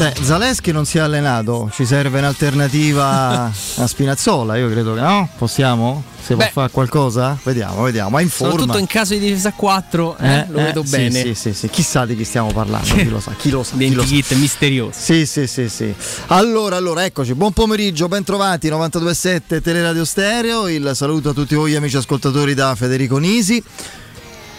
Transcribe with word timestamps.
Beh, 0.00 0.14
Zaleschi 0.22 0.72
non 0.72 0.86
si 0.86 0.96
è 0.96 1.02
allenato, 1.02 1.68
ci 1.74 1.84
serve 1.84 2.20
un'alternativa 2.20 3.52
a 3.76 3.86
Spinazzola, 3.86 4.56
io 4.56 4.70
credo 4.70 4.94
che 4.94 5.00
no? 5.00 5.28
Possiamo? 5.36 6.02
Se 6.22 6.36
può 6.36 6.48
fare 6.50 6.70
qualcosa? 6.70 7.38
Vediamo, 7.42 7.82
vediamo. 7.82 8.08
Ma 8.08 8.22
in 8.22 8.30
forma. 8.30 8.52
Soprattutto 8.52 8.78
in 8.78 8.86
caso 8.86 9.12
di 9.12 9.20
difesa 9.20 9.50
a 9.50 9.52
4, 9.52 10.16
eh, 10.16 10.46
lo 10.48 10.56
vedo 10.56 10.84
sì, 10.84 10.90
bene. 10.90 11.20
Sì, 11.20 11.34
sì, 11.34 11.52
sì. 11.52 11.68
Chissà 11.68 12.06
di 12.06 12.16
chi 12.16 12.24
stiamo 12.24 12.50
parlando, 12.50 12.94
chi 12.94 13.10
lo 13.10 13.20
sa, 13.20 13.34
chi 13.36 13.50
lo 13.50 13.62
sa. 13.62 13.76
Chi 13.76 13.92
lo 13.92 14.02
sa. 14.02 14.34
Misterioso. 14.36 14.98
Sì, 14.98 15.26
sì, 15.26 15.46
sì, 15.46 15.68
sì. 15.68 15.94
Allora, 16.28 16.76
allora, 16.76 17.04
eccoci. 17.04 17.34
Buon 17.34 17.52
pomeriggio, 17.52 18.08
ben 18.08 18.24
trovati. 18.24 18.70
92.7 18.70 19.60
Teleradio 19.60 20.06
Stereo. 20.06 20.66
Il 20.68 20.92
saluto 20.94 21.28
a 21.28 21.32
tutti 21.34 21.54
voi 21.54 21.76
amici 21.76 21.98
ascoltatori 21.98 22.54
da 22.54 22.74
Federico 22.74 23.18
Nisi. 23.18 23.62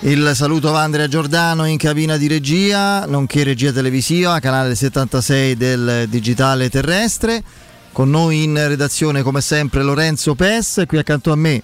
Il 0.03 0.31
saluto 0.33 0.71
va 0.71 0.79
a 0.79 0.83
Andrea 0.83 1.07
Giordano 1.07 1.65
in 1.65 1.77
cabina 1.77 2.17
di 2.17 2.27
regia, 2.27 3.05
nonché 3.05 3.43
regia 3.43 3.71
televisiva, 3.71 4.39
canale 4.39 4.73
76 4.73 5.55
del 5.55 6.07
digitale 6.09 6.69
terrestre. 6.69 7.43
Con 7.91 8.09
noi 8.09 8.41
in 8.43 8.55
redazione, 8.67 9.21
come 9.21 9.41
sempre, 9.41 9.83
Lorenzo 9.83 10.33
Pes. 10.33 10.85
Qui 10.87 10.97
accanto 10.97 11.31
a 11.31 11.35
me 11.35 11.61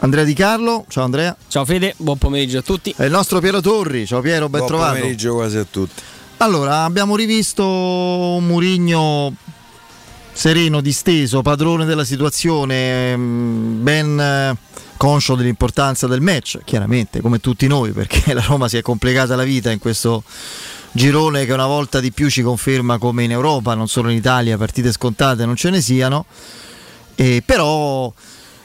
Andrea 0.00 0.24
Di 0.24 0.34
Carlo. 0.34 0.84
Ciao 0.88 1.04
Andrea. 1.04 1.36
Ciao 1.46 1.64
Fede, 1.64 1.94
buon 1.98 2.18
pomeriggio 2.18 2.58
a 2.58 2.62
tutti. 2.62 2.92
E 2.96 3.04
il 3.04 3.12
nostro 3.12 3.38
Piero 3.38 3.60
Torri. 3.60 4.04
Ciao 4.04 4.20
Piero, 4.20 4.48
ben 4.48 4.60
Buon 4.60 4.66
trovato. 4.72 4.94
pomeriggio 4.94 5.34
quasi 5.34 5.56
a 5.56 5.66
tutti. 5.70 6.02
Allora, 6.38 6.82
abbiamo 6.82 7.14
rivisto 7.14 7.64
un 7.64 8.46
Murigno 8.46 9.32
sereno, 10.32 10.80
disteso, 10.80 11.40
padrone 11.40 11.84
della 11.84 12.04
situazione, 12.04 13.12
ehm, 13.12 13.82
ben 13.82 14.18
eh, 14.20 14.56
conscio 14.96 15.34
dell'importanza 15.34 16.06
del 16.06 16.20
match, 16.20 16.60
chiaramente, 16.64 17.20
come 17.20 17.38
tutti 17.38 17.66
noi, 17.66 17.92
perché 17.92 18.32
la 18.34 18.44
Roma 18.46 18.68
si 18.68 18.76
è 18.76 18.82
complicata 18.82 19.36
la 19.36 19.44
vita 19.44 19.70
in 19.70 19.78
questo 19.78 20.22
girone 20.92 21.44
che 21.44 21.52
una 21.52 21.66
volta 21.66 22.00
di 22.00 22.10
più 22.12 22.30
ci 22.30 22.42
conferma 22.42 22.98
come 22.98 23.24
in 23.24 23.30
Europa, 23.30 23.74
non 23.74 23.88
solo 23.88 24.08
in 24.08 24.16
Italia, 24.16 24.56
partite 24.56 24.92
scontate 24.92 25.44
non 25.44 25.56
ce 25.56 25.70
ne 25.70 25.80
siano, 25.80 26.24
e 27.14 27.42
però 27.44 28.12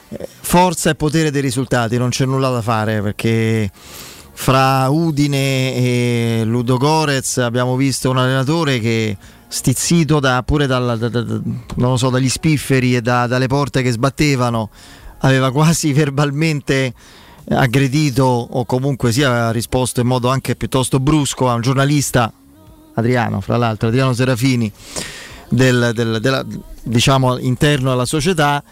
eh, 0.08 0.28
forza 0.40 0.90
e 0.90 0.94
potere 0.94 1.30
dei 1.30 1.42
risultati, 1.42 1.98
non 1.98 2.10
c'è 2.10 2.24
nulla 2.24 2.50
da 2.50 2.62
fare 2.62 3.00
perché 3.02 3.70
fra 4.34 4.88
Udine 4.88 5.74
e 5.74 6.42
Ludo 6.44 6.78
Gorez 6.78 7.36
abbiamo 7.38 7.76
visto 7.76 8.10
un 8.10 8.16
allenatore 8.16 8.80
che 8.80 9.16
stizzito 9.46 10.18
da, 10.18 10.42
pure 10.42 10.66
dalla- 10.66 10.96
da- 10.96 11.08
da- 11.08 11.96
so, 11.96 12.08
dagli 12.08 12.28
spifferi 12.30 12.96
e 12.96 13.02
da- 13.02 13.26
dalle 13.26 13.46
porte 13.46 13.82
che 13.82 13.90
sbattevano 13.90 14.70
aveva 15.22 15.50
quasi 15.50 15.92
verbalmente 15.94 16.94
aggredito 17.48 18.22
o 18.24 18.64
comunque 18.64 19.10
sia 19.10 19.50
risposto 19.50 20.00
in 20.00 20.06
modo 20.06 20.28
anche 20.28 20.54
piuttosto 20.54 21.00
brusco 21.00 21.48
a 21.48 21.54
un 21.54 21.60
giornalista 21.60 22.32
Adriano, 22.94 23.40
fra 23.40 23.56
l'altro 23.56 23.88
Adriano 23.88 24.12
Serafini 24.12 24.70
del, 25.48 25.90
del- 25.94 26.20
della- 26.20 26.44
diciamo 26.84 27.38
interno 27.38 27.90
alla 27.90 28.04
società 28.04 28.62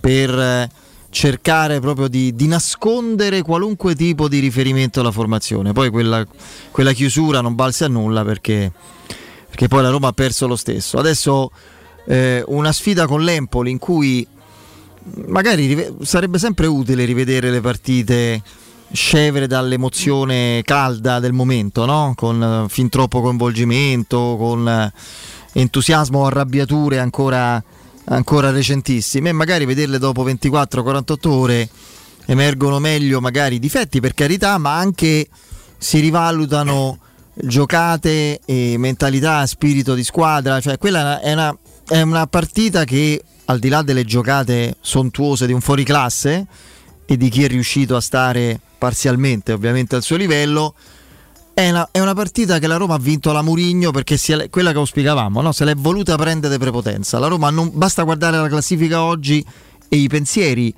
per 0.00 0.30
eh, 0.38 0.70
cercare 1.10 1.78
proprio 1.80 2.08
di, 2.08 2.34
di 2.34 2.46
nascondere 2.46 3.42
qualunque 3.42 3.94
tipo 3.94 4.28
di 4.28 4.38
riferimento 4.38 5.00
alla 5.00 5.12
formazione. 5.12 5.72
Poi 5.72 5.90
quella, 5.90 6.24
quella 6.70 6.92
chiusura 6.92 7.40
non 7.40 7.54
balza 7.54 7.86
a 7.86 7.88
nulla 7.88 8.24
perché, 8.24 8.70
perché 9.48 9.68
poi 9.68 9.82
la 9.82 9.90
Roma 9.90 10.08
ha 10.08 10.12
perso 10.12 10.46
lo 10.46 10.56
stesso. 10.56 10.98
Adesso 10.98 11.50
eh, 12.06 12.42
una 12.48 12.72
sfida 12.72 13.06
con 13.06 13.22
l'Empoli 13.22 13.70
in 13.70 13.78
cui 13.78 14.26
magari 15.26 15.94
sarebbe 16.02 16.38
sempre 16.38 16.66
utile 16.66 17.04
rivedere 17.04 17.50
le 17.50 17.60
partite 17.60 18.42
scevere 18.92 19.46
dall'emozione 19.46 20.62
calda 20.64 21.18
del 21.18 21.32
momento, 21.32 21.84
no? 21.84 22.12
con 22.14 22.42
eh, 22.42 22.68
fin 22.68 22.88
troppo 22.88 23.20
coinvolgimento, 23.20 24.36
con 24.38 24.68
eh, 24.68 24.92
entusiasmo 25.52 26.20
o 26.20 26.26
arrabbiature 26.26 26.98
ancora, 26.98 27.62
ancora 28.04 28.50
recentissime 28.50 29.30
e 29.30 29.32
magari 29.32 29.64
vederle 29.64 29.98
dopo 29.98 30.24
24-48 30.24 31.28
ore 31.28 31.68
emergono 32.26 32.78
meglio 32.78 33.20
magari 33.20 33.56
i 33.56 33.60
difetti 33.60 34.00
per 34.00 34.14
carità, 34.14 34.58
ma 34.58 34.76
anche 34.76 35.28
si 35.78 36.00
rivalutano 36.00 36.98
giocate 37.34 38.40
mentalità, 38.46 39.44
spirito 39.46 39.94
di 39.94 40.02
squadra, 40.02 40.60
cioè 40.60 40.78
quella 40.78 41.20
è 41.20 41.32
una, 41.32 41.56
è 41.86 42.00
una 42.00 42.26
partita 42.26 42.84
che 42.84 43.22
al 43.46 43.58
di 43.58 43.68
là 43.68 43.82
delle 43.82 44.04
giocate 44.04 44.76
sontuose 44.80 45.46
di 45.46 45.52
un 45.52 45.60
fuoriclasse 45.60 46.46
e 47.06 47.16
di 47.16 47.28
chi 47.28 47.44
è 47.44 47.48
riuscito 47.48 47.96
a 47.96 48.00
stare 48.00 48.60
parzialmente 48.78 49.52
ovviamente 49.52 49.96
al 49.96 50.02
suo 50.02 50.16
livello, 50.16 50.74
è 51.54 51.70
una, 51.70 51.88
è 51.90 52.00
una 52.00 52.14
partita 52.14 52.58
che 52.58 52.66
la 52.66 52.76
Roma 52.76 52.94
ha 52.94 52.98
vinto 52.98 53.30
alla 53.30 53.42
Murigno 53.42 53.90
perché 53.90 54.16
è, 54.16 54.50
quella 54.50 54.72
che 54.72 54.78
auspicavamo, 54.78 55.40
no? 55.40 55.52
se 55.52 55.64
l'è 55.64 55.74
voluta 55.74 56.16
prendere 56.16 56.58
prepotenza. 56.58 57.18
La 57.18 57.28
Roma 57.28 57.48
non 57.50 57.70
basta 57.72 58.02
guardare 58.02 58.36
la 58.36 58.48
classifica 58.48 59.02
oggi 59.02 59.44
e 59.88 59.96
i 59.96 60.08
pensieri 60.08 60.74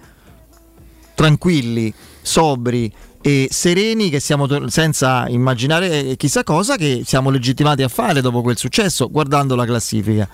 tranquilli, 1.14 1.92
sobri 2.22 2.92
e 3.20 3.48
sereni 3.50 4.10
che 4.10 4.20
siamo 4.20 4.46
senza 4.68 5.26
immaginare 5.28 6.14
chissà 6.16 6.44
cosa 6.44 6.76
che 6.76 7.02
siamo 7.04 7.30
legittimati 7.30 7.82
a 7.82 7.88
fare 7.88 8.20
dopo 8.20 8.42
quel 8.42 8.56
successo 8.56 9.08
guardando 9.10 9.56
la 9.56 9.64
classifica. 9.64 10.28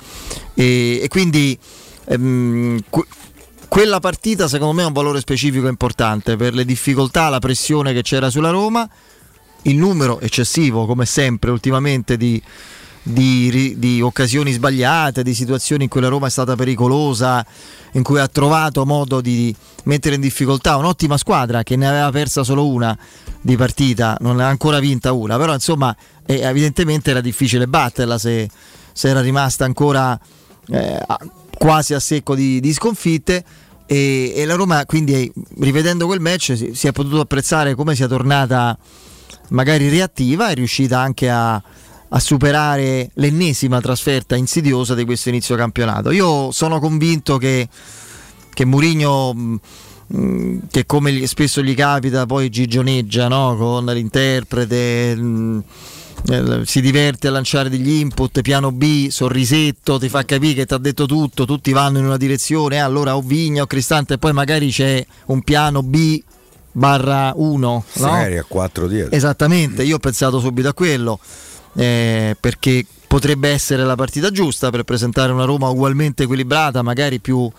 E, 0.52 1.00
e 1.02 1.08
quindi 1.08 1.58
ehm, 2.06 2.80
que- 2.88 3.06
quella 3.68 3.98
partita 3.98 4.46
secondo 4.46 4.72
me 4.72 4.82
ha 4.82 4.86
un 4.86 4.92
valore 4.92 5.20
specifico 5.20 5.66
importante 5.66 6.36
per 6.36 6.54
le 6.54 6.64
difficoltà, 6.64 7.28
la 7.28 7.40
pressione 7.40 7.92
che 7.92 8.02
c'era 8.02 8.30
sulla 8.30 8.50
Roma, 8.50 8.88
il 9.62 9.76
numero 9.76 10.20
eccessivo 10.20 10.86
come 10.86 11.06
sempre 11.06 11.50
ultimamente 11.50 12.16
di, 12.16 12.40
di 13.02 13.74
di 13.76 14.00
occasioni 14.00 14.52
sbagliate, 14.52 15.22
di 15.22 15.34
situazioni 15.34 15.84
in 15.84 15.88
cui 15.88 16.00
la 16.00 16.08
Roma 16.08 16.28
è 16.28 16.30
stata 16.30 16.54
pericolosa, 16.54 17.44
in 17.92 18.02
cui 18.02 18.18
ha 18.20 18.28
trovato 18.28 18.84
modo 18.86 19.20
di 19.20 19.54
mettere 19.84 20.14
in 20.14 20.20
difficoltà 20.20 20.76
un'ottima 20.76 21.16
squadra 21.18 21.62
che 21.62 21.76
ne 21.76 21.88
aveva 21.88 22.10
persa 22.10 22.44
solo 22.44 22.66
una 22.68 22.96
di 23.40 23.56
partita, 23.56 24.16
non 24.20 24.36
ne 24.36 24.44
ha 24.44 24.48
ancora 24.48 24.78
vinta 24.78 25.12
una, 25.12 25.36
però 25.36 25.52
insomma 25.52 25.94
eh, 26.26 26.40
evidentemente 26.40 27.10
era 27.10 27.20
difficile 27.20 27.66
batterla 27.66 28.18
se, 28.18 28.48
se 28.92 29.08
era 29.08 29.20
rimasta 29.20 29.64
ancora 29.64 30.18
eh, 30.68 30.98
quasi 31.64 31.94
a 31.94 31.98
secco 32.00 32.34
di, 32.34 32.60
di 32.60 32.74
sconfitte. 32.74 33.42
E, 33.86 34.34
e 34.36 34.44
la 34.44 34.54
Roma 34.54 34.84
quindi 34.84 35.30
rivedendo 35.60 36.04
quel 36.06 36.20
match 36.20 36.56
si, 36.56 36.74
si 36.74 36.86
è 36.86 36.92
potuto 36.92 37.20
apprezzare 37.20 37.74
come 37.74 37.94
sia 37.94 38.06
tornata 38.06 38.78
magari 39.50 39.90
reattiva 39.90 40.48
è 40.48 40.54
riuscita 40.54 41.00
anche 41.00 41.28
a, 41.28 41.54
a 41.54 42.18
superare 42.18 43.10
l'ennesima 43.14 43.80
trasferta 43.82 44.36
insidiosa 44.36 44.94
di 44.94 45.04
questo 45.04 45.30
inizio 45.30 45.56
campionato. 45.56 46.10
Io 46.12 46.50
sono 46.50 46.78
convinto 46.80 47.38
che, 47.38 47.68
che 48.52 48.64
mh, 48.64 49.56
che 50.70 50.84
come 50.86 51.26
spesso 51.26 51.62
gli 51.62 51.74
capita, 51.74 52.26
poi 52.26 52.50
gigioneggia 52.50 53.28
no? 53.28 53.56
con 53.56 53.86
l'interprete. 53.86 55.14
mh, 55.14 55.64
eh, 56.26 56.62
si 56.64 56.80
diverte 56.80 57.28
a 57.28 57.30
lanciare 57.30 57.68
degli 57.68 57.90
input, 57.90 58.40
piano 58.40 58.72
B, 58.72 59.08
sorrisetto, 59.08 59.98
ti 59.98 60.08
fa 60.08 60.24
capire 60.24 60.54
che 60.54 60.66
ti 60.66 60.74
ha 60.74 60.78
detto 60.78 61.06
tutto, 61.06 61.44
tutti 61.44 61.72
vanno 61.72 61.98
in 61.98 62.06
una 62.06 62.16
direzione, 62.16 62.76
eh, 62.76 62.78
allora 62.78 63.16
o 63.16 63.20
Vigna 63.20 63.62
o 63.62 63.66
Cristante 63.66 64.14
e 64.14 64.18
poi 64.18 64.32
magari 64.32 64.70
c'è 64.70 65.04
un 65.26 65.42
piano 65.42 65.82
B 65.82 66.22
barra 66.72 67.32
1. 67.34 67.58
No? 67.58 67.84
Magari 68.06 68.38
a 68.38 68.44
4 68.46 68.86
dietro. 68.86 69.14
Esattamente, 69.14 69.82
io 69.82 69.96
ho 69.96 70.00
pensato 70.00 70.40
subito 70.40 70.68
a 70.68 70.74
quello, 70.74 71.18
eh, 71.74 72.36
perché 72.38 72.86
potrebbe 73.06 73.50
essere 73.50 73.84
la 73.84 73.94
partita 73.94 74.30
giusta 74.30 74.70
per 74.70 74.82
presentare 74.82 75.30
una 75.30 75.44
Roma 75.44 75.68
ugualmente 75.68 76.24
equilibrata, 76.24 76.82
magari 76.82 77.20
più, 77.20 77.50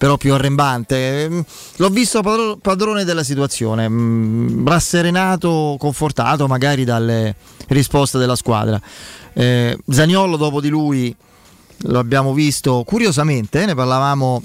però 0.00 0.16
più 0.16 0.32
arrembante. 0.32 1.28
Mm, 1.28 1.40
L'ho 1.76 1.88
visto 1.90 2.22
padro- 2.22 2.56
padrone 2.56 3.04
della 3.04 3.22
situazione, 3.22 3.86
mm, 3.86 4.66
rasserenato, 4.66 5.76
confortato 5.78 6.46
magari 6.46 6.84
dalle 6.84 7.36
risposte 7.68 8.16
della 8.16 8.34
squadra. 8.34 8.80
Eh, 9.34 9.76
Zaniolo 9.86 10.38
dopo 10.38 10.62
di 10.62 10.70
lui 10.70 11.14
lo 11.82 11.98
abbiamo 11.98 12.32
visto 12.32 12.82
curiosamente, 12.86 13.60
eh, 13.60 13.66
ne 13.66 13.74
parlavamo 13.74 14.42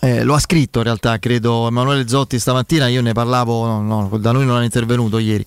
eh, 0.00 0.24
lo 0.24 0.34
ha 0.34 0.38
scritto 0.38 0.78
in 0.80 0.84
realtà, 0.84 1.18
credo 1.18 1.66
Emanuele 1.66 2.06
Zotti 2.06 2.38
stamattina, 2.38 2.86
io 2.88 3.00
ne 3.00 3.12
parlavo, 3.12 3.64
no, 3.64 3.80
no, 3.80 4.18
da 4.18 4.32
noi 4.32 4.44
non 4.44 4.60
è 4.60 4.64
intervenuto 4.64 5.16
ieri, 5.16 5.44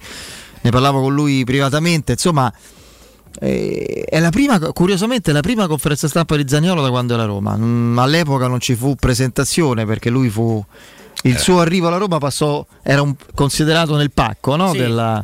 ne 0.62 0.71
parlavo 0.71 1.01
con 1.01 1.13
lui 1.13 1.44
privatamente, 1.44 2.13
insomma 2.13 2.51
eh, 3.39 4.06
è 4.07 4.19
la 4.19 4.30
prima, 4.30 4.59
curiosamente 4.59 5.31
è 5.31 5.33
la 5.33 5.41
prima 5.41 5.68
conferenza 5.68 6.07
stampa 6.07 6.35
di 6.35 6.45
Zaniolo 6.47 6.81
da 6.81 6.89
quando 6.89 7.13
era 7.13 7.24
a 7.24 7.25
Roma, 7.25 7.56
Mm, 7.57 7.97
all'epoca 8.00 8.47
non 8.47 8.59
ci 8.59 8.75
fu 8.75 8.95
presentazione 8.95 9.85
perché 9.85 10.09
lui 10.09 10.30
fu, 10.30 10.63
il 11.24 11.38
suo 11.38 11.59
arrivo 11.59 11.88
alla 11.88 11.97
Roma 11.97 12.18
passò, 12.18 12.65
era 12.81 13.01
un- 13.01 13.15
considerato 13.33 13.95
nel 13.95 14.12
pacco 14.12 14.56
no? 14.56 14.71
Sì. 14.71 14.77
della, 14.77 15.24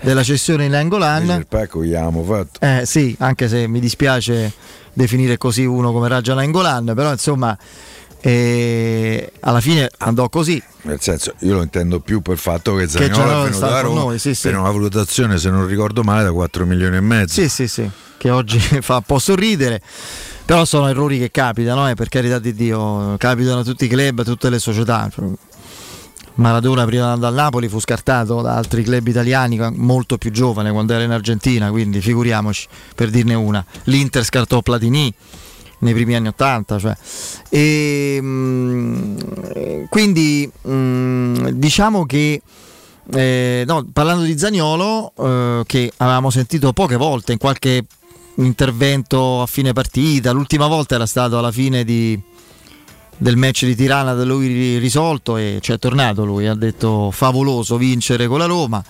della 0.00 0.22
cessione 0.22 0.64
in 0.64 0.74
Angolan. 0.74 1.30
il 1.38 1.46
pacco 1.46 1.84
gli 1.84 1.94
avevamo 1.94 2.22
fatto. 2.24 2.60
Eh 2.64 2.84
sì, 2.86 3.14
anche 3.18 3.48
se 3.48 3.66
mi 3.66 3.80
dispiace 3.80 4.52
definire 4.92 5.38
così 5.38 5.64
uno 5.64 5.92
come 5.92 6.08
Raja 6.08 6.34
Nangolan, 6.34 6.92
però 6.94 7.10
insomma 7.12 7.56
E 8.24 9.32
alla 9.40 9.60
fine 9.60 9.90
andò 9.98 10.28
così. 10.28 10.62
Nel 10.82 11.00
senso, 11.00 11.34
io 11.40 11.54
lo 11.54 11.62
intendo 11.62 11.98
più 11.98 12.20
per 12.20 12.34
il 12.34 12.38
fatto 12.38 12.76
che 12.76 12.86
Zagnolo 12.86 13.46
è 13.46 13.48
venuto 13.48 13.66
da 13.66 13.80
Roma 13.80 14.00
noi, 14.00 14.18
sì, 14.20 14.32
sì. 14.32 14.48
per 14.48 14.58
una 14.58 14.70
valutazione, 14.70 15.38
se 15.38 15.50
non 15.50 15.66
ricordo 15.66 16.04
male, 16.04 16.22
da 16.22 16.30
4 16.30 16.64
milioni 16.64 16.96
e 16.96 17.00
mezzo. 17.00 17.40
Sì, 17.40 17.48
sì, 17.48 17.66
sì, 17.66 17.90
che 18.16 18.30
oggi 18.30 18.60
fa 18.80 18.96
un 18.96 19.02
po' 19.02 19.18
sorridere. 19.18 19.82
Però 20.44 20.64
sono 20.64 20.88
errori 20.88 21.18
che 21.18 21.32
capitano, 21.32 21.90
eh, 21.90 21.94
per 21.94 22.08
carità 22.08 22.38
di 22.38 22.54
Dio, 22.54 23.16
capitano 23.18 23.60
a 23.60 23.64
tutti 23.64 23.86
i 23.86 23.88
club, 23.88 24.20
a 24.20 24.24
tutte 24.24 24.50
le 24.50 24.60
società. 24.60 25.10
Maradona 26.34 26.84
prima 26.84 27.06
di 27.06 27.10
andare 27.10 27.34
al 27.34 27.42
Napoli 27.42 27.68
fu 27.68 27.80
scartato 27.80 28.40
da 28.40 28.54
altri 28.54 28.84
club 28.84 29.06
italiani 29.06 29.58
molto 29.72 30.16
più 30.16 30.30
giovane 30.30 30.70
quando 30.70 30.94
era 30.94 31.02
in 31.02 31.10
Argentina, 31.10 31.70
quindi 31.70 32.00
figuriamoci 32.00 32.68
per 32.94 33.10
dirne 33.10 33.34
una. 33.34 33.64
L'Inter 33.84 34.24
scartò 34.24 34.62
Platini 34.62 35.12
nei 35.82 35.92
primi 35.92 36.14
anni 36.14 36.28
80. 36.28 36.78
Cioè. 36.78 36.96
E, 37.48 38.20
mh, 38.20 39.88
quindi 39.88 40.50
mh, 40.62 41.50
diciamo 41.50 42.06
che 42.06 42.40
eh, 43.10 43.64
no, 43.66 43.86
parlando 43.92 44.22
di 44.22 44.38
Zagnolo, 44.38 45.12
eh, 45.18 45.62
che 45.66 45.92
avevamo 45.96 46.30
sentito 46.30 46.72
poche 46.72 46.96
volte 46.96 47.32
in 47.32 47.38
qualche 47.38 47.84
intervento 48.36 49.42
a 49.42 49.46
fine 49.46 49.72
partita, 49.72 50.30
l'ultima 50.30 50.66
volta 50.66 50.94
era 50.94 51.06
stato 51.06 51.38
alla 51.38 51.52
fine 51.52 51.84
di, 51.84 52.18
del 53.16 53.36
match 53.36 53.64
di 53.64 53.74
Tirana 53.74 54.14
da 54.14 54.24
lui 54.24 54.78
risolto 54.78 55.36
e 55.36 55.58
ci 55.60 55.72
è 55.72 55.78
tornato 55.78 56.24
lui, 56.24 56.46
ha 56.46 56.54
detto 56.54 57.10
favoloso 57.10 57.76
vincere 57.76 58.26
con 58.26 58.38
la 58.38 58.46
Roma. 58.46 58.82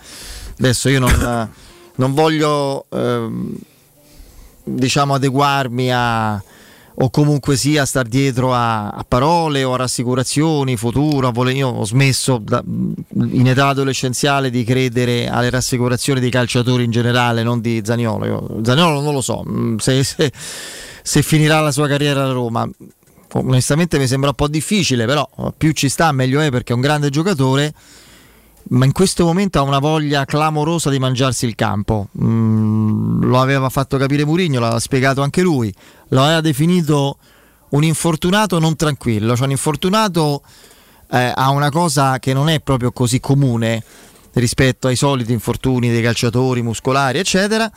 Adesso 0.59 0.89
io 0.91 1.01
non, 1.01 1.51
non 1.97 2.13
voglio 2.13 2.85
ehm, 2.91 3.57
diciamo 4.65 5.15
adeguarmi 5.15 5.93
a, 5.93 6.43
o 6.95 7.11
comunque 7.11 7.57
sia 7.57 7.85
star 7.85 8.07
dietro 8.07 8.53
a, 8.53 8.91
a, 8.91 9.05
parole 9.07 9.65
o 9.65 9.75
a 9.75 9.77
rassicurazioni, 9.77 10.77
futuro, 10.77 11.29
a 11.29 11.31
vole- 11.31 11.53
io 11.53 11.69
ho 11.69 11.85
smesso 11.85 12.39
da, 12.39 12.63
in 12.65 13.49
età 13.49 13.69
adolescenziale 13.69 14.51
di 14.51 14.65
credere 14.65 15.29
alle 15.29 15.51
rassicurazioni 15.51 16.21
dei 16.21 16.31
calciatori 16.31 16.85
in 16.85 16.91
generale, 16.91 17.43
non 17.43 17.61
di 17.61 17.81
Zaniolo. 17.85 18.25
Io, 18.27 18.61
Zaniolo 18.63 19.01
non 19.01 19.15
lo 19.15 19.21
so, 19.21 19.45
mm, 19.47 19.77
se, 19.77 20.03
se, 20.05 20.33
se 21.03 21.23
finirà 21.23 21.61
la 21.61 21.73
sua 21.73 21.89
carriera 21.89 22.25
a 22.25 22.33
Roma. 22.33 22.69
Onestamente 23.35 23.99
mi 23.99 24.07
sembra 24.07 24.29
un 24.29 24.35
po' 24.35 24.49
difficile, 24.49 25.07
però 25.07 25.27
più 25.57 25.73
ci 25.73 25.89
sta 25.89 26.13
meglio 26.13 26.41
è 26.41 26.51
perché 26.51 26.73
è 26.73 26.75
un 26.75 26.83
grande 26.83 27.09
giocatore 27.09 27.73
ma 28.69 28.85
in 28.85 28.93
questo 28.93 29.25
momento 29.25 29.59
ha 29.59 29.63
una 29.63 29.79
voglia 29.79 30.25
clamorosa 30.25 30.91
di 30.91 30.99
mangiarsi 30.99 31.47
il 31.47 31.55
campo. 31.55 32.09
Mm, 32.23 33.25
lo 33.25 33.41
aveva 33.41 33.69
fatto 33.69 33.97
capire 33.97 34.25
Murigno, 34.25 34.61
l'ha 34.61 34.79
spiegato 34.79 35.23
anche 35.23 35.43
lui. 35.43 35.73
Lo 36.09 36.23
aveva 36.23 36.41
definito 36.41 37.19
un 37.71 37.85
infortunato 37.85 38.59
non 38.59 38.77
tranquillo, 38.77 39.35
cioè 39.35 39.47
un 39.47 39.53
infortunato 39.53 40.43
eh, 41.11 41.33
ha 41.35 41.51
una 41.51 41.71
cosa 41.71 42.19
che 42.19 42.33
non 42.33 42.49
è 42.49 42.61
proprio 42.61 42.93
così 42.93 43.21
comune 43.21 43.83
rispetto 44.35 44.89
ai 44.89 44.97
soliti 44.97 45.33
infortuni 45.33 45.91
dei 45.91 46.03
calciatori 46.03 46.63
muscolari, 46.63 47.19
eccetera, 47.19 47.71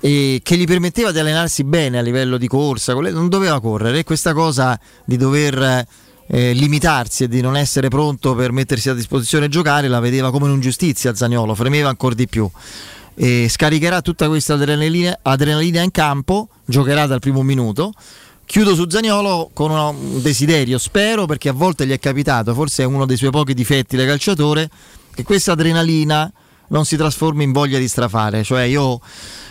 e 0.00 0.40
che 0.42 0.56
gli 0.56 0.66
permetteva 0.66 1.12
di 1.12 1.18
allenarsi 1.18 1.64
bene 1.64 1.98
a 1.98 2.02
livello 2.02 2.38
di 2.38 2.48
corsa, 2.48 2.94
non 2.94 3.28
doveva 3.28 3.60
correre 3.60 3.98
e 3.98 4.04
questa 4.04 4.32
cosa 4.32 4.78
di 5.04 5.16
dover 5.16 5.86
eh, 6.28 6.52
limitarsi 6.52 7.24
e 7.24 7.28
di 7.28 7.40
non 7.40 7.56
essere 7.56 7.88
pronto 7.88 8.34
per 8.34 8.52
mettersi 8.52 8.88
a 8.88 8.94
disposizione 8.94 9.46
e 9.46 9.48
giocare 9.48 9.88
la 9.88 10.00
vedeva 10.00 10.30
come 10.30 10.46
un'ingiustizia 10.46 11.14
Zagnolo, 11.14 11.54
fremeva 11.54 11.88
ancora 11.88 12.14
di 12.14 12.26
più. 12.26 12.48
E 13.14 13.46
scaricherà 13.48 14.02
tutta 14.02 14.28
questa 14.28 14.54
adrenalina, 14.54 15.18
adrenalina 15.22 15.82
in 15.82 15.90
campo, 15.90 16.48
giocherà 16.64 17.06
dal 17.06 17.20
primo 17.20 17.42
minuto. 17.42 17.92
Chiudo 18.44 18.74
su 18.74 18.88
Zagnolo 18.88 19.50
con 19.52 19.70
un 19.70 20.22
desiderio, 20.22 20.78
spero 20.78 21.26
perché 21.26 21.48
a 21.48 21.52
volte 21.52 21.86
gli 21.86 21.92
è 21.92 21.98
capitato, 21.98 22.54
forse 22.54 22.82
è 22.82 22.86
uno 22.86 23.06
dei 23.06 23.16
suoi 23.16 23.30
pochi 23.30 23.54
difetti 23.54 23.96
da 23.96 24.04
calciatore, 24.04 24.70
che 25.14 25.24
questa 25.24 25.52
adrenalina 25.52 26.30
non 26.68 26.84
si 26.84 26.96
trasformi 26.96 27.42
in 27.42 27.52
voglia 27.52 27.78
di 27.78 27.88
strafare. 27.88 28.44
Cioè 28.44 28.62
io 28.62 29.00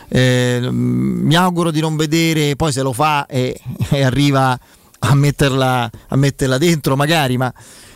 eh, 0.07 0.69
mi 0.71 1.35
auguro 1.35 1.71
di 1.71 1.81
non 1.81 1.95
vedere, 1.95 2.55
poi 2.55 2.71
se 2.71 2.81
lo 2.81 2.93
fa 2.93 3.25
e, 3.25 3.59
e 3.89 4.03
arriva 4.03 4.57
a 5.09 5.15
metterla, 5.15 5.89
a 6.07 6.15
metterla 6.15 6.57
dentro 6.57 6.95
magari, 6.95 7.37
ma 7.37 7.53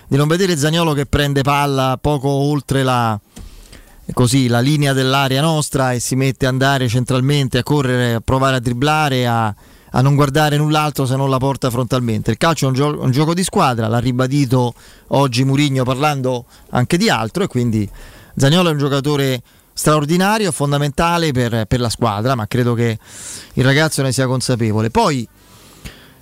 di 0.07 0.17
non 0.17 0.27
vedere 0.27 0.57
Zagnolo 0.57 0.93
che 0.93 1.05
prende 1.05 1.41
palla 1.41 1.97
poco 2.01 2.29
oltre 2.29 2.83
la, 2.83 3.19
così, 4.13 4.47
la 4.47 4.59
linea 4.59 4.93
dell'area 4.93 5.41
nostra 5.41 5.93
e 5.93 5.99
si 5.99 6.15
mette 6.15 6.45
a 6.45 6.49
andare 6.49 6.87
centralmente, 6.87 7.59
a 7.59 7.63
correre, 7.63 8.15
a 8.15 8.19
provare 8.19 8.55
a 8.55 8.59
dribblare, 8.59 9.27
a, 9.27 9.53
a 9.91 10.01
non 10.01 10.15
guardare 10.15 10.57
null'altro 10.57 11.05
se 11.05 11.15
non 11.15 11.29
la 11.29 11.37
porta 11.37 11.69
frontalmente. 11.69 12.31
Il 12.31 12.37
calcio 12.37 12.65
è 12.65 12.67
un, 12.69 12.73
gio- 12.73 13.01
un 13.01 13.11
gioco 13.11 13.33
di 13.33 13.43
squadra, 13.43 13.87
l'ha 13.87 13.99
ribadito 13.99 14.73
oggi 15.09 15.43
Murigno 15.43 15.83
parlando 15.83 16.45
anche 16.71 16.97
di 16.97 17.09
altro 17.09 17.43
e 17.43 17.47
quindi 17.47 17.87
Zagnolo 18.35 18.69
è 18.69 18.71
un 18.71 18.77
giocatore 18.79 19.41
straordinario, 19.73 20.51
fondamentale 20.51 21.31
per, 21.31 21.65
per 21.65 21.79
la 21.79 21.89
squadra, 21.89 22.35
ma 22.35 22.47
credo 22.47 22.73
che 22.73 22.97
il 23.53 23.63
ragazzo 23.63 24.01
ne 24.01 24.11
sia 24.11 24.27
consapevole. 24.27 24.89
Poi 24.89 25.27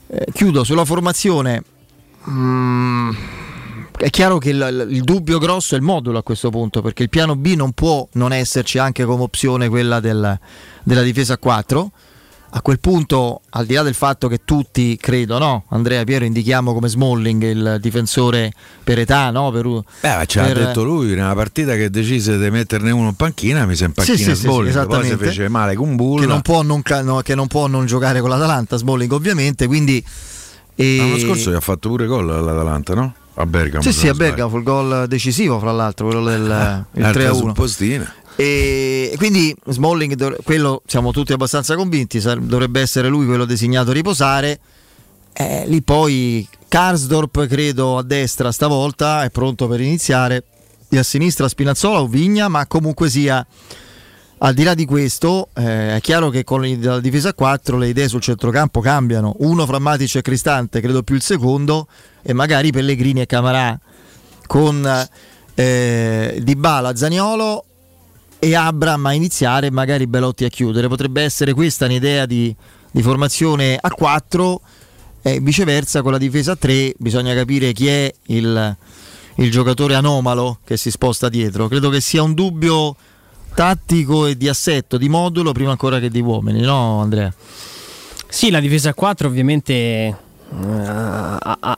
eh, 0.08 0.26
chiudo 0.32 0.64
sulla 0.64 0.86
formazione. 0.86 1.64
Mm, 2.30 3.12
è 3.98 4.10
chiaro 4.10 4.38
che 4.38 4.50
il, 4.50 4.88
il, 4.90 5.02
dubbio 5.02 5.40
grosso 5.40 5.76
è 5.76 5.78
il 5.78 5.84
modulo 5.84 6.18
a 6.18 6.24
questo 6.24 6.50
punto, 6.50 6.82
perché 6.82 7.04
il 7.04 7.10
piano 7.10 7.36
B 7.36 7.54
non 7.56 7.72
può 7.72 8.08
non 8.14 8.32
esserci 8.32 8.78
anche 8.78 9.06
come 9.06 9.24
opzione 9.24 9.70
quella 9.70 10.00
del, 10.00 10.40
della 10.84 11.02
difesa 11.02 11.34
a 11.34 11.38
4. 11.38 11.92
A 12.50 12.62
quel 12.62 12.80
punto, 12.80 13.42
al 13.50 13.66
di 13.66 13.74
là 13.74 13.82
del 13.84 13.94
fatto 13.94 14.30
che 14.30 14.42
tutti, 14.46 14.98
credo, 14.98 15.38
no? 15.38 15.66
Andrea 15.70 16.04
Piero 16.06 16.24
indichiamo 16.24 16.74
come 16.74 16.88
Smalling 16.88 17.44
il 17.44 17.78
difensore 17.82 18.54
per 18.84 19.00
età, 19.00 19.32
no? 19.32 19.52
Per, 19.52 19.68
Beh, 19.68 20.26
ce 20.28 20.42
l'ha 20.42 20.54
detto 20.54 20.84
lui 20.84 21.08
nella 21.08 21.36
partita 21.36 21.76
che 21.76 21.90
decise 21.90 22.38
di 22.38 22.50
metterne 22.50 22.92
uno 22.92 23.10
in 23.10 23.16
panchina, 23.16 23.66
mi 23.66 23.76
sembra 23.76 24.04
in 24.04 24.08
panchina 24.08 24.34
sì, 24.34 24.42
Smalling, 24.42 24.74
sì, 24.74 24.80
sì, 24.80 24.86
poi 24.88 25.06
si 25.06 25.18
fece 25.18 25.50
male 25.50 25.76
con 25.76 25.98
Bull. 25.98 26.22
Che 26.22 26.26
non, 26.26 26.42
può 26.42 26.62
non, 26.62 26.82
no, 27.04 27.20
che 27.20 27.36
non 27.36 27.48
può 27.48 27.68
non 27.68 27.86
giocare 27.86 28.22
con 28.22 28.30
l'Atalanta, 28.30 28.78
Smalling 28.78 29.12
ovviamente, 29.12 29.68
quindi... 29.68 30.04
E... 30.74 30.98
L'anno 30.98 31.18
scorso 31.18 31.52
gli 31.52 31.56
ha 31.56 31.60
fatto 31.60 31.90
pure 31.90 32.06
gol 32.06 32.30
all'Atalanta, 32.30 32.94
no? 32.94 33.14
A 33.40 33.46
Bergamo. 33.46 33.84
Sì, 33.84 33.92
sì, 33.92 34.08
a 34.08 34.14
Bergamo 34.14 34.50
fu 34.50 34.58
il 34.58 34.64
gol 34.64 35.06
decisivo, 35.08 35.60
fra 35.60 35.72
l'altro, 35.72 36.08
quello 36.08 36.24
del 36.24 36.50
eh, 36.94 37.02
3-1. 37.02 38.06
E 38.40 39.16
quindi 39.18 39.56
Smalling, 39.66 40.44
quello 40.44 40.84
siamo 40.86 41.12
tutti 41.12 41.34
abbastanza 41.34 41.76
convinti, 41.76 42.20
dovrebbe 42.20 42.82
essere 42.82 43.08
lui 43.08 43.26
quello 43.26 43.46
designato 43.46 43.90
a 43.90 43.94
riposare. 43.94 44.60
Eh, 45.34 45.64
lì 45.66 45.82
poi 45.82 46.48
Karsdorp, 46.68 47.48
credo 47.48 47.98
a 47.98 48.04
destra 48.04 48.52
stavolta, 48.52 49.24
è 49.24 49.32
pronto 49.32 49.68
per 49.68 49.82
iniziare. 49.82 50.44
E 50.88 51.00
a 51.00 51.04
sinistra 51.04 51.48
Spinazzola 51.48 52.00
o 52.00 52.08
Vigna, 52.08 52.48
ma 52.48 52.68
comunque 52.68 53.10
sia. 53.10 53.46
Al 54.40 54.54
di 54.54 54.62
là 54.62 54.76
di 54.76 54.86
questo, 54.86 55.50
eh, 55.56 55.96
è 55.96 56.00
chiaro 56.00 56.30
che 56.30 56.44
con 56.44 56.62
la 56.62 57.00
difesa 57.00 57.30
a 57.30 57.34
4 57.34 57.76
le 57.76 57.88
idee 57.88 58.08
sul 58.08 58.22
centrocampo 58.22 58.82
cambiano. 58.82 59.36
Uno 59.40 59.66
fra 59.66 59.80
Matic 59.80 60.18
e 60.18 60.22
Cristante, 60.22 60.80
credo 60.80 61.02
più 61.02 61.16
il 61.16 61.24
secondo, 61.24 61.88
e 62.22 62.34
magari 62.34 62.70
Pellegrini 62.70 63.22
e 63.22 63.26
Camarà 63.26 63.80
con 64.46 65.08
eh, 65.56 66.40
Dybala, 66.40 66.96
Zaniolo 66.96 67.66
e 68.40 68.56
Abram 68.56 69.06
a 69.06 69.14
iniziare 69.14 69.68
e 69.68 69.72
magari 69.72 70.08
Belotti 70.08 70.46
a 70.46 70.50
chiudere. 70.50 70.88
Potrebbe 70.88 71.22
essere 71.22 71.54
questa 71.54 71.86
un'idea 71.86 72.26
di, 72.26 72.56
di 72.92 73.02
formazione 73.02 73.78
a 73.80 73.90
4 73.90 74.62
e 75.22 75.40
viceversa 75.40 76.02
con 76.02 76.12
la 76.12 76.18
difesa 76.18 76.54
a 76.54 76.56
3 76.56 76.94
bisogna 76.98 77.34
capire 77.34 77.74
chi 77.74 77.88
è 77.88 78.14
il, 78.28 78.78
il 79.36 79.52
giocatore 79.52 79.96
anomalo 79.96 80.60
che 80.64 80.78
si 80.78 80.92
sposta 80.92 81.30
dietro. 81.30 81.68
Credo 81.68 81.90
che 81.90 82.02
sia 82.02 82.22
un 82.22 82.34
dubbio 82.34 82.96
tattico 83.54 84.28
e 84.28 84.38
di 84.38 84.48
assetto, 84.48 84.98
di 84.98 85.10
modulo 85.10 85.52
prima 85.52 85.72
ancora 85.72 86.00
che 86.00 86.10
di 86.10 86.22
uomini, 86.22 86.62
no 86.62 87.02
Andrea? 87.02 87.34
Sì, 88.30 88.52
la 88.52 88.60
difesa 88.60 88.90
a 88.90 88.94
4 88.94 89.28
ovviamente 89.28 90.26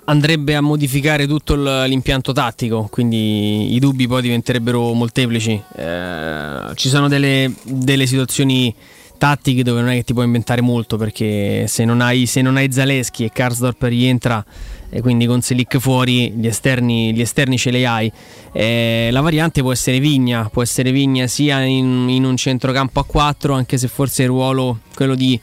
andrebbe 0.06 0.56
a 0.56 0.62
modificare 0.62 1.26
tutto 1.26 1.56
l'impianto 1.56 2.34
tattico, 2.34 2.88
quindi 2.92 3.74
i 3.74 3.80
dubbi 3.80 4.08
poi 4.08 4.22
diventerebbero 4.22 4.94
molteplici. 4.94 5.62
Uh, 5.76 6.74
ci 6.76 6.90
sono 6.90 7.08
delle, 7.08 7.52
delle, 7.64 8.06
situazioni 8.06 8.74
tattiche 9.18 9.64
dove 9.64 9.82
non 9.82 9.90
è 9.90 9.96
che 9.96 10.04
ti 10.04 10.14
puoi 10.14 10.26
inventare 10.26 10.62
molto 10.62 10.96
perché 10.96 11.66
se 11.68 11.84
non 11.84 12.00
hai, 12.00 12.26
se 12.26 12.42
non 12.42 12.56
hai 12.56 12.72
Zaleschi 12.72 13.26
e 13.26 13.32
Karsdorp 13.32 13.82
rientra 13.84 14.44
e 14.90 15.02
quindi 15.02 15.26
con 15.26 15.42
Selic 15.42 15.78
fuori 15.78 16.32
gli 16.32 16.48
esterni, 16.48 17.14
gli 17.14 17.22
esterni 17.22 17.58
ce 17.58 17.70
li 17.70 17.86
hai. 17.86 18.12
Eh, 18.52 19.10
la 19.12 19.22
variante 19.22 19.62
può 19.62 19.72
essere 19.72 20.00
Vigna, 20.00 20.50
può 20.52 20.62
essere 20.62 20.92
Vigna 20.92 21.28
sia 21.28 21.62
in, 21.64 22.08
in 22.10 22.24
un 22.24 22.38
centrocampo 22.38 23.00
a 23.00 23.06
4 23.06 23.54
anche 23.54 23.78
se 23.78 23.88
forse 23.88 24.24
il 24.24 24.30
ruolo 24.30 24.80
quello 24.96 25.16
di 25.16 25.40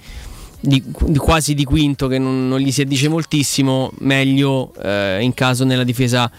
di, 0.61 0.83
di 0.85 1.19
quasi 1.19 1.55
di 1.55 1.65
quinto 1.65 2.09
che 2.09 2.19
non, 2.19 2.49
non, 2.49 2.59
gli 2.59 2.73
si 2.73 2.83
addice 2.83 3.09
moltissimo, 3.09 3.93
meglio 3.99 4.73
eh, 4.83 5.19
in 5.23 5.35
caso 5.35 5.65
nella 5.65 5.85
difesa, 5.85 6.31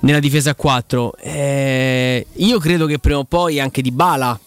nella 0.00 0.20
difesa 0.20 0.50
a 0.50 0.54
4. 0.54 1.16
Eh, 1.16 2.26
io 2.32 2.58
credo 2.58 2.86
che 2.86 2.98
prima 2.98 3.18
o 3.18 3.24
poi 3.24 3.60
anche 3.60 3.82
Di 3.82 3.90
Bala 3.90 4.38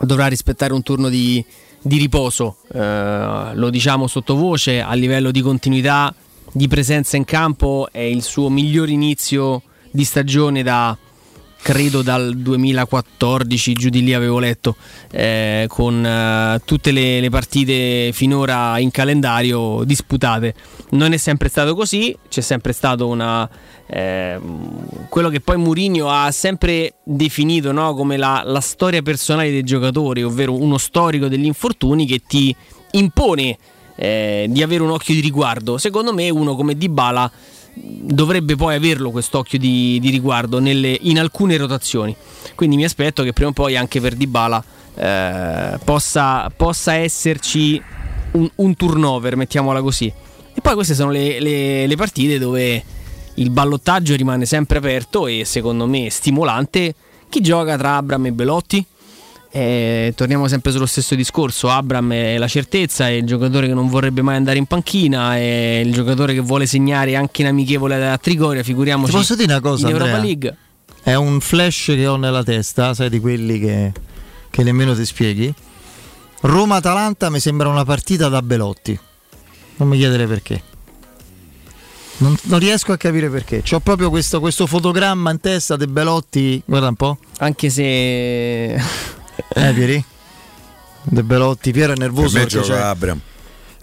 dovrà 0.00 0.26
rispettare 0.26 0.72
un 0.72 0.82
turno 0.82 1.08
di, 1.08 1.44
di 1.80 1.98
riposo, 1.98 2.56
eh, 2.72 3.50
lo 3.54 3.70
diciamo 3.70 4.06
sottovoce, 4.06 4.80
a 4.80 4.94
livello 4.94 5.30
di 5.30 5.40
continuità 5.40 6.14
di 6.52 6.68
presenza 6.68 7.16
in 7.16 7.24
campo 7.24 7.88
è 7.90 8.00
il 8.00 8.22
suo 8.22 8.48
miglior 8.48 8.88
inizio 8.88 9.62
di 9.90 10.04
stagione 10.04 10.62
da 10.62 10.96
credo 11.64 12.02
dal 12.02 12.36
2014, 12.36 13.72
giù 13.72 13.88
di 13.88 14.02
lì 14.02 14.12
avevo 14.12 14.38
letto, 14.38 14.76
eh, 15.10 15.64
con 15.66 16.04
eh, 16.04 16.60
tutte 16.66 16.90
le, 16.90 17.20
le, 17.20 17.30
partite 17.30 18.10
finora 18.12 18.78
in 18.78 18.90
calendario 18.90 19.82
disputate. 19.82 20.54
Non 20.90 21.14
è 21.14 21.16
sempre 21.16 21.48
stato 21.48 21.74
così, 21.74 22.14
c'è 22.28 22.42
sempre 22.42 22.74
stato 22.74 23.08
una... 23.08 23.48
Eh, 23.86 24.38
quello 25.08 25.30
che 25.30 25.40
poi 25.40 25.56
Mourinho 25.56 26.10
ha 26.10 26.30
sempre 26.32 26.96
definito 27.02 27.72
no, 27.72 27.94
come 27.94 28.18
la, 28.18 28.42
la 28.44 28.60
storia 28.60 29.00
personale 29.00 29.50
dei 29.50 29.62
giocatori, 29.62 30.22
ovvero 30.22 30.52
uno 30.52 30.76
storico 30.76 31.28
degli 31.28 31.46
infortuni 31.46 32.04
che 32.04 32.20
ti 32.26 32.54
impone 32.90 33.56
eh, 33.96 34.46
di 34.50 34.62
avere 34.62 34.82
un 34.82 34.90
occhio 34.90 35.14
di 35.14 35.20
riguardo. 35.20 35.78
Secondo 35.78 36.12
me 36.12 36.28
uno 36.28 36.56
come 36.56 36.76
Dybala 36.76 37.30
dovrebbe 37.74 38.56
poi 38.56 38.76
averlo 38.76 39.10
quest'occhio 39.10 39.58
di, 39.58 39.98
di 40.00 40.10
riguardo 40.10 40.58
nelle, 40.58 40.96
in 41.02 41.18
alcune 41.18 41.56
rotazioni. 41.56 42.14
Quindi 42.54 42.76
mi 42.76 42.84
aspetto 42.84 43.22
che 43.22 43.32
prima 43.32 43.50
o 43.50 43.52
poi 43.52 43.76
anche 43.76 44.00
per 44.00 44.14
Dybala 44.14 44.64
eh, 44.94 45.78
possa, 45.84 46.50
possa, 46.54 46.94
esserci 46.94 47.82
un, 48.32 48.48
un, 48.56 48.76
turnover, 48.76 49.36
mettiamola 49.36 49.82
così. 49.82 50.12
E 50.54 50.60
poi 50.60 50.74
queste 50.74 50.94
sono 50.94 51.10
le, 51.10 51.40
le, 51.40 51.86
le 51.86 51.96
partite 51.96 52.38
dove 52.38 52.82
il 53.34 53.50
ballottaggio 53.50 54.14
rimane 54.14 54.46
sempre 54.46 54.78
aperto 54.78 55.26
e 55.26 55.44
secondo 55.44 55.86
me 55.86 56.10
stimolante. 56.10 56.94
Chi 57.28 57.40
gioca 57.40 57.76
tra 57.76 57.96
Abram 57.96 58.26
e 58.26 58.32
Belotti? 58.32 58.86
Eh, 59.56 60.12
torniamo 60.16 60.48
sempre 60.48 60.72
sullo 60.72 60.84
stesso 60.84 61.14
discorso. 61.14 61.70
Abram 61.70 62.12
è 62.12 62.38
la 62.38 62.48
certezza, 62.48 63.06
è 63.06 63.12
il 63.12 63.24
giocatore 63.24 63.68
che 63.68 63.72
non 63.72 63.86
vorrebbe 63.86 64.20
mai 64.20 64.34
andare 64.34 64.58
in 64.58 64.66
panchina, 64.66 65.36
è 65.36 65.80
il 65.84 65.92
giocatore 65.92 66.34
che 66.34 66.40
vuole 66.40 66.66
segnare 66.66 67.14
anche 67.14 67.42
in 67.42 67.46
amichevole 67.46 68.04
a 68.08 68.18
Trigoria. 68.18 68.64
Figuriamoci 68.64 69.12
Ti 69.12 69.16
posso 69.16 69.36
dire 69.36 69.52
una 69.52 69.60
cosa, 69.60 69.86
in 69.86 69.92
Andrea? 69.92 70.06
Europa 70.08 70.26
League. 70.26 70.56
È 71.04 71.14
un 71.14 71.38
flash 71.38 71.84
che 71.94 72.04
ho 72.04 72.16
nella 72.16 72.42
testa, 72.42 72.94
sai 72.94 73.08
di 73.08 73.20
quelli 73.20 73.60
che, 73.60 73.92
che 74.50 74.62
nemmeno 74.64 74.92
ti 74.92 75.04
spieghi. 75.04 75.54
Roma-Atalanta 76.40 77.30
mi 77.30 77.38
sembra 77.38 77.68
una 77.68 77.84
partita 77.84 78.28
da 78.28 78.42
Belotti. 78.42 78.98
Non 79.76 79.86
mi 79.86 79.96
chiedere 79.98 80.26
perché. 80.26 80.62
Non, 82.16 82.36
non, 82.42 82.58
riesco 82.58 82.90
a 82.90 82.96
capire 82.96 83.30
perché. 83.30 83.62
Ho 83.70 83.78
proprio 83.78 84.10
questo, 84.10 84.40
questo, 84.40 84.66
fotogramma 84.66 85.30
in 85.30 85.38
testa 85.38 85.76
di 85.76 85.86
Belotti. 85.86 86.60
Guarda 86.64 86.88
un 86.88 86.96
po'. 86.96 87.18
Anche 87.38 87.70
se 87.70 88.80
eh, 89.48 89.72
Pieri? 89.72 90.04
De 91.02 91.22
Belotti, 91.22 91.72
Piero 91.72 91.92
è 91.92 91.96
nervoso. 91.96 92.32
Per 92.32 92.42
me 92.42 92.46
gioca 92.46 92.66
c'è... 92.66 92.80
Abram. 92.80 93.20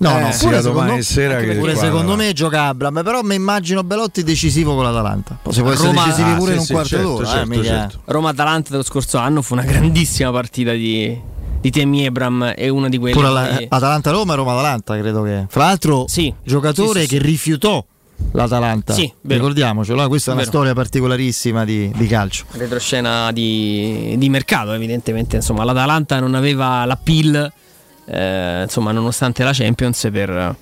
No, 0.01 0.17
eh, 0.17 0.21
no, 0.21 0.29
pure 0.39 0.61
secondo, 0.63 1.01
sera 1.03 1.37
che 1.37 1.55
pure 1.57 1.75
secondo 1.75 2.15
me 2.15 2.33
gioca 2.33 2.65
Abram, 2.65 3.03
però 3.03 3.21
mi 3.21 3.35
immagino 3.35 3.83
Belotti 3.83 4.23
decisivo 4.23 4.73
con 4.73 4.83
l'Atalanta. 4.83 5.37
Si 5.49 5.61
può 5.61 5.71
essere 5.71 5.89
Roma, 5.89 6.05
decisivi 6.05 6.33
pure 6.33 6.49
ah, 6.49 6.53
in 6.53 6.59
un 6.59 6.65
sì, 6.65 6.73
quarto 6.73 6.89
certo, 6.89 7.07
d'ora. 7.07 7.27
Certo, 7.27 7.51
eh, 7.51 7.63
certo. 7.63 7.99
Roma-Atalanta 8.05 8.69
dello 8.71 8.83
scorso 8.83 9.19
anno 9.19 9.43
fu 9.43 9.53
una 9.53 9.61
grandissima 9.63 10.31
partita 10.31 10.71
di, 10.71 11.21
di 11.61 11.69
Temi 11.69 12.03
Ebram 12.03 12.53
e 12.55 12.69
una 12.69 12.89
di 12.89 12.97
quelle. 12.97 13.13
Pure 13.13 13.29
la, 13.29 13.47
che... 13.57 13.67
Atalanta-Roma 13.69 14.33
e 14.33 14.35
Roma-Atalanta, 14.37 14.97
credo 14.97 15.21
che. 15.21 15.45
Fra 15.47 15.65
l'altro, 15.65 16.05
sì, 16.07 16.33
giocatore 16.43 17.01
sì, 17.01 17.07
sì, 17.07 17.17
che 17.17 17.23
rifiutò 17.23 17.85
l'Atalanta. 18.31 18.93
Sì, 18.93 19.11
ricordiamocelo, 19.21 20.07
questa 20.07 20.31
è 20.31 20.33
una 20.33 20.43
vero. 20.43 20.51
storia 20.51 20.73
particolarissima 20.73 21.65
di, 21.65 21.91
di 21.95 22.07
calcio. 22.07 22.45
Retroscena 22.51 23.31
di, 23.31 24.15
di, 24.17 24.29
mercato, 24.29 24.73
evidentemente. 24.73 25.37
Insomma, 25.37 25.63
l'Atalanta 25.63 26.19
non 26.19 26.35
aveva 26.35 26.85
la 26.85 26.95
PIL, 26.95 27.53
eh, 28.05 28.61
insomma, 28.63 28.91
nonostante 28.91 29.43
la 29.43 29.51
Champions, 29.53 30.09
per, 30.11 30.55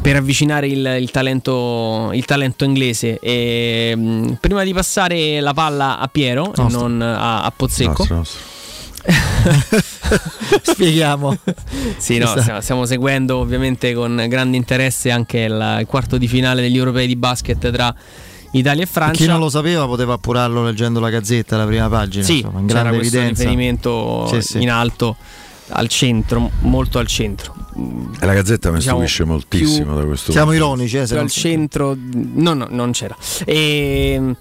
per 0.00 0.16
avvicinare 0.16 0.66
il, 0.66 0.96
il, 1.00 1.10
talento, 1.10 2.10
il, 2.12 2.24
talento, 2.24 2.64
inglese. 2.64 3.18
E, 3.20 3.94
mh, 3.96 4.38
prima 4.40 4.62
di 4.64 4.72
passare 4.72 5.40
la 5.40 5.54
palla 5.54 5.98
a 5.98 6.08
Piero, 6.08 6.52
nostro. 6.54 6.86
non 6.86 7.00
a, 7.00 7.42
a 7.42 7.52
Pozzecco. 7.54 7.94
Nostro, 7.98 8.16
nostro. 8.16 8.53
Spieghiamo. 10.62 11.36
sì, 11.98 12.18
no, 12.18 12.26
stiamo, 12.38 12.60
stiamo, 12.60 12.86
seguendo 12.86 13.36
ovviamente 13.38 13.92
con 13.92 14.24
grande 14.28 14.56
interesse 14.56 15.10
anche 15.10 15.40
il, 15.40 15.76
il 15.80 15.86
quarto 15.86 16.16
di 16.16 16.26
finale 16.26 16.62
degli 16.62 16.76
europei 16.76 17.06
di 17.06 17.16
basket 17.16 17.70
tra 17.70 17.94
Italia 18.52 18.82
e 18.82 18.86
Francia. 18.86 19.22
Chi 19.22 19.26
non 19.26 19.40
lo 19.40 19.50
sapeva 19.50 19.86
poteva 19.86 20.14
appurarlo 20.14 20.64
leggendo 20.64 21.00
la 21.00 21.10
gazzetta, 21.10 21.56
la 21.56 21.66
prima 21.66 21.88
pagina. 21.88 22.24
Sì, 22.24 22.38
insomma, 22.38 22.60
in 22.60 22.66
c'era 22.66 22.80
grande 22.80 22.98
questo 22.98 23.16
evidenza. 23.16 23.42
riferimento 23.42 24.26
sì, 24.32 24.40
sì. 24.40 24.62
in 24.62 24.70
alto 24.70 25.16
al 25.68 25.88
centro, 25.88 26.50
molto 26.60 26.98
al 26.98 27.06
centro. 27.06 27.54
E 28.20 28.24
la 28.24 28.32
gazzetta 28.32 28.70
mi 28.70 28.78
diciamo, 28.78 28.98
stupisce 28.98 29.24
moltissimo 29.24 29.92
più, 29.92 30.00
da 30.00 30.06
questo 30.06 30.32
Siamo 30.32 30.50
punto. 30.50 30.64
ironici, 30.64 30.96
eh, 30.98 31.06
se 31.06 31.18
al 31.18 31.30
centro, 31.30 31.96
no, 31.96 32.54
no, 32.54 32.66
non 32.70 32.92
c'era. 32.92 33.16
E 33.44 34.34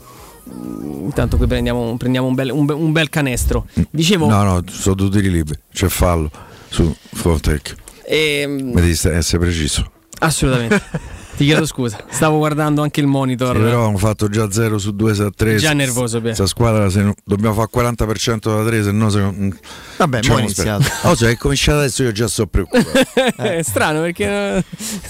Intanto 0.46 1.38
qui 1.38 1.48
prendiamo, 1.48 1.96
prendiamo 1.98 2.28
un, 2.28 2.34
bel, 2.34 2.50
un, 2.52 2.70
un, 2.70 2.92
bel, 2.92 3.10
canestro. 3.10 3.68
Dicevo. 3.90 4.28
No, 4.28 4.44
no, 4.44 4.64
sono 4.68 4.96
tutti 4.96 5.22
liberi. 5.22 5.60
C'è 5.72 5.88
fallo 5.88 6.30
su 6.70 6.94
Fortec. 7.14 7.76
E... 8.06 8.46
Ma 8.48 8.80
devi 8.80 8.92
essere 8.92 9.40
preciso. 9.40 9.90
Assolutamente. 10.20 10.82
Ti 11.36 11.46
chiedo 11.46 11.66
scusa, 11.66 12.04
stavo 12.10 12.38
guardando 12.38 12.84
anche 12.84 13.00
il 13.02 13.08
monitor. 13.08 13.56
Sì, 13.56 13.62
però 13.62 13.80
abbiamo 13.80 13.98
fatto 13.98 14.30
già 14.30 14.52
0 14.52 14.78
su 14.78 14.96
2 14.96 15.12
a 15.24 15.32
3. 15.36 15.56
Già 15.56 15.74
nervoso. 15.74 16.22
Questa 16.22 16.46
squadra 16.46 16.90
se 16.90 17.02
no, 17.02 17.16
dobbiamo 17.24 17.56
fare 17.56 17.70
40% 17.74 18.56
da 18.56 18.64
3, 18.64 18.84
se 18.84 18.92
no 18.92 19.10
se 19.10 19.20
non, 19.20 19.58
Vabbè, 19.98 20.20
diciamo, 20.20 20.38
mo 20.38 20.44
iniziato. 20.44 20.84
Oh, 21.04 21.16
cioè, 21.16 21.32
è 21.32 21.38
cominciato 21.38 21.80
adesso 21.80 22.04
io 22.04 22.12
già 22.12 22.28
sto 22.28 22.46
preoccupato. 22.46 23.00
eh. 23.42 23.58
è 23.58 23.64
strano 23.64 24.02
perché 24.02 24.26
eh, 24.26 24.64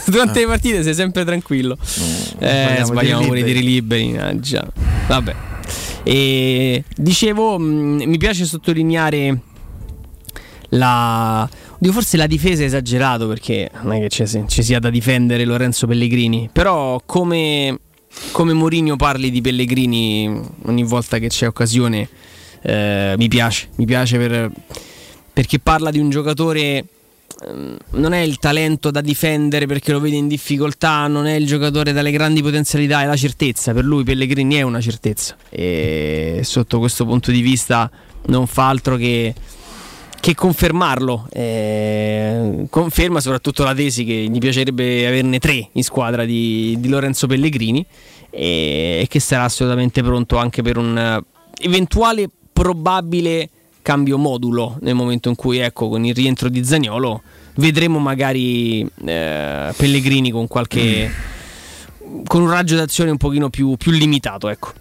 durante 0.05 0.39
le 0.39 0.45
partite 0.47 0.81
sei 0.81 0.93
sempre 0.93 1.25
tranquillo. 1.25 1.77
No, 1.77 2.47
eh, 2.47 2.81
sbagliamo 2.83 3.25
pure 3.25 3.39
i 3.41 3.43
tiri 3.43 3.61
liberi. 3.61 4.17
Ah, 4.17 4.39
già. 4.39 4.65
Vabbè. 5.07 5.35
E 6.03 6.83
dicevo, 6.95 7.59
mh, 7.59 7.63
mm, 7.63 8.01
mi 8.03 8.17
piace 8.17 8.45
sottolineare 8.45 9.39
la 10.69 11.47
forse 11.91 12.17
la 12.17 12.27
difesa 12.27 12.63
è 12.63 12.65
esagerato 12.65 13.27
perché 13.27 13.69
non 13.81 13.93
è 13.93 13.99
che 13.99 14.09
ci, 14.09 14.43
ci 14.47 14.63
sia 14.63 14.79
da 14.79 14.89
difendere 14.89 15.43
Lorenzo 15.43 15.87
Pellegrini, 15.87 16.49
però 16.51 17.01
come, 17.05 17.79
come 18.31 18.53
Mourinho 18.53 18.95
parli 18.95 19.31
di 19.31 19.41
Pellegrini 19.41 20.41
ogni 20.65 20.83
volta 20.83 21.17
che 21.17 21.27
c'è 21.27 21.47
occasione 21.47 22.07
eh, 22.61 23.15
mi 23.17 23.27
piace, 23.27 23.67
mi 23.75 23.85
piace 23.85 24.17
per, 24.17 24.51
perché 25.33 25.59
parla 25.59 25.91
di 25.91 25.99
un 25.99 26.09
giocatore 26.09 26.85
ehm, 27.45 27.77
non 27.91 28.13
è 28.13 28.19
il 28.19 28.39
talento 28.39 28.89
da 28.89 29.01
difendere 29.01 29.65
perché 29.65 29.91
lo 29.91 29.99
vede 29.99 30.15
in 30.15 30.27
difficoltà, 30.27 31.07
non 31.07 31.25
è 31.25 31.33
il 31.33 31.45
giocatore 31.45 31.91
dalle 31.91 32.11
grandi 32.11 32.41
potenzialità, 32.41 33.01
è 33.01 33.05
la 33.05 33.17
certezza. 33.17 33.73
Per 33.73 33.83
lui 33.83 34.03
Pellegrini 34.03 34.55
è 34.55 34.61
una 34.61 34.79
certezza 34.79 35.35
e 35.49 36.41
sotto 36.43 36.79
questo 36.79 37.05
punto 37.05 37.31
di 37.31 37.41
vista 37.41 37.91
non 38.27 38.47
fa 38.47 38.69
altro 38.69 38.95
che 38.95 39.33
che 40.23 40.35
confermarlo. 40.35 41.27
Eh, 41.33 42.65
conferma 42.69 43.19
soprattutto 43.19 43.65
la 43.65 43.73
tesi 43.73 44.05
che 44.05 44.29
gli 44.31 44.37
piacerebbe 44.37 45.05
averne 45.05 45.37
tre 45.37 45.67
in 45.73 45.83
squadra 45.83 46.23
di, 46.23 46.77
di 46.79 46.87
Lorenzo 46.87 47.27
Pellegrini 47.27 47.85
e, 48.29 48.99
e, 49.01 49.07
che 49.09 49.19
sarà 49.19 49.43
assolutamente 49.43 50.01
pronto 50.01 50.37
anche 50.37 50.61
per 50.61 50.77
un 50.77 51.21
eventuale 51.59 52.29
probabile 52.53 53.49
cambio 53.81 54.17
modulo 54.17 54.77
nel 54.79 54.95
momento 54.95 55.27
in 55.27 55.35
cui 55.35 55.57
ecco 55.57 55.89
con 55.89 56.05
il 56.05 56.15
rientro 56.15 56.47
di 56.47 56.63
Zagnolo 56.63 57.21
vedremo 57.55 57.99
magari 57.99 58.87
eh, 59.03 59.73
Pellegrini 59.75 60.31
con 60.31 60.47
qualche 60.47 61.11
con 62.25 62.43
un 62.43 62.49
raggio 62.49 62.77
d'azione 62.77 63.11
un 63.11 63.17
pochino 63.17 63.49
più, 63.49 63.75
più 63.75 63.91
limitato 63.91 64.47
ecco 64.47 64.71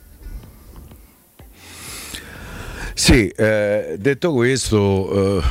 sì, 2.95 3.29
eh, 3.29 3.97
detto 3.99 4.33
questo, 4.33 5.39
eh, 5.39 5.43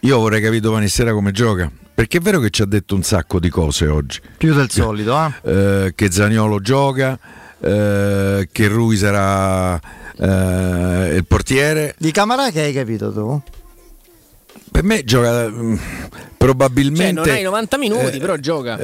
io 0.00 0.18
vorrei 0.18 0.40
capire 0.40 0.60
domani 0.60 0.88
sera 0.88 1.12
come 1.12 1.32
gioca. 1.32 1.70
Perché 1.94 2.18
è 2.18 2.20
vero 2.20 2.40
che 2.40 2.50
ci 2.50 2.62
ha 2.62 2.66
detto 2.66 2.94
un 2.94 3.02
sacco 3.02 3.38
di 3.38 3.50
cose 3.50 3.86
oggi. 3.86 4.20
Più 4.38 4.54
del 4.54 4.70
solito, 4.70 5.16
eh? 5.16 5.50
eh 5.50 5.92
che 5.94 6.10
Zaniolo 6.10 6.60
gioca, 6.60 7.18
eh, 7.60 8.48
che 8.50 8.66
Rui 8.66 8.96
sarà 8.96 9.78
eh, 10.16 11.14
il 11.14 11.24
portiere. 11.26 11.94
Di 11.98 12.10
Camarà 12.10 12.50
che 12.50 12.62
hai 12.62 12.72
capito 12.72 13.12
tu? 13.12 13.40
Per 14.70 14.82
me 14.82 15.04
gioca 15.04 15.48
mm, 15.48 15.76
probabilmente. 16.38 17.22
Cioè, 17.22 17.26
non 17.26 17.28
hai 17.28 17.42
90 17.42 17.78
minuti, 17.78 18.18
però 18.18 18.36
gioca. 18.36 18.78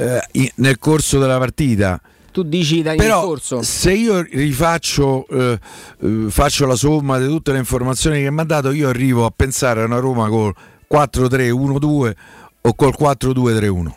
nel 0.55 0.77
corso 0.77 1.19
della 1.19 1.39
partita 1.39 1.99
tu 2.39 2.43
dici 2.43 2.81
da 2.81 2.95
Però, 2.95 3.21
corso. 3.21 3.61
Se 3.61 3.91
io 3.91 4.21
rifaccio, 4.21 5.27
eh, 5.27 5.59
eh, 6.01 6.25
faccio 6.29 6.65
la 6.65 6.75
somma 6.75 7.19
di 7.19 7.27
tutte 7.27 7.51
le 7.51 7.57
informazioni 7.57 8.21
che 8.21 8.31
mi 8.31 8.39
ha 8.39 8.43
dato, 8.43 8.71
io 8.71 8.87
arrivo 8.87 9.25
a 9.25 9.33
pensare 9.35 9.81
a 9.81 9.85
una 9.85 9.99
Roma 9.99 10.29
col 10.29 10.53
4-3-1-2 10.91 12.13
o 12.61 12.73
col 12.75 12.95
4-2-3-1. 12.97 13.91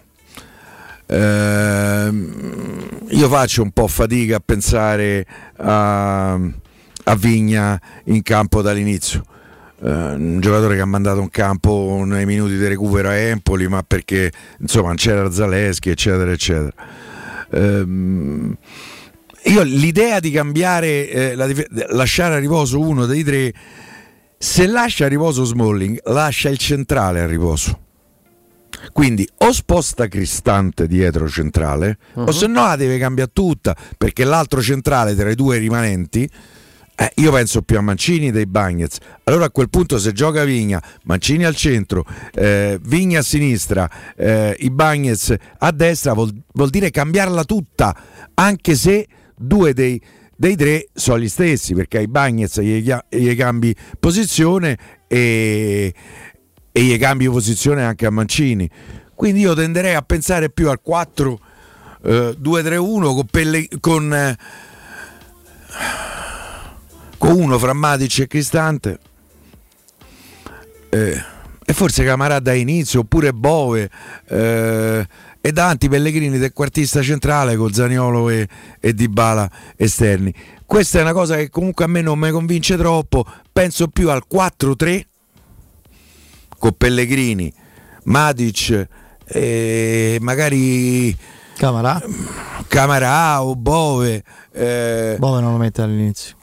Eh, 1.06 2.12
io 3.10 3.28
faccio 3.28 3.62
un 3.62 3.70
po' 3.70 3.86
fatica 3.86 4.36
a 4.36 4.42
pensare 4.44 5.26
a, 5.58 6.32
a 6.32 7.16
Vigna 7.16 7.80
in 8.04 8.22
campo 8.22 8.62
dall'inizio. 8.62 9.24
Uh, 9.82 10.14
un 10.14 10.38
giocatore 10.40 10.76
che 10.76 10.80
ha 10.80 10.86
mandato 10.86 11.18
un 11.18 11.28
campo 11.28 12.04
nei 12.06 12.24
minuti 12.24 12.56
di 12.56 12.68
recupero 12.68 13.08
a 13.08 13.14
Empoli, 13.14 13.66
ma 13.66 13.82
perché 13.82 14.30
insomma 14.60 14.94
c'era 14.94 15.28
Zaleschi, 15.28 15.90
eccetera, 15.90 16.30
eccetera. 16.30 16.72
Ehm, 17.52 18.56
io 19.44 19.62
l'idea 19.62 20.20
di 20.20 20.30
cambiare, 20.30 21.08
eh, 21.08 21.34
la, 21.34 21.48
lasciare 21.88 22.36
a 22.36 22.38
riposo 22.38 22.78
uno 22.80 23.06
dei 23.06 23.24
tre, 23.24 23.52
se 24.38 24.66
lascia 24.66 25.06
a 25.06 25.08
riposo 25.08 25.44
Smalling, 25.44 26.00
lascia 26.04 26.48
il 26.48 26.58
centrale 26.58 27.20
a 27.20 27.26
riposo. 27.26 27.80
Quindi 28.92 29.28
o 29.38 29.52
sposta 29.52 30.08
Cristante 30.08 30.86
dietro 30.86 31.28
centrale, 31.28 31.98
uh-huh. 32.14 32.24
o 32.24 32.32
se 32.32 32.46
no 32.46 32.66
la 32.66 32.76
deve 32.76 32.98
cambiare 32.98 33.30
tutta, 33.32 33.76
perché 33.96 34.24
l'altro 34.24 34.60
centrale 34.60 35.14
tra 35.14 35.30
i 35.30 35.34
due 35.34 35.58
rimanenti 35.58 36.28
eh, 37.02 37.12
io 37.16 37.32
penso 37.32 37.62
più 37.62 37.78
a 37.78 37.80
Mancini 37.80 38.30
dei 38.30 38.46
Bagnets. 38.46 38.98
Allora 39.24 39.46
a 39.46 39.50
quel 39.50 39.68
punto 39.68 39.98
se 39.98 40.12
gioca 40.12 40.44
Vigna, 40.44 40.80
Mancini 41.04 41.44
al 41.44 41.56
centro, 41.56 42.04
eh, 42.32 42.78
Vigna 42.80 43.18
a 43.18 43.22
sinistra, 43.22 43.90
eh, 44.16 44.54
i 44.60 44.70
Bagnets 44.70 45.34
a 45.58 45.72
destra, 45.72 46.12
vuol, 46.12 46.32
vuol, 46.52 46.70
dire 46.70 46.90
cambiarla 46.90 47.42
tutta, 47.42 47.96
anche 48.34 48.76
se 48.76 49.08
due 49.34 49.72
dei, 49.72 50.00
dei 50.36 50.54
tre 50.54 50.90
sono 50.92 51.18
gli 51.18 51.28
stessi, 51.28 51.74
perché 51.74 51.98
ai 51.98 52.06
Bagnets 52.06 52.60
gli, 52.60 52.88
gli 53.08 53.36
cambi 53.36 53.74
posizione 53.98 54.78
e, 55.08 55.92
e 56.70 56.82
gli 56.82 56.98
cambi 56.98 57.28
posizione 57.28 57.82
anche 57.82 58.06
a 58.06 58.10
Mancini. 58.10 58.70
Quindi 59.12 59.40
io 59.40 59.54
tenderei 59.54 59.94
a 59.94 60.02
pensare 60.02 60.50
più 60.50 60.68
al 60.68 60.80
4 60.80 61.40
2-3-1 62.04 63.14
con, 63.14 63.26
Pelle, 63.30 63.68
con 63.78 64.36
eh, 67.32 67.34
con 67.34 67.40
uno 67.40 67.58
fra 67.58 67.72
Matic 67.72 68.18
e 68.20 68.26
Cristante 68.26 68.98
eh, 70.90 71.24
e 71.64 71.72
forse 71.72 72.04
Camarà 72.04 72.38
da 72.40 72.52
inizio 72.52 73.00
oppure 73.00 73.32
Bove 73.32 73.90
eh, 74.28 75.06
e 75.40 75.52
davanti 75.52 75.88
Pellegrini 75.88 76.38
del 76.38 76.52
quartista 76.52 77.02
centrale 77.02 77.56
con 77.56 77.72
Zaniolo 77.72 78.28
e, 78.28 78.46
e 78.78 78.94
Dybala 78.94 79.50
esterni. 79.76 80.32
Questa 80.66 80.98
è 80.98 81.02
una 81.02 81.12
cosa 81.12 81.36
che 81.36 81.48
comunque 81.50 81.84
a 81.84 81.88
me 81.88 82.02
non 82.02 82.18
mi 82.18 82.30
convince 82.30 82.76
troppo 82.76 83.24
penso 83.50 83.88
più 83.88 84.10
al 84.10 84.24
4-3 84.30 85.02
con 86.58 86.72
Pellegrini 86.76 87.52
Matic 88.04 88.88
e 89.24 90.18
magari 90.20 91.16
Camarà? 91.56 92.02
Camarà 92.68 93.42
o 93.42 93.56
Bove 93.56 94.22
eh, 94.52 95.16
Bove 95.18 95.40
non 95.40 95.52
lo 95.52 95.58
mette 95.58 95.82
all'inizio 95.82 96.36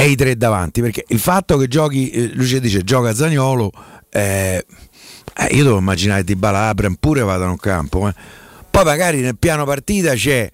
e 0.00 0.10
i 0.10 0.14
tre 0.14 0.36
davanti 0.36 0.80
perché 0.80 1.04
il 1.08 1.18
fatto 1.18 1.56
che 1.56 1.66
giochi 1.66 2.10
eh, 2.10 2.30
Lucia 2.34 2.60
dice 2.60 2.84
gioca 2.84 3.12
Zagnolo 3.12 3.72
eh, 4.10 4.64
eh, 5.34 5.56
io 5.56 5.64
devo 5.64 5.78
immaginare 5.78 6.22
Di 6.22 6.36
Bala 6.36 6.68
Abram 6.68 6.94
pure 7.00 7.22
vadano 7.22 7.50
in 7.50 7.58
campo 7.58 8.06
eh. 8.06 8.14
poi 8.70 8.84
magari 8.84 9.20
nel 9.20 9.36
piano 9.36 9.64
partita 9.64 10.14
c'è 10.14 10.48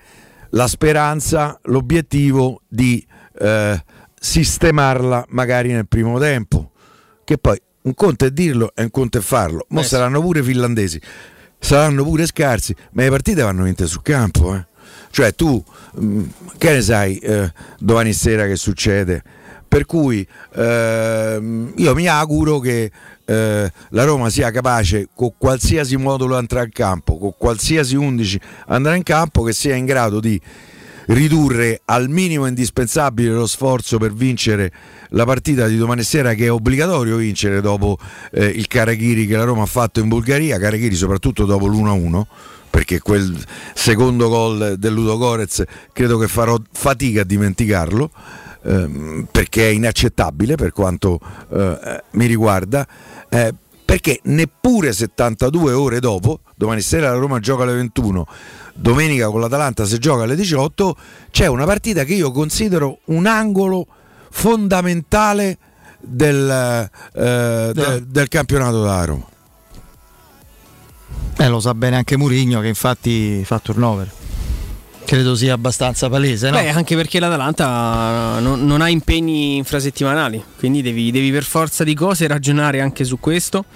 la 0.50 0.66
speranza 0.66 1.60
l'obiettivo 1.64 2.62
di 2.66 3.06
eh, 3.38 3.84
sistemarla 4.18 5.26
magari 5.28 5.72
nel 5.72 5.86
primo 5.88 6.18
tempo 6.18 6.70
che 7.22 7.36
poi 7.36 7.60
un 7.82 7.92
conto 7.92 8.24
è 8.24 8.30
dirlo 8.30 8.72
e 8.74 8.84
un 8.84 8.90
conto 8.90 9.18
è 9.18 9.20
farlo. 9.20 9.66
Ma 9.68 9.82
saranno 9.82 10.22
pure 10.22 10.42
finlandesi 10.42 10.98
saranno 11.58 12.02
pure 12.02 12.26
scarsi 12.26 12.74
ma 12.92 13.02
le 13.02 13.10
partite 13.10 13.42
vanno 13.42 13.64
vinte 13.64 13.86
sul 13.86 14.02
campo 14.02 14.54
eh 14.54 14.66
cioè 15.14 15.32
tu, 15.32 15.62
mm, 16.00 16.24
che 16.58 16.72
ne 16.72 16.82
sai 16.82 17.18
eh, 17.18 17.52
domani 17.78 18.12
sera 18.12 18.48
che 18.48 18.56
succede? 18.56 19.22
Per 19.68 19.86
cui 19.86 20.26
eh, 20.56 21.70
io 21.76 21.94
mi 21.94 22.08
auguro 22.08 22.58
che 22.58 22.90
eh, 23.24 23.72
la 23.90 24.04
Roma 24.04 24.28
sia 24.28 24.50
capace 24.50 25.06
con 25.14 25.34
qualsiasi 25.38 25.96
modulo 25.96 26.36
andrà 26.36 26.64
in 26.64 26.70
campo, 26.72 27.16
con 27.16 27.32
qualsiasi 27.38 27.94
11 27.94 28.40
andrà 28.66 28.96
in 28.96 29.04
campo, 29.04 29.44
che 29.44 29.52
sia 29.52 29.76
in 29.76 29.84
grado 29.84 30.18
di 30.18 30.40
ridurre 31.06 31.82
al 31.84 32.08
minimo 32.08 32.46
indispensabile 32.46 33.30
lo 33.30 33.46
sforzo 33.46 33.98
per 33.98 34.12
vincere 34.12 34.72
la 35.10 35.24
partita 35.24 35.68
di 35.68 35.76
domani 35.76 36.02
sera 36.02 36.34
che 36.34 36.46
è 36.46 36.50
obbligatorio 36.50 37.16
vincere 37.18 37.60
dopo 37.60 37.98
eh, 38.32 38.46
il 38.46 38.66
Karagiri 38.66 39.28
che 39.28 39.36
la 39.36 39.44
Roma 39.44 39.62
ha 39.62 39.66
fatto 39.66 40.00
in 40.00 40.08
Bulgaria, 40.08 40.58
Karagiri 40.58 40.96
soprattutto 40.96 41.44
dopo 41.44 41.68
l'1-1 41.68 42.22
perché 42.74 42.98
quel 42.98 43.40
secondo 43.72 44.28
gol 44.28 44.74
del 44.78 44.92
Ludo 44.92 45.16
Gorez 45.16 45.62
credo 45.92 46.18
che 46.18 46.26
farò 46.26 46.60
fatica 46.72 47.20
a 47.20 47.24
dimenticarlo 47.24 48.10
ehm, 48.64 49.28
perché 49.30 49.68
è 49.68 49.70
inaccettabile 49.70 50.56
per 50.56 50.72
quanto 50.72 51.20
eh, 51.52 52.02
mi 52.10 52.26
riguarda 52.26 52.84
eh, 53.28 53.54
perché 53.84 54.18
neppure 54.24 54.92
72 54.92 55.70
ore 55.70 56.00
dopo 56.00 56.40
domani 56.56 56.80
sera 56.80 57.10
la 57.10 57.16
Roma 57.16 57.38
gioca 57.38 57.62
alle 57.62 57.74
21 57.74 58.26
domenica 58.74 59.28
con 59.28 59.40
l'Atalanta 59.40 59.84
si 59.84 59.98
gioca 59.98 60.24
alle 60.24 60.34
18 60.34 60.96
c'è 61.30 61.46
una 61.46 61.66
partita 61.66 62.02
che 62.02 62.14
io 62.14 62.32
considero 62.32 62.98
un 63.04 63.26
angolo 63.26 63.86
fondamentale 64.30 65.58
del, 66.00 66.90
eh, 67.12 67.70
del, 67.72 68.04
del 68.08 68.26
campionato 68.26 68.82
da 68.82 69.04
Roma 69.04 69.26
eh, 71.36 71.48
lo 71.48 71.60
sa 71.60 71.74
bene 71.74 71.96
anche 71.96 72.16
Murigno 72.16 72.60
che 72.60 72.68
infatti 72.68 73.42
fa 73.44 73.58
turnover. 73.58 74.10
Credo 75.04 75.34
sia 75.34 75.52
abbastanza 75.52 76.08
palese, 76.08 76.48
no? 76.48 76.56
Beh, 76.56 76.70
anche 76.70 76.96
perché 76.96 77.20
l'Atalanta 77.20 78.38
non, 78.40 78.64
non 78.64 78.80
ha 78.80 78.88
impegni 78.88 79.56
infrasettimanali, 79.56 80.42
quindi 80.58 80.80
devi, 80.80 81.10
devi 81.10 81.30
per 81.30 81.44
forza 81.44 81.84
di 81.84 81.94
cose 81.94 82.26
ragionare 82.26 82.80
anche 82.80 83.04
su 83.04 83.20
questo 83.20 83.66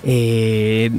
e 0.00 0.90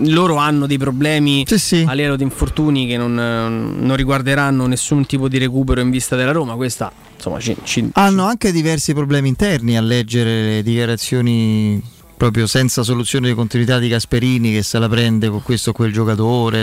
loro 0.00 0.36
hanno 0.36 0.66
dei 0.66 0.78
problemi 0.78 1.44
sì, 1.46 1.58
sì. 1.58 1.84
a 1.86 1.92
livello 1.92 2.16
di 2.16 2.24
infortuni 2.24 2.86
che 2.86 2.96
non, 2.96 3.14
non, 3.14 3.96
riguarderanno 3.96 4.66
nessun 4.66 5.06
tipo 5.06 5.28
di 5.28 5.38
recupero 5.38 5.80
in 5.80 5.90
vista 5.90 6.16
della 6.16 6.32
Roma. 6.32 6.54
Questa 6.54 6.92
insomma 7.14 7.40
ci, 7.40 7.56
ci, 7.62 7.88
hanno 7.94 8.24
anche 8.24 8.52
diversi 8.52 8.92
problemi 8.92 9.28
interni 9.28 9.76
a 9.76 9.80
leggere 9.80 10.42
le 10.42 10.62
dichiarazioni 10.62 11.80
proprio 12.18 12.46
senza 12.46 12.82
soluzione 12.82 13.28
di 13.28 13.34
continuità 13.34 13.78
di 13.78 13.88
Gasperini 13.88 14.52
che 14.52 14.62
se 14.62 14.78
la 14.78 14.88
prende 14.88 15.30
con 15.30 15.40
questo 15.40 15.70
o 15.70 15.72
quel 15.72 15.92
giocatore. 15.92 16.62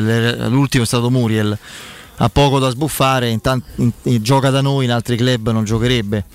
L'ultimo 0.50 0.84
è 0.84 0.86
stato 0.86 1.10
Muriel, 1.10 1.58
ha 2.18 2.30
poco 2.30 2.60
da 2.60 2.70
sbuffare, 2.70 3.30
intanto, 3.30 3.65
in, 3.78 3.91
in, 4.04 4.22
gioca 4.22 4.52
da 4.52 4.62
noi, 4.62 4.86
in 4.86 4.91
altri 4.91 5.15
club 5.15 5.50
non 5.50 5.63
giocherebbe. 5.63 6.26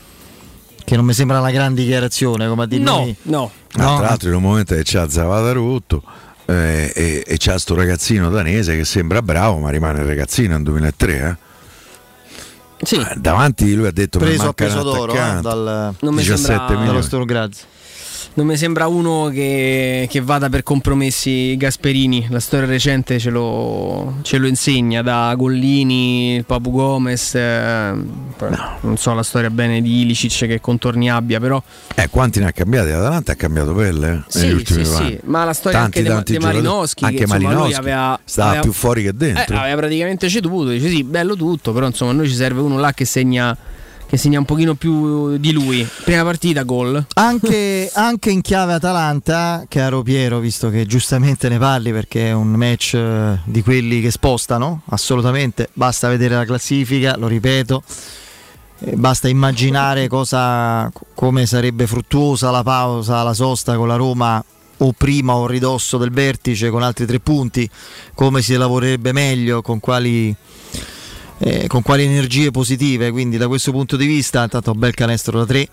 Che 0.82 0.96
non 0.96 1.04
mi 1.04 1.12
sembra 1.12 1.38
una 1.38 1.52
grande 1.52 1.82
dichiarazione, 1.82 2.48
come 2.48 2.64
a 2.64 2.66
dire 2.66 2.82
no, 2.82 3.14
no, 3.22 3.50
no. 3.74 3.96
Tra 3.98 4.08
l'altro, 4.08 4.30
in 4.30 4.34
un 4.34 4.42
momento 4.42 4.74
che 4.74 4.82
c'ha 4.82 5.08
Zavata 5.08 5.52
rotto 5.52 6.02
eh, 6.46 6.90
e, 6.92 7.24
e 7.24 7.36
c'ha 7.38 7.58
sto 7.58 7.74
ragazzino 7.74 8.30
danese 8.30 8.74
che 8.74 8.84
sembra 8.84 9.22
bravo, 9.22 9.58
ma 9.58 9.70
rimane 9.70 10.02
ragazzino 10.02 10.54
nel 10.54 10.62
2003. 10.64 11.38
Eh. 12.78 12.86
Sì. 12.86 12.96
Eh, 12.96 13.14
davanti 13.16 13.72
lui 13.74 13.86
ha 13.86 13.92
detto 13.92 14.18
preso 14.18 14.48
a 14.48 14.52
peso 14.54 14.82
d'oro 14.82 15.12
eh, 15.12 15.40
dal 15.42 15.94
17 16.00 16.74
milioni. 16.74 17.02
Non 18.32 18.46
mi 18.46 18.56
sembra 18.56 18.86
uno 18.86 19.28
che, 19.32 20.06
che, 20.08 20.20
vada 20.20 20.48
per 20.48 20.62
compromessi 20.62 21.56
Gasperini. 21.56 22.28
La 22.30 22.38
storia 22.38 22.66
recente 22.66 23.18
ce 23.18 23.28
lo, 23.28 24.18
ce 24.22 24.38
lo 24.38 24.46
insegna 24.46 25.02
da 25.02 25.34
Gollini, 25.36 26.44
Papu 26.46 26.70
Gomez. 26.70 27.34
Eh, 27.34 27.92
no. 27.92 28.78
Non 28.82 28.96
so 28.98 29.14
la 29.14 29.24
storia 29.24 29.50
bene 29.50 29.82
di 29.82 30.02
Ilicic 30.02 30.46
che 30.46 30.60
contorni 30.60 31.10
abbia, 31.10 31.40
però. 31.40 31.60
Eh, 31.96 32.08
quanti 32.08 32.38
ne 32.38 32.46
ha 32.46 32.52
cambiati? 32.52 32.90
L'Atalanta 32.90 33.32
ha 33.32 33.34
cambiato 33.34 33.74
pelle 33.74 34.12
eh, 34.12 34.22
sì, 34.28 34.38
negli 34.42 34.52
ultimi 34.52 34.84
sì, 34.84 34.94
sì. 34.94 35.20
Ma 35.24 35.44
la 35.44 35.52
storia 35.52 35.80
tanti, 35.80 36.06
anche 36.06 36.32
di 36.32 36.38
Malinowski. 36.38 37.04
Anche 37.04 37.16
che, 37.16 37.26
Malinowski 37.26 37.74
aveva, 37.74 38.20
stava 38.22 38.48
aveva, 38.50 38.62
più 38.62 38.72
fuori 38.72 39.02
che 39.02 39.12
dentro. 39.12 39.56
Eh, 39.56 39.58
aveva 39.58 39.76
praticamente 39.76 40.28
ceduto. 40.28 40.70
Dice 40.70 40.88
sì, 40.88 41.02
bello 41.02 41.34
tutto, 41.34 41.72
però 41.72 41.86
insomma, 41.86 42.12
a 42.12 42.14
noi 42.14 42.28
ci 42.28 42.36
serve 42.36 42.60
uno 42.60 42.78
là 42.78 42.92
che 42.92 43.04
segna 43.04 43.56
che 44.10 44.16
segna 44.16 44.40
un 44.40 44.44
pochino 44.44 44.74
più 44.74 45.36
di 45.36 45.52
lui. 45.52 45.88
Prima 46.02 46.24
partita, 46.24 46.64
gol. 46.64 47.06
Anche, 47.14 47.88
anche, 47.94 48.32
in 48.32 48.40
chiave 48.40 48.72
Atalanta, 48.72 49.64
caro 49.68 50.02
Piero, 50.02 50.40
visto 50.40 50.68
che 50.68 50.84
giustamente 50.84 51.48
ne 51.48 51.58
parli 51.58 51.92
perché 51.92 52.30
è 52.30 52.32
un 52.32 52.48
match 52.48 52.94
eh, 52.94 53.38
di 53.44 53.62
quelli 53.62 54.00
che 54.00 54.10
spostano, 54.10 54.82
assolutamente, 54.86 55.68
basta 55.74 56.08
vedere 56.08 56.34
la 56.34 56.44
classifica, 56.44 57.16
lo 57.16 57.28
ripeto. 57.28 57.84
Eh, 58.80 58.96
basta 58.96 59.28
immaginare 59.28 60.08
cosa, 60.08 60.90
come 61.14 61.46
sarebbe 61.46 61.86
fruttuosa 61.86 62.50
la 62.50 62.64
pausa, 62.64 63.22
la 63.22 63.32
sosta 63.32 63.76
con 63.76 63.86
la 63.86 63.94
Roma 63.94 64.44
o 64.78 64.92
prima 64.92 65.36
o 65.36 65.46
ridosso 65.46 65.98
del 65.98 66.10
vertice 66.10 66.70
con 66.70 66.82
altri 66.82 67.06
tre 67.06 67.20
punti, 67.20 67.70
come 68.14 68.42
si 68.42 68.56
lavorerebbe 68.56 69.12
meglio, 69.12 69.62
con 69.62 69.78
quali 69.78 70.34
eh, 71.42 71.66
con 71.68 71.80
quali 71.80 72.04
energie 72.04 72.50
positive, 72.50 73.10
quindi 73.10 73.38
da 73.38 73.48
questo 73.48 73.72
punto 73.72 73.96
di 73.96 74.06
vista 74.06 74.42
intanto 74.42 74.72
bel 74.72 74.92
canestro 74.92 75.38
da 75.38 75.46
3 75.46 75.68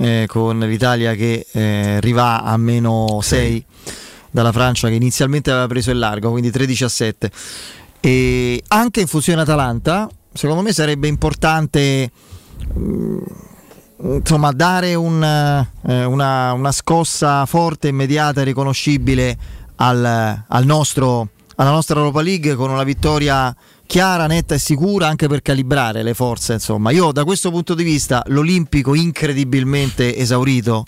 eh, 0.00 0.24
con 0.26 0.58
l'Italia 0.58 1.14
che 1.14 1.46
eh, 1.52 1.96
arriva 1.96 2.42
a 2.42 2.56
meno 2.56 3.20
6 3.22 3.64
dalla 4.32 4.50
Francia 4.50 4.88
che 4.88 4.94
inizialmente 4.94 5.50
aveva 5.50 5.68
preso 5.68 5.92
il 5.92 5.98
largo, 5.98 6.30
quindi 6.30 6.50
13 6.50 6.84
a 6.84 6.88
7. 6.88 7.30
E 8.00 8.62
anche 8.68 9.00
in 9.00 9.06
funzione 9.06 9.40
Atalanta, 9.40 10.08
secondo 10.32 10.62
me 10.62 10.72
sarebbe 10.72 11.06
importante 11.06 12.10
mh, 12.74 12.80
mm, 12.82 13.18
insomma, 14.16 14.50
dare 14.50 14.94
un, 14.94 15.22
eh, 15.22 16.04
una, 16.04 16.52
una, 16.52 16.72
scossa 16.72 17.46
forte, 17.46 17.88
immediata 17.88 18.40
e 18.40 18.44
riconoscibile 18.44 19.38
al, 19.76 20.44
al 20.46 20.64
nostro 20.64 21.30
alla 21.56 21.70
nostra 21.70 21.98
Europa 21.98 22.22
League 22.22 22.54
con 22.54 22.70
una 22.70 22.84
vittoria 22.84 23.54
chiara, 23.86 24.26
netta 24.26 24.54
e 24.54 24.58
sicura 24.58 25.06
anche 25.08 25.28
per 25.28 25.42
calibrare 25.42 26.02
le 26.02 26.14
forze. 26.14 26.54
Insomma, 26.54 26.90
io 26.90 27.12
da 27.12 27.24
questo 27.24 27.50
punto 27.50 27.74
di 27.74 27.84
vista 27.84 28.22
l'Olimpico 28.26 28.94
incredibilmente 28.94 30.16
esaurito 30.16 30.84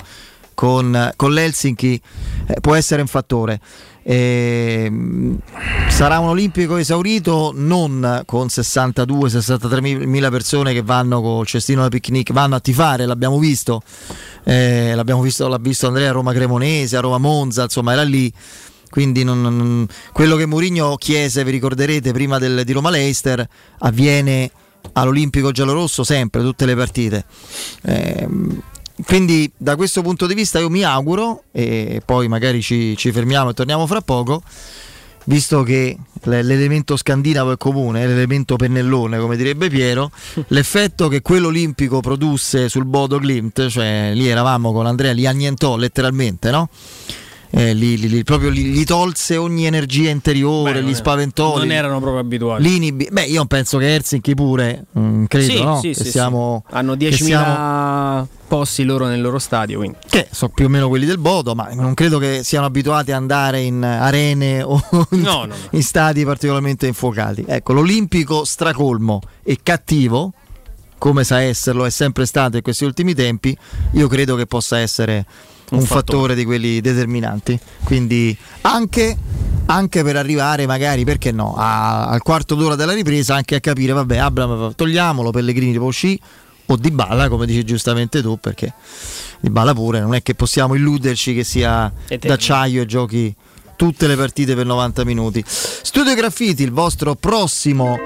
con, 0.59 1.13
con 1.15 1.33
l'Helsinki 1.33 2.03
eh, 2.47 2.61
può 2.61 2.75
essere 2.75 3.01
un 3.01 3.07
fattore. 3.07 3.61
Eh, 4.03 4.91
sarà 5.89 6.19
un 6.19 6.29
olimpico 6.29 6.77
esaurito 6.77 7.53
non 7.55 8.23
con 8.25 8.47
62-63 8.47 10.07
mila 10.07 10.31
persone 10.31 10.73
che 10.73 10.83
vanno 10.83 11.21
col 11.21 11.47
cestino 11.47 11.83
da 11.83 11.89
picnic, 11.89 12.33
vanno 12.33 12.57
a 12.57 12.61
tifare, 12.61 13.05
l'abbiamo 13.05 13.39
visto, 13.39 13.83
eh, 14.45 14.95
l'abbiamo 14.95 15.21
visto, 15.21 15.47
l'ha 15.47 15.59
visto 15.59 15.87
Andrea 15.87 16.09
a 16.09 16.13
Roma 16.13 16.33
Cremonese, 16.33 16.97
a 16.97 17.01
Roma 17.01 17.19
Monza, 17.19 17.65
insomma 17.65 17.93
era 17.93 18.03
lì. 18.03 18.33
Quindi 18.91 19.25
non, 19.25 19.41
non, 19.41 19.87
quello 20.13 20.37
che 20.37 20.47
Mourinho 20.47 20.97
chiese, 20.97 21.45
vi 21.45 21.51
ricorderete, 21.51 22.13
prima 22.13 22.39
del, 22.39 22.63
di 22.65 22.73
Roma 22.73 22.91
Leicester, 22.91 23.47
avviene 23.79 24.51
all'Olimpico 24.93 25.51
giallorosso 25.51 26.05
sempre, 26.05 26.43
tutte 26.43 26.67
le 26.67 26.75
partite. 26.75 27.25
Eh, 27.83 28.29
quindi 29.05 29.51
da 29.57 29.77
questo 29.77 30.03
punto 30.03 30.27
di 30.27 30.35
vista 30.35 30.59
io 30.59 30.71
mi 30.71 30.83
auguro, 30.83 31.45
e 31.53 32.03
poi 32.05 32.29
magari 32.29 32.63
ci, 32.63 32.97
ci 32.97 33.13
fermiamo 33.13 33.51
e 33.51 33.55
torniamo 33.55 33.87
fra 33.87 34.01
poco, 34.01 34.43
visto 35.25 35.63
che 35.63 35.97
l'elemento 36.25 36.97
scandinavo 36.97 37.53
è 37.53 37.57
comune, 37.57 38.07
l'elemento 38.07 38.57
pennellone, 38.57 39.19
come 39.19 39.37
direbbe 39.37 39.69
Piero, 39.69 40.11
l'effetto 40.49 41.09
che 41.09 41.23
quello 41.23 41.49
olimpico 41.49 42.01
produsse 42.01 42.69
sul 42.69 42.87
Bodo 42.87 43.21
Glimt, 43.21 43.69
cioè 43.69 44.13
lì 44.15 44.27
eravamo 44.27 44.73
con 44.73 44.87
Andrea, 44.87 45.13
li 45.13 45.27
annientò 45.27 45.77
letteralmente, 45.77 46.51
no? 46.51 46.69
Eh, 47.51 47.73
li, 47.73 47.97
li, 47.97 48.09
li, 48.09 48.25
proprio 48.25 48.51
li, 48.51 48.85
tolse 48.85 49.37
ogni 49.37 49.65
energia 49.65 50.11
interiore, 50.11 50.75
Beh, 50.75 50.81
li 50.83 50.95
spaventò. 50.95 51.57
Non 51.57 51.71
erano 51.71 51.99
proprio 51.99 52.21
abituati. 52.21 52.63
L'inib- 52.63 53.11
Beh, 53.11 53.25
io 53.25 53.45
penso 53.47 53.79
che 53.79 53.95
Helsinki 53.95 54.35
pure, 54.35 54.85
mh, 54.91 55.01
mm, 55.01 55.25
credo, 55.25 55.51
sì, 55.51 55.63
no? 55.63 55.81
sì, 55.81 55.95
sì, 55.95 56.05
siamo. 56.11 56.65
Hanno 56.71 56.95
10.000 56.95 57.13
siamo... 57.15 58.29
posti 58.47 58.85
loro 58.85 59.07
nel 59.07 59.23
loro 59.23 59.39
stadio. 59.39 59.79
Quindi. 59.79 59.97
Che 60.09 60.29
sono 60.31 60.53
più 60.55 60.67
o 60.67 60.69
meno 60.69 60.89
quelli 60.89 61.07
del 61.07 61.19
Bodo, 61.19 61.55
ma 61.55 61.71
non 61.73 61.95
credo 61.95 62.19
che 62.19 62.43
siano 62.45 62.67
abituati 62.67 63.13
ad 63.13 63.19
andare 63.19 63.61
in 63.61 63.83
arene 63.83 64.61
o 64.63 64.81
in, 65.13 65.21
no, 65.21 65.33
no, 65.33 65.47
no. 65.47 65.55
in 65.71 65.83
stadi 65.83 66.25
particolarmente 66.25 66.87
infuocati. 66.87 67.45
Ecco, 67.47 67.73
l'Olimpico 67.73 68.45
stracolmo 68.45 69.21
e 69.43 69.59
cattivo 69.63 70.33
come 70.99 71.23
sa 71.23 71.41
esserlo, 71.41 71.85
è 71.85 71.91
sempre 71.91 72.27
stato 72.27 72.57
in 72.57 72.63
questi 72.63 72.85
ultimi 72.85 73.15
tempi, 73.15 73.57
io 73.93 74.09
credo 74.09 74.35
che 74.35 74.47
possa 74.47 74.79
essere 74.79 75.25
un, 75.71 75.79
un 75.79 75.85
fattore. 75.85 76.01
fattore. 76.01 76.35
di 76.35 76.45
quelli 76.45 76.81
determinanti. 76.81 77.59
Quindi 77.85 78.37
anche, 78.63 79.17
anche, 79.67 80.03
per 80.03 80.17
arrivare 80.17 80.67
magari, 80.67 81.05
perché 81.05 81.33
no, 81.33 81.55
a, 81.57 82.07
al 82.07 82.23
quarto 82.23 82.55
d'ora 82.55 82.75
della 82.75 82.95
ripresa, 82.95 83.35
anche 83.35 83.55
a 83.57 83.61
capire, 83.61 83.93
vabbè, 83.93 84.17
Abram 84.17 84.75
togliamolo, 84.75 85.31
Pellegrini 85.31 85.77
può 85.77 85.87
uscire, 85.87 86.19
o 86.67 86.77
Di 86.77 86.91
Balla, 86.91 87.29
come 87.29 87.47
dici 87.47 87.65
giustamente 87.65 88.23
tu, 88.23 88.39
perché 88.39 88.73
Di 89.41 89.51
Balla 89.51 89.75
pure, 89.75 90.01
non 90.01 90.15
è 90.15 90.23
che 90.23 90.35
possiamo 90.35 90.75
illuderci 90.75 91.35
che 91.35 91.45
sia 91.45 91.93
d'acciaio 92.07 92.83
e 92.83 92.87
giochi 92.87 93.35
tutte 93.77 94.09
le 94.09 94.17
partite 94.17 94.55
per 94.55 94.67
90 94.67 95.05
minuti. 95.05 95.43
Studio 95.47 96.15
Graffiti, 96.15 96.65
il 96.65 96.73
vostro 96.73 97.15
prossimo 97.15 97.97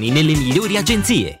nelle 0.09 0.33
migliori 0.33 0.77
agenzie. 0.77 1.40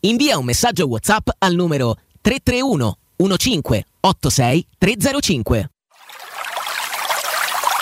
Invia 0.00 0.38
un 0.38 0.44
messaggio 0.44 0.86
WhatsApp 0.86 1.28
al 1.38 1.54
numero 1.54 1.96
331 2.20 2.98
15 3.16 3.84
86 4.00 4.66
305. 4.78 5.70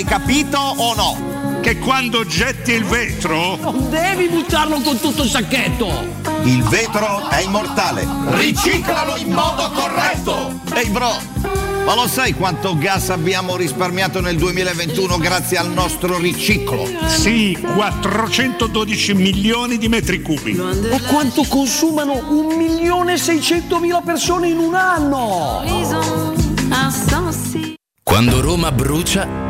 Ma 0.00 0.06
l'hai 0.06 0.18
capito 0.18 0.58
o 0.58 0.94
no? 0.94 1.60
Che 1.60 1.78
quando 1.78 2.24
getti 2.24 2.72
il 2.72 2.84
vetro. 2.84 3.56
Non 3.56 3.90
devi 3.90 4.28
buttarlo 4.28 4.80
con 4.80 4.98
tutto 4.98 5.24
il 5.24 5.28
sacchetto! 5.28 5.88
Il 6.44 6.62
vetro 6.62 7.28
è 7.28 7.42
immortale. 7.42 8.06
Riciclalo 8.28 9.16
in 9.16 9.30
modo 9.30 9.70
corretto! 9.70 10.58
Ehi 10.74 10.88
bro, 10.88 11.12
ma 11.84 11.94
lo 11.94 12.08
sai 12.08 12.32
quanto 12.32 12.78
gas 12.78 13.10
abbiamo 13.10 13.56
risparmiato 13.56 14.22
nel 14.22 14.36
2021 14.38 15.18
grazie 15.18 15.58
al 15.58 15.70
nostro 15.70 16.16
riciclo? 16.16 16.88
Sì, 17.06 17.58
412 17.74 19.12
milioni 19.14 19.76
di 19.76 19.88
metri 19.88 20.22
cubi. 20.22 20.58
E 20.90 21.00
quanto 21.02 21.44
consumano 21.46 22.24
1 22.26 22.56
milione 22.56 23.14
e 23.14 23.18
600 23.18 23.78
mila 23.78 24.00
persone 24.00 24.48
in 24.48 24.56
un 24.56 24.74
anno? 24.74 25.62
Quando 28.02 28.40
Roma 28.40 28.72
brucia, 28.72 29.49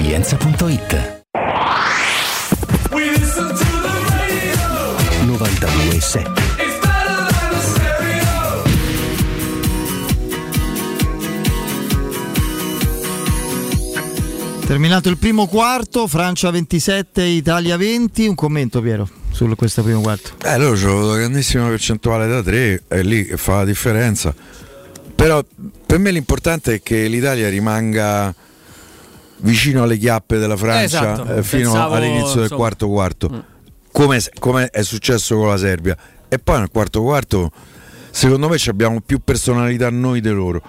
resilienza.it 0.00 1.22
92.7 5.26 6.38
Terminato 14.66 15.08
il 15.08 15.18
primo 15.18 15.46
quarto, 15.46 16.06
Francia 16.06 16.50
27, 16.50 17.22
Italia 17.24 17.76
20. 17.76 18.28
Un 18.28 18.34
commento, 18.36 18.80
Piero, 18.80 19.08
su 19.32 19.52
questo 19.56 19.82
primo 19.82 20.00
quarto. 20.00 20.30
Eh, 20.44 20.56
loro 20.56 20.76
c'hanno 20.76 21.08
una 21.08 21.16
grandissima 21.16 21.66
percentuale 21.66 22.28
da 22.28 22.40
3, 22.40 22.84
è 22.86 23.02
lì 23.02 23.26
che 23.26 23.36
fa 23.36 23.56
la 23.56 23.64
differenza. 23.64 24.32
Però 25.14 25.44
per 25.84 25.98
me 25.98 26.12
l'importante 26.12 26.74
è 26.74 26.82
che 26.82 27.08
l'Italia 27.08 27.48
rimanga 27.48 28.32
vicino 29.40 29.82
alle 29.82 29.96
chiappe 29.96 30.38
della 30.38 30.56
Francia 30.56 31.12
esatto. 31.14 31.34
eh, 31.34 31.42
fino 31.42 31.70
Pensavo, 31.72 31.94
all'inizio 31.94 32.34
del 32.34 32.42
insomma. 32.42 32.60
quarto 32.60 32.88
quarto, 32.88 33.44
come, 33.92 34.20
come 34.38 34.66
è 34.68 34.82
successo 34.82 35.36
con 35.36 35.48
la 35.48 35.56
Serbia. 35.56 35.96
E 36.28 36.38
poi 36.38 36.58
nel 36.58 36.68
quarto 36.70 37.02
quarto, 37.02 37.50
secondo 38.10 38.48
me, 38.48 38.56
ci 38.58 38.68
abbiamo 38.70 39.00
più 39.00 39.20
personalità 39.24 39.90
noi 39.90 40.20
di 40.20 40.30
loro. 40.30 40.62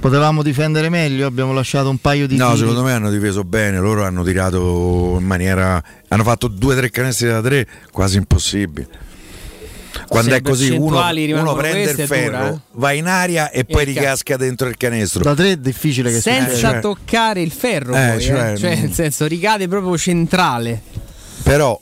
Potevamo 0.00 0.42
difendere 0.42 0.88
meglio, 0.88 1.26
abbiamo 1.26 1.52
lasciato 1.52 1.90
un 1.90 1.98
paio 1.98 2.26
di 2.26 2.36
No, 2.36 2.46
tiri. 2.46 2.58
secondo 2.60 2.82
me 2.82 2.92
hanno 2.92 3.10
difeso 3.10 3.44
bene, 3.44 3.78
loro 3.78 4.04
hanno 4.04 4.22
tirato 4.24 5.16
in 5.18 5.26
maniera. 5.26 5.82
hanno 6.08 6.22
fatto 6.22 6.48
due 6.48 6.74
o 6.74 6.76
tre 6.78 6.88
canestri 6.90 7.28
da 7.28 7.42
tre 7.42 7.66
quasi 7.92 8.16
impossibili. 8.16 8.86
Quando 10.08 10.34
è 10.34 10.42
così 10.42 10.70
uno, 10.70 10.98
uno 11.40 11.54
prende 11.54 11.90
il 11.90 12.06
ferro, 12.06 12.30
dura, 12.30 12.48
eh? 12.52 12.58
va 12.72 12.92
in 12.92 13.06
aria 13.06 13.50
e 13.50 13.64
poi 13.64 13.84
ca- 13.84 13.90
ricasca 14.00 14.36
dentro 14.36 14.68
il 14.68 14.76
canestro. 14.76 15.22
Da 15.22 15.34
tre 15.34 15.52
è 15.52 15.56
difficile 15.56 16.10
che 16.10 16.20
Senza 16.20 16.50
succeda. 16.50 16.70
cioè- 16.72 16.80
toccare 16.80 17.40
il 17.42 17.50
ferro, 17.50 17.94
Eh, 17.94 18.08
poi, 18.10 18.20
cioè, 18.20 18.52
eh. 18.52 18.56
Cioè, 18.56 18.76
mm. 18.76 18.80
nel 18.82 18.92
senso, 18.92 19.26
ricade 19.26 19.68
proprio 19.68 19.96
centrale. 19.98 20.80
Però 21.42 21.80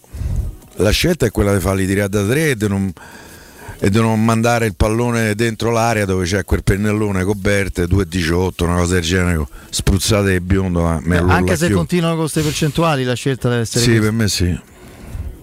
la 0.76 0.90
scelta 0.90 1.26
è 1.26 1.30
quella 1.30 1.52
di 1.54 1.60
farli 1.60 1.86
tirare 1.86 2.08
da 2.08 2.24
tre 2.24 2.50
e 2.50 2.56
di 2.56 2.68
non, 2.68 2.92
e 3.80 3.90
di 3.90 3.98
non 3.98 4.24
mandare 4.24 4.66
il 4.66 4.74
pallone 4.76 5.34
dentro 5.34 5.70
l'area 5.70 6.04
dove 6.04 6.24
c'è 6.24 6.44
quel 6.44 6.62
pennellone 6.62 7.24
coperte 7.24 7.84
2,18, 7.86 8.64
una 8.64 8.76
cosa 8.76 8.94
del 8.94 9.02
genere, 9.02 9.44
spruzzate 9.70 10.34
e 10.34 10.40
biondo. 10.40 10.80
lo 10.80 11.26
Anche 11.30 11.56
se 11.56 11.70
continuano 11.70 12.14
con 12.14 12.22
queste 12.22 12.42
percentuali, 12.42 13.04
la 13.04 13.14
scelta 13.14 13.48
deve 13.48 13.62
essere 13.62 13.80
Sì, 13.84 13.90
questa. 13.90 14.04
per 14.04 14.12
me 14.12 14.28
sì. 14.28 14.60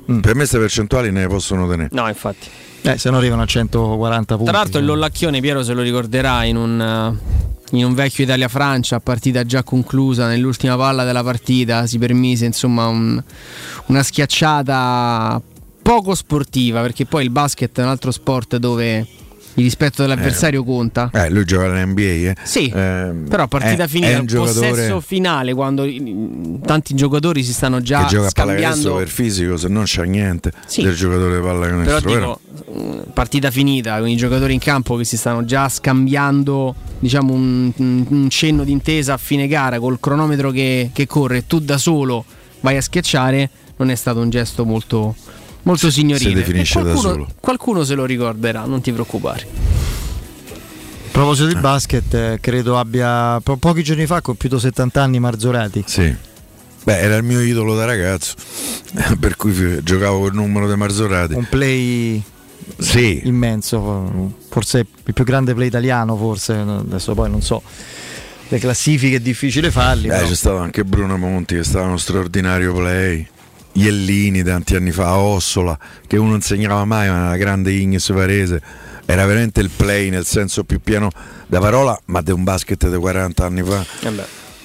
Per 0.05 0.13
me 0.13 0.33
queste 0.33 0.59
percentuali 0.59 1.11
ne 1.11 1.27
possono 1.27 1.67
tenere. 1.67 1.89
No, 1.91 2.07
infatti. 2.07 2.47
Eh, 2.83 2.97
se 2.99 3.09
no 3.09 3.17
arrivano 3.17 3.41
a 3.41 3.45
140 3.45 4.35
punti. 4.35 4.51
Tra 4.51 4.59
l'altro 4.61 4.79
il 4.79 4.85
Lollacchione, 4.85 5.39
Piero 5.41 5.63
se 5.63 5.73
lo 5.73 5.81
ricorderà, 5.81 6.43
in 6.43 6.55
un, 6.55 6.79
eh, 6.79 7.77
in 7.77 7.83
un 7.85 7.93
vecchio 7.95 8.23
Italia-Francia, 8.23 8.99
partita 8.99 9.43
già 9.43 9.63
conclusa, 9.63 10.27
nell'ultima 10.27 10.77
palla 10.77 11.03
della 11.03 11.23
partita 11.23 11.87
si 11.87 11.97
permise 11.97 12.45
insomma 12.45 12.85
un- 12.85 13.21
una 13.87 14.03
schiacciata 14.03 15.41
poco 15.81 16.13
sportiva, 16.13 16.81
perché 16.81 17.05
poi 17.05 17.23
il 17.23 17.31
basket 17.31 17.79
è 17.79 17.81
un 17.81 17.89
altro 17.89 18.11
sport 18.11 18.57
dove 18.57 19.07
il 19.57 19.63
rispetto 19.63 20.01
dell'avversario 20.01 20.63
conta. 20.63 21.09
Eh, 21.13 21.29
lui 21.29 21.45
gioca 21.45 21.65
all'NBA, 21.65 22.01
eh. 22.01 22.35
Sì, 22.43 22.71
Ehm, 22.75 23.27
Però 23.29 23.47
partita 23.47 23.87
finita, 23.87 24.23
giocatore 24.25 24.69
possesso 24.69 24.99
finale, 25.01 25.53
quando 25.53 25.85
tanti 26.65 26.93
giocatori 26.93 27.43
si 27.43 27.53
stanno 27.53 27.81
già 27.81 28.01
che 28.03 28.07
gioca 28.09 28.29
scambiando 28.29 28.95
per 28.95 29.07
fisico, 29.07 29.57
se 29.57 29.67
non 29.67 29.83
c'ha 29.85 30.03
niente 30.03 30.51
Sì. 30.65 30.81
del 30.83 30.95
giocatore 30.95 31.39
Però 31.39 31.45
pallacanestro. 31.53 32.09
vero? 32.11 32.39
dico, 32.73 33.05
partita 33.13 33.49
finita 33.51 33.97
con 33.99 34.07
i 34.09 34.15
giocatori 34.15 34.53
in 34.53 34.59
campo 34.59 34.95
che 34.97 35.03
si 35.05 35.15
stanno 35.17 35.45
già 35.45 35.69
scambiando 35.69 36.75
diciamo, 36.99 37.33
un, 37.33 37.71
un- 37.77 38.29
cenno 38.29 38.63
d'intesa 38.63 39.13
a 39.13 39.17
fine 39.17 39.47
gara 39.47 39.79
col 39.79 39.99
cronometro 39.99 40.51
che, 40.51 40.89
che 40.93 41.07
corre 41.07 41.45
tu 41.47 41.59
da 41.59 41.77
solo 41.77 42.25
vai 42.61 42.77
a 42.77 42.81
schiacciare, 42.81 43.49
non 43.77 43.89
è 43.91 43.95
stato 43.95 44.19
un 44.19 44.29
gesto 44.29 44.65
molto, 44.65 45.15
molto 45.65 45.91
signorile. 45.91 46.29
si 46.29 46.35
definisce 46.35 46.79
E 46.79 46.83
da 46.83 46.89
qualcuno, 46.91 47.13
solo. 47.13 47.27
qualcuno 47.39 47.83
se 47.83 47.93
lo 47.95 48.05
ricorderà, 48.05 48.65
non 48.65 48.81
ti 48.81 48.91
preoccupare. 48.91 49.45
A 51.07 51.17
proposito 51.17 51.47
di 51.47 51.55
basket, 51.55 52.13
eh, 52.13 52.37
credo 52.41 52.77
abbia 52.77 53.39
po- 53.41 53.55
pochi 53.57 53.83
giorni 53.83 54.05
fa 54.05 54.21
compiuto 54.21 54.59
70 54.59 55.01
anni 55.01 55.19
Marzorati. 55.19 55.83
Sì. 55.87 56.13
Beh, 56.83 56.99
era 56.99 57.15
il 57.15 57.23
mio 57.23 57.39
idolo 57.41 57.73
da 57.75 57.85
ragazzo, 57.85 58.35
per 59.19 59.35
cui 59.37 59.81
giocavo 59.83 60.19
col 60.19 60.33
numero 60.33 60.67
dei 60.67 60.75
Marzorati. 60.77 61.33
Un 61.33 61.47
play 61.49 62.21
Sì. 62.77 63.21
immenso, 63.23 64.33
forse 64.49 64.85
il 65.03 65.13
più 65.13 65.23
grande 65.23 65.53
play 65.53 65.67
italiano, 65.67 66.15
forse 66.17 66.53
adesso 66.53 67.13
poi 67.13 67.29
non 67.29 67.41
so. 67.41 67.61
Le 68.49 68.59
classifiche 68.59 69.15
è 69.15 69.19
difficile 69.19 69.71
farli. 69.71 70.07
Beh, 70.09 70.15
però. 70.15 70.27
c'è 70.27 70.35
stato 70.35 70.57
anche 70.57 70.83
Bruno 70.83 71.17
Monti 71.17 71.55
che 71.55 71.63
stava 71.63 71.85
uno 71.87 71.97
straordinario 71.97 72.73
play. 72.73 73.27
Iellini 73.77 74.41
tanti 74.43 74.75
anni 74.75 74.91
fa, 74.91 75.17
Ossola, 75.17 75.77
che 76.07 76.17
uno 76.17 76.31
non 76.31 76.41
segnava 76.41 76.85
mai, 76.85 77.09
ma 77.09 77.27
una 77.27 77.37
grande 77.37 77.71
Ignis 77.71 78.11
Varese. 78.11 78.61
Era 79.05 79.25
veramente 79.25 79.61
il 79.61 79.69
play 79.69 80.09
nel 80.09 80.25
senso 80.25 80.63
più 80.63 80.79
pieno 80.81 81.09
da 81.47 81.59
parola, 81.59 81.99
ma 82.05 82.21
di 82.21 82.31
un 82.31 82.43
basket 82.43 82.89
di 82.89 82.97
40 82.97 83.45
anni 83.45 83.63
fa. 83.63 83.85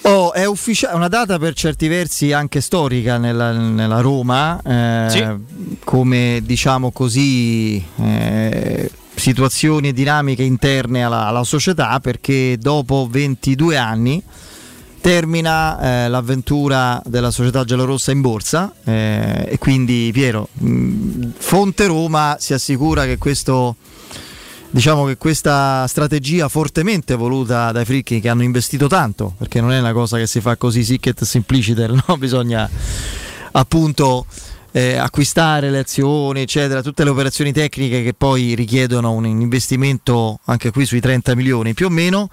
Oh, 0.03 0.33
è 0.33 0.47
ufficiale, 0.47 0.95
una 0.95 1.09
data 1.09 1.39
per 1.39 1.55
certi 1.55 1.87
versi 1.89 2.33
anche 2.33 2.61
storica 2.61 3.19
nella, 3.19 3.53
nella 3.53 4.01
Roma, 4.01 4.61
eh, 4.63 5.37
come 5.85 6.41
diciamo 6.43 6.91
così 6.91 7.85
eh, 7.97 8.91
situazioni 9.15 9.89
e 9.89 9.93
dinamiche 9.93 10.43
interne 10.43 11.05
alla, 11.05 11.27
alla 11.27 11.45
società, 11.45 11.99
perché 12.01 12.57
dopo 12.59 13.09
22 13.11 13.77
anni 13.77 14.23
termina 15.01 16.05
eh, 16.05 16.09
l'avventura 16.09 17.01
della 17.05 17.31
società 17.31 17.65
giallorossa 17.65 18.11
in 18.11 18.21
borsa 18.21 18.73
eh, 18.85 19.47
e 19.49 19.59
quindi 19.59 20.11
Piero, 20.13 20.49
mh, 20.53 21.31
Fonte 21.39 21.87
Roma 21.87 22.37
si 22.39 22.53
assicura 22.53 23.05
che 23.05 23.19
questo 23.19 23.77
diciamo 24.71 25.05
che 25.05 25.17
questa 25.17 25.87
strategia 25.89 26.49
fortemente 26.49 27.17
voluta 27.17 27.73
dai 27.73 27.85
fricchi 27.85 28.21
che 28.21 28.29
hanno 28.29 28.43
investito 28.43 28.87
tanto, 28.87 29.35
perché 29.37 29.61
non 29.61 29.73
è 29.73 29.81
una 29.81 29.93
cosa 29.93 30.17
che 30.17 30.27
si 30.27 30.41
fa 30.41 30.57
così 30.57 30.85
sic 30.85 31.07
et 31.07 31.25
simpliciter, 31.25 31.91
no? 32.07 32.17
bisogna 32.17 32.69
appunto 33.53 34.27
eh, 34.71 34.97
acquistare 34.97 35.71
le 35.71 35.79
azioni, 35.81 36.43
eccetera, 36.43 36.83
tutte 36.83 37.05
le 37.05 37.11
operazioni 37.11 37.53
tecniche 37.53 38.03
che 38.03 38.15
poi 38.15 38.55
richiedono 38.55 39.13
un 39.13 39.27
investimento 39.27 40.39
anche 40.45 40.71
qui 40.71 40.87
sui 40.87 41.01
30 41.01 41.35
milioni 41.35 41.75
più 41.75 41.87
o 41.87 41.91
meno. 41.91 42.29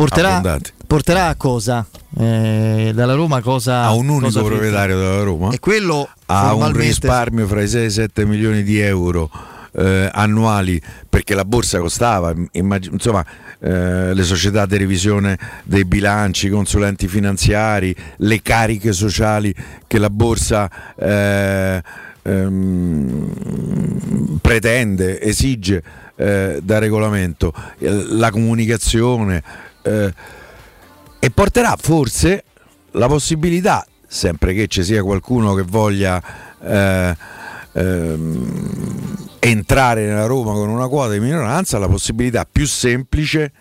Porterà, 0.00 0.40
porterà 0.86 1.26
a 1.26 1.34
cosa? 1.34 1.86
Eh, 2.18 2.92
dalla 2.94 3.12
Roma 3.12 3.42
cosa? 3.42 3.82
A 3.82 3.92
un 3.92 4.08
unico 4.08 4.42
proprietario 4.42 4.96
della 4.96 5.22
Roma. 5.22 5.50
E 5.50 5.58
quello 5.58 6.08
ha 6.24 6.54
un 6.54 6.72
risparmio 6.72 7.46
fra 7.46 7.60
i 7.60 7.68
6 7.68 7.82
e 7.82 7.84
i 7.84 7.90
7 7.90 8.24
milioni 8.24 8.62
di 8.62 8.78
euro 8.80 9.30
eh, 9.72 10.08
annuali 10.10 10.80
perché 11.06 11.34
la 11.34 11.44
borsa 11.44 11.80
costava 11.80 12.32
immag- 12.52 12.90
insomma 12.90 13.22
eh, 13.60 14.14
le 14.14 14.22
società 14.22 14.64
di 14.64 14.78
revisione 14.78 15.38
dei 15.64 15.84
bilanci 15.84 16.46
i 16.46 16.50
consulenti 16.50 17.06
finanziari 17.06 17.94
le 18.16 18.40
cariche 18.40 18.92
sociali 18.92 19.54
che 19.86 19.98
la 19.98 20.10
borsa 20.10 20.68
eh, 20.96 21.80
ehm, 22.22 23.32
pretende 24.40 25.20
esige 25.20 25.82
eh, 26.16 26.58
da 26.62 26.78
regolamento 26.78 27.52
eh, 27.78 28.06
la 28.08 28.30
comunicazione 28.30 29.68
eh, 29.82 30.12
e 31.18 31.30
porterà 31.30 31.76
forse 31.78 32.44
la 32.92 33.06
possibilità, 33.06 33.86
sempre 34.06 34.54
che 34.54 34.66
ci 34.66 34.82
sia 34.82 35.02
qualcuno 35.02 35.54
che 35.54 35.62
voglia 35.62 36.22
eh, 36.62 37.16
ehm, 37.72 39.28
entrare 39.38 40.06
nella 40.06 40.26
Roma 40.26 40.52
con 40.52 40.68
una 40.68 40.88
quota 40.88 41.12
di 41.12 41.20
minoranza, 41.20 41.78
la 41.78 41.88
possibilità 41.88 42.46
più 42.50 42.66
semplice 42.66 43.52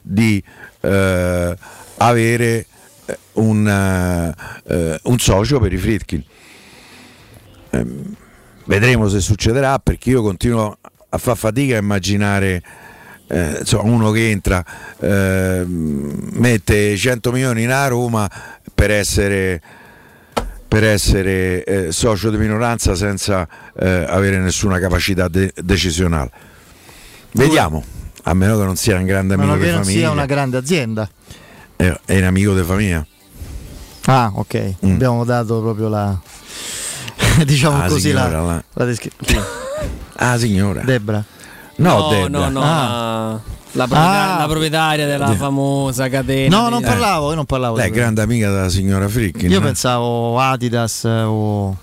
di 0.00 0.42
eh, 0.80 1.56
avere 1.96 2.66
eh, 3.04 3.18
un, 3.34 3.68
eh, 3.68 4.34
eh, 4.72 5.00
un 5.02 5.18
socio 5.18 5.60
per 5.60 5.72
i 5.72 5.76
Fritkin. 5.76 6.24
Ehm, 7.70 8.14
vedremo 8.64 9.08
se 9.08 9.20
succederà 9.20 9.78
perché 9.78 10.10
io 10.10 10.22
continuo 10.22 10.78
a 11.10 11.18
far 11.18 11.36
fatica 11.36 11.76
a 11.76 11.80
immaginare 11.80 12.62
eh, 13.28 13.56
insomma, 13.60 13.90
uno 13.90 14.10
che 14.10 14.30
entra 14.30 14.64
eh, 15.00 15.64
mette 15.66 16.96
100 16.96 17.30
milioni 17.32 17.62
in 17.62 17.70
a 17.70 17.86
Roma 17.86 18.28
per 18.74 18.90
essere, 18.90 19.60
per 20.66 20.84
essere 20.84 21.64
eh, 21.64 21.92
socio 21.92 22.30
di 22.30 22.36
minoranza 22.38 22.94
senza 22.94 23.46
eh, 23.78 24.06
avere 24.08 24.38
nessuna 24.38 24.78
capacità 24.78 25.28
de- 25.28 25.52
decisionale 25.62 26.30
vediamo 27.32 27.84
a 28.24 28.34
meno 28.34 28.58
che 28.58 28.64
non 28.64 28.76
sia 28.76 28.96
un 28.96 29.04
grande 29.04 29.34
amico 29.34 29.54
di 29.54 29.60
che 29.60 29.70
non 29.72 29.82
famiglia 29.82 30.00
sia 30.00 30.10
una 30.10 30.26
grande 30.26 30.56
azienda. 30.56 31.08
è, 31.76 31.94
è 32.06 32.16
un 32.18 32.24
amico 32.24 32.54
di 32.54 32.62
famiglia 32.62 33.06
Ah, 34.10 34.30
ok. 34.34 34.74
Mm. 34.86 34.92
Abbiamo 34.94 35.24
dato 35.26 35.60
proprio 35.60 35.88
la 35.88 36.18
diciamo 37.44 37.82
Ah, 37.82 37.88
così 37.88 38.10
la, 38.12 38.24
signora, 38.24 38.42
la- 38.42 38.64
la 38.72 38.84
descrizione. 38.86 39.44
ah 40.16 40.38
signora 40.38 40.80
Debra. 40.80 41.22
No, 41.78 42.10
no, 42.10 42.28
no, 42.28 42.48
no, 42.50 42.60
Ah. 42.62 43.40
la, 43.72 43.86
proprietaria, 43.86 44.34
Ah. 44.34 44.38
la 44.38 44.46
proprietaria 44.46 45.06
della 45.06 45.28
De- 45.30 45.36
famosa 45.36 46.08
catena. 46.08 46.56
No, 46.60 46.68
non 46.68 46.82
parlavo, 46.82 47.30
io 47.30 47.34
non 47.36 47.44
parlavo. 47.46 47.76
lei 47.76 47.88
è 47.88 47.90
grande 47.90 48.22
amica 48.22 48.50
della 48.50 48.68
signora 48.68 49.08
Frickin 49.08 49.50
Io 49.50 49.58
no? 49.58 49.64
pensavo 49.66 50.38
Adidas 50.38 51.04
eh, 51.04 51.22
o 51.22 51.76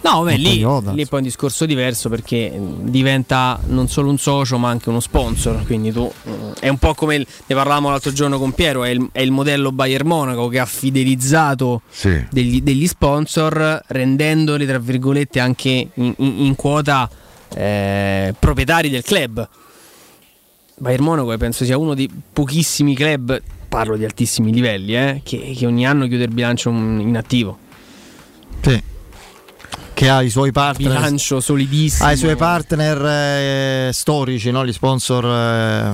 No, 0.00 0.22
beh, 0.22 0.36
lì, 0.36 0.60
Toyota. 0.60 0.92
lì 0.92 1.04
poi 1.06 1.18
è 1.18 1.22
un 1.22 1.28
discorso 1.28 1.66
diverso 1.66 2.08
perché 2.08 2.48
mh, 2.50 2.88
diventa 2.88 3.58
non 3.66 3.88
solo 3.88 4.08
un 4.10 4.16
socio 4.16 4.56
ma 4.56 4.68
anche 4.70 4.88
uno 4.88 5.00
sponsor. 5.00 5.64
Quindi 5.66 5.90
tu 5.92 6.10
mh, 6.22 6.30
è 6.60 6.68
un 6.68 6.78
po' 6.78 6.94
come 6.94 7.16
il- 7.16 7.26
ne 7.46 7.54
parlavamo 7.54 7.90
l'altro 7.90 8.12
giorno 8.12 8.38
con 8.38 8.52
Piero, 8.52 8.84
è 8.84 8.90
il, 8.90 9.08
è 9.10 9.20
il 9.20 9.32
modello 9.32 9.72
Bayern 9.72 10.06
Monaco 10.06 10.46
che 10.48 10.60
ha 10.60 10.66
fidelizzato 10.66 11.82
Sì. 11.90 12.24
degli, 12.30 12.62
degli 12.62 12.86
sponsor 12.86 13.82
rendendoli 13.88 14.66
tra 14.66 14.78
virgolette 14.78 15.40
anche 15.40 15.88
in, 15.92 16.14
in- 16.16 16.34
in 16.46 16.54
quota 16.54 17.10
eh, 17.54 18.34
proprietari 18.38 18.90
del 18.90 19.02
club. 19.02 19.48
Bayern 20.76 21.02
Monaco 21.02 21.36
penso 21.36 21.64
sia 21.64 21.76
uno 21.76 21.94
dei 21.94 22.08
pochissimi 22.32 22.94
club, 22.94 23.40
parlo 23.68 23.96
di 23.96 24.04
altissimi 24.04 24.52
livelli, 24.52 24.96
eh, 24.96 25.20
che, 25.24 25.54
che 25.56 25.66
ogni 25.66 25.86
anno 25.86 26.06
chiude 26.06 26.24
il 26.24 26.32
bilancio 26.32 26.70
in 26.70 27.16
attivo. 27.16 27.58
Sì. 28.60 28.82
che 29.94 30.08
ha 30.08 30.22
i 30.22 30.30
suoi 30.30 30.52
partner 30.52 30.92
Bilancio 30.92 31.40
solidissimo. 31.40 32.06
ha 32.08 32.12
i 32.12 32.16
suoi 32.16 32.36
partner 32.36 33.86
eh, 33.88 33.90
storici, 33.92 34.50
no? 34.52 34.64
gli 34.64 34.72
sponsor 34.72 35.24
eh, 35.24 35.92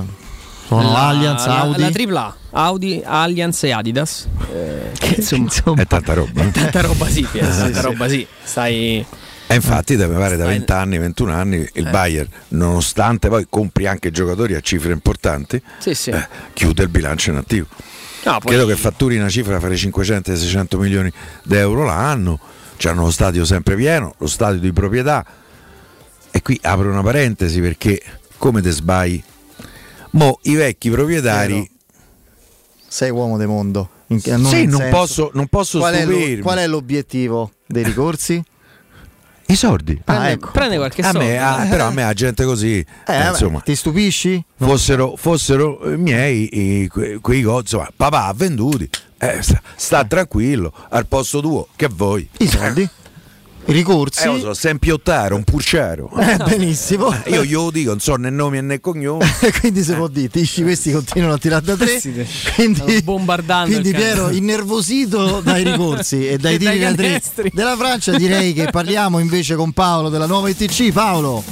sono 0.67 0.91
La- 0.91 1.07
Allianz, 1.07 1.45
la- 1.47 1.59
Audi. 1.61 1.79
La 1.81 1.89
tripla 1.89 2.37
A, 2.51 2.63
Audi, 2.65 3.01
Allianz 3.03 3.63
e 3.63 3.71
Adidas. 3.71 4.27
eh, 4.53 4.91
che 4.97 5.15
insomma, 5.35 5.81
è 5.81 5.87
tanta 5.87 6.13
roba 6.13 6.43
eh? 6.43 6.51
tanta 6.51 6.81
roba 6.81 7.05
sì, 7.07 7.25
Sì, 7.31 7.39
tanta 7.39 7.73
sì. 7.73 7.81
roba 7.81 8.07
sì. 8.07 8.27
Stai 8.43 9.05
E 9.47 9.55
infatti 9.55 9.95
deve 9.95 10.15
pare 10.15 10.35
da 10.37 10.43
Stai- 10.43 10.57
20 10.57 10.71
anni, 10.71 10.97
21 10.97 11.31
anni 11.33 11.57
Eh. 11.61 11.69
il 11.75 11.89
Bayern, 11.89 12.27
nonostante 12.49 13.27
poi 13.29 13.45
compri 13.49 13.85
anche 13.85 14.09
giocatori 14.11 14.55
a 14.55 14.59
cifre 14.59 14.91
importanti, 14.91 15.61
Sì, 15.79 15.93
sì. 15.93 16.09
eh, 16.09 16.27
chiude 16.53 16.83
il 16.83 16.89
bilancio 16.89 17.29
in 17.31 17.37
attivo. 17.37 17.67
No, 18.23 18.39
poi- 18.39 18.53
Credo 18.53 18.65
che 18.65 18.75
fatturi 18.75 19.17
una 19.17 19.29
cifra 19.29 19.59
fra 19.59 19.71
i 19.71 19.77
500 19.77 20.31
e 20.31 20.33
i 20.33 20.37
600 20.37 20.79
milioni 20.79 21.11
di 21.43 21.55
euro 21.55 21.83
l'anno, 21.83 22.39
hanno 22.83 23.03
lo 23.03 23.11
stadio 23.11 23.45
sempre 23.45 23.75
pieno, 23.75 24.15
lo 24.17 24.27
stadio 24.27 24.59
di 24.59 24.73
proprietà. 24.73 25.23
E 26.31 26.41
qui 26.41 26.59
apro 26.63 26.89
una 26.89 27.03
parentesi 27.03 27.61
perché 27.61 28.01
come 28.37 28.61
te 28.61 28.71
sbagli? 28.71 29.21
Mo 30.11 30.39
i 30.43 30.55
vecchi 30.55 30.89
proprietari 30.89 31.69
Sei 32.87 33.09
uomo 33.11 33.37
del 33.37 33.47
mondo. 33.47 33.89
In- 34.07 34.19
Sì, 34.21 34.31
non 34.31 34.45
senso- 34.45 34.83
posso- 34.89 35.31
non 35.33 35.47
posso 35.47 35.79
qual 35.79 35.93
è, 35.95 36.05
lo- 36.05 36.11
stupirmi. 36.13 36.41
qual 36.41 36.57
è 36.59 36.67
l'obiettivo 36.67 37.51
dei 37.67 37.83
ricorsi? 37.83 38.41
I 39.47 39.55
sordi. 39.55 40.01
Prende, 40.03 40.25
Ah, 40.25 40.29
ecco. 40.31 40.49
prende 40.51 40.77
qualche 40.77 41.01
A 41.01 41.11
soldo. 41.11 41.19
me, 41.19 41.37
ah, 41.37 41.65
però 41.69 41.87
a 41.87 41.91
me 41.91 42.03
la 42.03 42.13
gente 42.13 42.43
così, 42.45 42.79
eh, 42.79 42.85
vabbè, 43.05 43.29
insomma, 43.29 43.59
ti 43.59 43.75
stupisci? 43.75 44.43
fossero, 44.57 45.15
fossero 45.17 45.81
eh, 45.83 45.97
miei 45.97 46.49
i- 46.83 46.87
que- 46.87 47.19
quei 47.21 47.41
insomma, 47.41 47.87
papà 47.95 48.25
ha 48.25 48.33
venduti, 48.33 48.89
eh, 49.19 49.41
sta, 49.43 49.61
sta 49.75 50.03
tranquillo, 50.05 50.73
al 50.89 51.05
posto 51.05 51.41
tuo, 51.41 51.67
che 51.75 51.87
vuoi? 51.91 52.27
I 52.39 52.47
soldi? 52.47 52.89
Ricorsi? 53.65 54.27
Eh, 54.27 54.31
lo 54.31 54.39
so, 54.39 54.53
sei 54.53 54.77
un 55.35 55.43
purciaro. 55.43 56.11
Eh, 56.17 56.37
benissimo. 56.37 57.11
Eh, 57.23 57.31
Io 57.31 57.43
glielo 57.43 57.71
dico, 57.71 57.89
non 57.89 57.99
so 57.99 58.15
né 58.15 58.29
nomi 58.29 58.61
né 58.61 58.79
cognomi. 58.79 59.25
quindi 59.59 59.83
si 59.83 59.93
può 59.93 60.07
dire, 60.07 60.29
tisci 60.29 60.61
questi 60.61 60.91
continuano 60.91 61.33
a 61.33 61.37
tirare 61.37 61.65
da 61.65 61.75
tre. 61.75 61.99
quindi, 62.55 63.01
bombardando 63.01 63.71
quindi 63.71 63.91
Piero, 63.91 64.29
innervosito 64.29 65.41
dai 65.41 65.63
ricorsi 65.69 66.27
e 66.27 66.37
dai 66.37 66.55
E 66.55 66.57
tiri 66.59 66.79
da 66.79 66.93
tre 66.93 67.21
della 67.51 67.75
Francia, 67.75 68.15
direi 68.15 68.53
che 68.53 68.69
parliamo 68.69 69.19
invece 69.19 69.55
con 69.55 69.71
Paolo 69.71 70.09
della 70.09 70.27
nuova 70.27 70.49
ITC. 70.49 70.91
Paolo. 70.91 71.43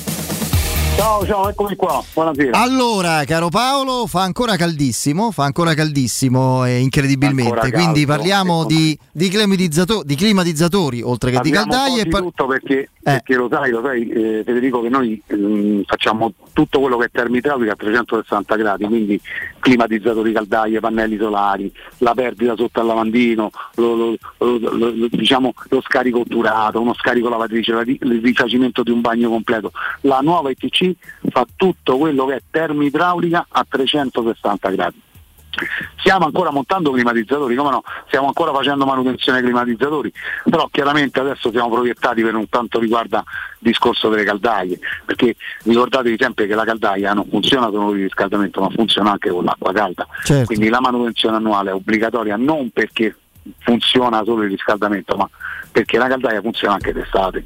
Ciao, 0.96 1.26
ciao, 1.26 1.50
eccomi 1.50 1.76
qua. 1.76 2.02
Buonasera. 2.14 2.58
Allora, 2.62 3.24
caro 3.26 3.50
Paolo, 3.50 4.06
fa 4.08 4.22
ancora 4.22 4.56
caldissimo, 4.56 5.32
fa 5.32 5.44
ancora 5.44 5.74
caldissimo 5.74 6.66
eh, 6.66 6.78
incredibilmente. 6.80 7.52
Ancora 7.52 7.70
Quindi 7.72 8.06
caldo, 8.06 8.14
parliamo 8.14 8.60
ecco. 8.62 8.68
di, 8.68 8.98
di 9.12 9.30
climatizzato- 9.30 10.04
di 10.06 10.16
climatizzatori 10.16 11.02
oltre 11.02 11.32
che 11.32 11.38
Parliamo 11.38 11.64
di 11.66 11.70
caldaie. 11.72 12.02
e 12.04 12.08
par- 12.08 12.22
tutto 12.22 12.46
perché, 12.48 12.89
perché 13.02 13.36
lo 13.36 13.48
sai, 13.52 13.72
lo 13.72 13.82
sai 13.84 14.08
eh, 14.08 14.44
Federico 14.46 14.82
che 14.82 14.89
noi 14.89 15.22
ehm, 15.28 15.84
facciamo 15.86 16.32
tutto 16.54 16.80
quello 16.80 16.98
che 16.98 17.06
è 17.06 17.10
termoidraulica 17.12 17.72
a 17.74 17.76
360 17.76 18.56
gradi, 18.56 18.86
quindi 18.86 19.20
climatizzatori, 19.60 20.32
caldaie, 20.32 20.80
pannelli 20.80 21.18
solari, 21.18 21.72
la 21.98 22.14
perdita 22.14 22.56
sotto 22.56 22.80
al 22.80 22.86
lavandino, 22.86 23.50
lo, 23.76 23.96
lo- 23.96 24.18
lo- 24.38 25.08
diciamo, 25.10 25.54
lo 25.70 25.82
scarico 25.82 26.20
otturato, 26.20 26.80
uno 26.80 26.94
scarico 26.94 27.28
lavatrice, 27.30 27.72
la 27.74 27.82
ri- 27.82 27.98
il 28.02 28.22
rifacimento 28.22 28.84
di 28.84 28.91
un 28.91 29.02
bagno 29.02 29.30
completo. 29.30 29.72
La 30.02 30.20
nuova 30.22 30.52
ITC 30.84 31.30
fa 31.30 31.46
tutto 31.56 31.98
quello 31.98 32.26
che 32.26 32.36
è 32.36 32.42
termoidraulica 32.50 33.48
a 33.50 33.66
360 33.68 34.70
gradi. 34.70 35.02
Stiamo 36.00 36.26
ancora 36.26 36.52
montando 36.52 36.92
climatizzatori, 36.92 37.56
come 37.56 37.70
no? 37.70 37.84
Stiamo 38.08 38.28
ancora 38.28 38.52
facendo 38.52 38.86
manutenzione 38.86 39.38
ai 39.38 39.44
climatizzatori, 39.44 40.12
però 40.50 40.68
chiaramente 40.72 41.20
adesso 41.20 41.52
siamo 41.52 41.70
proiettati 41.70 42.24
per 42.24 42.34
un 42.34 42.50
tanto 42.50 42.80
riguarda 42.80 43.20
il 43.20 43.68
discorso 43.70 44.10
delle 44.10 44.24
caldaie, 44.24 44.80
perché 45.06 45.36
ricordatevi 45.64 46.18
sempre 46.20 46.48
che 46.48 46.56
la 46.56 46.66
caldaia 46.66 47.14
non 47.14 47.28
funziona 47.30 47.68
solo 47.68 47.86
con 47.86 47.98
il 47.98 48.04
riscaldamento, 48.04 48.62
ma 48.62 48.70
funziona 48.70 49.12
anche 49.12 49.30
con 49.30 49.44
l'acqua 49.44 49.72
calda. 49.72 50.08
Certo. 50.24 50.48
Quindi 50.48 50.70
la 50.70 50.82
manutenzione 50.82 51.36
annuale 51.36 51.70
è 51.70 51.74
obbligatoria 51.74 52.36
non 52.36 52.72
perché 52.72 53.16
funziona 53.60 54.24
solo 54.24 54.44
il 54.44 54.50
riscaldamento, 54.50 55.16
ma 55.16 55.30
perché 55.72 56.00
la 56.00 56.08
caldaia 56.08 56.42
funziona 56.42 56.74
anche 56.74 56.94
d'estate 56.94 57.46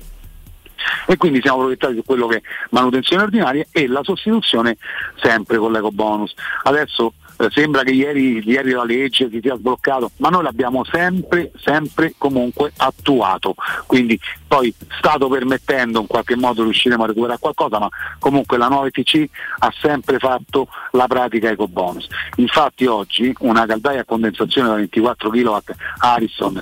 e 1.05 1.17
quindi 1.17 1.41
siamo 1.41 1.59
proiettati 1.59 1.95
su 1.95 2.03
quello 2.05 2.27
che 2.27 2.37
è 2.37 2.41
manutenzione 2.71 3.23
ordinaria 3.23 3.65
e 3.71 3.87
la 3.87 4.03
sostituzione 4.03 4.77
sempre 5.21 5.57
con 5.57 5.71
l'eco 5.71 5.91
bonus. 5.91 6.33
Adesso 6.63 7.13
eh, 7.37 7.49
sembra 7.51 7.83
che 7.83 7.91
ieri, 7.91 8.41
ieri 8.45 8.71
la 8.71 8.83
legge 8.83 9.29
si 9.29 9.39
sia 9.41 9.55
sbloccato, 9.55 10.11
ma 10.17 10.29
noi 10.29 10.43
l'abbiamo 10.43 10.83
sempre, 10.83 11.51
sempre 11.57 12.13
comunque 12.17 12.71
attuato, 12.77 13.55
quindi 13.85 14.19
poi 14.47 14.73
stato 14.97 15.27
permettendo 15.27 15.99
in 15.99 16.07
qualche 16.07 16.35
modo 16.35 16.63
riusciremo 16.63 17.03
a 17.03 17.07
recuperare 17.07 17.39
qualcosa, 17.39 17.79
ma 17.79 17.89
comunque 18.19 18.57
la 18.57 18.67
nuova 18.67 18.87
ETC 18.87 19.29
ha 19.59 19.73
sempre 19.79 20.17
fatto 20.19 20.67
la 20.91 21.07
pratica 21.07 21.49
eco 21.49 21.67
bonus. 21.67 22.07
Infatti 22.37 22.85
oggi 22.85 23.33
una 23.39 23.65
caldaia 23.65 24.01
a 24.01 24.05
condensazione 24.05 24.69
da 24.69 24.75
24 24.75 25.29
kW 25.29 25.57
Harrison 25.99 26.61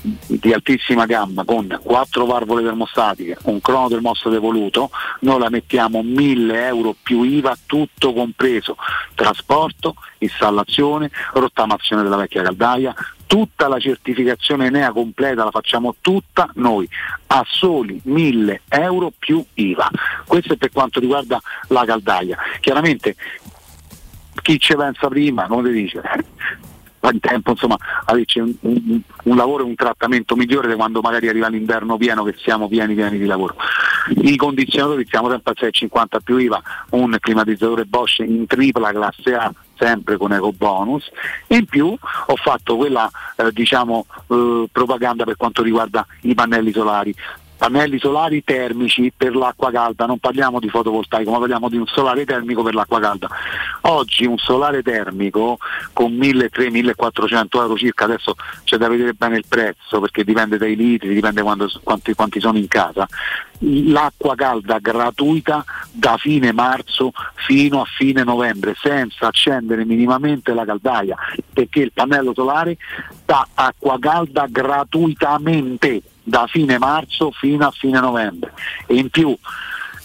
di 0.00 0.52
altissima 0.52 1.06
gamma 1.06 1.44
con 1.44 1.78
quattro 1.82 2.26
valvole 2.26 2.62
termostatiche, 2.62 3.36
un 3.44 3.60
crono 3.60 3.88
termostato 3.88 4.34
evoluto, 4.34 4.90
noi 5.20 5.38
la 5.40 5.50
mettiamo 5.50 6.02
1000 6.02 6.66
euro 6.66 6.94
più 7.02 7.22
IVA 7.22 7.56
tutto 7.66 8.12
compreso, 8.12 8.76
trasporto, 9.14 9.94
installazione, 10.18 11.10
rottamazione 11.32 12.02
della 12.02 12.16
vecchia 12.16 12.42
caldaia, 12.42 12.94
tutta 13.26 13.68
la 13.68 13.78
certificazione 13.78 14.66
Enea 14.66 14.92
completa 14.92 15.44
la 15.44 15.50
facciamo 15.50 15.96
tutta 16.00 16.48
noi 16.54 16.88
a 17.28 17.44
soli 17.48 18.00
1000 18.04 18.62
euro 18.68 19.12
più 19.16 19.44
IVA. 19.54 19.90
Questo 20.26 20.54
è 20.54 20.56
per 20.56 20.70
quanto 20.72 21.00
riguarda 21.00 21.40
la 21.68 21.84
caldaia. 21.84 22.36
Chiaramente 22.60 23.16
chi 24.42 24.58
ci 24.60 24.76
pensa 24.76 25.08
prima, 25.08 25.46
come 25.46 25.68
ti 25.70 25.74
dice, 25.74 26.02
fa 27.00 27.10
in 27.10 27.20
tempo 27.20 27.50
insomma 27.50 27.76
averci 28.04 28.38
un, 28.38 28.54
un- 28.60 29.00
un 29.24 29.36
lavoro 29.36 29.64
e 29.64 29.66
un 29.66 29.74
trattamento 29.74 30.36
migliore 30.36 30.68
di 30.68 30.74
quando 30.74 31.00
magari 31.00 31.28
arriva 31.28 31.48
l'inverno 31.48 31.96
pieno 31.96 32.22
che 32.22 32.34
siamo 32.38 32.68
pieni 32.68 32.94
pieni 32.94 33.18
di 33.18 33.26
lavoro. 33.26 33.56
I 34.22 34.36
condizionatori 34.36 35.06
siamo 35.08 35.30
sempre 35.30 35.52
a 35.52 35.66
6,50 35.66 36.18
più 36.22 36.36
IVA, 36.36 36.62
un 36.90 37.16
climatizzatore 37.18 37.84
Bosch 37.86 38.20
in 38.20 38.46
tripla 38.46 38.92
classe 38.92 39.34
A 39.34 39.52
sempre 39.78 40.16
con 40.16 40.32
eco 40.32 40.52
bonus. 40.52 41.08
In 41.48 41.66
più 41.66 41.86
ho 41.88 42.36
fatto 42.36 42.76
quella 42.76 43.10
eh, 43.36 43.50
diciamo 43.52 44.06
eh, 44.28 44.68
propaganda 44.70 45.24
per 45.24 45.36
quanto 45.36 45.62
riguarda 45.62 46.06
i 46.22 46.34
pannelli 46.34 46.72
solari 46.72 47.14
pannelli 47.56 47.98
solari 47.98 48.44
termici 48.44 49.12
per 49.16 49.34
l'acqua 49.34 49.70
calda, 49.70 50.06
non 50.06 50.18
parliamo 50.18 50.60
di 50.60 50.68
fotovoltaico, 50.68 51.30
ma 51.30 51.38
parliamo 51.38 51.68
di 51.68 51.76
un 51.76 51.86
solare 51.86 52.24
termico 52.24 52.62
per 52.62 52.74
l'acqua 52.74 53.00
calda. 53.00 53.28
Oggi 53.82 54.26
un 54.26 54.38
solare 54.38 54.82
termico 54.82 55.58
con 55.92 56.12
1.300-1.400 56.12 57.46
euro 57.52 57.76
circa, 57.76 58.04
adesso 58.04 58.34
c'è 58.64 58.76
da 58.76 58.88
vedere 58.88 59.14
bene 59.14 59.36
il 59.36 59.44
prezzo 59.48 60.00
perché 60.00 60.24
dipende 60.24 60.58
dai 60.58 60.76
litri, 60.76 61.14
dipende 61.14 61.42
quando- 61.42 61.70
quanti, 61.82 62.14
quanti 62.14 62.40
sono 62.40 62.58
in 62.58 62.68
casa, 62.68 63.06
l'acqua 63.60 64.34
calda 64.34 64.78
gratuita 64.78 65.64
da 65.90 66.16
fine 66.18 66.52
marzo 66.52 67.12
fino 67.34 67.80
a 67.80 67.84
fine 67.84 68.22
novembre 68.22 68.74
senza 68.78 69.28
accendere 69.28 69.84
minimamente 69.84 70.52
la 70.52 70.64
caldaia 70.64 71.16
perché 71.52 71.80
il 71.80 71.92
pannello 71.92 72.34
solare 72.34 72.76
dà 73.24 73.46
acqua 73.54 73.96
calda 73.98 74.46
gratuitamente 74.48 76.02
da 76.26 76.48
fine 76.48 76.76
marzo 76.76 77.30
fino 77.30 77.66
a 77.66 77.70
fine 77.70 78.00
novembre. 78.00 78.52
E 78.86 78.96
in 78.96 79.10
più 79.10 79.36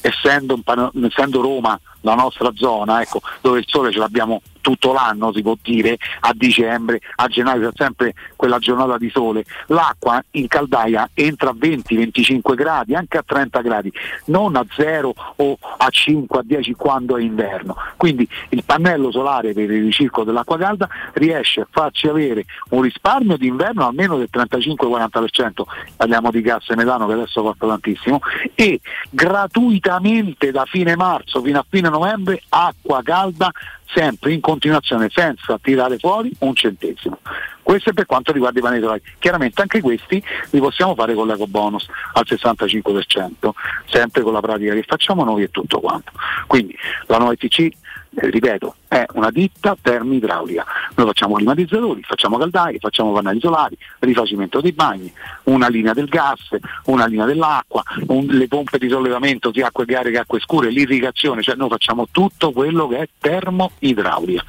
essendo, 0.01 0.59
essendo 1.03 1.41
Roma 1.41 1.79
la 2.01 2.15
nostra 2.15 2.51
zona 2.53 3.01
ecco, 3.01 3.21
dove 3.41 3.59
il 3.59 3.65
sole 3.67 3.91
ce 3.91 3.99
l'abbiamo 3.99 4.41
tutto 4.61 4.93
l'anno 4.93 5.33
si 5.33 5.41
può 5.41 5.57
dire 5.61 5.97
a 6.21 6.31
dicembre, 6.33 7.01
a 7.15 7.27
gennaio 7.27 7.69
c'è 7.71 7.75
sempre 7.75 8.13
quella 8.35 8.59
giornata 8.59 8.97
di 8.97 9.09
sole, 9.09 9.43
l'acqua 9.67 10.23
in 10.31 10.47
caldaia 10.47 11.09
entra 11.13 11.49
a 11.49 11.55
20-25 11.59 12.53
gradi, 12.53 12.95
anche 12.95 13.17
a 13.17 13.23
30 13.25 13.61
gradi, 13.61 13.91
non 14.25 14.55
a 14.55 14.65
0 14.69 15.13
o 15.35 15.57
a 15.77 15.89
5, 15.89 16.39
a 16.39 16.43
10 16.45 16.73
quando 16.73 17.17
è 17.17 17.21
inverno. 17.21 17.75
Quindi 17.97 18.27
il 18.49 18.63
pannello 18.63 19.11
solare 19.11 19.53
per 19.53 19.69
il 19.69 19.83
ricircolo 19.83 20.25
dell'acqua 20.25 20.57
calda 20.57 20.87
riesce 21.13 21.61
a 21.61 21.67
farci 21.69 22.07
avere 22.07 22.45
un 22.69 22.81
risparmio 22.81 23.37
d'inverno 23.37 23.87
almeno 23.87 24.17
del 24.17 24.29
35-40%, 24.31 25.63
parliamo 25.95 26.31
di 26.31 26.41
gas 26.41 26.69
e 26.69 26.75
metano 26.75 27.07
che 27.07 27.13
adesso 27.13 27.41
costa 27.41 27.67
tantissimo, 27.67 28.19
e 28.53 28.79
gratuitamente 29.09 30.51
da 30.51 30.65
fine 30.65 30.95
marzo 30.95 31.41
fino 31.41 31.59
a 31.59 31.65
fine 31.67 31.89
novembre 31.91 32.41
acqua 32.49 33.01
calda 33.03 33.51
sempre 33.93 34.33
in 34.33 34.41
continuazione 34.41 35.09
senza 35.11 35.59
tirare 35.61 35.97
fuori 35.97 36.31
un 36.39 36.55
centesimo. 36.55 37.19
Questo 37.61 37.91
è 37.91 37.93
per 37.93 38.05
quanto 38.05 38.31
riguarda 38.31 38.59
i 38.59 38.61
pannelli 38.61 38.81
solari. 38.81 39.01
Chiaramente 39.19 39.61
anche 39.61 39.81
questi 39.81 40.21
li 40.49 40.59
possiamo 40.59 40.95
fare 40.95 41.13
con 41.13 41.27
l'eco 41.27 41.47
bonus 41.47 41.87
al 42.13 42.25
65%, 42.27 43.49
sempre 43.85 44.21
con 44.23 44.33
la 44.33 44.41
pratica 44.41 44.73
che 44.73 44.83
facciamo 44.83 45.23
noi 45.23 45.43
e 45.43 45.51
tutto 45.51 45.79
quanto. 45.79 46.11
Quindi 46.47 46.75
la 47.07 47.17
nuova 47.17 47.33
ETC, 47.33 47.69
eh, 48.13 48.29
ripeto, 48.29 48.75
è 48.87 49.05
una 49.13 49.31
ditta 49.31 49.75
termoidraulica. 49.81 50.65
Noi 50.95 51.07
facciamo 51.07 51.35
climatizzatori, 51.35 52.01
facciamo 52.03 52.37
caldaie, 52.37 52.79
facciamo 52.79 53.13
pannelli 53.13 53.39
solari, 53.39 53.77
rifacimento 53.99 54.59
dei 54.59 54.73
bagni, 54.73 55.11
una 55.43 55.69
linea 55.69 55.93
del 55.93 56.07
gas, 56.07 56.49
una 56.85 57.05
linea 57.05 57.25
dell'acqua, 57.25 57.81
un- 58.07 58.25
le 58.25 58.47
pompe 58.47 58.77
di 58.77 58.89
sollevamento 58.89 59.51
sia 59.53 59.67
acque 59.67 59.85
chiare 59.85 60.11
che 60.11 60.17
acque 60.17 60.39
scure, 60.41 60.69
l'irrigazione, 60.69 61.41
cioè 61.41 61.55
noi 61.55 61.69
facciamo 61.69 62.07
tutto 62.11 62.51
quello 62.51 62.87
che 62.87 62.97
è 62.97 63.07
termoidraulica. 63.17 64.43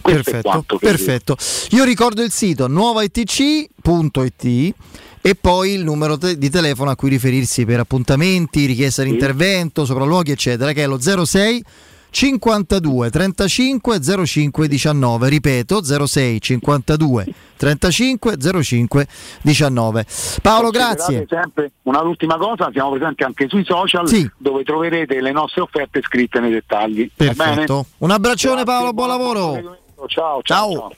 Questo 0.00 0.30
Perfetto, 0.30 0.78
perfetto. 0.78 1.36
Io 1.70 1.84
ricordo 1.84 2.22
il 2.22 2.30
sito 2.30 2.66
nuovaitc.it 2.66 4.74
e 5.22 5.34
poi 5.34 5.74
il 5.74 5.84
numero 5.84 6.16
te- 6.16 6.38
di 6.38 6.48
telefono 6.48 6.88
a 6.90 6.96
cui 6.96 7.10
riferirsi 7.10 7.66
per 7.66 7.80
appuntamenti, 7.80 8.64
richiesta 8.64 9.02
di 9.02 9.10
intervento, 9.10 9.84
sopralluoghi, 9.84 10.30
eccetera, 10.30 10.72
che 10.72 10.84
è 10.84 10.86
lo 10.86 10.98
06 10.98 11.62
52 12.10 13.10
35 13.10 14.00
05 14.26 14.68
19. 14.68 15.28
Ripeto, 15.28 16.06
06 16.06 16.40
52 16.40 17.34
35 17.56 18.36
05 18.62 19.06
19. 19.42 20.06
Paolo, 20.42 20.70
grazie. 20.70 21.26
Sempre 21.28 21.72
un'ultima 21.82 22.36
cosa, 22.36 22.70
siamo 22.72 22.90
presenti 22.90 23.22
anche 23.22 23.48
sui 23.48 23.64
social 23.64 24.08
dove 24.36 24.62
troverete 24.64 25.20
le 25.20 25.32
nostre 25.32 25.62
offerte 25.62 26.00
scritte 26.02 26.40
nei 26.40 26.50
dettagli. 26.50 27.10
Perfetto. 27.14 27.86
Un 27.98 28.10
abbraccione 28.10 28.64
Paolo, 28.64 28.92
buon 28.92 29.08
lavoro. 29.08 29.78
Ciao, 30.06 30.40
ciao. 30.42 30.72
ciao. 30.72 30.92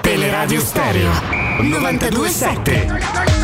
Teleradio 0.00 0.60
Stereo 0.60 1.10
927 1.60 3.41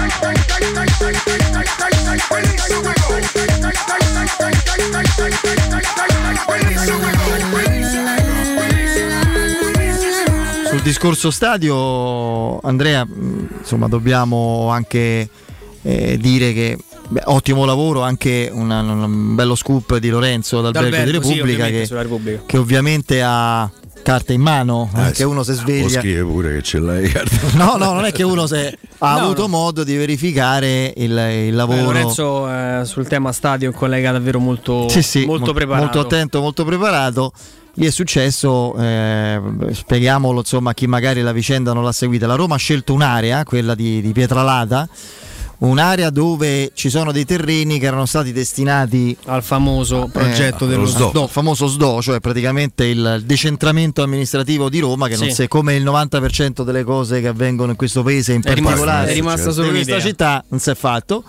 Sul 10.69 10.81
discorso 10.83 11.31
stadio, 11.31 12.61
Andrea, 12.61 13.05
mh, 13.05 13.49
insomma, 13.61 13.89
dobbiamo 13.89 14.69
anche 14.71 15.29
eh, 15.83 16.19
dire 16.21 16.53
che 16.53 16.77
beh, 17.09 17.23
ottimo 17.27 17.65
lavoro, 17.65 18.03
anche 18.03 18.51
una- 18.53 18.81
un 18.81 19.35
bello 19.35 19.55
scoop 19.55 19.97
di 19.97 20.11
Lorenzo 20.11 20.61
D'Albergo 20.61 20.89
di 20.91 20.97
D'Albergo, 20.97 21.23
sì, 21.27 21.33
Repubblica, 21.35 21.65
ovviamente, 21.65 21.89
che, 21.89 22.43
che 22.47 22.59
ovviamente 22.59 23.23
ha 23.23 23.71
carta 24.03 24.33
in 24.33 24.41
mano, 24.41 24.91
Eh, 25.17 25.23
uno 25.25 25.43
si 25.43 25.53
Può 25.53 25.61
sveglia. 25.63 26.01
scrivere 26.01 26.25
pure 26.25 26.53
che 26.55 26.63
ce 26.63 26.79
l'hai. 26.79 27.13
No, 27.55 27.77
no, 27.77 27.93
non 27.93 28.05
è 28.05 28.13
che 28.13 28.23
uno 28.23 28.47
se 28.47 28.79
ha 28.99 29.13
No, 29.19 29.25
avuto 29.25 29.43
no. 29.43 29.49
modo 29.49 29.85
di 29.85 29.95
verificare 29.97 30.93
il, 30.97 31.11
il 31.49 31.55
lavoro. 31.55 31.83
Lorenzo 31.83 32.49
eh, 32.51 32.81
sul 32.85 33.07
tema 33.07 33.33
stadio 33.33 33.69
è 33.69 33.73
un 33.73 33.79
collega 33.79 34.13
davvero 34.13 34.39
molto, 34.39 34.89
Sì, 34.89 35.03
sì, 35.03 35.25
molto 35.27 35.47
mo- 35.47 35.53
preparato. 35.53 35.85
molto 35.85 36.01
attento, 36.01 36.41
molto 36.41 36.65
preparato. 36.65 37.33
Lì 37.75 37.87
è 37.87 37.91
successo, 37.91 38.75
eh, 38.77 39.41
spieghiamolo 39.71 40.41
insomma 40.41 40.71
a 40.71 40.75
chi 40.75 40.87
magari 40.89 41.21
la 41.23 41.31
vicenda 41.33 41.73
non 41.73 41.85
l'ha 41.85 41.93
seguita. 41.93 42.27
La 42.27 42.35
Roma 42.35 42.57
ha 42.57 42.59
scelto 42.59 42.93
un'area, 42.93 43.45
quella 43.45 43.75
di, 43.77 44.01
di 44.01 44.11
Pietralata, 44.13 44.89
un'area 45.59 46.11
dove 46.11 46.71
ci 46.75 46.89
sono 46.89 47.11
dei 47.11 47.25
terreni 47.25 47.79
che 47.79 47.87
erano 47.87 48.07
stati 48.07 48.33
destinati 48.33 49.17
al 49.27 49.43
famoso 49.43 50.09
progetto 50.13 50.67
dello 50.67 50.87
SDO. 50.87 51.25
il 51.25 51.29
famoso 51.29 51.67
SDO, 51.67 52.01
cioè 52.01 52.21
praticamente 52.21 52.85
il 52.85 53.23
decentramento 53.25 54.03
amministrativo 54.03 54.69
di 54.69 54.79
Roma, 54.79 55.09
che 55.09 55.17
non 55.17 55.29
Sì. 55.29 55.35
si 55.43 55.49
come 55.49 55.75
il 55.75 55.83
90% 55.85 56.63
delle 56.63 56.85
cose 56.85 57.21
che 57.21 57.29
avvengono 57.29 57.73
in 57.73 57.77
questo 57.77 58.03
paese, 58.03 58.35
in 58.35 58.43
È 58.45 58.55
rimasta- 58.55 58.79
particolare 58.85 59.11
è 59.11 59.15
rimasta 59.15 59.51
solo 59.51 59.67
in 59.69 59.75
questa 59.75 60.01
città, 60.01 60.45
non 60.49 60.61
si 60.61 60.71
è 60.71 60.75
fatto. 60.75 61.25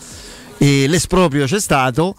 E 0.58 0.88
l'esproprio 0.88 1.46
c'è 1.46 1.60
stato. 1.60 2.14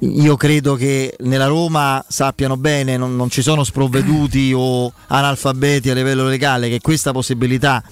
Io 0.00 0.36
credo 0.36 0.74
che 0.74 1.14
nella 1.20 1.46
Roma 1.46 2.04
sappiano 2.06 2.56
bene, 2.58 2.96
non, 2.96 3.16
non 3.16 3.30
ci 3.30 3.40
sono 3.40 3.64
sprovveduti 3.64 4.52
o 4.54 4.92
analfabeti 5.06 5.88
a 5.88 5.94
livello 5.94 6.26
legale, 6.26 6.68
che 6.68 6.80
questa 6.80 7.12
possibilità, 7.12 7.82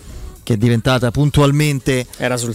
che 0.42 0.54
è 0.54 0.56
diventata 0.56 1.10
puntualmente 1.10 2.06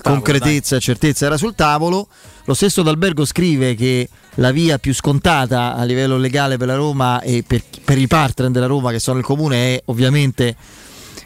concretezza 0.01 0.75
e 0.75 0.79
certezza, 0.79 1.25
era 1.25 1.37
sul 1.37 1.55
tavolo. 1.55 2.07
Lo 2.45 2.53
stesso 2.53 2.81
D'Albergo 2.81 3.25
scrive 3.25 3.75
che 3.75 4.07
la 4.35 4.51
via 4.51 4.77
più 4.77 4.93
scontata 4.93 5.75
a 5.75 5.83
livello 5.83 6.17
legale 6.17 6.57
per 6.57 6.67
la 6.67 6.75
Roma 6.75 7.21
e 7.21 7.43
per, 7.45 7.61
per 7.83 7.97
i 7.97 8.07
partner 8.07 8.51
della 8.51 8.67
Roma, 8.67 8.91
che 8.91 8.99
sono 8.99 9.19
il 9.19 9.25
comune, 9.25 9.75
è 9.75 9.81
ovviamente 9.85 10.55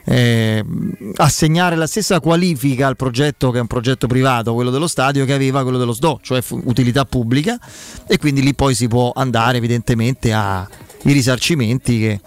eh, 0.06 0.64
assegnare 1.18 1.76
la 1.76 1.88
stessa 1.88 2.20
qualifica 2.20 2.88
al 2.88 2.96
progetto 2.96 3.52
che 3.52 3.58
è 3.58 3.62
un 3.62 3.68
progetto 3.68 4.08
privato, 4.08 4.54
quello 4.54 4.72
dello 4.72 4.88
stadio, 4.88 5.26
che 5.26 5.34
aveva 5.34 5.62
quello 5.64 5.78
dello 5.78 5.94
SDO, 5.94 6.20
cioè 6.24 6.42
utilità 6.64 7.06
pubblica, 7.06 7.60
e 8.08 8.18
quindi 8.18 8.42
lì 8.42 8.56
poi 8.56 8.74
si 8.74 8.88
può 8.88 9.12
andare 9.14 9.58
evidentemente 9.58 10.34
ai 10.34 10.66
risarcimenti 11.04 12.00
che, 12.00 12.20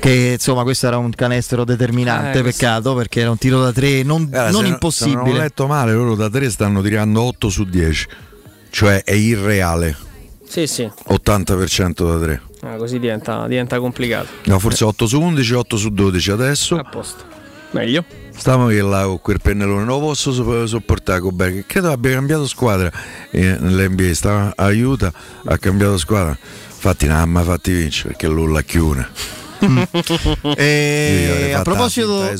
che, 0.00 0.30
insomma 0.34 0.62
questo 0.62 0.86
era 0.86 0.96
un 0.98 1.10
canestro 1.10 1.64
determinante, 1.64 2.38
Eh, 2.38 2.42
peccato 2.42 2.94
perché 2.94 3.20
era 3.20 3.30
un 3.30 3.38
tiro 3.38 3.62
da 3.62 3.70
tre 3.72 4.02
non, 4.02 4.26
Guarda, 4.28 4.50
non 4.50 4.52
se 4.52 4.56
Se 4.56 4.62
non 4.62 4.64
ho 4.64 4.74
impossibile. 4.74 5.38
letto 5.38 5.66
male, 5.66 5.92
loro 5.92 6.14
da 6.16 6.28
3 6.28 6.50
stanno 6.50 6.82
tirando 6.82 7.22
8 7.22 7.48
su 7.48 7.64
10. 7.64 8.06
Cioè 8.70 9.02
è 9.04 9.12
irreale. 9.12 9.96
Sì, 10.46 10.66
sì. 10.66 10.90
80% 11.08 12.10
da 12.12 12.18
3. 12.18 12.42
Ah, 12.62 12.76
così 12.76 12.98
diventa, 12.98 13.46
diventa 13.46 13.78
complicato. 13.78 14.28
No, 14.44 14.58
forse 14.58 14.84
8 14.84 15.06
su 15.06 15.20
11, 15.20 15.54
8 15.54 15.76
su 15.76 15.90
12 15.90 16.30
adesso. 16.30 16.76
A 16.76 16.84
posto. 16.84 17.24
Meglio. 17.72 18.04
Stiamo 18.36 18.66
che 18.66 18.80
là 18.82 19.04
con 19.04 19.20
quel 19.20 19.38
pennellone, 19.40 19.84
non 19.84 19.98
lo 19.98 20.00
posso 20.00 20.32
so- 20.32 20.66
sopportare 20.66 21.20
con 21.20 21.36
Berg. 21.36 21.66
Credo 21.66 21.92
abbia 21.92 22.12
cambiato 22.12 22.46
squadra 22.46 22.90
eh, 23.30 23.56
nell'NBA. 23.60 24.14
Sta, 24.14 24.52
aiuta, 24.56 25.12
ha 25.44 25.58
cambiato 25.58 25.98
squadra. 25.98 26.36
Infatti, 26.72 27.06
non 27.06 27.16
ha 27.16 27.26
mai 27.26 27.44
fatti 27.44 27.72
vincere 27.72 28.08
perché 28.10 28.26
lui 28.26 28.50
la 28.52 28.62
chiune. 28.62 29.08
E 30.56 31.52
a 31.54 31.62
proposito. 31.62 32.30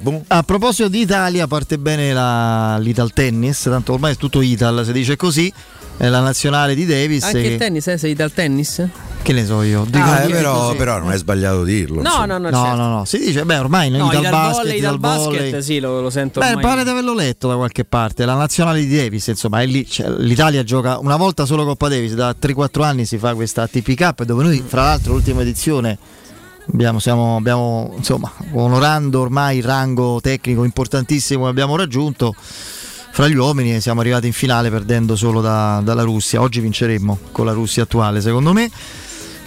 Boom. 0.00 0.22
a 0.28 0.42
proposito 0.42 0.88
di 0.88 1.00
Italia, 1.00 1.46
parte 1.46 1.78
bene 1.78 2.12
la- 2.12 2.78
l'Ital 2.78 3.12
Tennis, 3.12 3.62
tanto 3.62 3.92
ormai 3.94 4.12
è 4.12 4.16
tutto 4.16 4.40
Ital, 4.40 4.84
si 4.84 4.92
dice 4.92 5.16
così. 5.16 5.52
È 5.96 6.08
la 6.08 6.18
nazionale 6.18 6.74
di 6.74 6.86
Davis. 6.86 7.22
Anche 7.22 7.40
che, 7.40 7.46
il 7.50 7.56
tennis, 7.56 7.86
eh? 7.86 7.96
sei 7.98 8.14
dal 8.14 8.32
tennis? 8.32 8.84
che 9.22 9.32
ne 9.32 9.46
so 9.46 9.62
io? 9.62 9.86
Dico- 9.88 10.04
Ah, 10.04 10.22
dico 10.26 10.36
però, 10.36 10.58
così. 10.66 10.76
però 10.76 10.98
non 10.98 11.12
è 11.12 11.16
sbagliato 11.16 11.62
dirlo. 11.62 12.02
No, 12.02 12.24
no, 12.26 12.36
no, 12.36 12.50
No, 12.50 12.62
certo. 12.62 12.74
no, 12.76 12.88
no, 12.88 13.04
si 13.04 13.18
dice, 13.18 13.44
beh, 13.44 13.58
ormai 13.58 13.90
No, 13.90 14.08
Ital 14.08 14.20
dal 14.22 14.30
basket, 14.32 14.56
volley, 14.64 14.78
Ital 14.78 14.98
basket, 14.98 15.58
sì, 15.60 15.78
lo, 15.78 16.00
lo 16.00 16.10
sento 16.10 16.40
Beh, 16.40 16.48
ormai. 16.48 16.62
pare 16.64 16.82
di 16.82 16.90
averlo 16.90 17.14
letto 17.14 17.46
da 17.48 17.54
qualche 17.54 17.84
parte. 17.84 18.24
La 18.24 18.34
nazionale 18.34 18.84
di 18.84 18.94
Davis, 18.94 19.28
insomma, 19.28 19.62
è 19.62 19.66
lì. 19.66 19.88
cioè, 19.88 20.10
L'Italia 20.18 20.64
gioca 20.64 20.98
una 20.98 21.14
volta 21.16 21.46
solo 21.46 21.64
Coppa 21.64 21.88
Davis, 21.88 22.14
da 22.14 22.34
3-4 22.38 22.82
anni 22.82 23.06
si 23.06 23.16
fa 23.16 23.32
questa 23.34 23.62
ATP 23.62 23.94
Cup, 23.94 24.24
dove 24.24 24.42
noi, 24.42 24.62
fra 24.66 24.82
l'altro, 24.82 25.12
l'ultima 25.12 25.42
edizione 25.42 25.96
abbiamo, 26.72 26.98
siamo, 26.98 27.36
abbiamo 27.36 27.92
insomma, 27.96 28.32
onorando 28.52 29.20
ormai 29.20 29.58
il 29.58 29.64
rango 29.64 30.20
tecnico 30.20 30.64
importantissimo 30.64 31.44
che 31.44 31.50
abbiamo 31.50 31.76
raggiunto. 31.76 32.34
Fra 32.36 33.28
gli 33.28 33.36
uomini 33.36 33.80
siamo 33.80 34.00
arrivati 34.00 34.26
in 34.26 34.32
finale 34.32 34.70
perdendo 34.70 35.14
solo 35.14 35.40
da- 35.40 35.80
dalla 35.84 36.02
Russia. 36.02 36.40
Oggi 36.40 36.60
vinceremmo 36.60 37.18
con 37.30 37.46
la 37.46 37.52
Russia 37.52 37.84
attuale, 37.84 38.20
secondo 38.20 38.52
me, 38.52 38.68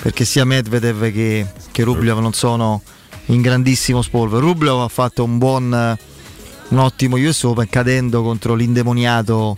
perché 0.02 0.24
sia 0.24 0.46
Medvedev 0.46 1.12
che, 1.12 1.46
che 1.72 1.84
Rublev 1.84 2.20
non 2.20 2.34
sono 2.34 2.82
in 3.26 3.42
grandissimo 3.42 4.02
spolvero. 4.02 4.40
Rublev 4.40 4.80
ha 4.80 4.88
fatto 4.88 5.24
un 5.26 5.38
buon, 5.38 5.98
un 6.70 6.78
ottimo 6.78 7.18
US 7.18 7.44
Open 7.44 7.68
cadendo 7.68 8.22
contro 8.24 8.56
l'indemoniato 8.56 9.58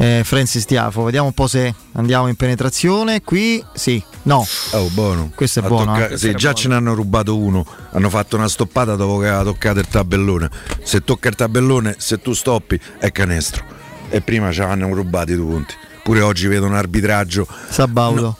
eh, 0.00 0.22
Francis 0.24 0.64
Tiafo. 0.64 1.02
Vediamo 1.04 1.26
un 1.26 1.34
po' 1.34 1.46
se 1.46 1.74
andiamo 1.92 2.28
in 2.28 2.34
penetrazione. 2.34 3.20
Qui 3.22 3.62
sì, 3.74 4.02
no. 4.22 4.46
Oh, 4.70 4.88
buono. 4.92 5.30
Questo 5.34 5.60
è 5.60 5.62
A 5.64 5.66
buono. 5.68 5.92
tocca- 5.92 6.08
eh. 6.08 6.16
sì, 6.18 6.32
già 6.34 6.54
ce 6.54 6.68
ne 6.68 6.74
hanno 6.76 6.94
rubato 6.94 7.36
uno. 7.36 7.66
Hanno 7.92 8.08
fatto 8.08 8.36
una 8.36 8.48
stoppata 8.48 8.94
dopo 8.96 9.18
che 9.18 9.28
aveva 9.28 9.42
toccato 9.42 9.78
il 9.78 9.86
tabellone. 9.88 10.48
Se 10.82 11.02
tocca 11.04 11.28
il 11.28 11.34
tabellone, 11.34 11.96
se 11.98 12.18
tu 12.18 12.32
stoppi, 12.32 12.80
è 12.98 13.12
canestro. 13.12 13.62
E 14.08 14.22
prima 14.22 14.50
ci 14.52 14.62
hanno 14.62 14.92
rubati 14.94 15.34
due 15.36 15.44
punti. 15.52 15.74
Pure 16.02 16.22
oggi 16.22 16.46
vedo 16.46 16.64
un 16.66 16.74
arbitraggio. 16.74 17.46
Sabaudo. 17.68 18.38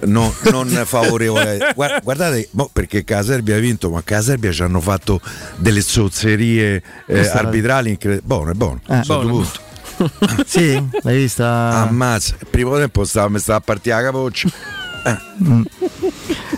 No, 0.00 0.34
non 0.50 0.68
favorevole. 0.84 1.72
Guarda- 1.74 2.00
Guardate, 2.00 2.48
mo 2.50 2.68
perché 2.72 3.04
che 3.04 3.14
la 3.14 3.22
Serbia 3.22 3.54
ha 3.56 3.60
vinto, 3.60 3.90
ma 3.90 4.02
che 4.02 4.14
la 4.14 4.22
Serbia 4.22 4.50
ci 4.52 4.62
hanno 4.62 4.80
fatto 4.80 5.20
delle 5.56 5.80
zozzerie 5.80 6.82
eh, 7.06 7.28
arbitrali 7.28 7.90
incredibili. 7.90 8.26
Buono, 8.26 8.50
è 8.50 8.54
buono. 8.54 8.80
Eh. 8.88 9.02
Sono 9.04 9.20
due 9.22 9.30
Buono. 9.30 9.48
sì, 10.46 10.82
l'hai 11.02 11.16
vista? 11.16 11.86
Ammazza, 11.88 12.36
il 12.40 12.46
primo 12.50 12.76
tempo 12.76 13.04
stava, 13.04 13.28
mi 13.28 13.38
stava 13.38 13.58
a 13.58 13.62
partire 13.62 13.96
la 13.96 14.02
capoccia. 14.02 14.48
Mm. 15.42 15.62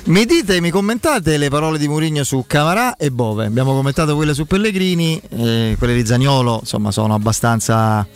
Mi 0.04 0.24
dite, 0.24 0.60
mi 0.60 0.70
commentate 0.70 1.36
le 1.36 1.50
parole 1.50 1.76
di 1.76 1.86
Mourinho 1.86 2.24
su 2.24 2.44
Camarà 2.46 2.96
e 2.96 3.10
Bove. 3.10 3.44
Abbiamo 3.44 3.74
commentato 3.74 4.16
quelle 4.16 4.32
su 4.32 4.46
Pellegrini, 4.46 5.20
eh, 5.28 5.74
quelle 5.76 5.94
di 5.94 6.06
Zagnolo, 6.06 6.58
insomma, 6.60 6.90
sono 6.90 7.14
abbastanza. 7.14 8.06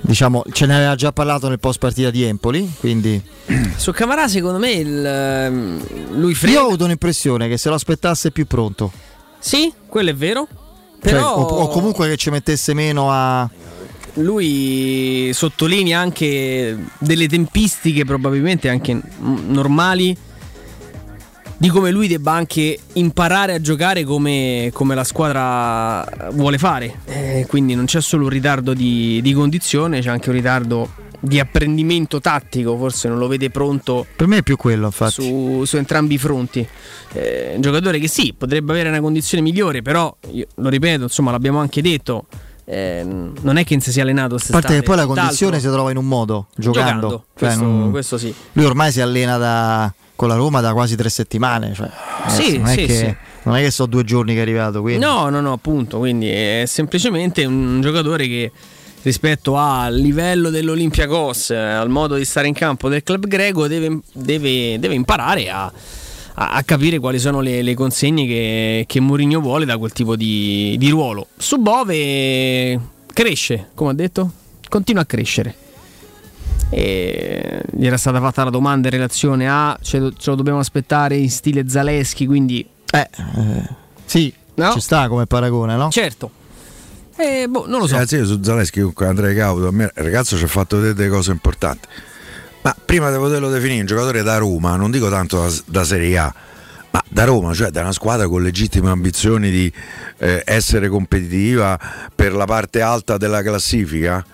Diciamo, 0.00 0.44
ce 0.52 0.66
ne 0.66 0.76
aveva 0.76 0.94
già 0.94 1.12
parlato 1.12 1.48
nel 1.48 1.58
post 1.58 1.78
partita 1.78 2.10
di 2.10 2.22
Empoli, 2.22 2.72
quindi 2.78 3.20
Su 3.76 3.92
Camarà, 3.92 4.28
secondo 4.28 4.58
me, 4.58 4.72
il, 4.72 5.06
ehm, 5.06 6.18
lui 6.18 6.34
frega. 6.34 6.54
io 6.54 6.62
ho 6.62 6.66
avuto 6.66 6.84
un'impressione 6.84 7.48
che 7.48 7.56
se 7.56 7.68
lo 7.68 7.76
aspettasse 7.76 8.30
più 8.30 8.46
pronto. 8.46 8.90
Sì, 9.38 9.72
quello 9.86 10.10
è 10.10 10.14
vero. 10.14 10.46
Cioè, 11.00 11.12
Però 11.12 11.34
o, 11.34 11.42
o 11.42 11.68
comunque 11.68 12.08
che 12.08 12.16
ci 12.16 12.30
mettesse 12.30 12.74
meno 12.74 13.10
a. 13.12 13.48
lui 14.16 15.30
sottolinea 15.32 15.98
anche 15.98 16.76
delle 16.98 17.28
tempistiche 17.28 18.04
probabilmente 18.04 18.68
anche 18.68 19.00
normali 19.18 20.16
di 21.58 21.68
come 21.68 21.90
lui 21.90 22.06
debba 22.06 22.32
anche 22.32 22.78
imparare 22.94 23.54
a 23.54 23.60
giocare 23.60 24.04
come, 24.04 24.70
come 24.72 24.94
la 24.94 25.04
squadra 25.04 26.28
vuole 26.32 26.58
fare. 26.58 27.00
Eh, 27.06 27.46
quindi 27.48 27.74
non 27.74 27.86
c'è 27.86 28.00
solo 28.00 28.24
un 28.24 28.30
ritardo 28.30 28.74
di, 28.74 29.20
di 29.22 29.32
condizione, 29.32 30.00
c'è 30.00 30.10
anche 30.10 30.28
un 30.28 30.34
ritardo 30.34 30.90
di 31.18 31.40
apprendimento 31.40 32.20
tattico, 32.20 32.76
forse 32.76 33.08
non 33.08 33.16
lo 33.18 33.26
vede 33.26 33.48
pronto 33.48 34.06
Per 34.14 34.26
me 34.26 34.38
è 34.38 34.42
più 34.42 34.56
quello, 34.56 34.86
infatti. 34.86 35.12
su, 35.12 35.64
su 35.64 35.76
entrambi 35.78 36.14
i 36.14 36.18
fronti. 36.18 36.66
Eh, 37.12 37.52
un 37.54 37.62
giocatore 37.62 37.98
che 37.98 38.08
sì, 38.08 38.34
potrebbe 38.36 38.72
avere 38.72 38.90
una 38.90 39.00
condizione 39.00 39.42
migliore, 39.42 39.80
però 39.80 40.14
lo 40.56 40.68
ripeto, 40.68 41.04
insomma, 41.04 41.30
l'abbiamo 41.30 41.58
anche 41.58 41.80
detto. 41.80 42.26
Eh, 42.66 43.02
non 43.04 43.56
è 43.56 43.64
che 43.64 43.74
non 43.74 43.80
si 43.82 43.92
sia 43.92 44.02
allenato 44.02 44.34
A 44.34 44.40
parte 44.50 44.74
che 44.74 44.82
poi 44.82 44.96
la 44.96 45.06
condizione 45.06 45.60
si 45.60 45.68
trova 45.68 45.90
in 45.90 45.96
un 45.96 46.06
modo, 46.06 46.48
giocando. 46.56 46.82
Giocando, 47.08 47.24
Cioè, 47.36 47.48
questo- 47.48 47.62
non- 47.64 47.90
questo 47.90 48.18
sì. 48.18 48.34
Lui 48.52 48.64
ormai 48.64 48.90
si 48.92 49.00
allena 49.00 49.36
da- 49.38 49.92
con 50.16 50.28
la 50.28 50.34
Roma 50.34 50.60
da 50.60 50.72
quasi 50.72 50.96
tre 50.96 51.08
settimane. 51.08 51.72
Cioè, 51.74 51.88
Sì, 52.28 52.42
adesso 52.42 52.56
non, 52.58 52.66
è 52.66 52.70
sì, 52.72 52.86
che, 52.86 52.94
sì. 52.94 53.14
non 53.44 53.56
è 53.56 53.62
che 53.62 53.70
sono 53.70 53.88
due 53.88 54.02
giorni 54.04 54.32
che 54.32 54.38
è 54.40 54.42
arrivato. 54.42 54.80
Quindi. 54.80 55.04
No, 55.04 55.28
no, 55.28 55.40
no, 55.40 55.52
appunto. 55.52 55.98
Quindi 55.98 56.28
è 56.28 56.64
semplicemente 56.66 57.44
un 57.44 57.80
giocatore 57.80 58.26
che 58.26 58.50
rispetto 59.02 59.56
al 59.56 59.94
livello 59.94 60.50
dell'Olympiacos, 60.50 61.50
eh, 61.50 61.56
al 61.56 61.88
modo 61.88 62.16
di 62.16 62.24
stare 62.24 62.48
in 62.48 62.54
campo 62.54 62.88
del 62.88 63.04
club 63.04 63.26
greco, 63.28 63.68
deve, 63.68 64.00
deve- 64.12 64.78
deve 64.80 64.94
imparare 64.94 65.48
a, 65.50 65.70
a- 66.38 66.50
a 66.52 66.62
capire 66.62 66.98
quali 66.98 67.18
sono 67.18 67.40
le, 67.40 67.62
le 67.62 67.74
consegne 67.74 68.26
che, 68.26 68.84
che 68.86 69.00
Mourinho 69.00 69.40
vuole 69.40 69.64
da 69.64 69.76
quel 69.78 69.92
tipo 69.92 70.16
di, 70.16 70.76
di 70.78 70.88
ruolo. 70.90 71.28
Su 71.36 71.56
Bove 71.58 72.78
cresce, 73.12 73.68
come 73.74 73.90
ha 73.90 73.94
detto, 73.94 74.30
continua 74.68 75.02
a 75.02 75.06
crescere. 75.06 75.54
E 76.68 77.62
gli 77.72 77.86
era 77.86 77.96
stata 77.96 78.20
fatta 78.20 78.44
la 78.44 78.50
domanda 78.50 78.88
in 78.88 78.94
relazione 78.94 79.48
a 79.48 79.78
ce 79.80 79.98
lo, 79.98 80.12
ce 80.12 80.30
lo 80.30 80.36
dobbiamo 80.36 80.58
aspettare 80.58 81.16
in 81.16 81.30
stile 81.30 81.68
Zaleschi, 81.68 82.26
quindi 82.26 82.66
Eh, 82.90 82.98
eh, 82.98 83.68
sì, 84.04 84.32
No? 84.54 84.72
ci 84.72 84.80
sta 84.80 85.06
come 85.08 85.26
paragone, 85.26 85.76
no? 85.76 85.90
certo. 85.90 86.30
Eh, 87.18 87.46
boh, 87.48 87.66
non 87.66 87.80
lo 87.80 87.86
so. 87.86 87.94
Ragazzi, 87.94 88.16
io 88.16 88.26
su 88.26 88.42
Zaleschi 88.42 88.78
comunque 88.80 89.06
andrei 89.06 89.34
cauto. 89.36 89.68
A 89.68 89.70
me, 89.70 89.84
il 89.84 90.02
ragazzo 90.02 90.36
ci 90.36 90.44
ha 90.44 90.48
fatto 90.48 90.76
vedere 90.76 90.94
delle 90.94 91.08
cose 91.08 91.30
importanti. 91.30 91.86
Ma 92.66 92.74
prima 92.84 93.12
di 93.12 93.16
poterlo 93.16 93.48
definire 93.48 93.78
un 93.78 93.86
giocatore 93.86 94.24
da 94.24 94.38
Roma, 94.38 94.74
non 94.74 94.90
dico 94.90 95.08
tanto 95.08 95.40
da, 95.40 95.54
da 95.66 95.84
Serie 95.84 96.18
A, 96.18 96.34
ma 96.90 97.00
da 97.08 97.22
Roma, 97.22 97.54
cioè 97.54 97.70
da 97.70 97.82
una 97.82 97.92
squadra 97.92 98.26
con 98.26 98.42
legittime 98.42 98.90
ambizioni 98.90 99.52
di 99.52 99.72
eh, 100.18 100.42
essere 100.44 100.88
competitiva 100.88 101.78
per 102.12 102.32
la 102.32 102.44
parte 102.44 102.80
alta 102.80 103.18
della 103.18 103.40
classifica, 103.42 104.26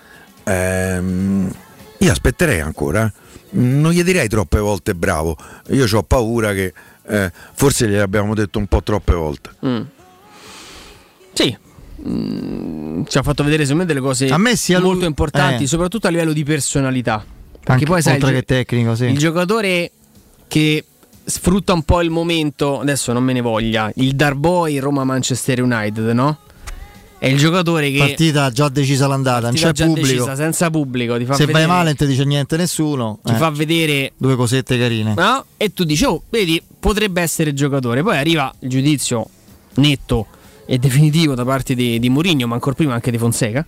ehm, 0.45 1.51
io 1.99 2.11
aspetterei 2.11 2.59
ancora. 2.59 3.05
eh. 3.05 3.11
Non 3.51 3.91
gli 3.91 4.01
direi 4.01 4.27
troppe 4.27 4.57
volte 4.57 4.95
bravo. 4.95 5.37
Io 5.67 5.85
ho 5.91 6.01
paura 6.01 6.53
che 6.53 6.73
eh, 7.05 7.31
forse 7.53 7.87
gliel'abbiamo 7.87 8.33
detto 8.33 8.57
un 8.57 8.65
po' 8.65 8.81
troppe 8.81 9.13
volte. 9.13 9.49
Mm. 9.63 9.81
Sì. 11.33 11.55
Mm, 12.07 13.03
ci 13.05 13.15
ha 13.15 13.21
fatto 13.21 13.43
vedere 13.43 13.61
secondo 13.61 13.83
me 13.83 13.87
delle 13.93 14.03
cose 14.03 14.27
A 14.29 14.39
me 14.39 14.55
sia 14.55 14.79
molto 14.79 14.97
lui- 15.01 15.05
importanti, 15.05 15.63
eh. 15.65 15.67
soprattutto 15.67 16.07
a 16.07 16.09
livello 16.09 16.33
di 16.33 16.43
personalità. 16.43 17.23
Perché 17.63 17.71
Anche- 17.71 17.85
poi 17.85 18.01
sai, 18.01 18.17
il, 18.17 18.23
oltre 18.23 18.35
gio- 18.35 18.45
che 18.45 18.53
tecnico, 18.55 18.95
sì. 18.95 19.05
il 19.05 19.17
giocatore 19.17 19.91
che 20.47 20.83
sfrutta 21.23 21.71
un 21.73 21.83
po' 21.83 22.01
il 22.01 22.09
momento, 22.09 22.81
adesso 22.81 23.13
non 23.13 23.23
me 23.23 23.31
ne 23.31 23.39
voglia, 23.41 23.89
il 23.95 24.13
Darboy 24.15 24.77
Roma-Manchester 24.79 25.61
United, 25.61 26.09
no? 26.09 26.37
È 27.17 27.27
il 27.27 27.37
giocatore 27.37 27.89
che 27.89 27.99
Partita 27.99 28.51
già 28.51 28.67
decisa 28.67 29.07
l'andata, 29.07 29.47
non 29.47 29.55
c'è 29.55 29.71
pubblico. 29.71 30.07
decisa, 30.07 30.35
senza 30.35 30.69
pubblico, 30.69 31.13
Se 31.13 31.19
vedere, 31.23 31.51
vai 31.53 31.67
male 31.67 31.83
non 31.85 31.95
ti 31.95 32.05
dice 32.05 32.25
niente 32.25 32.57
nessuno. 32.57 33.19
ti 33.23 33.31
eh, 33.31 33.35
fa 33.35 33.49
vedere 33.49 34.11
due 34.17 34.35
cosette 34.35 34.77
carine. 34.77 35.13
no? 35.15 35.45
E 35.55 35.71
tu 35.71 35.85
dici, 35.85 36.03
oh, 36.03 36.21
vedi, 36.29 36.61
potrebbe 36.77 37.21
essere 37.21 37.53
giocatore. 37.53 38.03
Poi 38.03 38.17
arriva 38.17 38.53
il 38.59 38.69
giudizio 38.69 39.25
netto 39.75 40.27
e 40.65 40.77
definitivo 40.77 41.33
da 41.33 41.45
parte 41.45 41.75
di, 41.75 41.97
di 41.97 42.09
Mourinho, 42.09 42.45
ma 42.45 42.55
ancora 42.55 42.75
prima 42.75 42.93
anche 42.93 43.09
di 43.09 43.17
Fonseca. 43.17 43.65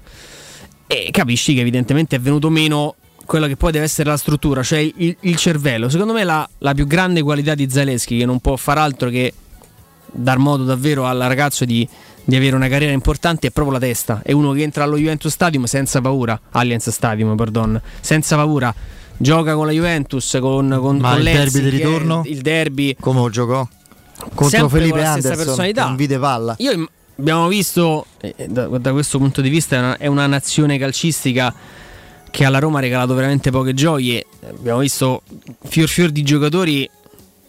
E 0.85 1.07
capisci 1.11 1.53
che 1.53 1.61
evidentemente 1.61 2.17
è 2.17 2.19
venuto 2.19 2.49
meno 2.49 2.95
quella 3.25 3.47
che 3.47 3.55
poi 3.55 3.71
deve 3.71 3.85
essere 3.85 4.09
la 4.09 4.17
struttura, 4.17 4.63
cioè 4.63 4.79
il, 4.79 5.15
il 5.19 5.35
cervello. 5.35 5.89
Secondo 5.89 6.13
me 6.13 6.23
la, 6.23 6.47
la 6.59 6.73
più 6.73 6.87
grande 6.87 7.21
qualità 7.21 7.55
di 7.55 7.69
Zaleschi, 7.69 8.17
che 8.17 8.25
non 8.25 8.39
può 8.39 8.55
far 8.55 8.77
altro 8.77 9.09
che 9.09 9.33
dar 10.11 10.37
modo 10.37 10.63
davvero 10.63 11.05
al 11.05 11.19
ragazzo 11.19 11.65
di, 11.65 11.87
di 12.23 12.35
avere 12.35 12.55
una 12.55 12.67
carriera 12.67 12.93
importante, 12.93 13.47
è 13.47 13.51
proprio 13.51 13.77
la 13.77 13.85
testa. 13.85 14.21
È 14.23 14.31
uno 14.31 14.51
che 14.51 14.61
entra 14.61 14.83
allo 14.83 14.97
Juventus 14.97 15.31
Stadium 15.31 15.65
senza 15.65 16.01
paura, 16.01 16.39
Allianz 16.51 16.89
Stadium, 16.89 17.35
pardon, 17.35 17.81
senza 17.99 18.35
paura. 18.35 18.73
Gioca 19.17 19.55
con 19.55 19.65
la 19.65 19.71
Juventus, 19.71 20.37
con, 20.41 20.77
con, 20.79 20.97
Ma 20.97 21.09
con 21.11 21.17
il 21.19 21.23
Lenzi, 21.23 21.61
derby 21.61 21.69
di 21.69 21.77
ritorno? 21.77 22.21
Il 22.25 22.41
derby. 22.41 22.95
Come 22.99 23.19
lo 23.19 23.29
giocò? 23.29 23.67
Contro 24.17 24.47
Sempre 24.47 24.79
Felipe 24.79 24.97
con 24.97 25.07
Anderson, 25.07 25.45
personalità. 25.45 25.85
non 25.85 25.95
vide 25.95 26.19
palla. 26.19 26.55
Io 26.59 26.89
abbiamo 27.17 27.47
visto, 27.47 28.05
eh, 28.19 28.47
da, 28.49 28.67
da 28.67 28.91
questo 28.91 29.17
punto 29.17 29.41
di 29.41 29.49
vista, 29.49 29.75
è 29.75 29.79
una, 29.79 29.97
è 29.97 30.07
una 30.07 30.27
nazione 30.27 30.77
calcistica 30.77 31.53
che 32.35 32.43
alla 32.43 32.59
Roma 32.59 32.79
ha 32.79 32.81
regalato 32.81 33.13
veramente 33.13 33.49
poche 33.49 33.73
gioie. 33.73 34.25
Abbiamo 34.45 34.79
visto 34.79 35.21
fior 35.63 35.87
fior 35.87 36.09
di 36.09 36.21
giocatori 36.21 36.89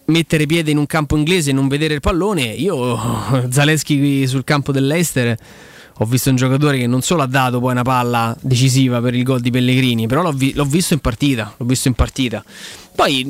mettere 0.04 0.46
piede 0.46 0.70
in 0.70 0.78
un 0.78 0.86
campo 0.86 1.16
inglese 1.16 1.50
e 1.50 1.52
non 1.52 1.66
vedere 1.66 1.94
il 1.94 2.00
pallone. 2.00 2.44
Io, 2.44 2.96
Zaleschi 3.50 3.98
qui 3.98 4.26
sul 4.28 4.44
campo 4.44 4.70
dell'Eister, 4.70 5.36
ho 5.92 6.04
visto 6.04 6.30
un 6.30 6.36
giocatore 6.36 6.78
che 6.78 6.86
non 6.86 7.02
solo 7.02 7.22
ha 7.22 7.26
dato 7.26 7.58
poi 7.58 7.72
una 7.72 7.82
palla 7.82 8.36
decisiva 8.40 9.00
per 9.00 9.16
il 9.16 9.24
gol 9.24 9.40
di 9.40 9.50
Pellegrini, 9.50 10.06
però 10.06 10.22
l'ho, 10.22 10.30
vi- 10.30 10.54
l'ho 10.54 10.64
visto 10.64 10.94
in 10.94 11.00
partita. 11.00 11.52
L'ho 11.56 11.66
visto 11.66 11.88
in 11.88 11.94
partita. 11.94 12.44
Poi 12.94 13.24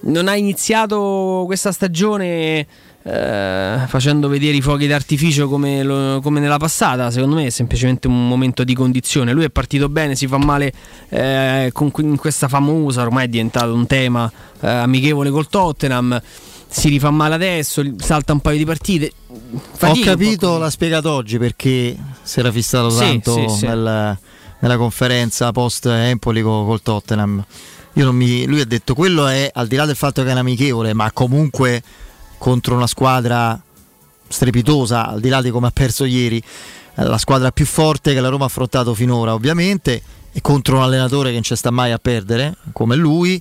non 0.00 0.28
ha 0.28 0.36
iniziato 0.36 1.44
questa 1.46 1.72
stagione 1.72 2.66
eh, 3.04 3.78
facendo 3.88 4.28
vedere 4.28 4.56
i 4.56 4.60
fuochi 4.62 4.86
d'artificio 4.86 5.48
come, 5.48 5.82
lo- 5.82 6.20
come 6.22 6.40
nella 6.40 6.58
passata. 6.58 7.10
Secondo 7.10 7.36
me 7.36 7.46
è 7.46 7.50
semplicemente 7.50 8.06
un 8.08 8.28
momento 8.28 8.64
di 8.64 8.74
condizione. 8.74 9.32
Lui 9.32 9.44
è 9.44 9.50
partito 9.50 9.88
bene, 9.88 10.14
si 10.14 10.26
fa 10.26 10.38
male 10.38 10.72
eh, 11.08 11.70
con- 11.72 11.90
in 11.98 12.16
questa 12.16 12.48
famosa, 12.48 13.02
ormai 13.02 13.24
è 13.24 13.28
diventato 13.28 13.74
un 13.74 13.86
tema 13.86 14.30
eh, 14.60 14.68
amichevole 14.68 15.30
col 15.30 15.48
Tottenham. 15.48 16.20
Si 16.68 16.88
rifà 16.88 17.10
male 17.10 17.34
adesso, 17.34 17.82
salta 17.98 18.32
un 18.32 18.40
paio 18.40 18.56
di 18.56 18.64
partite. 18.64 19.12
Ho 19.28 19.60
Fatica 19.74 20.12
po' 20.12 20.18
capito, 20.18 20.56
l'ha 20.58 20.70
spiegato 20.70 21.10
oggi 21.10 21.36
perché 21.38 21.94
si 22.22 22.38
era 22.40 22.50
fissato 22.50 22.88
Sì, 22.88 22.98
tanto 22.98 23.34
sì, 23.34 23.58
sì. 23.58 23.66
nel- 23.66 24.16
nella 24.60 24.76
conferenza 24.78 25.50
post 25.52 25.84
Empoli 25.86 26.40
co- 26.40 26.64
col 26.64 26.80
Tottenham. 26.80 27.44
Io 27.94 28.04
non 28.04 28.14
mi- 28.16 28.46
lui 28.46 28.60
ha 28.60 28.64
detto 28.64 28.94
quello 28.94 29.26
è 29.26 29.50
al 29.52 29.66
di 29.66 29.76
là 29.76 29.84
del 29.84 29.96
fatto 29.96 30.22
che 30.22 30.28
è 30.30 30.32
un 30.32 30.38
amichevole, 30.38 30.94
ma 30.94 31.10
comunque 31.12 31.82
contro 32.42 32.74
una 32.74 32.88
squadra 32.88 33.56
strepitosa, 34.26 35.06
al 35.06 35.20
di 35.20 35.28
là 35.28 35.40
di 35.40 35.50
come 35.50 35.68
ha 35.68 35.70
perso 35.70 36.04
ieri, 36.04 36.42
eh, 36.96 37.04
la 37.04 37.16
squadra 37.16 37.52
più 37.52 37.64
forte 37.64 38.12
che 38.14 38.20
la 38.20 38.30
Roma 38.30 38.42
ha 38.42 38.46
affrontato 38.48 38.94
finora, 38.94 39.32
ovviamente, 39.32 40.02
e 40.32 40.40
contro 40.40 40.78
un 40.78 40.82
allenatore 40.82 41.28
che 41.28 41.34
non 41.34 41.44
ci 41.44 41.54
sta 41.54 41.70
mai 41.70 41.92
a 41.92 41.98
perdere, 41.98 42.56
come 42.72 42.96
lui. 42.96 43.40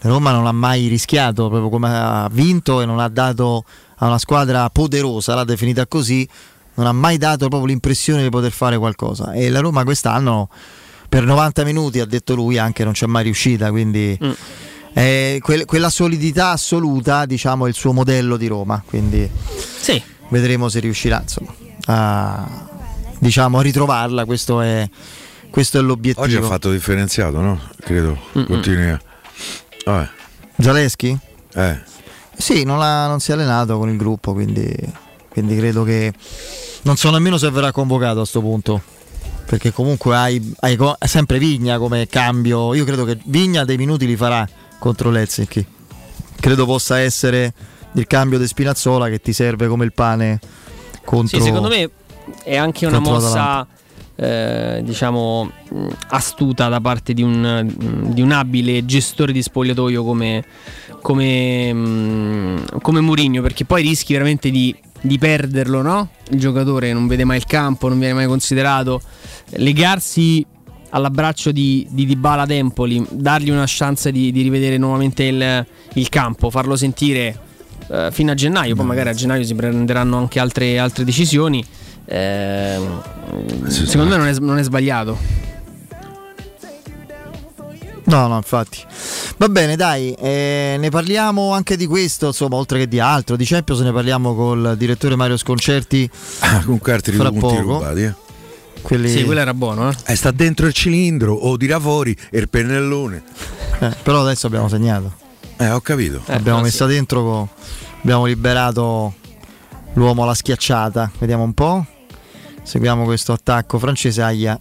La 0.00 0.10
Roma 0.10 0.30
non 0.32 0.46
ha 0.46 0.52
mai 0.52 0.88
rischiato, 0.88 1.48
proprio 1.48 1.70
come 1.70 1.88
ha 1.88 2.28
vinto 2.30 2.82
e 2.82 2.84
non 2.84 2.98
ha 2.98 3.08
dato 3.08 3.64
a 3.96 4.08
una 4.08 4.18
squadra 4.18 4.68
poderosa, 4.68 5.34
l'ha 5.34 5.44
definita 5.44 5.86
così, 5.86 6.28
non 6.74 6.84
ha 6.84 6.92
mai 6.92 7.16
dato 7.16 7.48
proprio 7.48 7.64
l'impressione 7.64 8.22
di 8.22 8.28
poter 8.28 8.52
fare 8.52 8.76
qualcosa. 8.76 9.32
E 9.32 9.48
la 9.48 9.60
Roma 9.60 9.84
quest'anno 9.84 10.50
per 11.08 11.24
90 11.24 11.64
minuti, 11.64 11.98
ha 11.98 12.04
detto 12.04 12.34
lui, 12.34 12.58
anche 12.58 12.84
non 12.84 12.92
c'è 12.92 13.06
mai 13.06 13.22
riuscita, 13.22 13.70
quindi 13.70 14.18
Mm. 14.22 14.32
È 14.94 15.38
quel- 15.40 15.64
quella 15.66 15.90
solidità 15.90 16.50
assoluta, 16.50 17.26
diciamo, 17.26 17.66
è 17.66 17.68
il 17.68 17.74
suo 17.74 17.92
modello 17.92 18.36
di 18.36 18.46
Roma, 18.46 18.82
quindi 18.86 19.28
Sì. 19.80 20.00
vedremo 20.28 20.68
se 20.68 20.78
riuscirà 20.80 21.20
insomma, 21.20 21.52
a, 21.86 22.66
diciamo, 23.18 23.58
a 23.58 23.62
ritrovarla, 23.62 24.24
questo 24.24 24.60
è, 24.60 24.88
questo 25.50 25.78
è 25.78 25.82
l'obiettivo. 25.82 26.24
Oggi 26.24 26.36
ha 26.36 26.42
fatto 26.42 26.70
differenziato, 26.70 27.40
no? 27.40 27.60
Credo. 27.80 28.16
Mm-mm. 28.38 28.46
Continui 28.46 28.88
a. 28.90 29.00
Vabbè. 29.84 30.08
Zaleschi? 30.58 31.18
Eh. 31.54 31.78
Sì, 32.36 32.62
non, 32.64 32.80
ha- 32.80 33.06
non 33.08 33.20
si 33.20 33.32
è 33.32 33.34
allenato 33.34 33.76
con 33.78 33.88
il 33.90 33.96
gruppo, 33.96 34.32
quindi, 34.32 34.74
quindi 35.28 35.56
credo 35.56 35.82
che 35.84 36.12
non 36.82 36.96
so 36.96 37.10
nemmeno 37.10 37.36
se 37.36 37.50
verrà 37.50 37.72
convocato 37.72 38.20
a 38.20 38.24
sto 38.24 38.40
punto. 38.40 38.82
Perché 39.46 39.72
comunque 39.72 40.16
hai, 40.16 40.54
hai 40.60 40.78
sempre 41.02 41.38
Vigna 41.38 41.78
come 41.78 42.06
cambio. 42.06 42.72
Io 42.74 42.84
credo 42.84 43.04
che 43.04 43.18
Vigna 43.24 43.64
dei 43.64 43.76
minuti 43.76 44.06
li 44.06 44.16
farà 44.16 44.48
contro 44.78 45.10
Lezzinchi. 45.10 45.64
Credo 46.40 46.66
possa 46.66 46.98
essere 46.98 47.52
il 47.92 48.06
cambio 48.06 48.38
di 48.38 48.46
Spinazzola 48.46 49.08
che 49.08 49.20
ti 49.20 49.32
serve 49.32 49.66
come 49.68 49.84
il 49.84 49.92
pane 49.92 50.40
contro. 51.04 51.38
Sì, 51.38 51.44
secondo 51.44 51.68
me 51.68 51.90
è 52.42 52.56
anche 52.56 52.86
una 52.86 52.98
mossa 52.98 53.66
eh, 54.16 54.80
diciamo 54.84 55.50
astuta 56.08 56.68
da 56.68 56.80
parte 56.80 57.12
di 57.14 57.22
un, 57.22 57.72
di 58.12 58.22
un 58.22 58.30
abile 58.30 58.84
gestore 58.84 59.32
di 59.32 59.42
spogliatoio 59.42 60.04
come, 60.04 60.44
come, 61.02 62.62
come 62.80 63.00
Mourinho 63.00 63.42
perché 63.42 63.64
poi 63.64 63.82
rischi 63.82 64.12
veramente 64.12 64.50
di, 64.50 64.74
di 65.00 65.18
perderlo 65.18 65.82
no? 65.82 66.10
il 66.30 66.38
giocatore 66.38 66.92
non 66.92 67.08
vede 67.08 67.24
mai 67.24 67.38
il 67.38 67.44
campo 67.44 67.88
non 67.88 67.98
viene 67.98 68.14
mai 68.14 68.26
considerato 68.26 69.00
legarsi 69.56 70.46
all'abbraccio 70.94 71.50
di, 71.50 71.86
di 71.90 72.06
Dybala 72.06 72.42
ad 72.42 72.50
Empoli 72.50 73.04
dargli 73.10 73.50
una 73.50 73.64
chance 73.66 74.12
di, 74.12 74.30
di 74.30 74.42
rivedere 74.42 74.78
nuovamente 74.78 75.24
il, 75.24 75.66
il 75.94 76.08
campo 76.08 76.50
farlo 76.50 76.76
sentire 76.76 77.36
eh, 77.88 78.10
fino 78.12 78.30
a 78.30 78.34
gennaio, 78.34 78.76
poi 78.76 78.86
magari 78.86 79.08
a 79.08 79.12
gennaio 79.14 79.44
si 79.44 79.54
prenderanno 79.54 80.16
anche 80.16 80.38
altre, 80.38 80.78
altre 80.78 81.04
decisioni. 81.04 81.64
Ehm, 82.06 83.02
secondo 83.66 84.16
me 84.16 84.16
non 84.16 84.28
è, 84.28 84.38
non 84.38 84.58
è 84.58 84.62
sbagliato. 84.62 85.42
No, 88.06 88.26
no, 88.28 88.36
infatti. 88.36 88.78
Va 89.38 89.48
bene, 89.48 89.76
dai, 89.76 90.12
eh, 90.12 90.76
ne 90.78 90.90
parliamo 90.90 91.52
anche 91.52 91.76
di 91.76 91.86
questo, 91.86 92.26
insomma, 92.26 92.56
oltre 92.56 92.80
che 92.80 92.86
di 92.86 93.00
altro. 93.00 93.34
Di 93.34 93.44
Champions 93.44 93.80
ne 93.80 93.92
parliamo 93.92 94.34
col 94.34 94.74
direttore 94.76 95.16
Mario 95.16 95.38
Sconcerti. 95.38 96.08
Ah, 96.40 96.62
con 96.64 96.78
carte 96.80 97.10
di 97.10 97.16
fra 97.16 97.30
punti 97.30 97.56
poco. 97.56 97.60
rubati, 97.60 98.02
eh. 98.02 98.14
Quelli- 98.84 99.08
Sì, 99.08 99.24
quello 99.24 99.40
era 99.40 99.54
buono, 99.54 99.90
eh? 99.90 99.94
Eh, 100.06 100.14
sta 100.14 100.30
dentro 100.30 100.66
il 100.66 100.74
cilindro 100.74 101.32
o 101.34 101.56
tira 101.56 101.80
fuori 101.80 102.14
e 102.30 102.38
il 102.38 102.48
pennellone. 102.50 103.22
Eh, 103.80 103.96
però 104.02 104.20
adesso 104.20 104.46
abbiamo 104.46 104.68
segnato. 104.68 105.12
Eh, 105.56 105.70
ho 105.70 105.80
capito. 105.80 106.20
abbiamo 106.26 106.60
messa 106.60 106.84
dentro, 106.84 107.22
co- 107.22 107.48
abbiamo 108.02 108.26
liberato 108.26 109.14
l'uomo 109.94 110.24
alla 110.24 110.34
schiacciata. 110.34 111.10
Vediamo 111.18 111.44
un 111.44 111.54
po'. 111.54 111.86
Seguiamo 112.62 113.04
questo 113.04 113.32
attacco 113.32 113.78
francese. 113.78 114.20
Aia. 114.22 114.58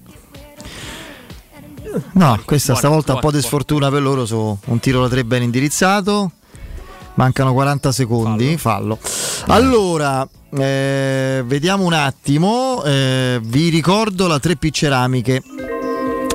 No, 2.14 2.42
questa 2.46 2.72
buona, 2.74 2.88
stavolta 2.88 3.14
un 3.14 3.20
po' 3.20 3.32
di 3.32 3.42
sfortuna 3.42 3.90
per 3.92 4.02
loro 4.02 4.26
su 4.26 4.58
un 4.66 4.80
tiro 4.80 5.02
da 5.02 5.10
tre 5.10 5.26
ben 5.26 5.44
indirizzato. 5.44 6.32
Mancano 7.16 7.54
40 7.54 7.92
secondi, 7.92 8.58
fallo. 8.58 8.98
Allora, 9.48 10.28
eh, 10.52 11.44
vediamo 11.46 11.84
un 11.84 11.94
attimo, 11.94 12.84
eh, 12.84 13.40
vi 13.44 13.70
ricordo 13.70 14.28
la 14.28 14.40
3P 14.40 14.70
Ceramiche. 14.72 15.42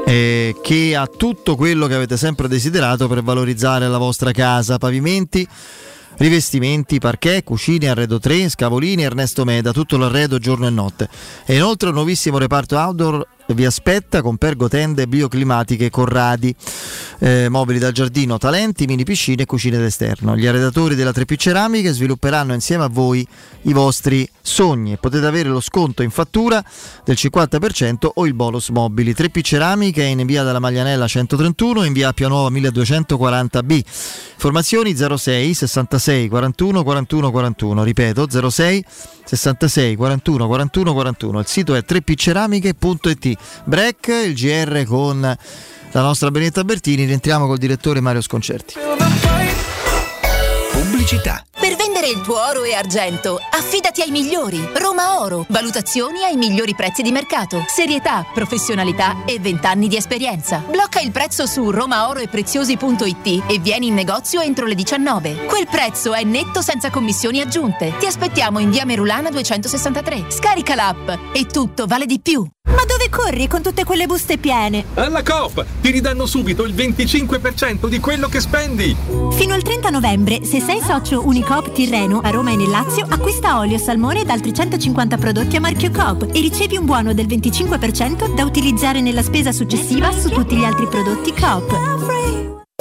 eh, 0.07 0.57
che 0.63 0.97
ha 0.97 1.07
tutto 1.07 1.55
quello 1.55 1.87
che 1.87 1.95
avete 1.95 2.17
sempre 2.17 2.49
desiderato 2.49 3.09
per 3.09 3.23
valorizzare 3.23 3.87
la 3.89 3.99
vostra 3.99 4.33
casa, 4.33 4.79
pavimenti, 4.79 5.47
rivestimenti, 6.17 6.99
parquet, 6.99 7.45
cucine, 7.45 7.91
arredo 7.91 8.19
3, 8.19 8.49
scavolini, 8.49 9.03
Ernesto 9.03 9.45
Meda, 9.45 9.71
tutto 9.71 9.99
l'arredo 9.99 10.39
giorno 10.39 10.67
e 10.67 10.71
notte. 10.71 11.11
E 11.45 11.57
inoltre 11.57 11.91
un 11.91 11.97
nuovissimo 11.97 12.39
reparto 12.39 12.79
outdoor 12.79 13.27
vi 13.55 13.65
aspetta 13.65 14.23
con 14.23 14.37
pergotende 14.37 15.07
bioclimatiche 15.07 15.91
Corradi, 15.91 16.55
eh, 17.21 17.49
mobili 17.49 17.79
da 17.79 17.91
giardino, 17.91 18.39
talenti, 18.39 18.87
mini 18.87 19.05
piscine 19.05 19.43
e 19.43 19.47
cucine 19.47 19.79
d'esterno. 19.79 20.37
Gli 20.37 20.47
arredatori 20.47 20.95
della 20.95 21.11
3P 21.11 21.37
Ceramiche 21.37 21.93
svilupperanno 21.93 22.53
insieme 22.53 22.85
a 22.85 22.89
voi 22.89 23.27
i 23.63 23.73
vostri 23.73 24.29
sogni 24.41 24.97
potete 24.99 25.27
avere 25.27 25.49
lo 25.49 25.61
sconto 25.61 26.03
in 26.03 26.11
fattura 26.11 26.63
del 27.05 27.17
50% 27.19 28.11
o 28.15 28.27
il 28.27 28.35
bonus 28.35 28.69
mobili. 28.69 29.13
3P 29.13 29.41
Ceramiche 29.43 30.03
in 30.03 30.25
via 30.27 30.43
della 30.43 30.59
Maglianella 30.59 31.07
131 31.07 31.85
in 31.85 31.93
via 31.93 32.09
Appia 32.09 32.29
Nuova 32.29 32.51
1240B. 32.51 33.83
Informazioni 34.35 34.95
06 34.95 35.55
66 35.55 36.29
41 36.29 36.83
41 36.83 37.31
41, 37.31 37.83
ripeto 37.83 38.51
06 38.51 38.85
66 39.25 39.97
41 39.97 40.47
41 40.47 40.93
41. 40.93 41.39
Il 41.41 41.47
sito 41.47 41.75
è 41.75 41.85
3pceramiche.it. 41.87 43.38
Break, 43.65 44.09
il 44.27 44.35
GR 44.35 44.85
con 44.85 45.21
la 45.21 46.01
nostra 46.01 46.31
Benetta 46.31 46.65
Bertini. 46.65 47.05
Rientriamo 47.05 47.47
col 47.47 47.59
direttore 47.59 48.01
Mario 48.01 48.21
Sconcerti. 48.21 48.75
Pubblicità. 50.73 51.48
Vendere 52.09 52.11
il 52.11 52.21
tuo 52.23 52.41
oro 52.41 52.65
e 52.65 52.75
argento, 52.75 53.39
affidati 53.51 54.01
ai 54.01 54.11
migliori. 54.11 54.67
Roma 54.75 55.21
Oro. 55.21 55.45
Valutazioni 55.49 56.23
ai 56.25 56.37
migliori 56.37 56.75
prezzi 56.75 57.03
di 57.03 57.13
mercato. 57.13 57.65
Serietà, 57.67 58.25
professionalità 58.33 59.25
e 59.27 59.39
20 59.39 59.67
anni 59.67 59.89
di 59.89 59.97
esperienza. 59.97 60.63
Blocca 60.67 61.01
il 61.01 61.11
prezzo 61.11 61.47
su 61.47 61.71
romaoroepreziosi.it 61.71 63.45
e 63.47 63.59
vieni 63.59 63.89
in 63.89 63.95
negozio 63.95 64.41
entro 64.41 64.65
le 64.65 64.75
19. 64.75 65.47
Quel 65.47 65.67
prezzo 65.67 66.15
è 66.15 66.25
netto 66.25 66.63
senza 66.63 66.91
commissioni 66.91 67.41
aggiunte. 67.41 67.95
Ti 67.99 68.07
aspettiamo 68.07 68.59
in 68.59 68.71
via 68.71 68.87
Merulana 68.87 69.31
263. 69.31 70.27
Scarica 70.29 70.75
l'app 70.75 71.11
e 71.33 71.45
tutto 71.47 71.87
vale 71.87 72.07
di 72.07 72.21
più. 72.21 72.47
Ma 72.69 72.85
dove 72.85 73.09
corri 73.09 73.49
con 73.49 73.63
tutte 73.63 73.85
quelle 73.85 74.07
buste 74.07 74.37
piene? 74.37 74.85
Alla 74.95 75.23
Coop 75.23 75.65
ti 75.81 75.91
ridanno 75.91 76.27
subito 76.27 76.65
il 76.65 76.75
25% 76.75 77.89
di 77.89 77.99
quello 77.99 78.29
che 78.29 78.41
spendi. 78.41 78.95
Fino 79.33 79.55
al 79.55 79.63
30 79.63 79.89
novembre, 79.89 80.45
se 80.45 80.61
sei 80.61 80.81
socio 80.81 81.27
Unicoop 81.27 81.73
Tirreno 81.73 81.98
a 81.99 82.31
Roma 82.31 82.53
e 82.53 82.57
nel 82.57 82.69
Lazio, 82.71 83.05
acquista 83.09 83.59
olio, 83.59 83.77
salmone 83.77 84.21
ed 84.21 84.31
altri 84.31 84.55
150 84.55 85.17
prodotti 85.17 85.57
a 85.57 85.61
marchio 85.61 85.91
Coop 85.91 86.29
e 86.33 86.41
ricevi 86.41 86.77
un 86.77 86.85
buono 86.85 87.13
del 87.13 87.27
25% 87.27 88.35
da 88.35 88.45
utilizzare 88.45 89.01
nella 89.01 89.23
spesa 89.23 89.51
successiva 89.51 90.13
su 90.13 90.29
tutti 90.29 90.55
gli 90.55 90.65
altri 90.65 90.87
prodotti 90.87 91.33
Coop. 91.33 92.48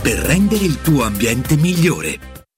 per 0.00 0.18
rendere 0.18 0.64
il 0.64 0.80
tuo 0.80 1.02
ambiente 1.02 1.56
migliore. 1.56 2.43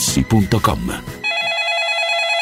artigianamaterassi.com. 0.00 1.19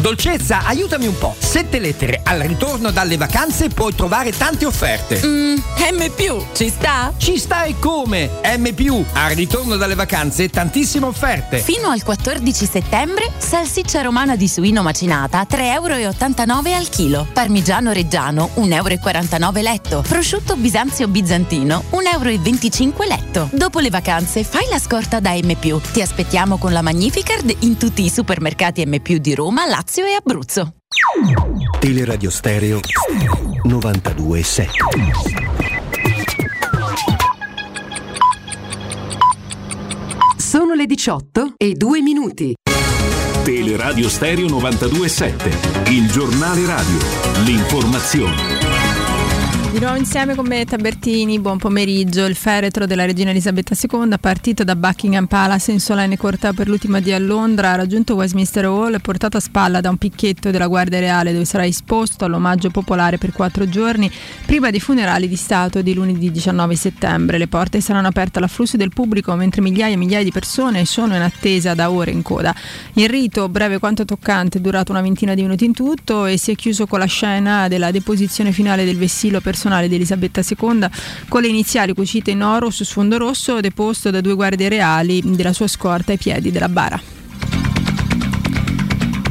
Dolcezza, 0.00 0.64
aiutami 0.64 1.06
un 1.06 1.18
po'. 1.18 1.36
Sette 1.38 1.78
lettere. 1.78 2.22
Al 2.24 2.40
ritorno 2.40 2.90
dalle 2.90 3.18
vacanze 3.18 3.68
puoi 3.68 3.94
trovare 3.94 4.32
tante 4.34 4.64
offerte. 4.64 5.20
Mm, 5.22 5.56
M, 5.92 6.10
ci 6.54 6.70
sta? 6.70 7.12
Ci 7.18 7.36
sta 7.36 7.64
e 7.64 7.78
come? 7.78 8.30
M, 8.42 9.04
al 9.12 9.34
ritorno 9.34 9.76
dalle 9.76 9.94
vacanze 9.94 10.48
tantissime 10.48 11.04
offerte. 11.04 11.58
Fino 11.58 11.90
al 11.90 12.02
14 12.02 12.64
settembre, 12.64 13.30
salsiccia 13.36 14.00
romana 14.00 14.36
di 14.36 14.48
suino 14.48 14.82
macinata 14.82 15.46
3,89 15.48 15.60
euro 15.74 16.74
al 16.76 16.88
chilo. 16.88 17.26
Parmigiano 17.30 17.92
reggiano 17.92 18.48
1,49 18.56 19.42
euro 19.42 19.60
letto. 19.60 20.04
Prosciutto 20.08 20.56
bisanzio 20.56 21.08
bizantino 21.08 21.84
1,25 21.90 22.80
euro 22.80 23.04
letto. 23.06 23.50
Dopo 23.52 23.80
le 23.80 23.90
vacanze 23.90 24.44
fai 24.44 24.66
la 24.70 24.78
scorta 24.78 25.20
da 25.20 25.34
M. 25.34 25.54
Ti 25.58 26.00
aspettiamo 26.00 26.56
con 26.56 26.72
la 26.72 26.80
Magnificard 26.80 27.54
in 27.60 27.76
tutti 27.76 28.02
i 28.02 28.08
supermercati 28.08 28.86
M 28.86 28.96
di 28.96 29.34
Roma, 29.34 29.66
Lazio 29.66 29.88
e 29.98 30.14
Abruzzo. 30.14 30.76
Teleradio 31.80 32.30
Stereo 32.30 32.78
92.7 33.66 34.68
Sono 40.36 40.74
le 40.74 40.86
18 40.86 41.54
e 41.56 41.74
2 41.74 42.02
minuti. 42.02 42.54
Teleradio 43.42 44.08
Stereo 44.08 44.46
92.7, 44.46 45.90
il 45.90 46.08
giornale 46.10 46.64
radio, 46.66 46.98
l'informazione. 47.44 48.69
Di 49.70 49.78
nuovo 49.78 49.94
insieme 49.94 50.34
con 50.34 50.48
me 50.48 50.64
Tabertini, 50.64 51.38
buon 51.38 51.56
pomeriggio. 51.56 52.24
Il 52.24 52.34
feretro 52.34 52.86
della 52.86 53.04
regina 53.04 53.30
Elisabetta 53.30 53.76
II, 53.80 54.18
partito 54.20 54.64
da 54.64 54.74
Buckingham 54.74 55.26
Palace 55.26 55.70
in 55.70 55.78
solenne 55.78 56.16
corteo 56.16 56.52
per 56.52 56.66
l'ultima 56.66 56.98
di 56.98 57.12
a 57.12 57.20
Londra, 57.20 57.70
ha 57.70 57.76
raggiunto 57.76 58.16
Westminster 58.16 58.64
Hall 58.64 59.00
portato 59.00 59.36
a 59.36 59.40
spalla 59.40 59.80
da 59.80 59.88
un 59.88 59.96
picchetto 59.96 60.50
della 60.50 60.66
Guardia 60.66 60.98
Reale 60.98 61.32
dove 61.32 61.44
sarà 61.44 61.64
esposto 61.66 62.24
all'omaggio 62.24 62.70
popolare 62.70 63.16
per 63.16 63.32
quattro 63.32 63.68
giorni 63.68 64.10
prima 64.44 64.70
dei 64.70 64.80
funerali 64.80 65.28
di 65.28 65.36
Stato 65.36 65.82
di 65.82 65.94
lunedì 65.94 66.32
19 66.32 66.74
settembre. 66.74 67.38
Le 67.38 67.46
porte 67.46 67.80
saranno 67.80 68.08
aperte 68.08 68.38
all'afflusso 68.38 68.76
del 68.76 68.90
pubblico 68.92 69.32
mentre 69.36 69.60
migliaia 69.62 69.94
e 69.94 69.96
migliaia 69.96 70.24
di 70.24 70.32
persone 70.32 70.84
sono 70.84 71.14
in 71.14 71.22
attesa 71.22 71.74
da 71.74 71.92
ore 71.92 72.10
in 72.10 72.22
coda. 72.22 72.52
Il 72.94 73.08
rito, 73.08 73.48
breve 73.48 73.78
quanto 73.78 74.04
toccante, 74.04 74.58
è 74.58 74.60
durato 74.60 74.90
una 74.90 75.00
ventina 75.00 75.34
di 75.34 75.42
minuti 75.42 75.64
in 75.64 75.74
tutto 75.74 76.26
e 76.26 76.36
si 76.38 76.50
è 76.50 76.56
chiuso 76.56 76.88
con 76.88 76.98
la 76.98 77.06
scena 77.06 77.68
della 77.68 77.92
deposizione 77.92 78.50
finale 78.50 78.84
del 78.84 78.96
vessillo 78.96 79.40
personale 79.60 79.88
di 79.88 79.96
Elisabetta 79.96 80.40
II 80.40 80.88
con 81.28 81.42
le 81.42 81.48
iniziali 81.48 81.92
cucite 81.92 82.30
in 82.30 82.42
oro 82.42 82.70
su 82.70 82.82
sfondo 82.84 83.18
rosso 83.18 83.60
deposto 83.60 84.10
da 84.10 84.22
due 84.22 84.34
guardie 84.34 84.70
reali 84.70 85.20
della 85.22 85.52
sua 85.52 85.66
scorta 85.66 86.12
ai 86.12 86.18
piedi 86.18 86.50
della 86.50 86.70
bara. 86.70 87.19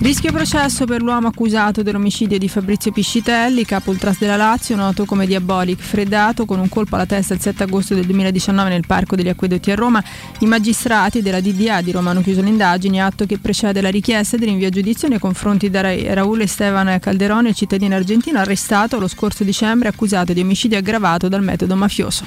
Rischio 0.01 0.31
processo 0.31 0.85
per 0.85 1.01
l'uomo 1.01 1.27
accusato 1.27 1.83
dell'omicidio 1.83 2.37
di 2.37 2.47
Fabrizio 2.47 2.89
Piscitelli, 2.89 3.65
capo 3.65 3.89
ultras 3.89 4.17
della 4.17 4.37
Lazio, 4.37 4.77
noto 4.77 5.03
come 5.03 5.27
Diabolic, 5.27 5.81
freddato 5.81 6.45
con 6.45 6.57
un 6.57 6.69
colpo 6.69 6.95
alla 6.95 7.05
testa 7.05 7.33
il 7.33 7.41
7 7.41 7.63
agosto 7.63 7.95
del 7.95 8.05
2019 8.05 8.69
nel 8.69 8.85
Parco 8.87 9.17
degli 9.17 9.27
Acquedotti 9.27 9.71
a 9.71 9.75
Roma. 9.75 10.01
I 10.39 10.45
magistrati 10.45 11.21
della 11.21 11.41
DDA 11.41 11.81
di 11.81 11.91
Roma 11.91 12.11
hanno 12.11 12.21
chiuso 12.21 12.41
le 12.41 12.47
indagini, 12.47 13.01
atto 13.01 13.25
che 13.25 13.39
precede 13.39 13.81
la 13.81 13.89
richiesta 13.89 14.37
di 14.37 14.45
rinvio 14.45 14.67
a 14.67 14.71
giudizio 14.71 15.09
nei 15.09 15.19
confronti 15.19 15.69
da 15.69 15.81
Raul 15.81 16.39
Esteban 16.39 16.97
Calderone, 17.01 17.53
cittadino 17.53 17.93
argentino 17.93 18.39
arrestato 18.39 18.99
lo 18.99 19.07
scorso 19.09 19.43
dicembre 19.43 19.89
accusato 19.89 20.31
di 20.31 20.39
omicidio 20.39 20.77
aggravato 20.77 21.27
dal 21.27 21.43
metodo 21.43 21.75
mafioso. 21.75 22.23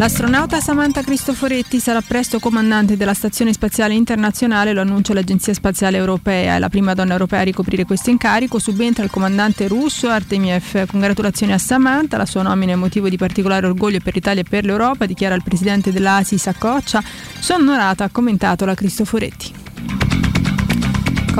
L'astronauta 0.00 0.60
Samantha 0.60 1.02
Cristoforetti 1.02 1.78
sarà 1.78 2.00
presto 2.00 2.38
comandante 2.38 2.96
della 2.96 3.12
Stazione 3.12 3.52
Spaziale 3.52 3.92
Internazionale, 3.92 4.72
lo 4.72 4.80
annuncia 4.80 5.12
l'Agenzia 5.12 5.52
Spaziale 5.52 5.98
Europea. 5.98 6.54
È 6.54 6.58
la 6.58 6.70
prima 6.70 6.94
donna 6.94 7.12
europea 7.12 7.40
a 7.40 7.42
ricoprire 7.42 7.84
questo 7.84 8.08
incarico. 8.08 8.58
Subentra 8.58 9.04
il 9.04 9.10
comandante 9.10 9.68
russo 9.68 10.08
Artemiev. 10.08 10.86
Congratulazioni 10.86 11.52
a 11.52 11.58
Samantha, 11.58 12.16
la 12.16 12.24
sua 12.24 12.40
nomina 12.40 12.72
è 12.72 12.76
motivo 12.76 13.10
di 13.10 13.18
particolare 13.18 13.66
orgoglio 13.66 13.98
per 14.02 14.14
l'Italia 14.14 14.40
e 14.40 14.46
per 14.48 14.64
l'Europa, 14.64 15.04
dichiara 15.04 15.34
il 15.34 15.42
presidente 15.42 15.92
dell'ASI 15.92 16.38
Saccoccia. 16.38 17.02
Sono 17.38 17.64
onorata, 17.64 18.04
ha 18.04 18.08
commentato 18.10 18.64
la 18.64 18.74
Cristoforetti. 18.74 19.52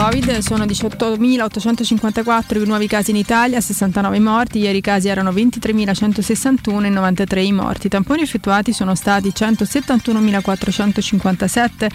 Covid 0.00 0.38
sono 0.38 0.64
18.854 0.64 2.62
i 2.62 2.66
nuovi 2.66 2.86
casi 2.86 3.10
in 3.10 3.16
Italia, 3.16 3.60
69 3.60 4.18
morti, 4.18 4.60
ieri 4.60 4.78
i 4.78 4.80
casi 4.80 5.08
erano 5.08 5.30
23.161 5.30 6.86
e 6.86 6.88
93 6.88 7.42
i 7.42 7.52
morti. 7.52 7.88
I 7.88 7.90
tamponi 7.90 8.22
effettuati 8.22 8.72
sono 8.72 8.94
stati 8.94 9.28
171.457, 9.28 11.86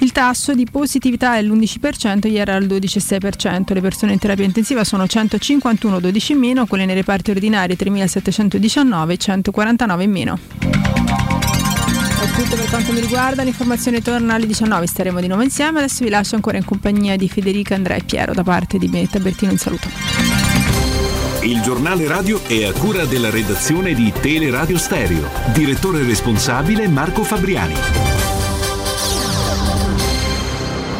il 0.00 0.10
tasso 0.10 0.54
di 0.54 0.66
positività 0.68 1.36
è 1.36 1.42
l'11%, 1.42 2.26
ieri 2.26 2.38
era 2.38 2.56
il 2.56 2.66
12,6%, 2.66 3.74
le 3.74 3.80
persone 3.80 4.14
in 4.14 4.18
terapia 4.18 4.44
intensiva 4.44 4.82
sono 4.82 5.06
151, 5.06 6.00
12 6.00 6.32
in 6.32 6.38
meno, 6.38 6.66
quelle 6.66 6.84
nei 6.84 6.96
reparti 6.96 7.30
ordinari 7.30 7.76
3.719 7.78 9.16
149 9.16 10.02
in 10.02 10.10
meno. 10.10 10.36
Tutto 12.42 12.56
per 12.56 12.70
quanto 12.70 12.92
mi 12.92 12.98
riguarda, 12.98 13.44
l'informazione 13.44 14.02
torna 14.02 14.34
alle 14.34 14.46
19, 14.46 14.84
staremo 14.88 15.20
di 15.20 15.28
nuovo 15.28 15.44
insieme, 15.44 15.78
adesso 15.78 16.02
vi 16.02 16.10
lascio 16.10 16.34
ancora 16.34 16.56
in 16.56 16.64
compagnia 16.64 17.16
di 17.16 17.28
Federica, 17.28 17.76
Andrea 17.76 17.96
e 17.96 18.02
Piero 18.02 18.32
da 18.34 18.42
parte 18.42 18.78
di 18.78 18.88
me, 18.88 19.08
Tabertino, 19.08 19.52
un 19.52 19.58
saluto. 19.58 19.88
Il 21.42 21.60
giornale 21.60 22.08
radio 22.08 22.42
è 22.44 22.64
a 22.64 22.72
cura 22.72 23.04
della 23.04 23.30
redazione 23.30 23.94
di 23.94 24.12
Teleradio 24.20 24.76
Stereo, 24.76 25.28
direttore 25.52 26.02
responsabile 26.02 26.88
Marco 26.88 27.22
Fabriani. 27.22 28.21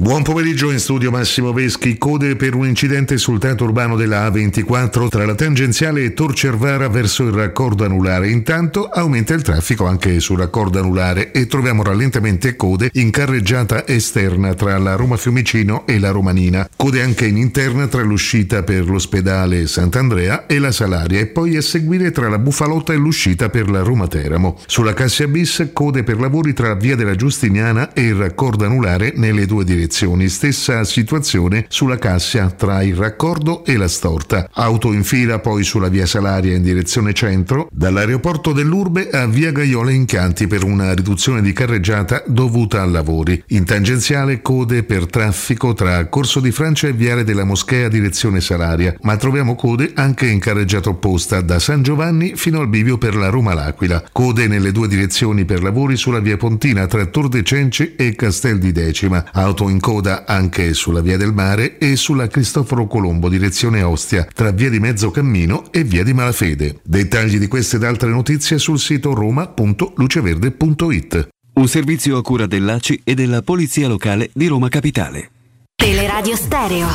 Buon 0.00 0.22
pomeriggio 0.22 0.70
in 0.70 0.78
studio 0.78 1.10
Massimo 1.10 1.52
Veschi, 1.52 1.98
code 1.98 2.36
per 2.36 2.54
un 2.54 2.68
incidente 2.68 3.18
sul 3.18 3.40
tratto 3.40 3.64
urbano 3.64 3.96
della 3.96 4.28
A24 4.28 5.08
tra 5.08 5.26
la 5.26 5.34
tangenziale 5.34 6.04
e 6.04 6.14
Tor 6.14 6.34
Cervara 6.34 6.88
verso 6.88 7.24
il 7.24 7.32
raccordo 7.32 7.84
anulare. 7.84 8.30
Intanto 8.30 8.86
aumenta 8.86 9.34
il 9.34 9.42
traffico 9.42 9.86
anche 9.86 10.20
sul 10.20 10.38
raccordo 10.38 10.78
anulare 10.78 11.32
e 11.32 11.48
troviamo 11.48 11.82
rallentamenti 11.82 12.46
e 12.46 12.54
code 12.54 12.90
in 12.92 13.10
carreggiata 13.10 13.88
esterna 13.88 14.54
tra 14.54 14.78
la 14.78 14.94
Roma 14.94 15.16
Fiumicino 15.16 15.84
e 15.84 15.98
la 15.98 16.10
Romanina. 16.10 16.68
Code 16.76 17.02
anche 17.02 17.26
in 17.26 17.36
interna 17.36 17.88
tra 17.88 18.02
l'uscita 18.02 18.62
per 18.62 18.88
l'ospedale 18.88 19.66
Sant'Andrea 19.66 20.46
e 20.46 20.60
la 20.60 20.70
Salaria 20.70 21.18
e 21.18 21.26
poi 21.26 21.56
a 21.56 21.60
seguire 21.60 22.12
tra 22.12 22.28
la 22.28 22.38
Bufalotta 22.38 22.92
e 22.92 22.96
l'uscita 22.96 23.48
per 23.48 23.68
la 23.68 23.82
Roma 23.82 24.06
Teramo. 24.06 24.60
Sulla 24.66 24.94
Cassia 24.94 25.26
Bis 25.26 25.70
code 25.72 26.04
per 26.04 26.20
lavori 26.20 26.52
tra 26.52 26.74
via 26.74 26.94
della 26.94 27.16
Giustiniana 27.16 27.92
e 27.92 28.02
il 28.02 28.14
raccordo 28.14 28.64
anulare 28.64 29.12
nelle 29.16 29.44
due 29.44 29.64
direzioni. 29.64 29.86
Stessa 29.90 30.84
situazione 30.84 31.66
sulla 31.68 31.98
Cassia 31.98 32.50
tra 32.50 32.82
il 32.82 32.94
raccordo 32.94 33.64
e 33.64 33.76
la 33.76 33.88
storta. 33.88 34.48
Auto 34.52 34.92
in 34.92 35.04
fila 35.04 35.38
poi 35.38 35.64
sulla 35.64 35.88
via 35.88 36.06
Salaria 36.06 36.54
in 36.54 36.62
direzione 36.62 37.12
centro, 37.12 37.68
dall'aeroporto 37.70 38.52
dell'Urbe 38.52 39.10
a 39.10 39.26
via 39.26 39.52
Gaiola 39.52 39.90
in 39.90 40.04
Chianti 40.04 40.46
per 40.46 40.64
una 40.64 40.94
riduzione 40.94 41.42
di 41.42 41.52
carreggiata 41.52 42.22
dovuta 42.26 42.82
a 42.82 42.86
lavori. 42.86 43.42
In 43.48 43.64
tangenziale 43.64 44.42
code 44.42 44.82
per 44.82 45.06
traffico 45.06 45.74
tra 45.74 46.06
Corso 46.06 46.40
di 46.40 46.50
Francia 46.50 46.88
e 46.88 46.92
Viale 46.92 47.24
della 47.24 47.44
Moschea 47.44 47.88
direzione 47.88 48.40
Salaria, 48.40 48.94
ma 49.02 49.16
troviamo 49.16 49.54
code 49.54 49.92
anche 49.94 50.26
in 50.26 50.38
carreggiata 50.38 50.88
opposta 50.88 51.40
da 51.40 51.58
San 51.58 51.82
Giovanni 51.82 52.32
fino 52.36 52.60
al 52.60 52.68
bivio 52.68 52.98
per 52.98 53.14
la 53.14 53.28
Roma 53.28 53.54
L'Aquila. 53.54 54.02
Code 54.12 54.46
nelle 54.46 54.72
due 54.72 54.88
direzioni 54.88 55.44
per 55.44 55.62
lavori 55.62 55.96
sulla 55.96 56.20
via 56.20 56.36
Pontina 56.36 56.86
tra 56.86 57.06
Tor 57.06 57.28
de 57.28 57.42
Cenci 57.42 57.94
e 57.96 58.14
Castel 58.14 58.58
di 58.58 58.72
Decima. 58.72 59.24
Auto 59.32 59.67
in 59.68 59.80
coda 59.80 60.24
anche 60.26 60.74
sulla 60.74 61.00
via 61.00 61.16
del 61.16 61.32
mare 61.32 61.78
e 61.78 61.96
sulla 61.96 62.26
Cristoforo 62.26 62.86
Colombo 62.86 63.28
direzione 63.28 63.82
Ostia 63.82 64.26
tra 64.32 64.50
via 64.50 64.70
di 64.70 64.78
Mezzocammino 64.78 65.72
e 65.72 65.84
via 65.84 66.04
di 66.04 66.12
Malafede. 66.12 66.80
Dettagli 66.82 67.38
di 67.38 67.48
queste 67.48 67.76
ed 67.76 67.84
altre 67.84 68.10
notizie 68.10 68.58
sul 68.58 68.78
sito 68.78 69.14
roma.luceverde.it. 69.14 71.28
Un 71.54 71.68
servizio 71.68 72.16
a 72.16 72.22
cura 72.22 72.46
dell'ACI 72.46 73.00
e 73.04 73.14
della 73.14 73.42
Polizia 73.42 73.88
Locale 73.88 74.30
di 74.32 74.46
Roma 74.46 74.68
Capitale. 74.68 75.30
Teleradio 75.74 76.36
Stereo 76.36 76.86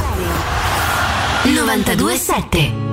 927 1.43 2.93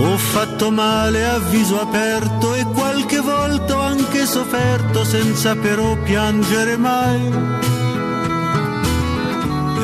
Ho 0.00 0.16
fatto 0.16 0.70
male 0.70 1.26
a 1.26 1.38
viso 1.38 1.80
aperto 1.80 2.54
e 2.54 2.64
qualche 2.64 3.20
volta 3.20 3.76
ho 3.76 3.80
anche 3.80 4.26
sofferto 4.26 5.04
senza 5.04 5.56
però 5.56 5.96
piangere 5.96 6.76
mai. 6.76 7.20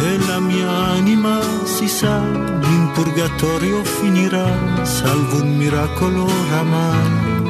E 0.02 0.18
la 0.26 0.38
mia 0.38 0.70
anima 0.70 1.40
si 1.64 1.88
sa, 1.88 2.18
in 2.18 2.90
purgatorio 2.94 3.82
finirà, 3.82 4.84
salvo 4.84 5.42
un 5.42 5.56
miracolo 5.56 6.24
oramai. 6.24 7.42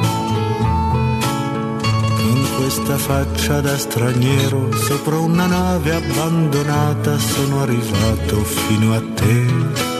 Questa 2.57 2.97
faccia 2.97 3.61
da 3.61 3.77
straniero, 3.77 4.71
sopra 4.71 5.19
una 5.19 5.45
nave 5.45 5.93
abbandonata, 5.93 7.17
sono 7.19 7.61
arrivato 7.61 8.43
fino 8.43 8.93
a 8.93 9.01
te. 9.13 9.94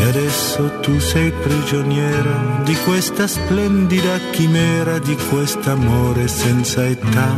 E 0.00 0.02
adesso 0.02 0.80
tu 0.80 0.98
sei 0.98 1.30
prigioniera 1.30 2.62
di 2.64 2.74
questa 2.84 3.26
splendida 3.26 4.18
chimera, 4.30 4.98
di 4.98 5.14
quest'amore 5.28 6.26
senza 6.26 6.86
età. 6.86 7.34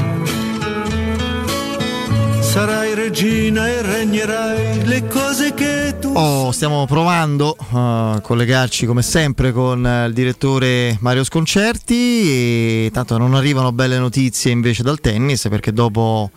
Sarai 2.41 2.95
regina 2.95 3.67
e 3.67 3.83
regnerai 3.83 4.85
le 4.85 5.07
cose 5.09 5.55
che 5.55 5.97
tu 5.99 6.13
Oh, 6.15 6.53
stiamo 6.53 6.85
provando 6.87 7.57
a 7.73 8.21
collegarci 8.23 8.87
come 8.87 9.03
sempre 9.03 9.53
con 9.53 9.85
eh, 9.87 10.07
il 10.07 10.13
direttore 10.13 10.99
Mario 11.01 11.25
Sconcerti 11.25 12.85
e 12.85 12.91
tanto 12.93 13.17
non 13.17 13.35
arrivano 13.35 13.73
belle 13.73 13.99
notizie 13.99 14.53
invece 14.53 14.83
dal 14.83 15.01
tennis 15.01 15.49
perché 15.49 15.73
dopo 15.73 16.31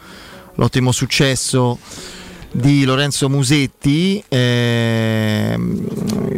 l'ottimo 0.56 0.94
successo 0.94 1.78
di 2.56 2.86
Lorenzo 2.86 3.28
Musetti 3.28 4.24
ehm, 4.30 5.88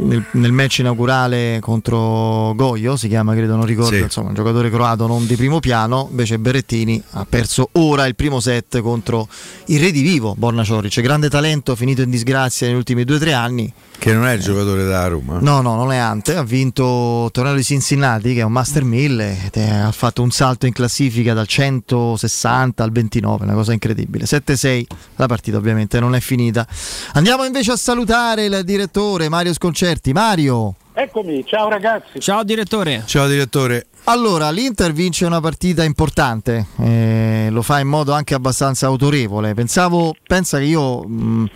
nel, 0.02 0.26
nel, 0.32 0.52
match 0.52 0.80
inaugurale 0.80 1.60
contro 1.62 2.54
Goio, 2.56 2.96
si 2.96 3.08
chiama 3.08 3.36
credo, 3.36 3.56
non 3.56 3.66
ricordo, 3.66 3.96
sì. 3.96 4.02
insomma 4.02 4.30
un 4.30 4.34
giocatore 4.34 4.72
croato 4.72 5.06
non 5.06 5.28
di 5.28 5.36
primo 5.36 5.60
piano, 5.60 6.08
invece 6.10 6.40
Berrettini 6.40 7.02
ha 7.12 7.26
perso 7.30 7.70
ora 7.74 8.08
il 8.08 8.16
primo 8.16 8.40
set 8.40 8.82
contro 8.82 9.28
il 9.66 9.80
re 9.80 9.92
di 9.92 10.02
vivo, 10.02 10.34
Borna 10.36 10.64
Cioric, 10.64 11.02
grande 11.02 11.30
talento, 11.30 11.76
finito 11.76 12.02
in 12.02 12.10
disgrazia 12.10 12.66
negli 12.66 12.78
ultimi 12.78 13.04
due 13.04 13.18
o 13.18 13.20
tre 13.20 13.34
anni. 13.34 13.72
Che 14.00 14.14
non 14.14 14.26
è 14.26 14.34
il 14.34 14.42
giocatore 14.42 14.86
da 14.86 15.08
Roma? 15.08 15.40
No, 15.42 15.62
no, 15.62 15.76
non 15.76 15.92
è 15.92 15.98
Ante, 15.98 16.36
ha 16.36 16.44
vinto 16.44 17.26
il 17.26 17.32
torneo 17.32 17.56
di 17.56 17.64
Cincinnati 17.64 18.34
che 18.34 18.42
è 18.42 18.44
un 18.44 18.52
Master 18.52 18.84
1000, 18.84 19.52
ha 19.86 19.92
fatto 19.92 20.22
un 20.22 20.32
salto 20.32 20.66
in 20.66 20.72
classifica 20.72 21.34
dal 21.34 21.48
160 21.48 22.84
al 22.84 22.92
29, 22.92 23.44
una 23.44 23.54
cosa 23.54 23.74
incredibile. 23.74 24.26
7-6, 24.26 24.86
la 25.16 25.26
partita 25.26 25.58
ovviamente 25.58 26.00
non 26.00 26.16
è 26.16 26.20
finita. 26.20 26.66
Andiamo 27.14 27.44
invece 27.44 27.72
a 27.72 27.78
salutare 27.78 28.46
il 28.46 28.62
direttore 28.64 29.30
Mario 29.30 29.54
Sconcerti. 29.54 30.14
Mario. 30.14 30.76
Eccomi, 31.00 31.46
ciao 31.46 31.70
ragazzi. 31.70 32.20
Ciao 32.20 32.44
direttore. 32.44 33.04
Ciao 33.06 33.28
direttore. 33.28 33.86
Allora, 34.06 34.50
l'Inter 34.50 34.94
vince 34.94 35.28
una 35.28 35.40
partita 35.40 35.84
importante, 35.84 36.66
eh, 36.80 37.50
lo 37.52 37.62
fa 37.62 37.80
in 37.80 37.88
modo 37.88 38.14
anche 38.14 38.34
abbastanza 38.34 38.88
autorevole. 38.88 39.54
Pensavo, 39.54 40.16
pensa 40.26 40.58
che 40.58 40.64
io 40.64 41.04
mh, 41.04 41.50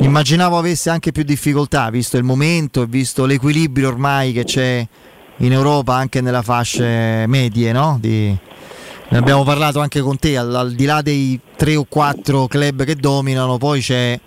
immaginavo 0.00 0.58
avesse 0.58 0.90
anche 0.90 1.12
più 1.12 1.22
difficoltà, 1.22 1.88
visto 1.88 2.18
il 2.18 2.24
momento 2.24 2.82
e 2.82 2.86
visto 2.86 3.24
l'equilibrio 3.24 3.88
ormai 3.88 4.34
che 4.34 4.44
c'è 4.44 4.86
in 5.38 5.52
Europa 5.52 5.94
anche 5.94 6.20
nella 6.20 6.42
fasce 6.42 7.24
medie, 7.26 7.72
no? 7.72 7.96
Di, 7.98 8.36
ne 9.08 9.16
abbiamo 9.16 9.44
parlato 9.44 9.80
anche 9.80 10.02
con 10.02 10.18
te, 10.18 10.36
al, 10.36 10.54
al, 10.54 10.72
di 10.72 10.84
là 10.84 11.00
dei 11.00 11.40
tre 11.56 11.74
o 11.74 11.86
quattro 11.88 12.48
club 12.48 12.84
che 12.84 12.96
dominano, 12.96 13.56
poi 13.56 13.80
c'è 13.80 14.20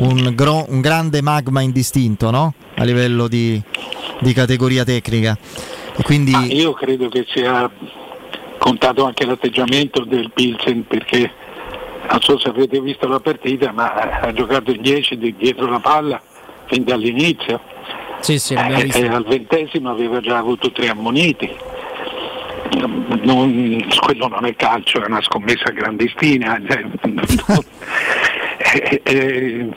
un, 0.00 0.32
gro, 0.34 0.64
un 0.68 0.80
grande 0.80 1.22
magma 1.22 1.60
indistinto 1.60 2.30
no? 2.30 2.54
a 2.76 2.84
livello 2.84 3.28
di, 3.28 3.60
di 4.20 4.32
categoria 4.32 4.84
tecnica. 4.84 5.36
E 5.96 6.02
quindi... 6.02 6.34
Ah, 6.34 6.44
io 6.44 6.72
credo 6.72 7.08
che 7.08 7.24
sia 7.28 7.70
contato 8.58 9.04
anche 9.04 9.24
l'atteggiamento 9.24 10.04
del 10.04 10.30
Pilsen 10.32 10.86
perché 10.86 11.32
non 12.10 12.20
so 12.20 12.38
se 12.38 12.48
avete 12.48 12.80
visto 12.80 13.06
la 13.06 13.20
partita, 13.20 13.72
ma 13.72 13.92
ha 13.92 14.32
giocato 14.32 14.70
in 14.70 14.82
10 14.82 15.34
dietro 15.36 15.66
la 15.66 15.80
palla 15.80 16.20
fin 16.66 16.84
dall'inizio. 16.84 17.60
Sì, 18.20 18.38
sì, 18.38 18.54
eh, 18.54 18.90
e 18.92 19.06
al 19.06 19.24
ventesimo 19.24 19.90
aveva 19.90 20.20
già 20.20 20.38
avuto 20.38 20.72
tre 20.72 20.88
ammoniti 20.88 21.50
non, 23.22 23.86
quello 24.00 24.28
non 24.28 24.44
è 24.44 24.54
calcio, 24.56 25.02
è 25.02 25.06
una 25.06 25.22
scommessa 25.22 25.70
grandistina. 25.70 26.60
E, 28.74 29.00
e, 29.04 29.68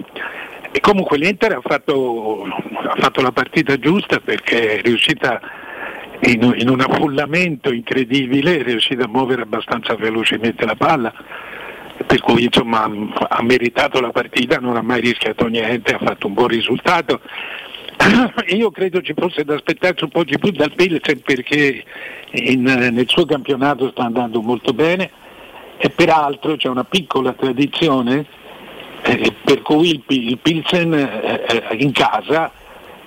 E 0.71 0.79
comunque 0.79 1.17
l'Inter 1.17 1.53
ha 1.53 1.61
fatto, 1.61 2.43
ha 2.43 2.95
fatto 2.99 3.21
la 3.21 3.31
partita 3.31 3.77
giusta 3.77 4.19
perché 4.19 4.77
è 4.77 4.81
riuscita 4.81 5.39
in, 6.21 6.53
in 6.57 6.69
un 6.69 6.81
affollamento 6.81 7.71
incredibile, 7.71 8.59
è 8.59 8.63
riuscita 8.63 9.05
a 9.05 9.07
muovere 9.07 9.43
abbastanza 9.43 9.95
velocemente 9.95 10.65
la 10.65 10.75
palla, 10.75 11.13
per 12.05 12.19
cui 12.19 12.43
insomma 12.43 12.83
ha 12.83 13.41
meritato 13.43 13.99
la 14.01 14.11
partita, 14.11 14.59
non 14.59 14.75
ha 14.75 14.81
mai 14.81 15.01
rischiato 15.01 15.47
niente, 15.47 15.93
ha 15.93 15.99
fatto 15.99 16.27
un 16.27 16.33
buon 16.33 16.49
risultato. 16.49 17.21
Io 18.53 18.69
credo 18.69 19.01
ci 19.01 19.13
fosse 19.17 19.43
da 19.43 19.55
aspettarsi 19.55 20.03
un 20.03 20.11
po' 20.11 20.23
di 20.23 20.37
più 20.37 20.51
dal 20.51 20.73
Pilsen 20.75 21.21
perché 21.21 21.83
in- 22.33 22.61
nel 22.61 23.07
suo 23.07 23.25
campionato 23.25 23.89
sta 23.89 24.03
andando 24.03 24.41
molto 24.41 24.73
bene 24.73 25.09
e 25.77 25.89
peraltro 25.89 26.55
c'è 26.55 26.67
una 26.67 26.83
piccola 26.83 27.33
tradizione 27.33 28.36
eh, 29.03 29.33
per 29.43 29.61
cui 29.61 29.89
il, 29.91 30.03
il 30.07 30.37
Pilsen 30.37 30.93
eh, 30.93 31.45
eh, 31.69 31.75
in 31.77 31.91
casa 31.91 32.51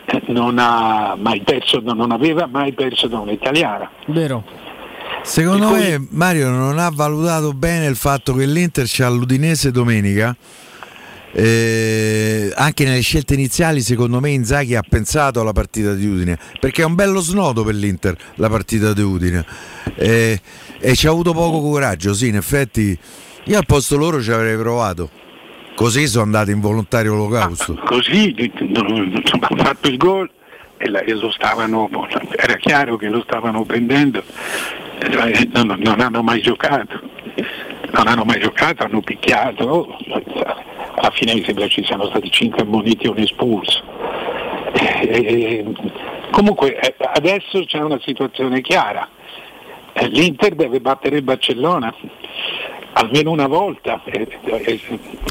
eh, 0.05 0.22
non, 0.28 0.59
ha 0.59 1.16
mai 1.18 1.41
perso, 1.43 1.80
non 1.80 2.11
aveva 2.11 2.47
mai 2.47 2.72
perso 2.72 3.07
da 3.07 3.18
un'italiana. 3.18 3.91
Vero. 4.07 4.45
Secondo 5.22 5.70
me 5.70 6.07
Mario 6.11 6.49
non 6.49 6.78
ha 6.78 6.91
valutato 6.91 7.53
bene 7.53 7.86
il 7.86 7.97
fatto 7.97 8.32
che 8.32 8.47
l'Inter 8.47 8.86
c'ha 8.88 9.09
l'Udinese 9.09 9.70
domenica. 9.70 10.34
Eh, 11.32 12.51
anche 12.57 12.84
nelle 12.84 13.03
scelte 13.03 13.34
iniziali, 13.34 13.82
secondo 13.82 14.18
me, 14.18 14.30
Inzaghi 14.30 14.74
ha 14.74 14.82
pensato 14.82 15.41
alla 15.41 15.53
partita 15.53 15.95
di 15.95 16.05
Udine 16.05 16.36
perché 16.59 16.82
è 16.82 16.84
un 16.84 16.97
bello 16.97 17.20
snodo 17.20 17.62
per 17.62 17.76
l'Inter 17.76 18.16
la 18.34 18.49
partita 18.49 18.93
di 18.93 19.03
Udine 19.03 19.45
Eh, 19.95 20.41
e 20.80 20.95
ci 20.97 21.07
ha 21.07 21.11
avuto 21.11 21.32
poco 21.32 21.61
coraggio. 21.61 22.14
Sì, 22.14 22.28
in 22.28 22.36
effetti, 22.36 22.99
io 23.45 23.59
al 23.59 23.66
posto 23.66 23.97
loro 23.97 24.20
ci 24.22 24.32
avrei 24.32 24.57
provato. 24.57 25.19
Così 25.80 26.06
sono 26.08 26.24
andati 26.24 26.50
in 26.50 26.60
volontario 26.60 27.14
olocausto. 27.14 27.72
Così 27.86 28.34
insomma, 28.36 29.46
hanno 29.48 29.64
fatto 29.64 29.88
il 29.88 29.96
gol 29.96 30.30
e, 30.76 30.92
e 31.06 31.14
lo 31.14 31.30
stavano, 31.30 31.88
era 32.36 32.56
chiaro 32.56 32.98
che 32.98 33.08
lo 33.08 33.22
stavano 33.22 33.64
prendendo, 33.64 34.22
eh, 34.98 35.48
non, 35.54 35.78
non 35.78 36.00
hanno 36.00 36.22
mai 36.22 36.42
giocato, 36.42 37.00
non 37.92 38.08
hanno 38.08 38.24
mai 38.24 38.40
giocato, 38.40 38.84
hanno 38.84 39.00
picchiato, 39.00 39.96
alla 40.96 41.10
fine 41.12 41.32
mi 41.32 41.44
sembra 41.44 41.66
ci 41.66 41.82
siano 41.82 42.04
stati 42.10 42.30
5 42.30 42.60
ammoniti 42.60 43.06
e 43.06 43.08
un 43.08 43.18
espulso. 43.18 43.82
Eh, 44.74 45.64
comunque 46.30 46.78
eh, 46.78 46.94
adesso 47.14 47.64
c'è 47.64 47.78
una 47.78 47.98
situazione 48.04 48.60
chiara, 48.60 49.08
Eh, 49.94 50.08
l'Inter 50.08 50.54
deve 50.54 50.78
battere 50.80 51.16
il 51.16 51.22
Barcellona 51.22 51.94
almeno 52.93 53.30
una 53.30 53.47
volta, 53.47 54.03
eh, 54.05 54.26
eh, 54.45 54.80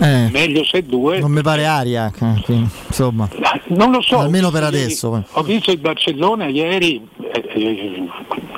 Eh. 0.01 0.29
meglio 0.31 0.63
se 0.63 0.83
due. 0.83 1.19
Non 1.19 1.31
mi 1.31 1.41
pare 1.41 1.65
aria, 1.65 2.07
eh, 2.07 2.41
quindi, 2.43 2.69
insomma. 2.87 3.27
Non 3.67 3.91
lo 3.91 4.01
so. 4.01 4.19
Almeno 4.19 4.49
per 4.49 4.63
Ieri- 4.63 4.77
adesso. 4.77 5.23
Ho 5.31 5.43
visto 5.43 5.71
il 5.71 5.77
Barcellona 5.79 6.47
ieri, 6.47 7.07
eh, 7.31 7.43
eh, 7.53 8.07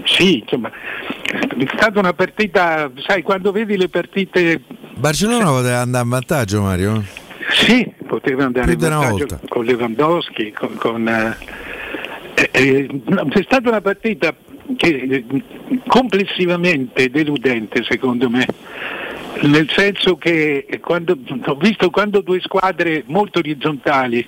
sì, 0.06 0.40
insomma, 0.40 0.70
è 0.72 1.66
stata 1.76 2.00
una 2.00 2.14
partita, 2.14 2.92
sai, 3.06 3.22
quando 3.22 3.52
vedi 3.52 3.76
le 3.78 3.90
partite, 3.90 4.62
Barcellona 4.96 5.46
poteva 5.46 5.80
andare 5.80 6.04
in 6.04 6.10
vantaggio, 6.10 6.62
Mario. 6.62 7.04
sì, 7.54 7.92
poteva 8.08 8.46
andare 8.46 8.74
una 8.74 8.90
vantaggio 8.90 9.18
volta. 9.18 9.40
con 9.48 9.66
Lewandowski, 9.66 10.52
con... 10.52 10.76
con, 10.78 11.08
eh, 11.08 12.50
eh, 12.52 12.88
è 13.34 13.42
stata 13.44 13.70
una 13.70 13.82
partita 13.82 14.34
che 14.76 14.88
eh, 14.88 15.26
complessivamente 15.88 17.10
deludente 17.10 17.84
secondo 17.84 18.30
me, 18.30 18.46
nel 19.42 19.70
senso 19.70 20.18
che 20.18 20.66
quando, 20.82 21.18
ho 21.46 21.56
visto 21.56 21.90
quando 21.90 22.22
due 22.22 22.40
squadre 22.42 23.04
molto 23.08 23.40
orizzontali 23.40 24.28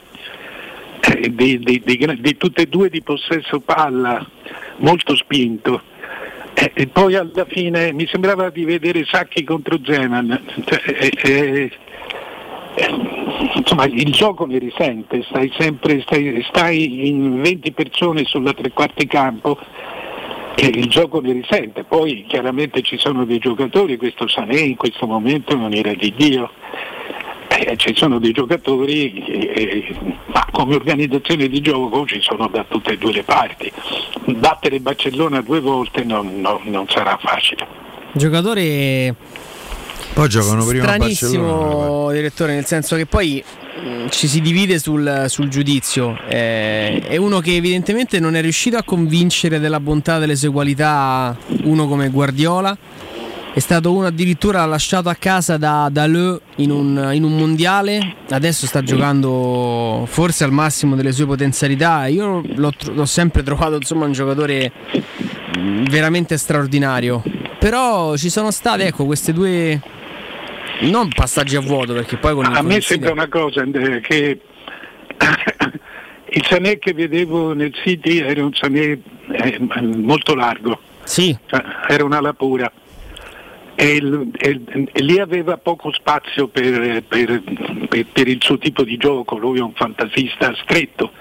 eh, 1.01 1.33
di, 1.33 1.59
di- 1.59 1.81
di 1.83 2.17
di 2.19 2.37
tutte 2.37 2.63
e 2.63 2.65
due 2.67 2.89
di 2.89 3.01
possesso 3.01 3.59
palla 3.59 4.25
molto 4.77 5.15
spinto 5.15 5.81
eh, 6.53 6.71
e 6.73 6.87
poi 6.87 7.15
alla 7.15 7.45
fine 7.47 7.91
mi 7.93 8.07
sembrava 8.07 8.49
di 8.49 8.63
vedere 8.63 9.05
Sacchi 9.05 9.43
contro 9.43 9.79
Zeman. 9.83 10.39
Cioè, 10.65 10.81
eh, 10.85 11.11
eh, 11.23 11.71
eh, 12.75 12.89
insomma 13.55 13.85
il 13.85 14.11
gioco 14.11 14.45
ne 14.45 14.57
risente 14.57 15.23
stai 15.23 15.51
sempre 15.57 16.01
stai, 16.01 16.43
stai 16.47 17.07
in 17.07 17.41
20 17.41 17.71
persone 17.71 18.23
sulla 18.25 18.53
tre 18.53 18.71
quarti 18.71 19.05
campo 19.07 19.59
e 20.55 20.65
il 20.67 20.87
gioco 20.87 21.19
ne 21.19 21.33
risente 21.33 21.83
poi 21.83 22.25
chiaramente 22.27 22.81
ci 22.81 22.97
sono 22.97 23.25
dei 23.25 23.39
giocatori 23.39 23.97
questo 23.97 24.27
Sané 24.27 24.59
in 24.59 24.75
questo 24.75 25.07
momento 25.07 25.55
non 25.55 25.73
era 25.73 25.93
di 25.93 26.13
Dio 26.15 26.49
eh, 27.65 27.77
ci 27.77 27.93
sono 27.95 28.19
dei 28.19 28.31
giocatori, 28.31 29.13
eh, 29.25 29.51
eh, 29.53 29.95
ma 30.25 30.45
come 30.51 30.75
organizzazione 30.75 31.47
di 31.47 31.61
gioco 31.61 32.05
ci 32.05 32.19
sono 32.21 32.47
da 32.47 32.65
tutte 32.67 32.93
e 32.93 32.97
due 32.97 33.13
le 33.13 33.23
parti. 33.23 33.71
Battere 34.25 34.79
Barcellona 34.79 35.41
due 35.41 35.59
volte 35.59 36.03
non, 36.03 36.41
non- 36.41 36.61
non 36.63 36.87
sarà 36.87 37.17
facile. 37.21 37.67
Giocatore 38.11 39.15
Poi 40.13 40.29
giocano 40.29 40.63
prima 40.63 40.83
stranissimo, 40.83 42.11
direttore, 42.11 42.53
nel 42.53 42.65
senso 42.65 42.95
che 42.95 43.07
poi 43.07 43.43
mh, 43.43 44.09
ci 44.09 44.27
si 44.27 44.41
divide 44.41 44.77
sul, 44.77 45.25
sul 45.27 45.47
giudizio. 45.47 46.15
Eh, 46.27 47.01
è 47.01 47.17
uno 47.17 47.39
che 47.39 47.55
evidentemente 47.55 48.19
non 48.19 48.35
è 48.35 48.41
riuscito 48.41 48.77
a 48.77 48.83
convincere 48.83 49.59
della 49.59 49.79
bontà 49.79 50.19
delle 50.19 50.35
sue 50.35 50.49
qualità 50.51 51.35
uno 51.63 51.87
come 51.87 52.09
Guardiola. 52.09 52.77
È 53.53 53.59
stato 53.59 53.91
uno 53.91 54.05
addirittura 54.05 54.63
lasciato 54.65 55.09
a 55.09 55.15
casa 55.15 55.57
da, 55.57 55.89
da 55.91 56.05
Le 56.05 56.39
in 56.57 56.69
un, 56.69 57.09
in 57.11 57.23
un 57.23 57.35
mondiale. 57.35 58.15
Adesso 58.29 58.67
sta 58.67 58.83
giocando 58.83 60.07
forse 60.09 60.43
al 60.43 60.51
massimo 60.51 60.95
delle 60.95 61.11
sue 61.11 61.25
potenzialità. 61.25 62.05
Io 62.05 62.43
l'ho, 62.55 62.71
l'ho 62.93 63.05
sempre 63.05 63.41
trovato 63.41 63.75
insomma 63.75 64.05
un 64.05 64.11
giocatore 64.11 64.71
mh, 65.57 65.83
veramente 65.89 66.37
straordinario. 66.37 67.23
Però 67.59 68.15
ci 68.15 68.29
sono 68.29 68.51
state 68.51 68.85
ecco 68.85 69.05
queste 69.05 69.33
due 69.33 69.81
non 70.89 71.09
passaggi 71.09 71.55
a 71.55 71.61
vuoto 71.61 71.93
perché 71.93 72.17
poi 72.17 72.33
con 72.33 72.45
A 72.45 72.61
me 72.61 72.81
sembra 72.81 73.11
una 73.11 73.27
cosa 73.27 73.63
eh, 73.63 74.01
che 74.01 74.39
il 76.29 76.45
Sané 76.45 76.79
che 76.79 76.93
vedevo 76.93 77.53
nel 77.53 77.73
City 77.73 78.19
era 78.19 78.43
un 78.43 78.53
Sané 78.53 78.99
eh, 79.31 79.59
molto 79.59 80.35
largo, 80.35 80.79
sì. 81.03 81.35
era 81.87 82.03
un'ala 82.03 82.33
pura. 82.33 82.71
E, 83.75 83.87
il- 83.95 84.29
e- 84.37 84.61
e 84.91 85.01
lì 85.01 85.19
aveva 85.19 85.57
poco 85.57 85.91
spazio 85.91 86.47
per, 86.47 87.03
per- 87.07 87.41
per- 87.89 88.05
per 88.11 88.27
il 88.27 88.37
suo 88.39 88.57
tipo 88.59 88.83
di 88.83 88.97
gioco, 88.97 89.37
lui 89.37 89.57
è 89.57 89.61
un 89.61 89.73
fantasista 89.73 90.53
stretto. 90.61 91.11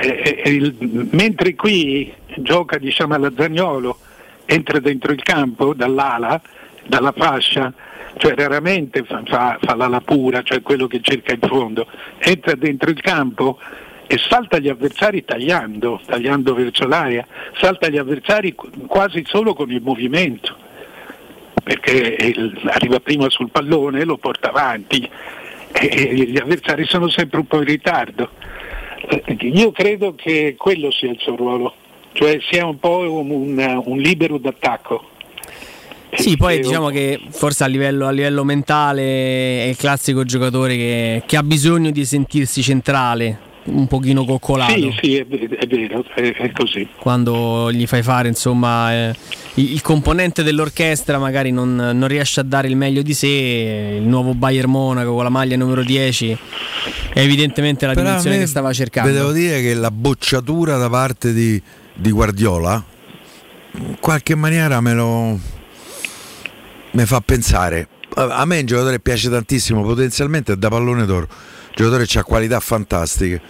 Eh, 0.00 0.42
e 0.44 0.50
il- 0.50 1.08
mentre 1.12 1.54
qui 1.56 2.12
gioca 2.36 2.78
diciamo 2.78 3.14
alla 3.14 3.32
Zagnolo, 3.36 3.98
entra 4.44 4.78
dentro 4.78 5.12
il 5.12 5.22
campo 5.22 5.74
dall'ala, 5.74 6.40
dalla 6.86 7.12
fascia, 7.12 7.72
cioè 8.16 8.34
raramente 8.34 9.04
fa, 9.04 9.22
fa- 9.24 9.58
fa 9.60 9.74
l'ala 9.74 10.00
pura, 10.00 10.42
cioè 10.42 10.62
quello 10.62 10.86
che 10.86 11.00
cerca 11.02 11.32
in 11.32 11.40
fondo, 11.40 11.86
entra 12.18 12.54
dentro 12.54 12.90
il 12.90 13.00
campo 13.00 13.58
e 14.06 14.18
salta 14.18 14.58
gli 14.58 14.68
avversari 14.68 15.24
tagliando, 15.24 16.00
tagliando 16.04 16.54
verso 16.54 16.86
l'aria, 16.86 17.24
salta 17.58 17.88
gli 17.88 17.98
avversari 17.98 18.54
qu- 18.54 18.86
quasi 18.86 19.22
solo 19.26 19.54
con 19.54 19.70
il 19.70 19.80
movimento, 19.82 20.56
perché 21.62 22.34
arriva 22.66 22.98
prima 23.00 23.28
sul 23.30 23.50
pallone, 23.50 24.04
lo 24.04 24.16
porta 24.16 24.48
avanti 24.48 25.08
e, 25.72 25.86
e 25.88 26.14
gli 26.24 26.38
avversari 26.38 26.84
sono 26.86 27.08
sempre 27.08 27.38
un 27.38 27.46
po' 27.46 27.58
in 27.58 27.64
ritardo. 27.64 28.30
Io 29.38 29.70
credo 29.70 30.14
che 30.14 30.56
quello 30.58 30.90
sia 30.90 31.10
il 31.10 31.18
suo 31.20 31.36
ruolo, 31.36 31.74
cioè 32.12 32.38
sia 32.50 32.66
un 32.66 32.78
po' 32.78 32.98
un- 33.10 33.82
un 33.84 33.98
libero 33.98 34.38
d'attacco. 34.38 35.08
Sì, 36.14 36.36
poi 36.36 36.60
diciamo 36.60 36.88
che 36.88 37.20
forse 37.30 37.64
a 37.64 37.66
livello, 37.66 38.06
a 38.06 38.10
livello 38.10 38.44
mentale 38.44 39.02
è 39.64 39.66
il 39.68 39.76
classico 39.76 40.24
giocatore 40.24 40.76
che, 40.76 41.22
che 41.26 41.36
ha 41.36 41.42
bisogno 41.42 41.90
di 41.90 42.04
sentirsi 42.04 42.62
centrale, 42.62 43.38
un 43.64 43.86
pochino 43.86 44.24
coccolato. 44.24 44.72
Sì, 44.72 44.94
sì, 45.00 45.16
è, 45.16 45.24
ve- 45.24 45.48
è 45.48 45.66
vero, 45.66 46.04
è, 46.14 46.32
è 46.32 46.52
così. 46.52 46.88
Quando 46.98 47.70
gli 47.72 47.86
fai 47.86 48.02
fare 48.02 48.28
insomma 48.28 48.92
eh, 48.92 49.14
il, 49.54 49.72
il 49.72 49.82
componente 49.82 50.42
dell'orchestra 50.42 51.18
magari 51.18 51.52
non, 51.52 51.74
non 51.74 52.08
riesce 52.08 52.40
a 52.40 52.42
dare 52.42 52.68
il 52.68 52.76
meglio 52.76 53.02
di 53.02 53.14
sé, 53.14 53.98
il 54.00 54.06
nuovo 54.06 54.34
Bayern 54.34 54.70
Monaco 54.70 55.14
con 55.14 55.22
la 55.22 55.30
maglia 55.30 55.56
numero 55.56 55.82
10 55.82 56.38
è 57.12 57.20
evidentemente 57.20 57.86
la 57.86 57.92
Però 57.92 58.06
dimensione 58.06 58.36
me 58.36 58.42
che 58.42 58.48
stava 58.48 58.72
cercando. 58.72 59.12
Devo 59.12 59.32
dire 59.32 59.60
che 59.60 59.74
la 59.74 59.90
bocciatura 59.90 60.76
da 60.76 60.88
parte 60.88 61.32
di, 61.32 61.60
di 61.94 62.10
Guardiola 62.10 62.82
in 63.72 63.96
qualche 64.00 64.34
maniera 64.34 64.80
me 64.80 64.94
lo 64.94 65.38
mi 66.92 67.04
fa 67.06 67.20
pensare. 67.20 67.88
A 68.14 68.44
me 68.44 68.58
un 68.58 68.66
giocatore 68.66 68.98
piace 69.00 69.30
tantissimo, 69.30 69.82
potenzialmente 69.82 70.54
è 70.54 70.56
da 70.56 70.68
pallone 70.68 71.04
d'oro. 71.06 71.26
Un 71.30 71.74
giocatore 71.74 72.06
che 72.06 72.18
ha 72.18 72.24
qualità 72.24 72.58
fantastiche. 72.60 73.40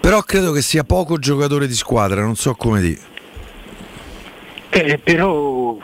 Però 0.00 0.22
credo 0.22 0.50
che 0.52 0.62
sia 0.62 0.82
poco 0.82 1.18
giocatore 1.18 1.66
di 1.66 1.74
squadra, 1.74 2.22
non 2.22 2.34
so 2.34 2.54
come 2.54 2.80
dire. 2.80 3.00
Eh, 4.70 4.98
però 4.98 5.76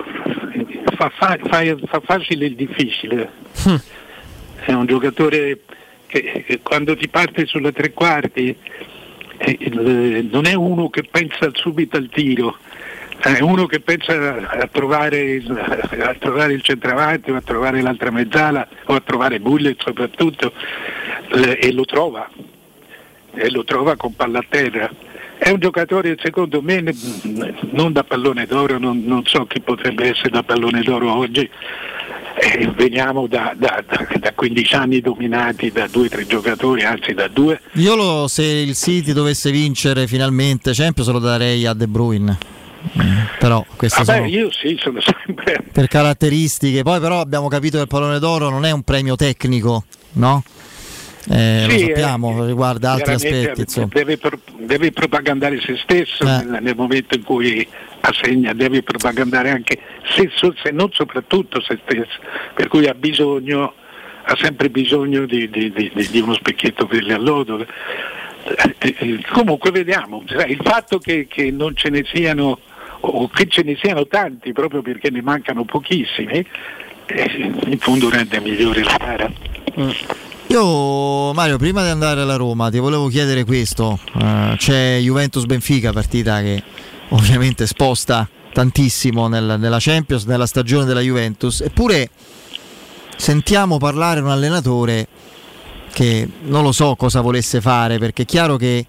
fa, 0.97 1.11
fa- 1.17 1.39
fa- 1.43 1.77
fa 1.87 2.01
facile 2.05 2.47
il 2.47 2.57
difficile. 2.57 3.31
È 4.57 4.73
un 4.73 4.87
giocatore 4.87 5.61
che 6.07 6.61
quando 6.63 6.97
ti 6.97 7.09
parte 7.09 7.47
sulla 7.47 7.73
tre 7.73 7.93
quarti 7.93 8.57
eh, 9.39 10.29
non 10.31 10.47
è 10.47 10.55
uno 10.55 10.89
che 10.89 11.03
pensa 11.03 11.51
subito 11.53 11.97
al 11.97 12.09
tiro, 12.09 12.57
è 13.19 13.41
uno 13.41 13.67
che 13.67 13.81
pensa 13.81 14.49
a 14.49 14.69
trovare 14.71 15.19
il, 15.19 15.51
a 15.51 16.15
trovare 16.19 16.53
il 16.53 16.63
centravanti 16.63 17.31
o 17.31 17.37
a 17.37 17.41
trovare 17.41 17.81
l'altra 17.81 18.11
mezzala 18.11 18.67
o 18.85 18.95
a 18.95 19.01
trovare 19.01 19.41
Bullet 19.41 19.81
soprattutto 19.83 20.53
eh, 21.33 21.59
e 21.61 21.73
lo 21.73 21.85
trova 21.85 22.29
e 23.37 23.51
lo 23.51 23.65
trova 23.65 23.97
con 23.97 24.15
palla 24.15 24.39
a 24.39 24.45
terra. 24.49 24.91
È 25.39 25.51
un 25.51 25.61
giocatore 25.61 26.17
secondo 26.23 26.63
me 26.63 26.83
non 27.71 27.93
da 27.93 28.03
pallone 28.03 28.47
d'oro, 28.47 28.79
non, 28.79 29.03
non 29.05 29.25
so 29.27 29.45
chi 29.45 29.61
potrebbe 29.61 30.09
essere 30.09 30.31
da 30.31 30.43
pallone 30.43 30.83
d'oro 30.83 31.15
oggi. 31.15 31.49
Eh, 32.39 32.71
veniamo 32.77 33.27
da, 33.27 33.55
da- 33.57 33.83
da- 33.87 34.07
da 34.19 34.33
15 34.33 34.75
anni 34.75 35.01
dominati 35.01 35.71
da 35.71 35.87
due 35.89 36.07
o 36.07 36.09
tre 36.09 36.27
giocatori, 36.27 36.83
anzi 36.85 37.15
da 37.15 37.29
due. 37.29 37.61
Io 37.73 37.95
lo, 37.95 38.29
se 38.29 38.45
il 38.45 38.75
City 38.75 39.13
dovesse 39.13 39.51
vincere 39.51 40.07
finalmente 40.07 40.73
Champions 40.73 41.11
lo 41.11 41.19
darei 41.19 41.65
a 41.67 41.73
De 41.73 41.87
Bruyne. 41.87 42.56
Però 43.39 43.65
queste 43.77 44.05
Vabbè, 44.05 44.19
sono 44.19 44.29
io 44.31 44.51
sì, 44.53 44.77
sono 44.81 45.01
sempre 45.01 45.63
per 45.73 45.89
caratteristiche. 45.89 46.83
Poi 46.83 47.01
però 47.01 47.21
abbiamo 47.21 47.49
capito 47.49 47.77
che 47.77 47.83
il 47.83 47.89
pallone 47.89 48.19
d'oro 48.19 48.49
non 48.49 48.65
è 48.65 48.71
un 48.71 48.83
premio 48.83 49.17
tecnico, 49.17 49.85
no? 50.13 50.43
Eh, 51.29 51.67
Sì, 51.69 51.81
lo 51.81 51.87
sappiamo, 51.89 52.45
eh, 52.45 52.47
riguarda 52.47 52.93
altri 52.93 53.15
aspetti. 53.15 53.65
Deve, 53.93 54.19
deve 54.61 54.93
propagandare 54.93 55.61
se 55.61 55.77
stesso 55.83 56.23
Eh. 56.23 56.27
nel, 56.45 56.59
nel 56.63 56.77
momento 56.77 57.17
in 57.17 57.25
cui 57.25 57.67
assegna, 58.03 58.53
deve 58.53 58.85
propagandare 58.85 59.51
anche 59.51 59.79
se, 60.15 60.31
se 60.63 60.71
non 60.71 60.91
soprattutto 60.93 61.61
se 61.61 61.81
stesso, 61.85 62.19
per 62.55 62.69
cui 62.69 62.87
ha 62.87 62.95
bisogno, 62.95 63.73
ha 64.23 64.37
sempre 64.41 64.71
bisogno 64.71 65.27
di, 65.27 65.51
di- 65.51 65.73
di- 65.73 65.91
di- 66.11 66.21
uno 66.21 66.35
specchietto 66.35 66.87
per 66.87 67.03
le 67.03 67.15
allodole. 67.15 67.67
Eh, 68.79 68.95
eh, 68.97 69.21
comunque 69.33 69.73
vediamo, 69.73 70.23
il 70.29 70.61
fatto 70.63 70.99
che, 70.99 71.27
che 71.29 71.51
non 71.51 71.75
ce 71.75 71.89
ne 71.91 72.05
siano 72.15 72.61
o 73.01 73.29
che 73.29 73.47
ce 73.49 73.63
ne 73.63 73.77
siano 73.81 74.07
tanti 74.07 74.53
proprio 74.53 74.83
perché 74.83 75.11
ne 75.11 75.23
mancano 75.23 75.65
pochissimi, 75.65 76.45
eh, 77.07 77.53
in 77.67 77.79
fondo 77.79 78.09
rende 78.09 78.41
migliore 78.41 78.83
la 78.83 78.97
gara. 78.99 79.33
Io 80.49 81.33
Mario, 81.33 81.59
prima 81.59 81.83
di 81.83 81.91
andare 81.91 82.21
alla 82.21 82.37
Roma, 82.37 82.71
ti 82.71 82.79
volevo 82.79 83.09
chiedere 83.09 83.45
questo. 83.45 83.99
Eh, 84.19 84.55
c'è 84.57 84.99
Juventus-Benfica, 85.01 85.93
partita 85.93 86.41
che 86.41 86.63
ovviamente 87.09 87.67
sposta 87.67 88.29
tantissimo 88.53 89.29
nel- 89.29 89.57
nella 89.59 89.79
Champions, 89.79 90.25
nella 90.25 90.47
stagione 90.47 90.85
della 90.85 91.01
Juventus. 91.01 91.61
Eppure 91.61 92.09
sentiamo 93.17 93.79
parlare 93.79 94.21
un 94.21 94.29
allenatore 94.29 95.09
che 95.93 96.29
non 96.43 96.63
lo 96.63 96.73
so 96.73 96.95
cosa 96.95 97.21
volesse 97.21 97.61
fare, 97.61 97.99
perché 97.99 98.23
è 98.23 98.27
chiaro 98.27 98.57
che 98.57 98.87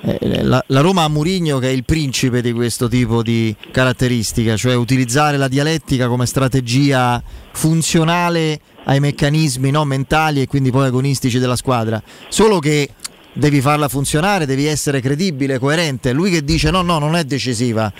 la, 0.00 0.62
la 0.66 0.80
Roma 0.80 1.02
ha 1.02 1.08
Murigno 1.08 1.58
che 1.58 1.68
è 1.68 1.72
il 1.72 1.84
principe 1.84 2.40
di 2.40 2.52
questo 2.52 2.88
tipo 2.88 3.22
di 3.22 3.54
caratteristica, 3.70 4.56
cioè 4.56 4.74
utilizzare 4.74 5.36
la 5.36 5.48
dialettica 5.48 6.08
come 6.08 6.26
strategia 6.26 7.22
funzionale 7.52 8.60
ai 8.84 9.00
meccanismi 9.00 9.70
no, 9.70 9.84
mentali 9.84 10.42
e 10.42 10.46
quindi 10.46 10.70
poi 10.70 10.86
agonistici 10.86 11.38
della 11.38 11.56
squadra. 11.56 12.00
Solo 12.28 12.58
che 12.58 12.90
devi 13.32 13.60
farla 13.60 13.88
funzionare, 13.88 14.46
devi 14.46 14.66
essere 14.66 15.00
credibile, 15.00 15.58
coerente. 15.58 16.12
Lui 16.12 16.30
che 16.30 16.42
dice 16.44 16.70
no, 16.70 16.82
no, 16.82 16.98
non 16.98 17.16
è 17.16 17.24
decisiva. 17.24 17.92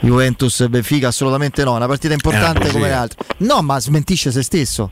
Juventus 0.00 0.66
Benfica 0.68 1.08
assolutamente 1.08 1.64
no, 1.64 1.74
è 1.74 1.76
una 1.76 1.86
partita 1.86 2.14
importante 2.14 2.70
come 2.70 2.88
le 2.88 2.92
altre. 2.92 3.24
No, 3.38 3.62
ma 3.62 3.80
smentisce 3.80 4.30
se 4.30 4.42
stesso. 4.42 4.90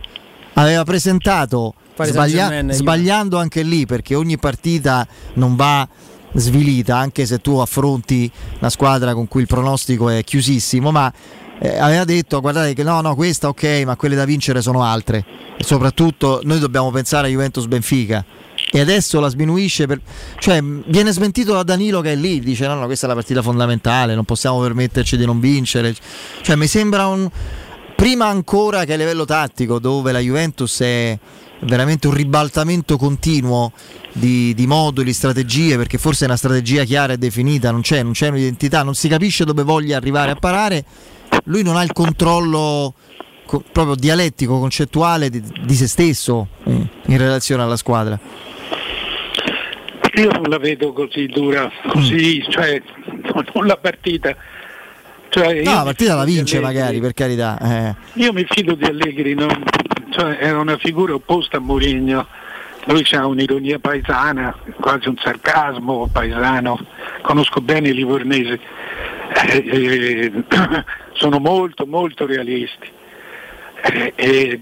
Aveva 0.54 0.84
presentato 0.84 1.74
sbaglia- 1.98 2.72
sbagliando 2.72 3.38
anche 3.38 3.62
lì 3.62 3.86
perché 3.86 4.14
ogni 4.14 4.38
partita 4.38 5.06
non 5.34 5.56
va 5.56 5.86
svilita, 6.34 6.96
anche 6.96 7.26
se 7.26 7.40
tu 7.40 7.58
affronti 7.58 8.30
una 8.58 8.70
squadra 8.70 9.14
con 9.14 9.28
cui 9.28 9.42
il 9.42 9.46
pronostico 9.46 10.08
è 10.08 10.24
chiusissimo, 10.24 10.90
ma 10.90 11.12
eh, 11.58 11.78
aveva 11.78 12.04
detto 12.04 12.40
guardate 12.40 12.74
che 12.74 12.82
no, 12.82 13.00
no, 13.00 13.14
questa 13.14 13.48
ok, 13.48 13.82
ma 13.84 13.96
quelle 13.96 14.16
da 14.16 14.24
vincere 14.24 14.60
sono 14.60 14.82
altre. 14.82 15.24
E 15.56 15.64
soprattutto 15.64 16.40
noi 16.44 16.58
dobbiamo 16.58 16.90
pensare 16.90 17.28
a 17.28 17.30
Juventus 17.30 17.66
Benfica. 17.66 18.24
E 18.74 18.80
adesso 18.80 19.20
la 19.20 19.28
sminuisce 19.28 19.86
per... 19.86 20.00
cioè 20.38 20.62
viene 20.62 21.12
smentito 21.12 21.52
da 21.52 21.62
Danilo 21.62 22.00
che 22.00 22.12
è 22.12 22.14
lì, 22.16 22.40
dice 22.40 22.66
no, 22.66 22.74
no, 22.74 22.86
questa 22.86 23.06
è 23.06 23.08
la 23.08 23.14
partita 23.14 23.42
fondamentale, 23.42 24.14
non 24.14 24.24
possiamo 24.24 24.60
permetterci 24.60 25.16
di 25.16 25.24
non 25.24 25.40
vincere. 25.40 25.94
Cioè 26.40 26.56
mi 26.56 26.66
sembra 26.66 27.06
un 27.06 27.30
prima 27.94 28.26
ancora 28.26 28.84
che 28.84 28.94
a 28.94 28.96
livello 28.96 29.24
tattico, 29.24 29.78
dove 29.78 30.10
la 30.10 30.18
Juventus 30.18 30.80
è 30.80 31.18
veramente 31.64 32.06
un 32.06 32.14
ribaltamento 32.14 32.96
continuo 32.96 33.72
di, 34.12 34.52
di 34.54 34.66
moduli, 34.66 35.12
strategie, 35.12 35.76
perché 35.76 35.98
forse 35.98 36.24
una 36.24 36.36
strategia 36.36 36.84
chiara 36.84 37.12
e 37.14 37.18
definita 37.18 37.70
non 37.70 37.80
c'è, 37.82 38.02
non 38.02 38.12
c'è 38.12 38.28
un'identità, 38.28 38.82
non 38.82 38.94
si 38.94 39.08
capisce 39.08 39.44
dove 39.44 39.62
voglia 39.62 39.96
arrivare 39.96 40.30
a 40.32 40.36
parare. 40.36 40.84
Lui 41.44 41.62
non 41.62 41.76
ha 41.76 41.82
il 41.82 41.92
controllo 41.92 42.94
co- 43.46 43.62
proprio 43.72 43.94
dialettico, 43.94 44.58
concettuale 44.58 45.30
di, 45.30 45.42
di 45.64 45.74
se 45.74 45.86
stesso 45.86 46.48
eh, 46.64 46.70
in 47.06 47.16
relazione 47.18 47.62
alla 47.62 47.76
squadra. 47.76 48.18
Io 50.14 50.30
non 50.30 50.42
la 50.48 50.58
vedo 50.58 50.92
così 50.92 51.26
dura, 51.26 51.70
così, 51.88 52.44
cioè 52.50 52.82
non 53.54 53.66
la 53.66 53.78
partita. 53.78 54.36
Cioè, 55.30 55.54
io 55.54 55.62
No, 55.62 55.76
la 55.76 55.82
partita 55.84 56.14
la 56.14 56.24
vince 56.24 56.60
magari, 56.60 57.00
per 57.00 57.14
carità. 57.14 57.58
eh. 57.58 57.94
Io 58.20 58.32
mi 58.34 58.44
fido 58.46 58.74
di 58.74 58.84
Allegri, 58.84 59.32
non- 59.32 59.62
cioè, 60.12 60.36
è 60.36 60.52
una 60.52 60.76
figura 60.76 61.14
opposta 61.14 61.56
a 61.56 61.60
Mourinho. 61.60 62.26
Lui 62.84 63.06
ha 63.12 63.26
un'ironia 63.26 63.78
paesana, 63.78 64.54
quasi 64.78 65.08
un 65.08 65.16
sarcasmo 65.16 66.08
paesano. 66.12 66.78
Conosco 67.22 67.60
bene 67.60 67.88
i 67.88 67.94
livornesi. 67.94 68.58
Eh, 69.48 69.64
eh, 69.66 70.32
sono 71.14 71.38
molto 71.38 71.86
molto 71.86 72.26
realisti. 72.26 72.90
Eh, 74.14 74.60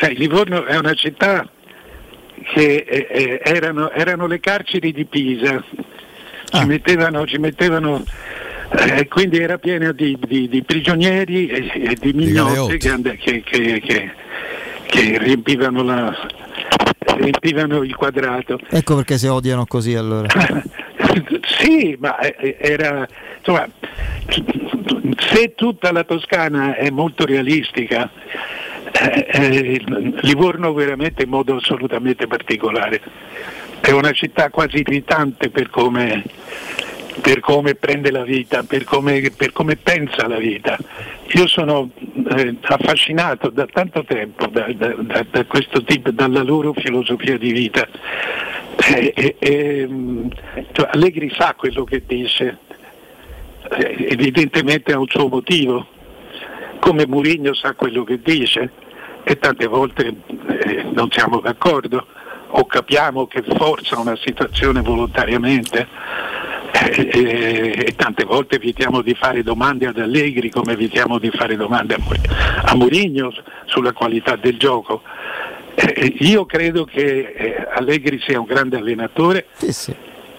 sai, 0.00 0.16
Livorno 0.16 0.64
è 0.64 0.76
una 0.76 0.94
città 0.94 1.46
che 2.52 2.84
eh, 2.88 3.06
eh, 3.10 3.40
erano, 3.44 3.90
erano 3.90 4.26
le 4.26 4.40
carceri 4.40 4.92
di 4.92 5.04
Pisa, 5.04 5.62
ci 6.50 6.64
mettevano, 6.64 7.26
ci 7.26 7.38
mettevano 7.38 8.02
eh, 8.78 9.08
quindi 9.08 9.38
era 9.38 9.58
piena 9.58 9.92
di, 9.92 10.16
di- 10.26 10.48
di 10.48 10.62
prigionieri 10.62 11.46
e, 11.48 11.70
e 11.90 11.96
di 12.00 12.12
mignotti 12.12 12.76
che, 12.78 13.16
che- 13.18 13.42
che- 13.44 13.80
che- 13.80 14.10
che 14.86 15.18
riempivano, 15.18 15.82
la- 15.82 16.16
riempivano 17.16 17.82
il 17.82 17.94
quadrato. 17.96 18.58
Ecco 18.70 18.94
perché 18.96 19.18
si 19.18 19.26
odiano 19.26 19.66
così 19.66 19.94
allora. 19.94 20.28
Sì, 21.58 21.96
ma 22.00 22.18
eh, 22.18 22.56
era 22.58 23.06
insomma, 23.38 23.68
se 25.18 25.54
tutta 25.54 25.92
la 25.92 26.02
Toscana 26.02 26.74
è 26.74 26.90
molto 26.90 27.24
realistica, 27.24 28.10
eh, 28.92 29.26
eh, 29.32 29.82
Livorno 30.22 30.72
veramente 30.72 31.22
in 31.22 31.28
modo 31.28 31.56
assolutamente 31.56 32.26
particolare. 32.26 33.00
È 33.80 33.90
una 33.92 34.12
città 34.12 34.50
quasi 34.50 34.78
irritante 34.78 35.50
per 35.50 35.70
come, 35.70 36.24
per 37.20 37.40
come 37.40 37.74
prende 37.74 38.10
la 38.10 38.22
vita, 38.22 38.62
per 38.62 38.84
come, 38.84 39.30
per 39.36 39.52
come 39.52 39.76
pensa 39.76 40.26
la 40.26 40.38
vita. 40.38 40.76
Io 41.34 41.46
sono 41.46 41.90
eh, 42.36 42.56
affascinato 42.62 43.50
da 43.50 43.66
tanto 43.66 44.04
tempo 44.04 44.46
da, 44.46 44.66
da- 44.74 44.94
da- 44.98 45.26
da 45.30 45.44
questo 45.44 45.82
tipo, 45.84 46.10
dalla 46.10 46.42
loro 46.42 46.72
filosofia 46.72 47.38
di 47.38 47.52
vita. 47.52 47.86
Eh, 48.94 49.12
eh, 49.14 49.36
eh, 49.38 49.88
cioè, 50.72 50.88
Allegri 50.92 51.32
sa 51.36 51.54
quello 51.56 51.84
che 51.84 52.02
dice, 52.06 52.58
eh, 53.70 54.06
evidentemente 54.10 54.92
ha 54.92 54.98
un 54.98 55.06
suo 55.08 55.28
motivo, 55.28 55.86
come 56.80 57.06
Mourinho 57.06 57.54
sa 57.54 57.72
quello 57.74 58.04
che 58.04 58.20
dice 58.22 58.70
e 59.24 59.38
tante 59.38 59.66
volte 59.66 60.06
eh, 60.06 60.82
non 60.92 61.10
siamo 61.10 61.40
d'accordo 61.40 62.06
o 62.48 62.66
capiamo 62.66 63.26
che 63.26 63.42
forza 63.56 63.98
una 63.98 64.16
situazione 64.16 64.82
volontariamente 64.82 65.88
eh, 66.76 67.08
eh, 67.12 67.84
e 67.86 67.94
tante 67.94 68.24
volte 68.24 68.56
evitiamo 68.56 69.00
di 69.00 69.14
fare 69.14 69.44
domande 69.44 69.86
ad 69.86 69.96
Allegri 69.98 70.50
come 70.50 70.72
evitiamo 70.72 71.18
di 71.18 71.30
fare 71.30 71.54
domande 71.54 71.94
a, 71.94 71.98
Mourinho- 72.00 72.34
a 72.64 72.74
Mourinho 72.74 73.32
sulla 73.66 73.92
qualità 73.92 74.34
del 74.34 74.56
gioco. 74.56 75.02
Eh, 75.76 76.14
io 76.18 76.44
credo 76.46 76.84
che 76.84 77.32
eh, 77.36 77.66
Allegri 77.74 78.20
sia 78.26 78.40
un 78.40 78.46
grande 78.46 78.76
allenatore 78.76 79.46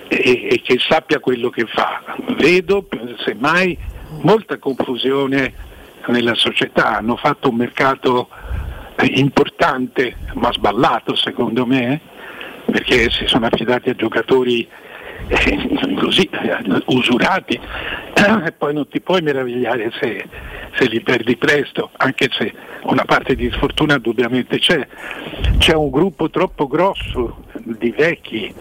e, 0.09 0.47
e 0.51 0.61
che 0.61 0.77
sappia 0.77 1.19
quello 1.19 1.49
che 1.49 1.65
fa. 1.67 2.03
Vedo 2.37 2.85
semmai 3.23 3.77
molta 4.21 4.57
confusione 4.57 5.53
nella 6.07 6.35
società, 6.35 6.97
hanno 6.97 7.15
fatto 7.15 7.47
un 7.47 7.55
mercato 7.55 8.27
eh, 8.97 9.05
importante 9.05 10.17
ma 10.33 10.51
sballato 10.51 11.15
secondo 11.15 11.65
me 11.65 12.01
perché 12.65 13.09
si 13.09 13.25
sono 13.25 13.45
affidati 13.45 13.89
a 13.89 13.95
giocatori 13.95 14.61
eh, 14.61 14.84
così 15.99 16.29
usurati 16.87 17.59
e 18.45 18.51
poi 18.51 18.73
non 18.73 18.87
ti 18.87 19.01
puoi 19.01 19.21
meravigliare 19.21 19.91
se, 19.99 20.25
se 20.77 20.85
li 20.87 21.01
perdi 21.01 21.35
presto, 21.35 21.89
anche 21.97 22.29
se 22.31 22.53
una 22.83 23.03
parte 23.05 23.35
di 23.35 23.49
sfortuna 23.51 23.95
indubbiamente 23.95 24.59
c'è. 24.59 24.87
C'è 25.57 25.73
un 25.73 25.89
gruppo 25.89 26.29
troppo 26.29 26.67
grosso 26.67 27.43
di 27.63 27.91
vecchi 27.91 28.53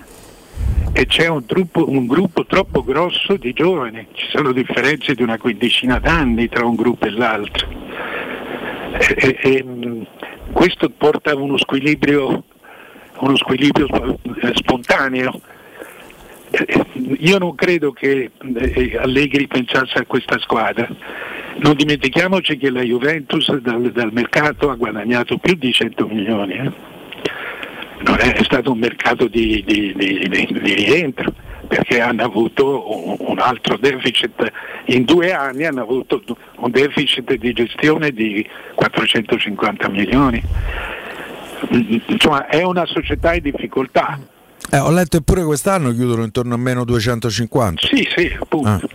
e 0.93 1.07
c'è 1.07 1.27
un 1.27 1.43
gruppo, 1.47 1.89
un 1.91 2.07
gruppo 2.07 2.47
troppo 2.47 2.85
grosso 2.85 3.37
di 3.37 3.53
giovani, 3.53 4.07
ci 4.13 4.27
sono 4.29 4.53
differenze 4.53 5.15
di 5.15 5.23
una 5.23 5.39
quindicina 5.39 5.99
d'anni 5.99 6.49
tra 6.49 6.65
un 6.65 6.77
gruppo 6.77 7.07
e 7.07 7.11
l'altro. 7.11 7.69
E, 8.99 9.39
e- 9.43 9.65
mh, 9.65 10.07
questo 10.53 10.89
porta 10.91 11.33
a 11.33 11.37
uno 11.37 11.59
squilibrio, 11.59 12.45
uno 13.19 13.37
squilibrio 13.37 13.89
eh, 13.89 14.53
spontaneo. 14.55 15.41
Io 17.19 17.39
non 17.39 17.55
credo 17.55 17.93
che 17.93 18.31
eh, 18.57 18.97
Allegri 18.99 19.47
pensasse 19.47 19.99
a 19.99 20.05
questa 20.07 20.39
squadra. 20.39 20.89
Non 21.57 21.75
dimentichiamoci 21.75 22.57
che 22.57 22.71
la 22.71 22.83
Juventus 22.83 23.53
dal, 23.57 23.91
dal 23.93 24.13
mercato 24.13 24.71
ha 24.71 24.75
guadagnato 24.75 25.39
più 25.39 25.55
di 25.55 25.73
100 25.73 26.07
milioni. 26.07 26.53
eh. 26.55 26.71
Non 28.07 28.19
è, 28.21 28.43
stato 28.43 28.73
un 28.73 28.79
mercato 28.79 29.27
di, 29.29 29.63
di- 29.67 29.93
di- 29.97 30.29
di- 30.29 30.75
rientro 30.75 31.33
perché 31.67 32.01
hanno 32.01 32.23
avuto 32.25 33.23
un, 33.31 33.39
altro 33.39 33.77
deficit. 33.79 34.53
In 34.87 35.05
due 35.05 35.33
anni 35.33 35.65
hanno 35.65 35.83
avuto 35.83 36.23
un 36.57 36.71
deficit 36.71 37.35
di 37.35 37.53
gestione 37.53 38.11
di 38.11 38.47
450 38.75 39.89
milioni. 39.89 40.43
Mm, 41.75 41.97
Insomma, 42.07 42.47
è 42.47 42.63
una 42.63 42.85
società 42.85 43.35
in 43.35 43.43
difficoltà. 43.43 44.19
Eh, 44.71 44.79
ho 44.79 44.91
letto 44.91 45.17
eppure 45.19 45.45
quest'anno 45.45 45.93
chiudono 45.93 46.25
intorno 46.25 46.55
a 46.55 46.59
meno 46.59 46.85
250. 46.85 47.87
Sì, 47.87 48.09
sì, 48.17 48.35
appunto. 48.39 48.89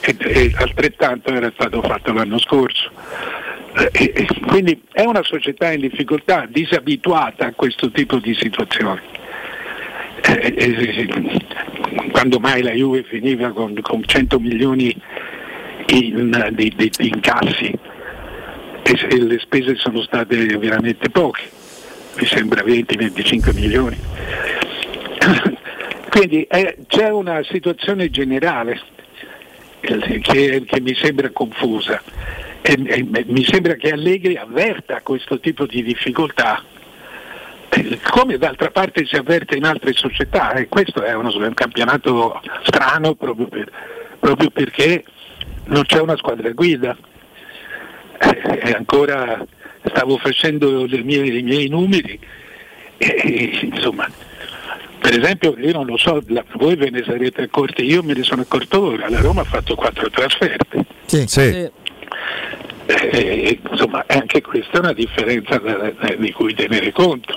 E, 0.00 0.16
e 0.20 0.52
altrettanto 0.56 1.30
era 1.32 1.50
stato 1.54 1.82
fatto 1.82 2.12
l'anno 2.12 2.38
scorso. 2.38 2.90
Eh, 3.76 3.90
e- 3.92 4.12
e 4.14 4.26
quindi 4.46 4.80
è 4.92 5.02
una 5.02 5.22
società 5.22 5.72
in 5.72 5.80
difficoltà, 5.80 6.46
disabituata 6.48 7.46
a 7.46 7.52
questo 7.52 7.90
tipo 7.90 8.18
di 8.18 8.34
situazioni. 8.34 9.00
Eh, 10.22 10.54
eh, 10.56 11.08
quando 12.10 12.38
mai 12.38 12.62
la 12.62 12.72
Juve 12.72 13.02
finiva 13.02 13.50
con, 13.52 13.78
con 13.82 14.02
100 14.04 14.38
milioni 14.40 14.94
in, 15.88 16.50
di, 16.52 16.72
di- 16.74 16.90
di 16.96 17.08
incassi 17.08 17.70
e, 18.82 18.96
se 18.96 19.18
le 19.20 19.38
spese 19.40 19.74
sono 19.76 20.00
state 20.02 20.36
veramente 20.56 21.10
poche, 21.10 21.42
mi 22.18 22.26
sembra 22.26 22.62
20-25 22.64 23.54
milioni. 23.54 23.96
Quindi 26.10 26.44
eh, 26.44 26.76
c'è 26.86 27.10
una 27.10 27.42
situazione 27.44 28.10
generale 28.10 28.80
che, 29.80 30.64
che 30.66 30.80
mi 30.80 30.94
sembra 30.94 31.30
confusa 31.30 32.02
e, 32.62 32.74
e 32.86 33.24
mi 33.26 33.44
sembra 33.44 33.74
che 33.74 33.90
Allegri 33.90 34.36
avverta 34.36 35.00
questo 35.02 35.38
tipo 35.38 35.66
di 35.66 35.82
difficoltà 35.82 36.62
eh, 37.68 37.98
come 38.10 38.38
d'altra 38.38 38.70
parte 38.70 39.04
si 39.04 39.16
avverte 39.16 39.56
in 39.56 39.64
altre 39.64 39.92
società 39.92 40.52
e 40.52 40.68
questo 40.68 41.02
è 41.02 41.14
uno, 41.14 41.30
un 41.34 41.54
campionato 41.54 42.40
strano 42.62 43.14
proprio, 43.14 43.46
per- 43.46 43.70
proprio 44.18 44.50
perché 44.50 45.04
non 45.64 45.84
c'è 45.84 46.00
una 46.00 46.16
squadra 46.16 46.50
guida. 46.50 46.96
Eh, 48.18 48.72
ancora 48.72 49.44
stavo 49.84 50.16
facendo 50.16 50.86
mie- 50.86 51.38
i 51.38 51.42
miei 51.42 51.68
numeri 51.68 52.18
e, 52.96 53.58
insomma 53.62 54.08
per 55.08 55.20
esempio 55.20 55.54
io 55.56 55.70
non 55.70 55.86
lo 55.86 55.96
so, 55.96 56.20
la- 56.26 56.44
voi 56.54 56.74
ve 56.74 56.90
ne 56.90 57.04
sarete 57.06 57.42
accorti, 57.42 57.84
io 57.84 58.02
me 58.02 58.12
ne 58.12 58.24
sono 58.24 58.42
accorto 58.42 58.86
ora, 58.86 59.08
la 59.08 59.20
Roma 59.20 59.42
ha 59.42 59.44
fatto 59.44 59.76
quattro 59.76 60.10
trasferte. 60.10 60.84
Sì. 61.04 61.70
Eh, 62.86 63.60
insomma, 63.70 64.04
anche 64.08 64.40
questa 64.40 64.78
è 64.78 64.78
una 64.80 64.92
differenza 64.92 65.58
da- 65.58 65.92
da- 65.96 66.14
di 66.16 66.32
cui 66.32 66.54
tenere 66.54 66.90
conto. 66.90 67.32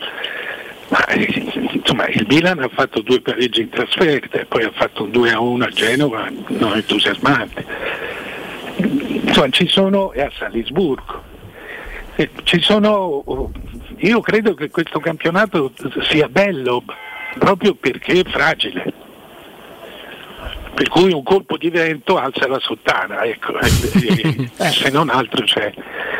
Ma, 0.87 1.05
eh, 1.09 1.43
insomma, 1.73 2.07
il 2.07 2.25
Milan 2.27 2.57
ha 2.59 2.69
fatto 2.73 3.01
due 3.01 3.21
pareggi 3.21 3.61
in 3.61 3.69
trasferta 3.69 4.39
e 4.39 4.45
poi 4.45 4.63
ha 4.63 4.71
fatto 4.73 5.03
un 5.03 5.11
2 5.11 5.31
a 5.31 5.39
1 5.39 5.63
a 5.65 5.69
Genova 5.69 6.27
non 6.47 6.73
entusiasmante. 6.75 7.63
Insomma, 8.77 9.49
ci 9.49 9.67
sono 9.67 10.11
e 10.13 10.21
a 10.21 10.31
Salisburgo. 10.35 11.21
Eh, 12.15 12.29
ci 12.45 12.59
sono, 12.61 13.51
io 13.97 14.21
credo 14.21 14.55
che 14.55 14.71
questo 14.71 14.99
campionato 14.99 15.71
sia 16.09 16.27
bello 16.27 16.83
proprio 17.37 17.75
perché 17.75 18.21
è 18.21 18.29
fragile. 18.29 18.93
Per 20.73 20.87
cui 20.87 21.11
un 21.11 21.23
colpo 21.23 21.57
di 21.57 21.69
vento 21.69 22.17
alza 22.17 22.47
la 22.47 22.59
sottana, 22.59 23.23
ecco. 23.23 23.59
E- 23.59 24.49
e- 24.57 24.69
se 24.71 24.89
non 24.89 25.09
altro 25.09 25.43
c'è 25.43 25.73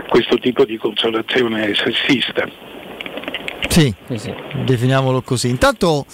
questo 0.10 0.38
tipo 0.38 0.66
di 0.66 0.78
consolazione 0.78 1.74
sessista. 1.76 2.46
Sì, 3.70 3.94
definiamolo 4.66 5.22
così. 5.22 5.48
Intanto 5.50 6.06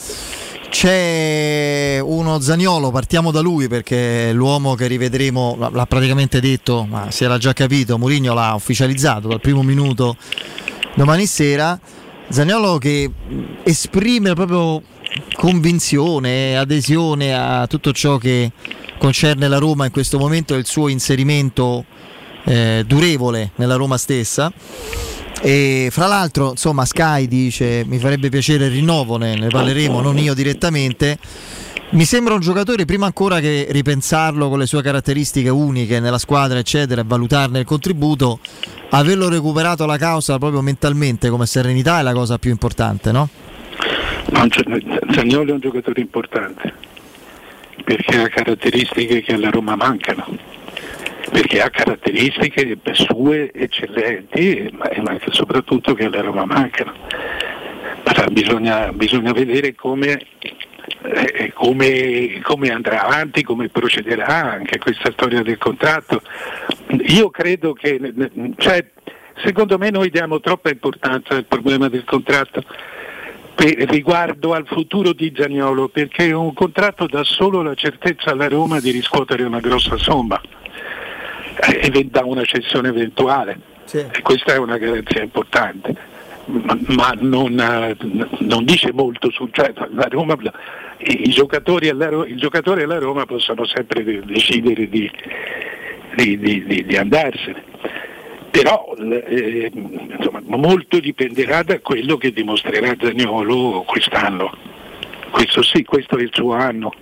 c'è 0.69 1.99
uno 2.03 2.39
Zaniolo, 2.39 2.91
partiamo 2.91 3.31
da 3.31 3.39
lui 3.39 3.67
perché 3.67 4.29
è 4.29 4.33
l'uomo 4.33 4.75
che 4.75 4.87
rivedremo, 4.87 5.55
l'ha- 5.57 5.69
l'ha 5.71 5.85
praticamente 5.85 6.39
detto, 6.39 6.85
ma 6.87 7.09
si 7.11 7.23
era 7.23 7.37
già 7.37 7.53
capito, 7.53 7.97
Mourinho 7.97 8.33
l'ha 8.33 8.53
ufficializzato 8.53 9.27
dal 9.29 9.39
primo 9.41 9.63
minuto 9.63 10.17
domani 10.95 11.25
sera. 11.25 11.79
Zaniolo 12.29 12.77
che 12.77 13.09
esprime 13.63 14.33
proprio 14.33 14.81
convinzione, 15.35 16.57
adesione 16.57 17.35
a 17.35 17.67
tutto 17.67 17.91
ciò 17.91 18.17
che 18.17 18.51
concerne 18.97 19.47
la 19.47 19.57
Roma 19.57 19.85
in 19.85 19.91
questo 19.91 20.17
momento 20.17 20.55
e 20.55 20.57
il 20.57 20.65
suo 20.65 20.87
inserimento 20.87 21.85
eh, 22.45 22.83
durevole 22.85 23.51
nella 23.55 23.75
Roma 23.75 23.97
stessa. 23.97 24.51
E 25.41 25.89
fra 25.91 26.07
l'altro, 26.07 26.51
insomma, 26.51 26.85
Sky 26.85 27.27
dice: 27.27 27.83
Mi 27.85 27.99
farebbe 27.99 28.29
piacere 28.29 28.65
il 28.65 28.71
rinnovo, 28.71 29.17
ne, 29.17 29.35
ne 29.35 29.47
parleremo, 29.47 30.01
non 30.01 30.17
io 30.17 30.33
direttamente. 30.33 31.17
Mi 31.95 32.03
sembra 32.03 32.33
un 32.33 32.41
giocatore, 32.41 32.83
prima 32.83 33.05
ancora 33.05 33.39
che 33.39 33.67
ripensarlo 33.69 34.49
con 34.49 34.59
le 34.59 34.65
sue 34.65 34.81
caratteristiche 34.81 35.47
uniche 35.47 36.01
nella 36.01 36.17
squadra, 36.17 36.59
eccetera, 36.59 36.99
e 36.99 37.03
valutarne 37.07 37.59
il 37.59 37.65
contributo, 37.65 38.39
averlo 38.89 39.29
recuperato 39.29 39.85
la 39.85 39.95
causa 39.95 40.37
proprio 40.37 40.59
mentalmente 40.59 41.29
come 41.29 41.45
serenità 41.45 41.99
è 41.99 42.03
la 42.03 42.11
cosa 42.11 42.37
più 42.37 42.51
importante, 42.51 43.13
no? 43.13 43.29
No, 44.31 44.45
Zagnolo 45.11 45.51
è 45.51 45.53
un 45.53 45.59
giocatore 45.61 46.01
importante 46.01 46.73
perché 47.85 48.19
ha 48.19 48.27
caratteristiche 48.27 49.21
che 49.21 49.33
alla 49.33 49.49
Roma 49.49 49.77
mancano, 49.77 50.37
perché 51.31 51.61
ha 51.61 51.69
caratteristiche 51.69 52.77
sue 52.91 53.53
eccellenti, 53.53 54.69
ma 54.73 54.89
ma 55.01 55.17
soprattutto 55.29 55.93
che 55.93 56.03
alla 56.03 56.19
Roma 56.19 56.43
mancano. 56.43 56.91
Ma 58.03 58.25
bisogna, 58.31 58.91
bisogna 58.91 59.31
vedere 59.31 59.73
come, 59.73 60.19
eh, 61.03 61.51
come- 61.53 62.39
come 62.41 62.69
andrà 62.69 63.03
avanti, 63.03 63.43
come 63.43 63.69
procederà 63.69 64.51
anche 64.51 64.77
questa 64.77 65.11
storia 65.11 65.41
del 65.41 65.57
contratto. 65.57 66.21
Io 67.07 67.29
credo 67.29 67.73
che, 67.73 67.99
cioè, 68.57 68.85
secondo 69.43 69.77
me 69.77 69.89
noi 69.89 70.09
diamo 70.09 70.39
troppa 70.39 70.69
importanza 70.69 71.35
al 71.35 71.45
problema 71.45 71.89
del 71.89 72.03
contratto 72.03 72.63
per- 73.55 73.77
riguardo 73.89 74.53
al 74.53 74.67
futuro 74.67 75.13
di 75.13 75.33
Zagnolo 75.35 75.87
perché 75.87 76.31
un 76.31 76.53
contratto 76.53 77.07
dà 77.07 77.23
solo 77.23 77.61
la 77.61 77.73
certezza 77.73 78.31
alla 78.31 78.47
Roma 78.47 78.79
di 78.79 78.91
riscuotere 78.91 79.43
una 79.43 79.59
grossa 79.59 79.97
somma 79.97 80.39
eh, 81.71 81.91
e 81.93 82.03
da 82.05 82.23
una 82.25 82.43
cessione 82.43 82.89
eventuale. 82.89 83.73
E 84.11 84.21
questa 84.21 84.53
è 84.53 84.57
una 84.57 84.77
garanzia 84.77 85.21
importante 85.21 86.13
ma, 86.45 87.13
non, 87.19 87.59
eh, 87.59 87.95
non 88.39 88.65
dice 88.65 88.91
molto 88.93 89.31
su 89.31 89.47
cioè, 89.51 89.73
Roma, 90.09 90.37
i, 90.97 91.29
giocatori 91.29 91.89
alla, 91.89 92.25
il 92.25 92.37
giocatore 92.37 92.83
e 92.83 92.85
la 92.85 92.99
Roma 92.99 93.25
possono 93.25 93.65
sempre 93.65 94.03
de- 94.03 94.21
decidere 94.25 94.87
di, 94.87 95.09
di- 96.15 96.37
di- 96.37 96.85
di- 96.85 96.97
andarsene 96.97 97.63
però 98.55 98.95
eh, 98.97 99.69
insomma, 99.73 100.39
molto 100.45 101.01
dipenderà 101.01 101.61
da 101.63 101.81
quello 101.81 102.15
che 102.15 102.31
dimostrerà 102.31 102.95
Zagnolo 102.97 103.83
quest'anno. 103.85 104.49
Questo 105.29 105.61
sì, 105.61 105.83
questo 105.83 106.17
è 106.17 106.21
il 106.21 106.29
suo 106.31 106.53
anno. 106.53 106.93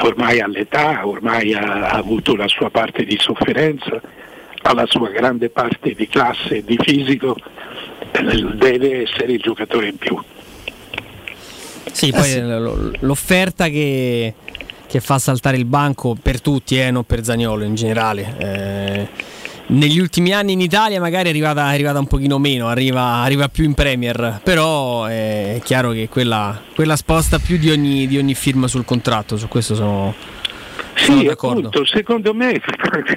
Ormai 0.00 0.40
ha 0.40 0.48
l'età, 0.48 1.06
ormai 1.06 1.54
ha, 1.54 1.90
ha 1.90 1.90
avuto 1.90 2.34
la 2.34 2.48
sua 2.48 2.70
parte 2.70 3.04
di 3.04 3.16
sofferenza, 3.20 4.00
ha 4.62 4.74
la 4.74 4.86
sua 4.86 5.10
grande 5.10 5.48
parte 5.48 5.94
di 5.94 6.08
classe 6.08 6.56
e 6.56 6.64
di 6.64 6.76
fisico, 6.82 7.36
deve 8.12 9.02
essere 9.02 9.32
il 9.32 9.40
giocatore 9.40 9.88
in 9.88 9.96
più. 9.96 10.18
Sì, 11.92 12.10
poi 12.10 12.34
l- 12.40 12.96
l'offerta 13.00 13.68
che, 13.68 14.34
che 14.86 15.00
fa 15.00 15.18
saltare 15.18 15.56
il 15.56 15.64
banco 15.64 16.16
per 16.20 16.40
tutti, 16.40 16.78
eh, 16.78 16.90
non 16.90 17.04
per 17.04 17.24
Zagnolo 17.24 17.64
in 17.64 17.74
generale. 17.74 18.34
eh, 18.38 19.08
negli 19.70 20.00
ultimi 20.00 20.32
anni 20.32 20.50
in 20.52 20.60
Italia 20.60 20.98
magari 20.98 21.26
è 21.26 21.30
arrivata, 21.30 21.70
è 21.70 21.74
arrivata 21.74 22.00
un 22.00 22.08
pochino 22.08 22.38
meno, 22.38 22.66
arriva, 22.66 23.02
arriva 23.22 23.48
più 23.48 23.62
in 23.64 23.74
Premier, 23.74 24.40
però 24.42 25.08
eh, 25.08 25.56
è 25.56 25.60
chiaro 25.62 25.92
che 25.92 26.08
quella, 26.08 26.60
quella 26.74 26.96
sposta 26.96 27.38
più 27.38 27.56
di 27.56 27.70
ogni, 27.70 28.08
di 28.08 28.18
ogni 28.18 28.34
firma 28.34 28.66
sul 28.66 28.84
contratto, 28.84 29.36
su 29.36 29.46
questo 29.46 29.76
sono, 29.76 30.12
Sono 30.94 31.20
Sì, 31.20 31.24
d'accordo. 31.26 31.68
appunto, 31.68 31.84
secondo 31.86 32.34
me 32.34 32.60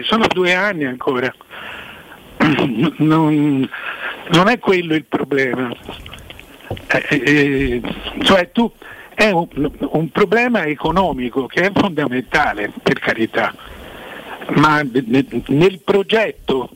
sono 0.04 0.28
due 0.32 0.54
anni 0.54 0.86
ancora. 0.86 1.34
Non, 2.98 3.68
non 4.32 4.48
è 4.48 4.60
quello 4.60 4.96
il 4.96 5.06
problema. 5.06 5.72
Eh, 6.88 7.06
eh, 7.10 7.82
cioè 8.24 8.52
tu 8.52 8.72
è 9.14 9.30
un, 9.30 9.48
un 9.80 10.10
problema 10.10 10.66
economico 10.66 11.46
che 11.46 11.62
è 11.62 11.72
fondamentale, 11.74 12.72
per 12.82 13.00
carità, 13.00 13.54
ma 14.56 14.82
ne- 14.82 15.26
nel 15.48 15.80
progetto, 15.80 16.70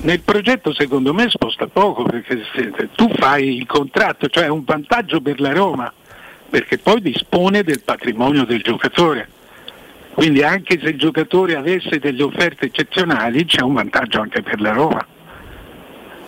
nel 0.00 0.20
progetto 0.20 0.72
secondo 0.72 1.12
me 1.12 1.28
sposta 1.28 1.66
poco 1.66 2.04
perché 2.04 2.42
se 2.54 2.88
tu 2.94 3.08
fai 3.14 3.56
il 3.56 3.66
contratto, 3.66 4.28
cioè 4.28 4.44
è 4.44 4.48
un 4.48 4.64
vantaggio 4.64 5.20
per 5.20 5.40
la 5.40 5.52
Roma, 5.52 5.92
perché 6.48 6.78
poi 6.78 7.00
dispone 7.00 7.62
del 7.62 7.82
patrimonio 7.82 8.44
del 8.44 8.62
giocatore. 8.62 9.28
Quindi 10.14 10.44
anche 10.44 10.78
se 10.80 10.90
il 10.90 10.98
giocatore 10.98 11.56
avesse 11.56 11.98
delle 11.98 12.22
offerte 12.22 12.66
eccezionali 12.66 13.44
c'è 13.44 13.62
un 13.62 13.74
vantaggio 13.74 14.20
anche 14.20 14.42
per 14.42 14.60
la 14.60 14.72
Roma. 14.72 15.04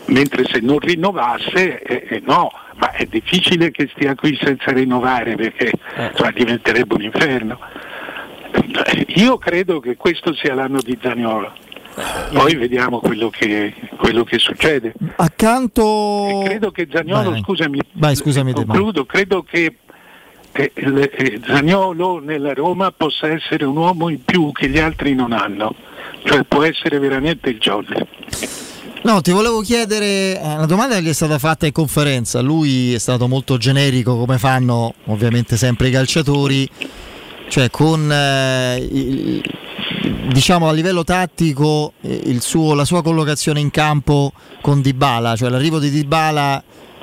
Mentre 0.06 0.44
se 0.44 0.60
non 0.60 0.78
rinnovasse, 0.78 1.82
eh, 1.82 2.06
eh, 2.08 2.22
no, 2.24 2.50
ma 2.76 2.92
è 2.92 3.04
difficile 3.06 3.70
che 3.70 3.88
stia 3.94 4.14
qui 4.14 4.38
senza 4.40 4.70
rinnovare 4.70 5.34
perché 5.34 5.72
cioè, 6.14 6.32
diventerebbe 6.32 6.94
un 6.94 7.02
inferno. 7.02 7.58
Eh, 8.86 9.06
Io 9.16 9.38
credo 9.38 9.80
che 9.80 9.96
questo 9.96 10.34
sia 10.34 10.54
l'anno 10.54 10.80
di 10.80 10.96
Zaniolo. 11.00 11.52
Poi 12.32 12.54
vediamo 12.56 13.00
quello 13.00 13.30
che, 13.30 13.72
quello 13.96 14.22
che 14.22 14.38
succede. 14.38 14.92
Accanto. 15.16 16.42
Credo 16.44 16.70
che 16.70 16.88
Zaniolo, 16.92 17.30
Vai. 17.30 17.40
scusami, 17.40 17.80
Vai, 17.92 18.14
scusami 18.14 18.52
te, 18.52 18.64
concludo, 18.66 19.06
credo 19.06 19.42
che 19.42 19.78
eh, 20.52 20.72
eh, 20.74 21.40
Zaniolo 21.44 22.18
nella 22.18 22.52
Roma 22.52 22.92
possa 22.92 23.28
essere 23.28 23.64
un 23.64 23.76
uomo 23.76 24.10
in 24.10 24.22
più 24.24 24.52
che 24.52 24.68
gli 24.68 24.78
altri 24.78 25.14
non 25.14 25.32
hanno, 25.32 25.74
cioè 26.24 26.44
può 26.44 26.62
essere 26.64 26.98
veramente 26.98 27.48
il 27.48 27.58
Johnny. 27.58 27.96
No, 29.06 29.20
ti 29.20 29.30
volevo 29.30 29.60
chiedere, 29.60 30.36
eh, 30.36 30.54
una 30.54 30.66
domanda 30.66 30.96
che 30.96 31.02
gli 31.02 31.08
è 31.08 31.12
stata 31.12 31.38
fatta 31.38 31.64
in 31.64 31.70
conferenza, 31.70 32.40
lui 32.40 32.92
è 32.92 32.98
stato 32.98 33.28
molto 33.28 33.56
generico 33.56 34.16
come 34.16 34.36
fanno 34.36 34.94
ovviamente 35.04 35.56
sempre 35.56 35.86
i 35.86 35.90
calciatori, 35.92 36.68
cioè 37.48 37.70
con 37.70 38.10
eh, 38.10 38.78
il- 38.78 39.42
diciamo 40.32 40.68
a 40.68 40.72
livello 40.72 41.04
tattico 41.04 41.92
eh, 42.00 42.36
suo- 42.40 42.74
la 42.74 42.84
sua 42.84 43.00
collocazione 43.00 43.60
in 43.60 43.70
campo 43.70 44.32
con 44.60 44.80
Dybala, 44.80 45.36
cioè 45.36 45.50
l'arrivo 45.50 45.78
di 45.78 45.90
Dybala 45.90 46.60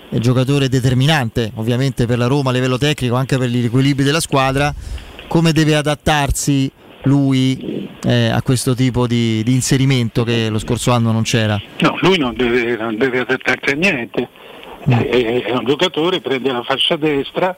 è 0.10 0.18
giocatore 0.18 0.68
determinante 0.68 1.54
ovviamente 1.56 2.06
per 2.06 2.18
la 2.18 2.28
Roma 2.28 2.50
a 2.50 2.54
livello 2.54 2.78
tecnico, 2.78 3.16
anche 3.16 3.38
per 3.38 3.48
gli 3.48 3.64
equilibri 3.64 4.04
della 4.04 4.20
squadra, 4.20 4.76
come 5.30 5.54
deve 5.54 5.74
adattarsi 5.74 6.70
lui 7.04 7.90
eh, 8.06 8.30
a 8.30 8.42
questo 8.42 8.76
tipo 8.76 9.08
di, 9.08 9.44
di 9.44 9.54
inserimento 9.54 10.24
che 10.24 10.50
lo 10.50 10.60
scorso 10.60 10.92
anno 10.92 11.12
non 11.12 11.24
c'era? 11.24 11.60
No, 11.80 11.98
lui 12.02 12.18
non 12.18 12.36
deve, 12.36 12.76
non 12.78 12.98
deve 12.98 13.20
adattarsi 13.20 13.72
a 13.72 13.76
niente, 13.76 14.30
è, 14.88 15.44
è 15.46 15.52
un 15.52 15.66
giocatore, 15.66 16.22
prende 16.22 16.52
la 16.52 16.64
fascia 16.64 16.96
destra 16.96 17.56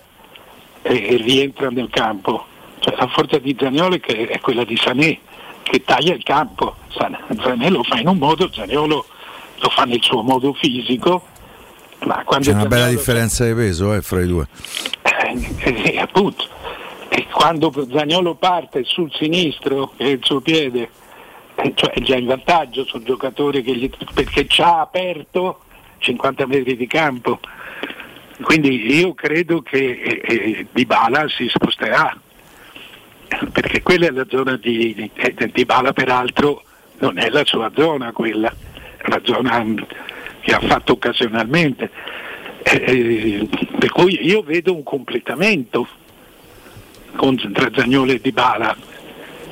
e, 0.82 0.94
e 0.94 1.16
rientra 1.18 1.70
nel 1.70 1.90
campo. 1.90 2.46
Cioè, 2.80 2.96
la 2.98 3.08
forza 3.08 3.40
di 3.40 3.56
Zaniolo 3.60 4.00
è, 4.02 4.40
quella 4.42 4.64
di 4.64 4.78
Sané, 4.78 5.20
che 5.64 5.84
taglia 5.84 6.14
il 6.14 6.24
campo. 6.24 6.76
Sané 6.90 7.70
lo 7.70 7.84
fa 7.84 8.00
in 8.00 8.08
un 8.08 8.18
modo, 8.18 8.52
Zaniolo 8.52 9.06
lo 9.60 9.70
fa 9.70 9.84
nel 9.86 10.02
suo 10.02 10.22
modo 10.22 10.54
fisico, 10.54 11.26
ma 12.06 12.24
C'è 12.40 12.52
una 12.52 12.66
bella 12.66 12.88
differenza 12.90 13.46
di 13.46 13.54
peso 13.54 13.94
eh, 13.94 14.02
fra 14.02 14.22
i 14.22 14.28
due. 14.28 14.48
eh, 15.02 15.94
eh, 15.94 15.98
appunto. 16.00 16.48
E 17.36 17.38
quando 17.38 17.72
Zagnolo 17.92 18.36
parte 18.36 18.84
sul 18.86 19.12
sinistro, 19.14 19.92
è 19.98 20.06
il 20.06 20.20
suo 20.24 20.40
piede, 20.40 20.90
eh, 21.56 21.74
cioè 21.76 21.92
è 21.92 22.00
già 22.00 22.16
in 22.16 22.26
vantaggio 22.26 22.86
sul 22.86 23.04
giocatore 23.04 23.62
gli- 23.62 23.90
perché 24.14 24.48
ci 24.48 24.62
ha 24.62 24.80
aperto 24.80 25.60
50 25.98 26.48
metri 26.48 26.78
di 26.78 26.88
campo. 26.88 27.40
Quindi 28.42 28.98
io 28.98 29.14
credo 29.14 29.62
che 29.62 29.78
eh, 29.78 30.22
eh, 30.24 30.68
Dybala 30.72 31.28
si 31.28 31.48
sposterà, 31.50 32.18
perché 33.52 33.82
quella 33.82 34.08
è 34.08 34.12
la 34.12 34.26
zona 34.30 34.56
di, 34.56 34.94
di 34.94 35.12
eh, 35.14 35.52
Dybala 35.52 35.92
peraltro 35.92 36.64
non 37.00 37.18
è 37.20 37.30
la 37.30 37.44
sua 37.44 37.70
zona 37.76 38.14
quella, 38.14 38.54
è 38.98 39.10
la 39.10 39.22
zona 39.24 39.64
che 40.40 40.54
ha 40.54 40.60
fatto 40.62 40.94
occasionalmente. 40.94 41.92
Eh, 42.64 42.76
eh, 42.76 43.50
per 43.78 43.92
cui 43.92 44.26
io 44.26 44.42
vedo 44.42 44.74
un 44.74 44.84
completamento 44.84 45.88
tra 47.54 47.70
Zagnolo 47.74 48.12
e 48.12 48.20
Dybala 48.22 48.76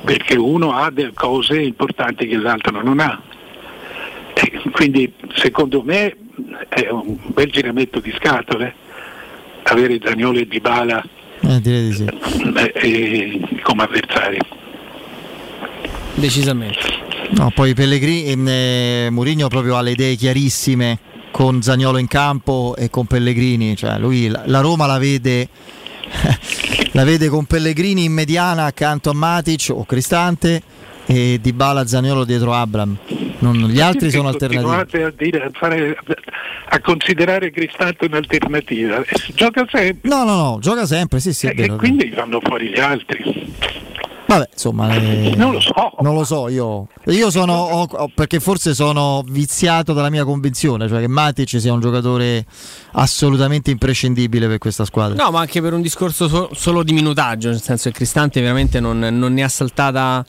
perché 0.04 0.36
uno 0.36 0.72
ha 0.72 0.90
delle 0.90 1.12
cose 1.14 1.60
importanti 1.60 2.26
che 2.26 2.36
l'altro 2.36 2.82
non 2.82 3.00
ha. 3.00 3.20
E 4.34 4.62
quindi 4.72 5.12
secondo 5.34 5.82
me 5.82 6.14
è 6.68 6.88
un 6.90 7.16
bel 7.26 7.50
giramento 7.50 8.00
di 8.00 8.12
scatole 8.16 8.74
avere 9.62 9.98
Zagnolo 10.04 10.38
e 10.38 10.46
Dybala 10.46 11.02
Eh, 11.40 11.60
direi 11.60 11.88
di 11.88 11.92
sì. 11.92 12.04
eh, 12.04 12.72
eh, 12.74 13.60
come 13.62 13.84
avversari. 13.84 14.38
Decisamente. 16.14 16.78
No, 17.30 17.50
poi 17.54 17.74
Pellegrini, 17.74 18.48
eh, 18.48 19.08
Mourinho 19.10 19.48
proprio 19.48 19.76
ha 19.76 19.80
le 19.80 19.92
idee 19.92 20.14
chiarissime 20.14 20.98
con 21.30 21.62
Zagnolo 21.62 21.98
in 21.98 22.06
campo 22.06 22.76
e 22.76 22.90
con 22.90 23.06
Pellegrini, 23.06 23.74
cioè 23.74 23.98
lui 23.98 24.28
la 24.28 24.60
Roma 24.60 24.86
la 24.86 24.98
vede 24.98 25.48
la 26.92 27.04
vede 27.04 27.28
con 27.28 27.44
Pellegrini 27.46 28.04
in 28.04 28.12
mediana 28.12 28.64
accanto 28.64 29.10
a 29.10 29.14
Matic 29.14 29.70
o 29.70 29.84
Cristante 29.84 30.62
e 31.06 31.38
Dybala 31.40 31.86
Zaniolo 31.86 32.24
dietro 32.24 32.54
Abram. 32.54 32.96
Non- 33.38 33.68
gli 33.68 33.80
altri 33.80 34.10
sono 34.10 34.28
alternativi. 34.28 35.02
A, 35.02 35.12
dire, 35.14 35.44
a, 35.44 35.50
fare- 35.52 35.96
a 36.68 36.80
considerare 36.80 37.50
Cristante 37.50 38.06
un'alternativa. 38.06 39.02
Gioca 39.34 39.66
sempre. 39.70 40.08
No, 40.08 40.24
no, 40.24 40.36
no, 40.36 40.58
gioca 40.60 40.86
sempre, 40.86 41.20
sì, 41.20 41.32
sì, 41.34 41.46
e 41.46 41.54
vero. 41.54 41.76
quindi 41.76 42.08
vanno 42.10 42.40
fuori 42.40 42.68
gli 42.68 42.80
altri. 42.80 43.52
Vabbè, 44.26 44.48
insomma, 44.52 44.94
eh, 44.94 45.34
Non 45.36 45.52
lo 45.52 45.60
so. 45.60 45.72
Non 46.00 46.14
lo 46.14 46.24
so, 46.24 46.48
io, 46.48 46.86
io 47.06 47.30
sono 47.30 47.52
ho- 47.54 47.88
ho- 47.90 48.10
perché 48.14 48.40
forse 48.40 48.74
sono 48.74 49.22
viziato 49.26 49.92
dalla 49.92 50.10
mia 50.10 50.24
convinzione, 50.24 50.88
cioè 50.88 51.00
che 51.00 51.08
Matic 51.08 51.60
sia 51.60 51.72
un 51.72 51.80
giocatore 51.80 52.44
assolutamente 52.92 53.70
imprescindibile 53.70 54.46
per 54.48 54.58
questa 54.58 54.84
squadra. 54.84 55.22
No, 55.22 55.30
ma 55.30 55.40
anche 55.40 55.60
per 55.60 55.72
un 55.74 55.82
discorso 55.82 56.28
so- 56.28 56.50
solo 56.52 56.82
di 56.82 56.92
minutaggio, 56.92 57.50
nel 57.50 57.60
senso 57.60 57.90
che 57.90 57.94
Cristante 57.96 58.40
veramente 58.40 58.80
non, 58.80 58.98
non 58.98 59.32
ne 59.32 59.42
ha 59.44 59.48
saltata 59.48 60.24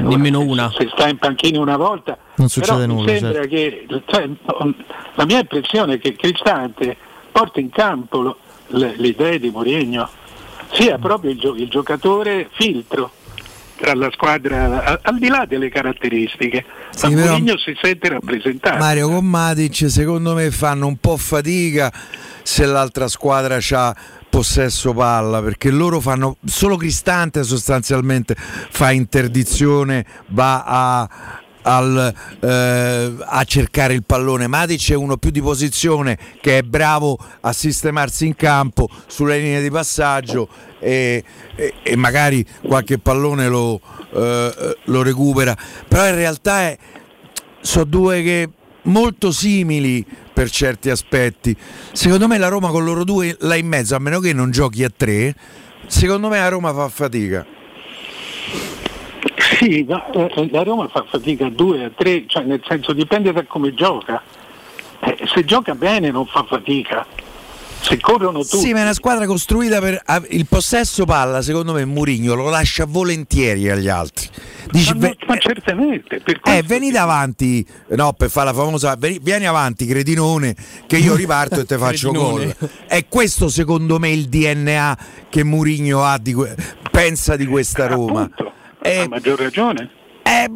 nemmeno 0.00 0.40
una. 0.40 0.70
Se 0.76 0.88
sta 0.92 1.08
in 1.08 1.18
panchina 1.18 1.60
una 1.60 1.76
volta, 1.76 2.16
Non 2.36 2.48
succede 2.48 2.86
nulla, 2.86 3.10
Mi 3.12 3.18
sembra 3.18 3.46
certo. 3.48 3.48
che 3.48 4.02
cioè, 4.06 4.28
la 5.14 5.24
mia 5.24 5.38
impressione 5.40 5.94
è 5.94 5.98
che 5.98 6.14
Cristante 6.14 6.96
porta 7.32 7.58
in 7.60 7.70
campo 7.70 8.36
idee 8.68 9.38
di 9.38 9.50
Mourinho, 9.50 10.08
sia 10.74 10.98
proprio 10.98 11.30
il, 11.30 11.38
gio- 11.38 11.54
il 11.54 11.68
giocatore 11.68 12.48
filtro 12.52 13.10
tra 13.76 13.94
la 13.94 14.10
squadra, 14.12 15.00
al 15.02 15.18
di 15.18 15.28
là 15.28 15.46
delle 15.46 15.68
caratteristiche. 15.68 16.64
Sì, 16.90 17.12
ma 17.12 17.26
Mourinho 17.26 17.58
si 17.58 17.76
sente 17.80 18.08
rappresentato. 18.08 18.78
Mario 18.78 19.08
con 19.08 19.26
Matic 19.26 19.90
secondo 19.90 20.34
me 20.34 20.50
fanno 20.50 20.86
un 20.86 20.96
po' 20.96 21.16
fatica 21.16 21.92
se 22.42 22.66
l'altra 22.66 23.08
squadra 23.08 23.58
ha 23.70 23.96
possesso 24.28 24.92
palla 24.92 25.40
perché 25.42 25.70
loro 25.70 26.00
fanno 26.00 26.36
solo 26.44 26.76
Cristante 26.76 27.44
sostanzialmente 27.44 28.34
fa 28.36 28.90
interdizione 28.90 30.04
va 30.28 30.64
a, 30.64 31.08
al, 31.64 32.14
eh, 32.40 33.14
a 33.20 33.44
cercare 33.44 33.94
il 33.94 34.04
pallone 34.04 34.46
Matic 34.46 34.92
è 34.92 34.94
uno 34.94 35.16
più 35.16 35.30
di 35.30 35.40
posizione 35.40 36.18
che 36.40 36.58
è 36.58 36.62
bravo 36.62 37.18
a 37.40 37.52
sistemarsi 37.52 38.26
in 38.26 38.36
campo 38.36 38.88
sulle 39.06 39.38
linee 39.38 39.62
di 39.62 39.70
passaggio 39.70 40.48
e, 40.78 41.22
e- 41.56 41.74
e 41.82 41.96
magari 41.96 42.44
qualche 42.62 42.98
pallone 42.98 43.48
lo, 43.48 43.80
eh, 44.12 44.76
lo 44.84 45.02
recupera 45.02 45.56
però 45.86 46.06
in 46.08 46.14
realtà 46.14 46.60
è, 46.62 46.78
sono 47.60 47.84
due 47.84 48.22
che 48.22 48.48
molto 48.84 49.30
simili 49.30 50.04
per 50.32 50.50
certi 50.50 50.90
aspetti. 50.90 51.56
Secondo 51.92 52.26
me 52.26 52.38
la 52.38 52.48
Roma 52.48 52.68
con 52.68 52.84
loro 52.84 53.04
due 53.04 53.36
là 53.40 53.54
in 53.54 53.66
mezzo, 53.66 53.94
a 53.94 53.98
meno 53.98 54.18
che 54.18 54.32
non 54.32 54.50
giochi 54.50 54.82
a 54.84 54.90
tre, 54.94 55.34
secondo 55.86 56.28
me 56.28 56.38
la 56.38 56.48
Roma 56.48 56.72
fa 56.74 56.88
fatica. 56.88 57.46
Sì, 59.58 59.84
ma 59.88 60.10
eh, 60.10 60.48
la 60.50 60.62
Roma 60.62 60.88
fa 60.88 61.04
fatica 61.08 61.46
a 61.46 61.50
due, 61.50 61.84
a 61.84 61.90
tre, 61.94 62.24
cioè 62.26 62.44
nel 62.44 62.62
senso 62.66 62.92
dipende 62.92 63.32
da 63.32 63.44
come 63.44 63.74
gioca. 63.74 64.22
Eh, 65.00 65.26
se 65.26 65.44
gioca 65.44 65.74
bene 65.74 66.10
non 66.10 66.26
fa 66.26 66.44
fatica. 66.44 67.06
Se 67.80 68.00
corrono 68.00 68.40
tutti. 68.40 68.56
Sì, 68.56 68.72
ma 68.72 68.78
è 68.78 68.82
una 68.82 68.94
squadra 68.94 69.26
costruita 69.26 69.78
per 69.78 70.02
il 70.30 70.46
possesso 70.46 71.04
palla, 71.04 71.42
secondo 71.42 71.74
me 71.74 71.84
Murigno 71.84 72.34
lo 72.34 72.48
lascia 72.48 72.86
volentieri 72.86 73.68
agli 73.68 73.88
altri. 73.88 74.26
Dici, 74.70 74.94
ma, 74.94 75.08
no, 75.08 75.14
ma 75.26 75.36
certamente. 75.36 76.20
Per 76.20 76.40
Eh, 76.44 76.62
venite 76.62 76.96
avanti, 76.96 77.66
no, 77.88 78.14
per 78.14 78.30
fare 78.30 78.46
la 78.46 78.54
famosa, 78.54 78.96
vieni 78.96 79.46
avanti, 79.46 79.84
cretinone, 79.84 80.56
che 80.86 80.96
io 80.96 81.14
riparto 81.14 81.60
e 81.60 81.64
te 81.66 81.76
faccio 81.76 82.10
gol. 82.10 82.56
È 82.86 83.04
questo 83.06 83.50
secondo 83.50 83.98
me 83.98 84.08
il 84.08 84.28
DNA 84.28 84.98
che 85.28 85.44
Murigno 85.44 86.04
ha 86.04 86.16
di 86.16 86.34
pensa 86.90 87.36
di 87.36 87.44
questa 87.44 87.86
Roma. 87.86 88.30
A 88.90 89.08
maggior 89.08 89.38
ragione. 89.38 89.90
Eh, 90.22 90.50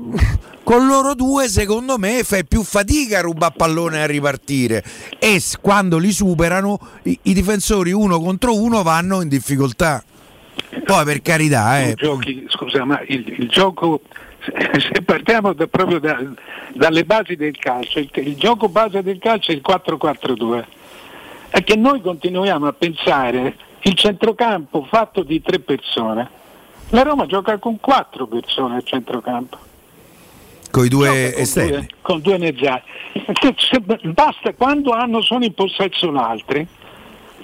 con 0.63 0.87
loro 0.87 1.15
due, 1.15 1.49
secondo 1.49 1.97
me, 1.99 2.23
fai 2.25 2.45
più 2.45 2.63
fatica 2.63 3.19
a 3.19 3.23
rubare 3.23 3.55
pallone 3.57 4.03
a 4.03 4.07
ripartire. 4.07 4.85
E 5.19 5.41
quando 5.61 5.99
li 5.99 6.13
superano, 6.13 6.79
i, 7.05 7.19
i 7.23 7.33
difensori 7.33 7.93
uno 7.93 8.21
contro 8.21 8.55
uno 8.55 8.83
vanno 8.83 9.23
in 9.23 9.29
difficoltà. 9.29 10.03
Poi, 10.85 11.05
per 11.05 11.23
carità, 11.23 11.81
eh. 11.81 11.95
giochi, 11.95 12.45
scusa, 12.49 12.85
ma 12.85 13.01
il, 13.07 13.25
il 13.39 13.49
gioco, 13.49 14.03
se 14.45 14.81
se 14.81 15.03
partiamo 15.03 15.53
da- 15.53 15.67
proprio 15.67 15.99
da- 15.99 16.23
dalle 16.75 17.05
basi 17.05 17.37
del 17.37 17.57
calcio, 17.57 17.99
il, 17.99 18.11
il 18.15 18.37
gioco 18.37 18.69
base 18.69 19.03
del 19.03 19.19
calcio 19.19 19.53
è 19.53 19.55
il 19.55 19.63
4-4-2. 19.67 20.65
È 21.51 21.65
che 21.65 21.77
noi 21.77 22.01
continuiamo 22.01 22.67
a 22.67 22.73
pensare 22.73 23.57
il 23.81 23.95
centrocampo 23.95 24.85
fatto 24.85 25.23
di 25.23 25.41
tre 25.41 25.61
persone. 25.61 26.29
La 26.90 27.02
Roma 27.02 27.27
gioca 27.27 27.59
con 27.59 27.78
quattro 27.81 28.27
persone 28.27 28.77
al 28.77 28.85
centrocampo. 28.85 29.59
con 30.70 30.85
i 30.85 30.89
due 30.89 31.06
Gioca 31.09 31.32
con 31.32 31.40
esterni. 31.43 31.70
due- 31.70 31.86
con 32.02 32.20
due 32.20 32.39
mezzali. 32.39 32.82
Se- 33.56 33.82
basta 34.12 34.52
quando 34.55 34.90
hanno 34.93 35.23
sono 35.23 35.44
in 35.44 35.55
possesso 35.55 36.10
altri, 36.12 36.66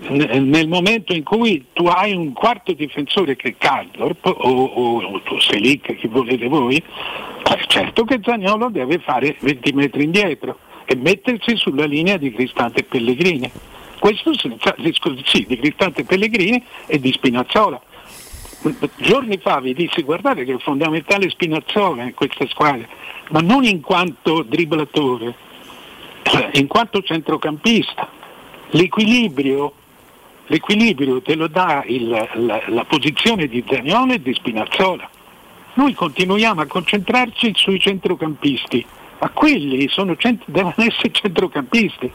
n- 0.08 0.48
nel 0.50 0.68
momento 0.68 1.14
in 1.14 1.22
cui 1.24 1.66
tu 1.72 1.86
hai 1.86 2.14
un 2.14 2.32
quarto 2.34 2.72
difensore 2.72 3.34
che 3.36 3.48
è 3.48 3.54
Caldorp 3.56 4.26
o, 4.26 4.32
o, 4.32 5.20
o 5.24 5.40
Selic, 5.40 5.94
chi 5.96 6.06
volete 6.06 6.48
voi, 6.48 6.76
eh, 6.76 7.64
certo 7.66 8.04
che 8.04 8.20
Zagnolo 8.22 8.68
deve 8.68 8.98
fare 8.98 9.36
20 9.40 9.72
metri 9.72 10.04
indietro 10.04 10.58
e 10.84 10.94
mettersi 10.96 11.56
sulla 11.56 11.86
linea 11.86 12.18
di 12.18 12.30
Cristante 12.30 12.80
e 12.80 12.84
Pellegrini. 12.84 13.50
Questo 13.98 14.34
senza, 14.36 14.74
sì, 15.24 15.44
di 15.48 15.56
Cristante 15.58 16.02
e 16.02 16.04
Pellegrini 16.04 16.62
e 16.86 17.00
di 17.00 17.10
Spinazzola. 17.10 17.80
Giorni 18.96 19.36
fa 19.38 19.60
vi 19.60 19.74
dissi 19.74 20.02
guardate 20.02 20.44
che 20.44 20.54
è 20.54 20.58
fondamentale 20.58 21.28
Spinazzola 21.28 22.04
in 22.04 22.14
questa 22.14 22.46
squadra, 22.48 22.86
ma 23.30 23.40
non 23.40 23.64
in 23.64 23.80
quanto 23.80 24.42
dribblatore, 24.42 25.34
in 26.52 26.66
quanto 26.66 27.02
centrocampista. 27.02 28.08
L'equilibrio, 28.70 29.72
l'equilibrio 30.46 31.20
te 31.20 31.34
lo 31.34 31.46
dà 31.46 31.84
il- 31.86 32.08
la, 32.08 32.62
la 32.66 32.84
posizione 32.84 33.46
di 33.46 33.62
Zagnolo 33.68 34.14
e 34.14 34.22
di 34.22 34.32
Spinazzola. 34.32 35.08
Noi 35.74 35.92
continuiamo 35.92 36.62
a 36.62 36.66
concentrarci 36.66 37.52
sui 37.54 37.78
centrocampisti, 37.78 38.84
ma 39.18 39.28
quelli 39.28 39.88
sono 39.88 40.16
devono 40.46 40.74
essere 40.78 41.10
centrocampisti. 41.12 42.10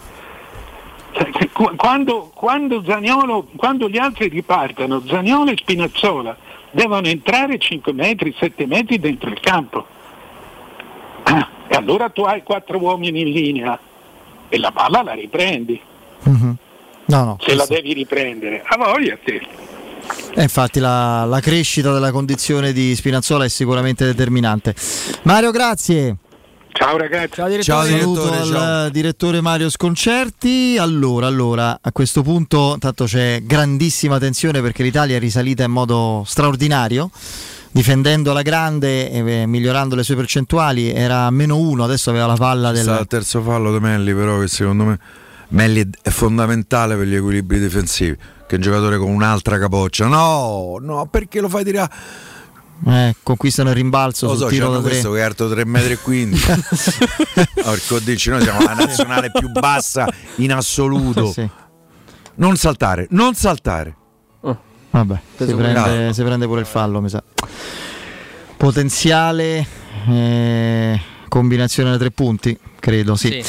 Cioè, 1.11 1.49
qu- 1.51 1.75
Quando, 1.75 2.31
quando 2.33 2.83
Zaniolo- 2.85 3.47
quando 3.55 3.89
gli 3.89 3.97
altri 3.97 4.27
ripartano, 4.27 5.01
Zagnolo 5.05 5.51
e 5.51 5.57
Spinazzola 5.57 6.35
devono 6.71 7.07
entrare 7.07 7.57
5 7.57 7.93
metri, 7.93 8.33
7 8.37 8.65
metri 8.67 8.99
dentro 8.99 9.29
il 9.29 9.39
campo. 9.39 9.85
Ah, 11.23 11.47
e 11.67 11.75
allora 11.75 12.09
tu 12.09 12.21
hai 12.23 12.43
quattro 12.43 12.77
uomini 12.79 13.21
in 13.21 13.31
linea 13.31 13.77
e 14.49 14.57
la 14.57 14.71
palla 14.71 15.03
la 15.03 15.13
riprendi, 15.13 15.79
Mhm. 16.23 16.55
No, 17.05 17.23
no. 17.23 17.37
se 17.41 17.55
la 17.55 17.65
devi 17.67 17.93
riprendere. 17.93 18.63
A 18.65 18.77
voglia 18.77 19.17
te. 19.23 19.41
Eh, 20.35 20.41
infatti 20.43 20.79
la, 20.79 21.25
la 21.25 21.39
crescita 21.39 21.91
della 21.91 22.11
condizione 22.11 22.71
di 22.71 22.95
Spinazzola 22.95 23.45
è 23.45 23.49
sicuramente 23.49 24.05
determinante. 24.05 24.73
Mario, 25.23 25.51
grazie. 25.51 26.15
Ciao 26.71 26.97
ragazzi. 26.97 27.33
Ciao 27.33 27.47
direttore. 27.47 27.63
Ciao, 27.63 27.83
saluto 27.83 28.21
direttore, 28.21 28.37
al 28.37 28.47
ciao. 28.47 28.89
direttore 28.89 29.41
Mario 29.41 29.69
Sconcerti. 29.69 30.77
Allora, 30.79 31.27
allora, 31.27 31.79
a 31.81 31.91
questo 31.91 32.21
punto 32.21 32.77
tanto 32.79 33.05
c'è 33.05 33.41
grandissima 33.43 34.17
tensione 34.19 34.61
perché 34.61 34.83
l'Italia 34.83 35.15
è 35.17 35.19
risalita 35.19 35.63
in 35.63 35.71
modo 35.71 36.23
straordinario. 36.25 37.09
Difendendo 37.71 38.33
la 38.33 38.41
grande 38.41 39.11
e 39.11 39.41
eh, 39.41 39.45
migliorando 39.45 39.93
le 39.95 40.01
sue 40.03 40.15
percentuali 40.15 40.91
era 40.91 41.25
a 41.25 41.29
meno 41.29 41.57
uno, 41.57 41.83
adesso 41.83 42.09
aveva 42.09 42.25
la 42.25 42.35
palla 42.35 42.71
del, 42.71 42.81
Sta 42.81 42.99
il 42.99 43.07
terzo 43.07 43.41
fallo 43.43 43.71
di 43.71 43.79
Melli, 43.79 44.13
però, 44.13 44.39
che 44.39 44.47
secondo 44.47 44.85
me 44.85 44.99
Melli 45.49 45.81
è- 45.81 45.87
è 46.01 46.09
fondamentale 46.09 46.95
per 46.95 47.05
gli 47.05 47.15
equilibri 47.15 47.59
difensivi. 47.59 48.15
Che 48.15 48.47
è 48.47 48.55
un 48.55 48.61
giocatore 48.61 48.97
con 48.97 49.09
un'altra 49.11 49.59
capoccia. 49.59 50.07
No, 50.07 50.77
no, 50.81 51.07
perché 51.11 51.39
lo 51.41 51.49
fai 51.49 51.63
tirare? 51.63 51.91
Eh, 52.87 53.15
conquistano 53.23 53.69
il 53.69 53.75
rimbalzo 53.75 54.27
Lo 54.27 54.31
sul 54.33 54.41
so, 54.43 54.47
tiro 54.47 54.71
da 54.71 54.79
tre. 54.79 54.89
questo 54.89 55.11
che 55.11 55.19
è 55.19 55.21
alto 55.21 55.49
3,15 55.49 56.25
m. 57.55 57.61
Porco 57.61 57.99
dici, 57.99 58.29
noi 58.29 58.41
siamo 58.41 58.61
la 58.61 58.73
nazionale 58.73 59.31
più 59.31 59.49
bassa 59.49 60.07
in 60.37 60.53
assoluto. 60.53 61.31
Sì. 61.31 61.47
Non 62.35 62.55
saltare, 62.55 63.07
non 63.11 63.35
saltare. 63.35 63.95
Vabbè, 64.91 65.19
si 65.37 65.53
prende, 65.53 66.13
si 66.13 66.23
prende 66.23 66.47
pure 66.47 66.61
il 66.61 66.65
fallo, 66.65 66.99
mi 66.99 67.09
sa. 67.09 67.21
Potenziale 68.57 69.67
eh, 70.07 70.99
combinazione 71.27 71.91
da 71.91 71.97
tre 71.97 72.11
punti, 72.11 72.57
credo, 72.79 73.15
sì. 73.15 73.43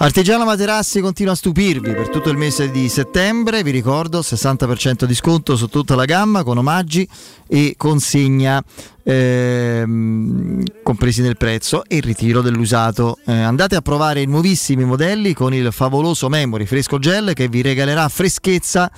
Artigiano 0.00 0.44
Materassi 0.44 1.00
continua 1.00 1.32
a 1.32 1.36
stupirvi 1.36 1.92
per 1.92 2.08
tutto 2.08 2.30
il 2.30 2.36
mese 2.36 2.70
di 2.70 2.88
settembre, 2.88 3.64
vi 3.64 3.72
ricordo 3.72 4.20
60% 4.20 5.04
di 5.04 5.14
sconto 5.14 5.56
su 5.56 5.66
tutta 5.66 5.96
la 5.96 6.04
gamma 6.04 6.44
con 6.44 6.56
omaggi 6.56 7.06
e 7.48 7.74
consegna 7.76 8.62
ehm, 9.08 10.62
compresi 10.82 11.22
nel 11.22 11.38
prezzo 11.38 11.82
e 11.86 11.96
il 11.96 12.02
ritiro 12.02 12.42
dell'usato. 12.42 13.18
Eh, 13.24 13.32
andate 13.32 13.74
a 13.74 13.80
provare 13.80 14.20
i 14.20 14.26
nuovissimi 14.26 14.84
modelli 14.84 15.32
con 15.32 15.54
il 15.54 15.72
favoloso 15.72 16.28
Memory 16.28 16.66
Fresco 16.66 16.98
Gel 16.98 17.32
che 17.32 17.48
vi 17.48 17.62
regalerà 17.62 18.06
freschezza 18.08 18.90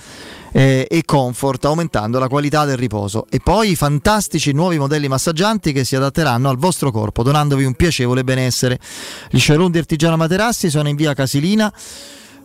eh, 0.51 0.85
e 0.89 1.03
comfort 1.05 1.63
aumentando 1.63 2.19
la 2.19 2.27
qualità 2.27 2.65
del 2.65 2.75
riposo 2.75 3.25
e 3.29 3.39
poi 3.39 3.71
i 3.71 3.75
fantastici 3.77 4.51
nuovi 4.51 4.77
modelli 4.77 5.07
massaggianti 5.07 5.71
che 5.71 5.85
si 5.85 5.95
adatteranno 5.95 6.49
al 6.49 6.57
vostro 6.57 6.91
corpo 6.91 7.23
donandovi 7.23 7.63
un 7.63 7.75
piacevole 7.75 8.25
benessere. 8.25 8.79
Gli 9.29 9.39
showroom 9.39 9.71
di 9.71 9.77
Artigiano 9.77 10.17
Materassi 10.17 10.69
sono 10.69 10.89
in 10.89 10.97
via 10.97 11.13
Casilina 11.13 11.71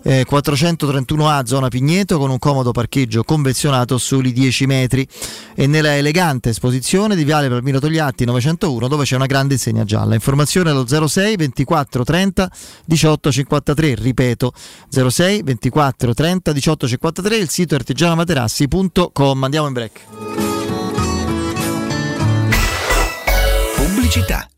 eh, 0.07 0.25
431A 0.25 1.45
zona 1.45 1.69
Pigneto 1.69 2.17
con 2.19 2.31
un 2.31 2.39
comodo 2.39 2.71
parcheggio 2.71 3.25
convenzionato 3.25 3.99
soli 3.99 4.33
10 4.33 4.67
metri 4.67 5.07
e 5.55 5.67
nella 5.67 5.97
elegante 5.97 6.51
esposizione 6.51 7.17
di 7.17 7.25
Viale 7.25 7.49
Palmiro 7.49 7.81
Togliatti 7.81 8.25
901 8.25 8.87
dove 8.87 9.05
c'è 9.05 9.17
una 9.17 9.27
grande 9.27 9.55
insegna 9.55 9.85
gialla. 9.85 10.15
Informazione 10.15 10.71
allo 10.71 10.87
06 10.87 11.37
24 11.37 12.05
30 12.05 12.51
18 12.85 13.33
53, 13.33 13.95
ripeto 13.97 14.53
06 14.89 15.43
24 15.43 16.15
30 16.15 16.53
18 16.53 16.87
53, 16.87 17.37
il 17.37 17.49
sito 17.49 17.75
è 17.75 17.79
artigianomaterassi.com. 17.79 19.43
Andiamo 19.43 19.67
in 19.67 19.73
break. 19.73 20.01
Pubblicità. 23.75 24.49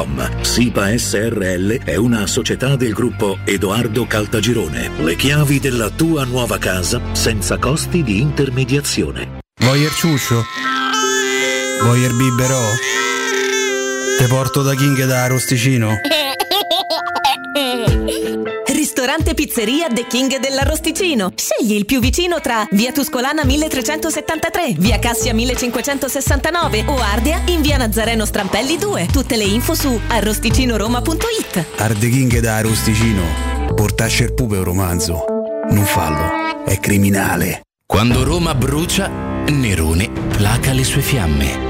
www.kcult.com. 0.00 0.42
SIPA 0.42 0.96
SRL 0.96 1.84
è 1.84 1.96
una 1.96 2.26
società 2.26 2.76
del 2.76 2.92
gruppo 2.92 3.38
Edoardo 3.44 4.06
Caltagirone. 4.06 4.90
Le 5.02 5.16
chiavi 5.16 5.60
della 5.60 5.90
tua 5.90 6.24
nuova 6.24 6.58
casa 6.58 7.00
senza 7.12 7.58
costi 7.58 8.02
di 8.02 8.20
intermediazione. 8.20 9.38
Voyer 9.60 9.90
ciuscio? 9.92 10.42
Voyer 11.82 12.12
biberò? 12.14 12.62
Te 14.18 14.26
porto 14.26 14.62
da 14.62 14.74
King 14.74 15.04
da 15.04 15.24
Arosticino? 15.24 16.00
Ristorante 19.00 19.32
Pizzeria 19.32 19.88
The 19.88 20.06
King 20.06 20.40
dell'Arrosticino. 20.40 21.32
Scegli 21.34 21.72
il 21.72 21.86
più 21.86 22.00
vicino 22.00 22.38
tra 22.42 22.66
Via 22.72 22.92
Tuscolana 22.92 23.46
1373, 23.46 24.74
Via 24.76 24.98
Cassia 24.98 25.32
1569 25.32 26.84
o 26.86 26.98
Ardea 26.98 27.40
in 27.46 27.62
Via 27.62 27.78
Nazareno 27.78 28.26
Strampelli 28.26 28.76
2. 28.76 29.08
Tutte 29.10 29.36
le 29.38 29.44
info 29.44 29.74
su 29.74 29.98
arrosticinoroma.it. 30.06 31.64
Arde 31.78 32.08
King 32.10 32.40
da 32.40 32.56
Arosticino. 32.56 33.22
Portasce 33.74 34.24
il 34.24 34.34
pupe 34.34 34.58
un 34.58 34.64
romanzo. 34.64 35.24
Non 35.70 35.84
fallo, 35.86 36.62
è 36.66 36.78
criminale. 36.78 37.62
Quando 37.86 38.22
Roma 38.22 38.54
brucia, 38.54 39.08
Nerone 39.48 40.10
placa 40.28 40.74
le 40.74 40.84
sue 40.84 41.00
fiamme. 41.00 41.69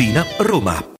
Tiburtina, 0.00 0.24
Roma. 0.38 0.99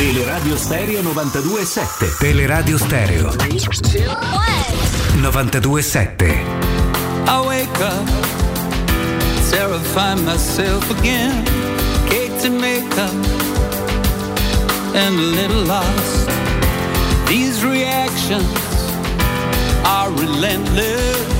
Teleradio 0.00 0.56
Stereo 0.56 1.02
92.7 1.02 2.16
Teleradio 2.18 2.78
Stereo 2.78 3.30
92.7 5.20 6.32
I 7.28 7.46
wake 7.46 7.80
up, 7.82 8.06
terrify 9.50 10.14
myself 10.14 10.90
again. 10.98 11.44
Cake 12.08 12.32
to 12.40 12.48
make 12.48 12.90
up, 12.96 13.12
and 14.94 15.14
a 15.16 15.28
little 15.38 15.64
lost. 15.64 16.30
These 17.28 17.62
reactions 17.62 18.48
are 19.84 20.10
relentless. 20.12 21.39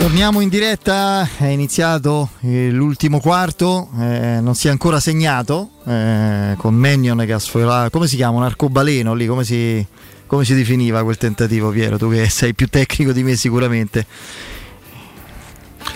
Torniamo 0.00 0.40
in 0.40 0.48
diretta, 0.48 1.28
è 1.36 1.48
iniziato 1.48 2.30
eh, 2.40 2.70
l'ultimo 2.70 3.20
quarto, 3.20 3.90
eh, 3.98 4.38
non 4.40 4.54
si 4.54 4.68
è 4.68 4.70
ancora 4.70 4.98
segnato, 4.98 5.72
eh, 5.84 6.54
con 6.56 6.74
Mennion 6.74 7.22
che 7.26 7.34
ha 7.34 7.38
sforato, 7.38 7.90
come 7.90 8.06
si 8.06 8.16
chiama, 8.16 8.38
un 8.38 8.44
arcobaleno 8.44 9.12
lì, 9.12 9.26
come 9.26 9.44
si, 9.44 9.86
come 10.26 10.46
si 10.46 10.54
definiva 10.54 11.02
quel 11.02 11.18
tentativo 11.18 11.68
Piero, 11.68 11.98
tu 11.98 12.08
che 12.08 12.30
sei 12.30 12.54
più 12.54 12.68
tecnico 12.68 13.12
di 13.12 13.22
me 13.22 13.36
sicuramente. 13.36 14.06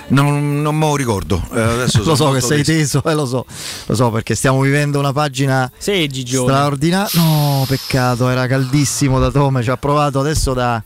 Non, 0.09 0.61
non 0.61 0.77
me 0.77 0.87
lo 0.87 0.97
ricordo. 0.97 1.43
Eh, 1.55 1.87
lo 2.05 2.15
so 2.15 2.31
che 2.33 2.43
sei 2.43 2.63
teso, 2.63 3.03
eh, 3.07 3.15
lo 3.15 3.25
so, 3.25 3.47
lo 3.87 3.95
so 3.95 4.11
perché 4.11 4.35
stiamo 4.35 4.61
vivendo 4.61 4.99
una 4.99 5.15
pagina 5.15 5.73
straordinaria. 5.79 7.09
No, 7.15 7.65
peccato, 7.67 8.29
era 8.29 8.47
caldissimo 8.47 9.19
da 9.19 9.31
Tome, 9.31 9.63
ci 9.63 9.71
ha 9.71 9.79
provato 9.79 10.21
adesso 10.21 10.53
da 10.53 10.83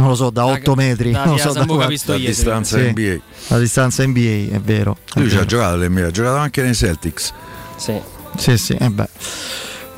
non 0.00 0.08
lo 0.08 0.14
so, 0.14 0.30
da 0.30 0.46
8 0.46 0.74
metri, 0.74 1.12
da 1.12 1.24
non 1.24 1.34
lo 1.34 1.38
so, 1.38 1.52
Sambuca 1.52 1.74
quanto. 1.86 1.88
Pistoiese. 1.88 2.26
A 2.26 2.32
distanza 2.60 2.76
Sì. 2.78 2.90
NBA. 2.90 3.20
La 3.48 3.58
distanza 3.58 4.06
NBA, 4.06 4.54
è 4.54 4.60
vero. 4.60 4.96
è 5.14 5.20
Lui 5.20 5.30
ci 5.30 5.36
ha 5.36 5.44
giocato 5.44 5.76
l'NBA, 5.76 6.06
ha 6.06 6.10
giocato 6.10 6.36
anche 6.36 6.62
nei 6.62 6.74
Celtics. 6.74 7.32
Sì. 7.76 8.00
Sì, 8.36 8.56
sì, 8.58 8.72
eh 8.74 8.90
beh. 8.90 9.08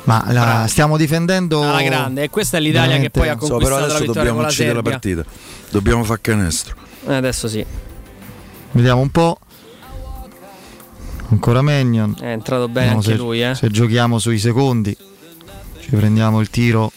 Ma 0.05 0.25
la 0.31 0.65
stiamo 0.67 0.97
difendendo 0.97 1.61
Alla 1.63 1.81
grande, 1.81 2.23
e 2.23 2.29
questa 2.29 2.57
è 2.57 2.59
l'Italia 2.59 2.97
che 2.97 3.09
veramente- 3.11 3.19
poi 3.19 3.29
ha 3.29 3.37
So, 3.39 3.57
però 3.57 3.77
conquistato 3.77 3.79
la 3.87 3.95
adesso 3.95 4.05
dobbiamo 4.11 4.33
con 4.33 4.41
la 4.41 4.47
uccidere 4.49 4.73
la 4.75 4.81
partita. 4.81 5.25
Dobbiamo 5.69 6.03
far 6.03 6.21
canestro. 6.21 6.75
Eh, 7.07 7.13
adesso 7.13 7.47
sì. 7.47 7.65
Vediamo 8.71 9.01
un 9.01 9.09
po'. 9.09 9.37
Ancora 11.29 11.61
Mennion. 11.61 12.15
È 12.19 12.25
entrato 12.31 12.67
bene 12.67 12.95
Vediamo 12.95 12.97
anche 12.99 13.11
se, 13.11 13.15
lui, 13.17 13.43
eh. 13.43 13.55
se 13.55 13.69
giochiamo 13.69 14.19
sui 14.19 14.39
secondi. 14.39 14.95
Ci 15.79 15.89
prendiamo 15.95 16.39
il 16.41 16.49
tiro 16.49 16.91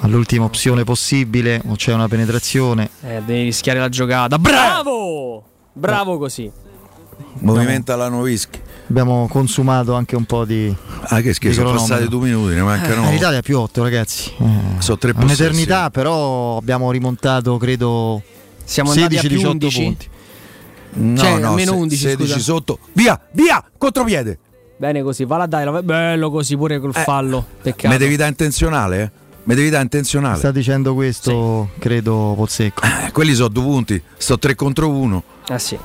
all'ultima 0.00 0.44
opzione 0.44 0.84
possibile 0.84 1.60
o 1.66 1.74
c'è 1.74 1.92
una 1.92 2.08
penetrazione. 2.08 2.90
Eh, 3.02 3.22
devi 3.24 3.42
rischiare 3.44 3.78
la 3.78 3.88
giocata. 3.88 4.38
Bravo! 4.38 5.44
Bravo 5.72 6.18
così. 6.18 6.50
Movimento 7.40 7.92
alla 7.92 8.08
Novischi. 8.08 8.60
Abbiamo 8.88 9.26
consumato 9.28 9.94
anche 9.94 10.16
un 10.16 10.24
po' 10.24 10.44
di. 10.44 10.74
Ah, 11.02 11.20
che 11.20 11.34
schifo, 11.34 11.50
di 11.50 11.54
sono 11.56 11.72
passati 11.72 12.08
due 12.08 12.28
minuti, 12.28 12.54
ne 12.54 12.62
mancano. 12.62 13.04
Eh, 13.04 13.08
in 13.10 13.14
Italia 13.14 13.42
più 13.42 13.58
8, 13.58 13.82
ragazzi. 13.82 14.32
Eh, 14.38 14.80
Sono 14.80 14.98
tre 14.98 15.12
Un'eternità, 15.14 15.90
però 15.90 16.56
abbiamo 16.56 16.90
rimontato, 16.90 17.56
credo, 17.58 18.22
Siamo 18.64 18.90
andati 18.92 19.18
a 19.18 19.20
più 19.20 19.38
16-18 19.38 19.46
11? 19.50 19.82
punti. 19.82 20.08
No, 20.90 21.16
Cioè, 21.18 21.38
no, 21.38 21.48
almeno 21.48 21.72
se- 21.72 21.78
11, 21.78 21.96
16 21.96 22.32
scusa. 22.32 22.38
sotto. 22.44 22.78
Via, 22.92 23.20
via, 23.32 23.62
contropiede. 23.76 24.38
Bene 24.78 25.02
così, 25.02 25.24
va 25.24 25.36
là 25.36 25.46
dai, 25.46 25.64
la- 25.64 25.82
bello 25.82 26.30
così 26.30 26.56
pure 26.56 26.78
col 26.80 26.94
fallo. 26.94 27.44
Peccato. 27.60 27.88
Me 27.88 27.98
devi 27.98 28.16
dare 28.16 28.30
intenzionale, 28.30 29.02
eh? 29.02 29.10
Me 29.48 29.54
devi 29.54 29.70
dare 29.70 29.82
intenzionale. 29.82 30.36
Sta 30.36 30.50
dicendo 30.50 30.92
questo, 30.92 31.70
credo, 31.78 32.34
Pozzecco. 32.36 32.82
Eh, 32.82 33.10
quelli 33.12 33.32
sono 33.32 33.48
due 33.48 33.62
punti, 33.62 34.02
sto 34.18 34.38
3 34.38 34.54
contro 34.54 34.90
1. 34.90 35.22
Ah 35.46 35.58
sì, 35.58 35.78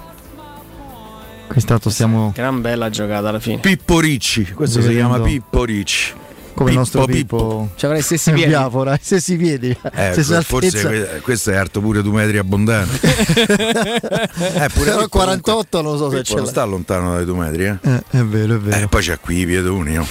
Quest'anno 1.48 1.80
stiamo 1.88 2.34
gran 2.36 2.60
bella 2.60 2.90
giocata 2.90 3.30
alla 3.30 3.40
fine. 3.40 3.60
Pippo 3.60 4.02
Ricci, 4.02 4.52
questo 4.52 4.82
si 4.82 4.88
Vedendo. 4.88 5.14
chiama 5.14 5.24
Pippo 5.24 5.64
Ricci. 5.64 6.14
come 6.54 6.72
il 6.72 6.76
nostro 6.76 7.06
Pippo, 7.06 7.38
Pippo. 7.38 7.70
Ci 7.76 7.86
avrà 7.86 7.98
i 8.00 8.02
stessi 8.02 8.34
piedi. 8.34 8.50
Biafora, 8.52 8.96
i 8.96 9.00
stessi 9.02 9.38
piedi. 9.38 9.70
Eh, 9.94 10.12
stessa 10.12 10.42
forse 10.42 11.22
questo 11.24 11.52
è 11.52 11.56
alto 11.56 11.80
pure 11.80 12.02
due 12.02 12.16
metri 12.16 12.40
abbondanti. 12.40 13.00
eh, 13.08 14.70
pure 14.74 14.90
Però 14.90 14.98
Pippo 15.04 15.08
48 15.08 15.82
non 15.82 15.98
so 15.98 16.10
se 16.10 16.18
Pippo 16.18 16.28
ce 16.28 16.36
non 16.36 16.48
sta 16.48 16.66
lontano 16.66 17.14
dai 17.14 17.24
due 17.24 17.38
metri, 17.38 17.64
eh. 17.64 17.78
Eh, 17.82 18.04
è 18.10 18.24
vero, 18.24 18.56
è 18.56 18.58
vero. 18.58 18.84
Eh, 18.84 18.88
poi 18.90 19.02
c'ha 19.02 19.18
qui 19.18 19.40
i 19.40 19.46
piedoni. 19.46 19.96
Va 19.96 20.06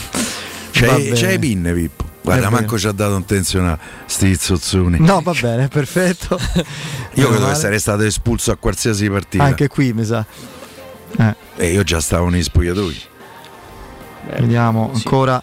C'è, 0.70 1.10
c'è 1.12 1.32
i 1.32 1.38
pinne, 1.38 1.74
Pippo. 1.74 2.11
Guarda, 2.22 2.50
manco 2.50 2.78
ci 2.78 2.86
ha 2.86 2.92
dato 2.92 3.16
intenzionale. 3.16 3.78
Sti 4.06 4.36
zozzoni. 4.36 4.98
No, 5.00 5.20
va 5.22 5.32
bene, 5.40 5.68
perfetto. 5.68 6.38
Io 7.14 7.28
credo 7.28 7.48
che 7.48 7.54
sarei 7.56 7.80
stato 7.80 8.02
espulso 8.02 8.52
a 8.52 8.56
qualsiasi 8.56 9.08
partita. 9.10 9.42
Anche 9.44 9.66
qui 9.68 9.92
mi 9.92 10.04
sa. 10.04 10.24
Eh, 11.18 11.34
E 11.56 11.72
io 11.72 11.82
già 11.82 12.00
stavo 12.00 12.28
nei 12.28 12.42
spogliatoi. 12.42 13.02
vediamo 14.38 14.90
ancora. 14.94 15.42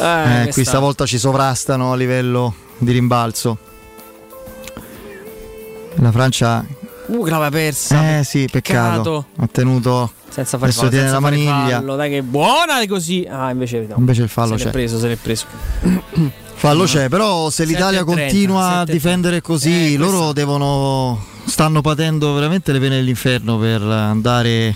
Eh, 0.00 0.42
Eh, 0.44 0.48
qui 0.52 0.64
stavolta 0.64 1.06
ci 1.06 1.18
sovrastano 1.18 1.92
a 1.92 1.96
livello 1.96 2.54
di 2.78 2.92
rimbalzo. 2.92 3.58
La 5.96 6.10
Francia. 6.12 6.64
Uh, 7.06 7.24
che 7.24 7.30
l'aveva 7.30 7.50
persa. 7.50 8.18
Eh 8.18 8.24
sì, 8.24 8.48
peccato. 8.50 9.26
Ha 9.36 9.46
tenuto. 9.50 10.12
Senza 10.34 10.58
fare 10.58 10.72
fallo, 10.72 10.88
tiene 10.88 11.04
senza 11.04 11.20
la 11.20 11.28
fare 11.28 11.36
maniglia. 11.44 11.76
fallo, 11.76 11.94
dai 11.96 12.10
che 12.10 12.22
buona 12.22 12.80
è 12.80 12.86
così. 12.88 13.24
Ah, 13.30 13.50
invece 13.50 13.86
no. 13.88 13.94
Invece 13.98 14.22
il 14.22 14.28
fallo 14.28 14.56
se 14.56 14.64
l'è 14.64 14.64
c'è. 14.64 14.70
preso, 14.70 14.98
se 14.98 15.06
l'è 15.08 15.16
preso. 15.16 15.44
Fallo 16.56 16.84
c'è, 16.84 17.08
però 17.08 17.50
se 17.50 17.64
7 17.64 17.68
l'Italia 17.68 18.00
e 18.00 18.04
30, 18.04 18.22
continua 18.22 18.66
a 18.66 18.78
7 18.80 18.90
e 18.90 18.94
difendere 18.94 19.40
così, 19.42 19.94
Eh, 19.94 19.96
loro 19.98 20.32
devono. 20.32 21.22
stanno 21.44 21.82
patendo 21.82 22.32
veramente 22.32 22.72
le 22.72 22.80
pene 22.80 22.96
dell'inferno 22.96 23.58
per 23.58 23.82
andare. 23.82 24.74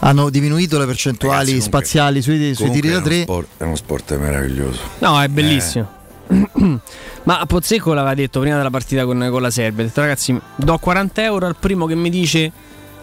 Hanno 0.00 0.30
diminuito 0.30 0.78
le 0.78 0.86
percentuali 0.86 1.36
Ragazzi, 1.36 1.54
comunque- 1.56 1.78
spaziali 1.80 2.22
sui, 2.22 2.54
sui 2.54 2.70
tiri 2.70 2.88
da 2.88 2.94
è 2.94 2.96
uno 2.98 3.04
tre. 3.06 3.22
sport- 3.22 3.48
È 3.58 3.62
uno 3.64 3.74
sport 3.74 4.16
meraviglioso. 4.18 4.80
No, 4.98 5.20
è 5.20 5.28
bellissimo. 5.28 5.88
Ma 7.24 7.44
Pozzecco 7.46 7.92
l'aveva 7.94 8.14
detto 8.14 8.40
prima 8.40 8.56
della 8.56 8.70
partita 8.70 9.04
con, 9.04 9.26
con 9.30 9.42
la 9.42 9.50
Serbia. 9.50 9.82
Ha 9.82 9.86
detto 9.86 10.00
ragazzi, 10.00 10.38
do 10.56 10.78
40 10.78 11.22
euro 11.22 11.46
al 11.46 11.56
primo 11.58 11.86
che 11.86 11.94
mi 11.94 12.10
dice 12.10 12.52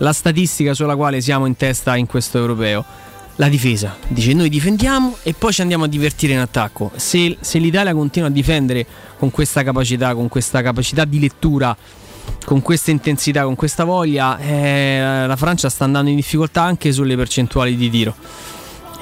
la 0.01 0.13
statistica 0.13 0.73
sulla 0.73 0.95
quale 0.95 1.21
siamo 1.21 1.45
in 1.45 1.55
testa 1.55 1.95
in 1.95 2.07
questo 2.07 2.37
europeo. 2.37 2.83
La 3.35 3.47
difesa. 3.47 3.95
Dice 4.07 4.33
noi 4.33 4.49
difendiamo 4.49 5.17
e 5.23 5.33
poi 5.33 5.53
ci 5.53 5.61
andiamo 5.61 5.85
a 5.85 5.87
divertire 5.87 6.33
in 6.33 6.39
attacco. 6.39 6.91
Se, 6.95 7.37
se 7.39 7.59
l'Italia 7.59 7.93
continua 7.93 8.27
a 8.27 8.31
difendere 8.31 8.85
con 9.17 9.31
questa 9.31 9.63
capacità, 9.63 10.13
con 10.13 10.27
questa 10.27 10.61
capacità 10.61 11.05
di 11.05 11.19
lettura, 11.19 11.75
con 12.45 12.61
questa 12.61 12.91
intensità, 12.91 13.43
con 13.43 13.55
questa 13.55 13.83
voglia, 13.83 14.37
eh, 14.37 15.25
la 15.25 15.35
Francia 15.35 15.69
sta 15.69 15.85
andando 15.85 16.09
in 16.09 16.17
difficoltà 16.17 16.61
anche 16.61 16.91
sulle 16.91 17.15
percentuali 17.15 17.75
di 17.75 17.89
tiro. 17.89 18.15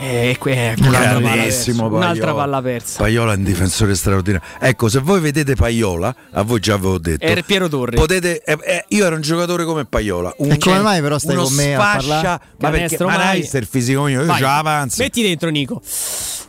Eh, 0.02 0.38
que- 0.40 0.52
eh, 0.54 0.76
un'altra 0.80 1.20
palla 1.20 1.44
Un'altra 1.98 2.26
Paiola. 2.28 2.34
palla 2.34 2.62
persa. 2.62 2.98
Paiola 3.00 3.34
è 3.34 3.36
un 3.36 3.44
difensore 3.44 3.96
straordinario. 3.96 4.48
Ecco, 4.60 4.88
se 4.88 5.00
voi 5.00 5.20
vedete 5.20 5.56
Paiola, 5.56 6.16
a 6.32 6.42
voi 6.44 6.60
già 6.62 6.76
avevo 6.76 6.98
detto. 7.00 7.26
Era 7.26 7.42
Piero 7.42 7.68
Torri. 7.68 7.98
Potete, 7.98 8.42
eh, 8.44 8.58
eh, 8.64 8.86
io 8.90 9.06
ero 9.06 9.16
un 9.16 9.22
giocatore 9.22 9.66
come 9.66 9.84
Paiola. 9.84 10.34
Un, 10.38 10.52
E 10.52 10.58
come 10.58 10.80
mai 10.80 11.02
però 11.02 11.18
stai 11.20 11.36
con 11.36 11.54
me 11.54 11.76
a 11.76 11.80
parlare? 11.80 12.40
Ma 12.60 12.70
perché 12.70 13.04
ma 13.04 13.36
fisico 13.70 14.04
mio, 14.04 14.22
io 14.22 14.26
Vai, 14.26 14.38
ce 14.38 14.42
l'avanzo. 14.44 15.04
Metti 15.04 15.22
dentro 15.22 15.50
Nico. 15.50 15.82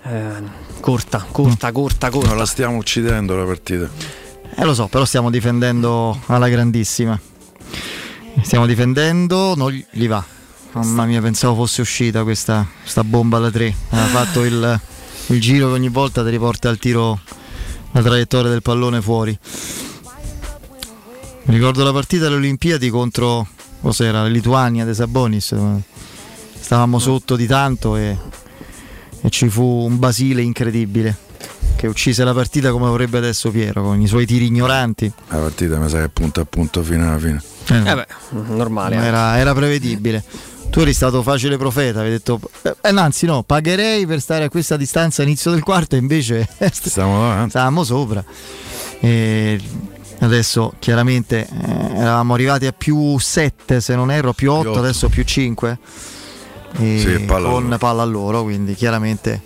Eh, 0.05 0.18
corta, 0.81 1.27
corta, 1.31 1.72
corta, 1.72 2.09
corta. 2.10 2.28
Non 2.28 2.39
la 2.39 2.47
stiamo 2.47 2.77
uccidendo 2.77 3.36
la 3.36 3.44
partita. 3.44 3.89
Eh 4.56 4.64
lo 4.64 4.74
so, 4.74 4.86
però 4.86 5.05
stiamo 5.05 5.28
difendendo 5.28 6.20
alla 6.27 6.48
grandissima. 6.48 7.18
Stiamo 8.43 8.66
difendendo, 8.66 9.55
non 9.56 9.72
gli 9.90 10.06
va. 10.06 10.24
Mamma 10.72 11.05
mia, 11.05 11.20
pensavo 11.20 11.55
fosse 11.56 11.80
uscita 11.80 12.22
questa, 12.22 12.66
questa 12.80 13.02
bomba 13.02 13.38
da 13.38 13.51
tre. 13.51 13.74
Ha 13.90 13.97
fatto 14.06 14.44
il, 14.44 14.80
il 15.26 15.40
giro 15.40 15.68
che 15.68 15.72
ogni 15.74 15.88
volta 15.88 16.22
ti 16.22 16.30
riporta 16.30 16.68
al 16.68 16.78
tiro 16.78 17.18
la 17.92 18.02
traiettoria 18.02 18.51
del 18.51 18.62
pallone 18.62 19.01
fuori. 19.02 19.36
Mi 21.42 21.55
ricordo 21.56 21.82
la 21.82 21.92
partita 21.92 22.26
alle 22.26 22.36
Olimpiadi 22.36 22.88
contro 22.90 23.48
cos'era, 23.80 24.22
la 24.22 24.28
Lituania 24.28 24.84
de 24.84 24.94
Sabonis. 24.94 25.55
Stavamo 26.60 26.98
sotto 27.01 27.34
di 27.34 27.47
tanto 27.47 27.97
e, 27.97 28.16
e 29.22 29.30
ci 29.30 29.48
fu 29.48 29.64
un 29.64 29.98
Basile 29.98 30.42
incredibile 30.42 31.16
che 31.74 31.86
uccise 31.88 32.22
la 32.22 32.34
partita 32.34 32.70
come 32.70 32.86
vorrebbe 32.88 33.18
adesso 33.18 33.51
Piero 33.51 33.82
con 33.82 34.01
i 34.01 34.06
suoi 34.06 34.26
tiri 34.26 34.47
ignoranti. 34.47 35.10
La 35.28 35.38
partita 35.38 35.78
mi 35.78 35.88
sa 35.88 35.97
che 35.98 36.05
è 36.05 36.09
punto 36.09 36.40
a 36.40 36.44
punto 36.44 36.82
fino 36.84 37.09
alla 37.09 37.18
fine. 37.18 37.42
Eh, 37.68 37.90
Eh 37.90 37.94
beh, 37.94 38.06
normale. 38.55 38.97
eh. 38.97 39.05
era, 39.05 39.38
era 39.38 39.52
prevedibile. 39.55 40.22
Tu 40.70 40.78
eri 40.80 40.92
stato 40.92 41.20
facile 41.22 41.56
profeta, 41.56 41.98
avevi 41.98 42.14
detto, 42.14 42.40
eh, 42.62 42.74
anzi 42.82 43.26
no, 43.26 43.42
pagherei 43.42 44.06
per 44.06 44.20
stare 44.20 44.44
a 44.44 44.48
questa 44.48 44.76
distanza 44.76 45.22
all'inizio 45.22 45.51
del 45.51 45.64
quarto, 45.64 45.97
e 45.97 45.98
invece 45.98 46.48
davanti. 46.94 47.51
stavamo 47.51 47.82
sopra. 47.82 48.24
E 49.01 49.60
adesso 50.20 50.72
chiaramente 50.78 51.44
eh, 51.47 51.97
eravamo 51.97 52.34
arrivati 52.34 52.66
a 52.66 52.72
più 52.72 53.18
7 53.18 53.80
se 53.80 53.97
non 53.97 54.12
erro, 54.12 54.32
più 54.32 54.52
8, 54.52 54.70
otto. 54.70 54.78
adesso 54.78 55.09
più 55.09 55.24
5. 55.24 55.78
Sì, 56.76 57.24
palla 57.26 57.48
con 57.48 57.64
loro. 57.64 57.78
palla 57.78 58.02
a 58.02 58.06
loro, 58.06 58.42
quindi 58.44 58.74
chiaramente, 58.74 59.42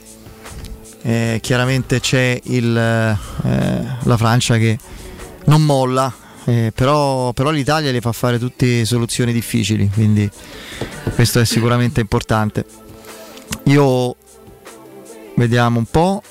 eh, 1.01 1.39
chiaramente 1.41 2.01
c'è 2.01 2.39
il, 2.45 2.77
eh, 2.77 3.17
la 4.03 4.17
Francia 4.19 4.59
che 4.59 4.79
non 5.47 5.65
molla, 5.65 6.13
eh, 6.47 6.73
però, 6.75 7.33
però 7.33 7.51
l'Italia 7.51 7.91
le 7.91 8.01
fa 8.01 8.13
fare 8.13 8.39
tutte 8.39 8.85
soluzioni 8.85 9.33
difficili, 9.33 9.89
quindi 9.93 10.29
questo 11.15 11.41
è 11.41 11.45
sicuramente 11.45 12.01
importante. 12.01 12.65
Io 13.65 14.17
vediamo 15.37 15.79
un 15.79 15.87
po'. 15.87 16.23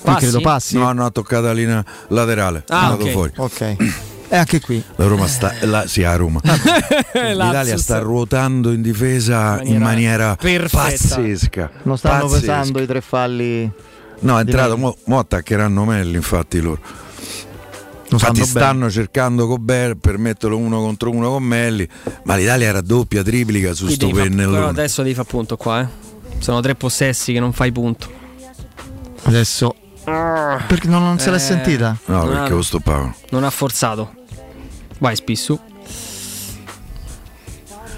Qui 0.00 0.12
Passi? 0.12 0.18
credo 0.20 0.40
passi. 0.40 0.76
No, 0.78 0.92
no, 0.92 1.04
ha 1.04 1.10
toccato 1.10 1.42
la 1.46 1.52
linea 1.52 1.84
laterale. 2.08 2.64
Ah, 2.68 2.86
andato 2.86 3.04
ok. 3.04 3.10
fuori. 3.10 3.32
Ok. 3.36 3.76
E 4.30 4.36
anche 4.36 4.60
qui. 4.60 4.82
La 4.96 5.06
Roma 5.06 5.26
sta. 5.26 5.54
La, 5.62 5.86
sì, 5.86 6.04
a 6.04 6.14
Roma. 6.14 6.38
L'Italia 6.44 7.78
sta 7.78 7.98
ruotando 8.00 8.72
in 8.72 8.82
difesa 8.82 9.58
in 9.62 9.78
maniera 9.80 10.36
perfetta. 10.36 10.82
pazzesca. 10.82 11.70
Non 11.84 11.96
stanno 11.96 12.24
Pazzesca. 12.24 12.40
pesando 12.40 12.80
i 12.82 12.86
tre 12.86 13.00
falli. 13.00 13.70
No, 14.20 14.36
è 14.36 14.40
entrato. 14.40 14.76
Mo, 14.76 14.94
mo 15.04 15.18
attaccheranno 15.18 15.82
Melli, 15.86 16.16
infatti 16.16 16.60
loro. 16.60 16.78
Infatti 18.10 18.44
stanno 18.44 18.90
cercando 18.90 19.46
Gobert 19.46 19.96
per 19.98 20.16
metterlo 20.18 20.56
uno 20.56 20.80
contro 20.80 21.10
uno 21.10 21.28
con 21.30 21.42
Melli, 21.42 21.86
ma 22.24 22.36
l'Italia 22.36 22.72
raddoppia, 22.72 23.22
triplica 23.22 23.74
su 23.74 23.84
Qui 23.84 23.94
sto 23.94 24.08
fa- 24.08 24.22
però 24.28 24.68
adesso 24.68 25.02
devi 25.02 25.14
fare 25.14 25.28
punto 25.28 25.56
qua, 25.56 25.82
eh. 25.82 25.86
Sono 26.38 26.60
tre 26.60 26.74
possessi 26.74 27.32
che 27.32 27.40
non 27.40 27.52
fai 27.52 27.70
punto. 27.72 28.10
Adesso. 29.24 29.74
Perché 30.04 30.88
non, 30.88 31.02
non 31.02 31.18
se 31.18 31.28
l'è 31.30 31.36
Eh, 31.36 31.40
sentita? 31.40 31.96
No, 32.06 32.18
non 32.24 32.28
perché 32.28 32.52
ha- 32.52 32.54
lo 32.56 32.62
stoppavano. 32.62 33.14
Non 33.30 33.44
ha 33.44 33.50
forzato. 33.50 34.14
Vai 34.98 35.14
Spissu. 35.16 35.58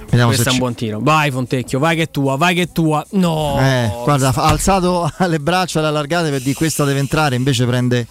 Vediamo 0.08 0.32
Questo 0.32 0.42
se 0.42 0.48
è 0.48 0.48
un 0.48 0.52
ci- 0.54 0.58
buon 0.58 0.74
tiro. 0.74 0.98
Vai 1.00 1.30
Fontecchio, 1.30 1.78
vai 1.78 1.94
che 1.94 2.02
è 2.02 2.10
tua, 2.10 2.36
vai 2.36 2.54
che 2.56 2.62
è 2.62 2.68
tua. 2.72 3.04
No. 3.10 3.56
Eh, 3.60 3.90
guarda, 4.02 4.32
ha 4.34 4.42
alzato 4.48 5.08
le 5.28 5.38
braccia, 5.38 5.80
le 5.80 5.86
allargate 5.86 6.30
per 6.30 6.40
dire 6.42 6.54
questa 6.54 6.84
deve 6.84 6.98
entrare, 6.98 7.36
invece 7.36 7.64
prende 7.64 8.06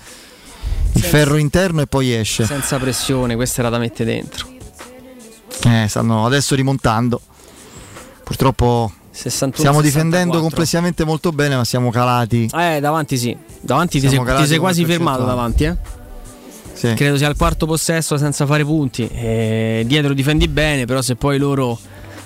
il 0.93 1.03
ferro 1.03 1.37
interno 1.37 1.81
e 1.81 1.87
poi 1.87 2.13
esce. 2.13 2.45
Senza 2.45 2.77
pressione, 2.77 3.35
questa 3.35 3.61
era 3.61 3.69
da 3.69 3.77
mettere 3.77 4.11
dentro. 4.13 4.47
Eh, 5.65 5.87
stanno 5.87 6.25
adesso 6.25 6.55
rimontando. 6.55 7.21
Purtroppo 8.23 8.91
61, 9.11 9.53
stiamo 9.57 9.81
64. 9.81 9.81
difendendo 9.81 10.39
complessivamente 10.39 11.03
molto 11.03 11.31
bene, 11.31 11.55
ma 11.55 11.65
siamo 11.65 11.89
calati. 11.91 12.49
Eh, 12.53 12.79
davanti 12.79 13.17
sì. 13.17 13.35
Davanti 13.61 13.99
ti 13.99 14.07
sei, 14.07 14.19
ti 14.23 14.47
sei 14.47 14.57
quasi 14.57 14.85
fermato 14.85 15.25
davanti, 15.25 15.63
eh. 15.65 15.75
Sì. 16.73 16.93
Credo 16.93 17.17
sia 17.17 17.27
il 17.27 17.35
quarto 17.35 17.65
possesso 17.65 18.15
senza 18.17 18.45
fare 18.45 18.63
punti. 18.63 19.05
Eh, 19.07 19.83
dietro 19.85 20.13
difendi 20.13 20.47
bene, 20.47 20.85
però 20.85 21.01
se 21.01 21.15
poi 21.15 21.37
loro 21.37 21.77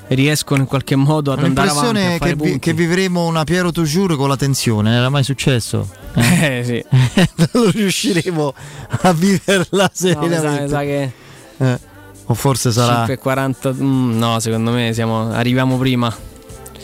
riescono 0.09 0.61
in 0.61 0.67
qualche 0.67 0.95
modo 0.95 1.31
ad 1.31 1.39
andare 1.43 1.69
avanti 1.69 1.87
a 1.87 1.91
l'impressione 1.93 2.17
fare 2.17 2.35
che, 2.35 2.51
vi- 2.51 2.59
che 2.59 2.73
vivremo 2.73 3.25
una 3.25 3.43
Piero 3.43 3.71
Toujours 3.71 4.15
con 4.15 4.27
la 4.29 4.35
tensione, 4.37 4.89
non 4.89 4.97
era 4.99 5.09
mai 5.09 5.23
successo. 5.23 5.87
Eh, 6.15 6.61
sì. 6.63 6.85
non 7.53 7.71
riusciremo 7.71 8.53
a 9.01 9.13
viverla 9.13 9.91
No, 10.15 10.27
mi 10.27 10.35
sa, 10.35 10.61
mi 10.61 10.67
sa 10.69 10.79
che 10.81 11.11
Eh, 11.57 11.79
O 12.25 12.33
forse 12.35 12.71
sarà 12.71 13.05
5.40 13.05 13.75
mm, 13.81 14.17
no, 14.17 14.39
secondo 14.39 14.71
me 14.71 14.93
siamo, 14.93 15.31
arriviamo 15.31 15.77
prima. 15.77 16.15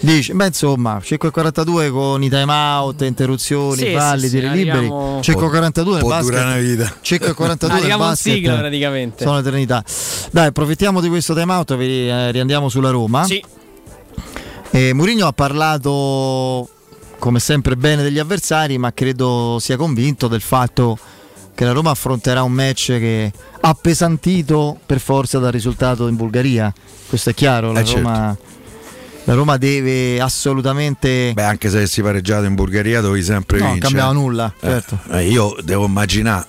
Dici, 0.01 0.33
beh 0.33 0.45
insomma 0.47 0.97
5.42 1.03 1.89
con 1.91 2.23
i 2.23 2.29
time 2.29 2.51
out, 2.53 3.01
interruzioni, 3.01 3.75
Sì, 3.81 3.91
falli, 3.93 4.21
sì, 4.21 4.27
sì, 4.29 4.33
tiri 4.39 4.49
liberi 4.51 4.77
arriviamo- 4.87 5.19
5.42 5.19 5.91
nel 5.91 5.99
Può 5.99 6.21
durare 6.21 6.45
una 6.45 6.57
vita. 6.57 6.95
5.42 7.01 7.67
nel 7.67 7.71
Arriviamo 7.71 8.09
in 8.09 8.15
sigla 8.15 8.55
praticamente. 8.57 9.23
sono 9.25 9.39
eternità 9.39 9.83
dai 10.31 10.47
approfittiamo 10.47 11.01
di 11.01 11.09
questo 11.09 11.33
time 11.33 11.51
out 11.53 11.71
e 11.71 11.75
vi- 11.77 12.07
eh, 12.09 12.31
riandiamo 12.31 12.69
sulla 12.69 12.91
Roma 12.91 13.25
Sì. 13.25 13.43
e 14.71 14.93
Mourinho 14.93 15.27
ha 15.27 15.33
parlato 15.33 16.69
come 17.19 17.39
sempre 17.41 17.75
bene 17.75 18.01
degli 18.01 18.19
avversari 18.19 18.77
ma 18.77 18.93
credo 18.93 19.57
sia 19.59 19.75
convinto 19.75 20.29
del 20.29 20.41
fatto 20.41 20.97
che 21.53 21.65
la 21.65 21.73
Roma 21.73 21.91
affronterà 21.91 22.41
un 22.43 22.53
match 22.53 22.85
che 22.99 23.33
appesantito 23.59 24.79
per 24.85 24.99
forza 25.01 25.39
dal 25.39 25.51
risultato 25.51 26.07
in 26.07 26.15
Bulgaria 26.15 26.71
questo 27.09 27.31
è 27.31 27.33
chiaro 27.33 27.73
la 27.73 27.81
Eh, 27.81 27.83
certo. 27.85 28.37
Roma 29.29 29.33
la 29.33 29.33
Roma 29.35 29.57
deve 29.57 30.19
assolutamente 30.21 31.31
Beh, 31.33 31.43
anche 31.43 31.69
se 31.69 31.77
avessi 31.77 32.01
pareggiato 32.01 32.45
in 32.45 32.55
Bulgaria 32.55 33.01
dovevi 33.01 33.23
sempre 33.23 33.57
No, 33.59 33.63
non 33.65 33.73
vincere. 33.73 33.93
cambiava 33.93 34.19
nulla, 34.19 34.53
Eh, 34.59 34.67
certo. 34.67 34.99
eh, 35.11 35.27
io 35.29 35.55
devo 35.63 35.85
immaginare, 35.85 36.45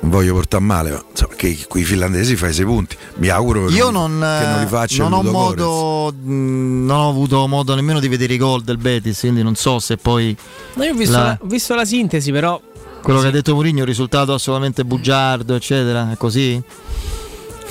non 0.00 0.10
voglio 0.10 0.34
portare 0.34 0.62
male, 0.64 0.90
ma 0.90 1.04
insomma, 1.10 1.34
che 1.36 1.64
con 1.68 1.80
i 1.80 1.84
finlandesi 1.84 2.36
fai 2.36 2.52
sei 2.52 2.64
punti. 2.64 2.96
Mi 3.16 3.28
auguro 3.28 3.66
che, 3.66 3.74
Io 3.74 3.90
non, 3.90 4.18
non, 4.18 4.38
che 4.40 4.46
non 4.46 4.60
li 4.60 4.66
faccia 4.66 5.08
non 5.08 5.20
il 5.20 5.28
ho 5.28 5.30
modo, 5.32 6.12
mh, 6.12 6.84
non 6.86 6.98
ho 6.98 7.08
avuto 7.08 7.46
modo 7.46 7.74
nemmeno 7.74 8.00
di 8.00 8.08
vedere 8.08 8.34
i 8.34 8.36
gol 8.38 8.62
del 8.62 8.76
Betis, 8.78 9.20
quindi 9.20 9.42
non 9.42 9.54
so 9.54 9.78
se 9.78 9.96
poi 9.96 10.36
No, 10.74 10.84
io 10.84 10.92
ho 10.92 10.96
visto 10.96 11.16
La- 11.16 11.22
la, 11.24 11.38
ho 11.40 11.46
visto 11.46 11.74
la 11.74 11.84
sintesi, 11.84 12.30
però 12.32 12.60
quello 13.02 13.20
che 13.20 13.28
ha 13.28 13.30
detto 13.30 13.54
Mourinho 13.54 13.84
risultato 13.84 14.34
assolutamente 14.34 14.84
bugiardo, 14.84 15.54
eccetera, 15.54 16.10
è 16.10 16.16
così? 16.16 16.60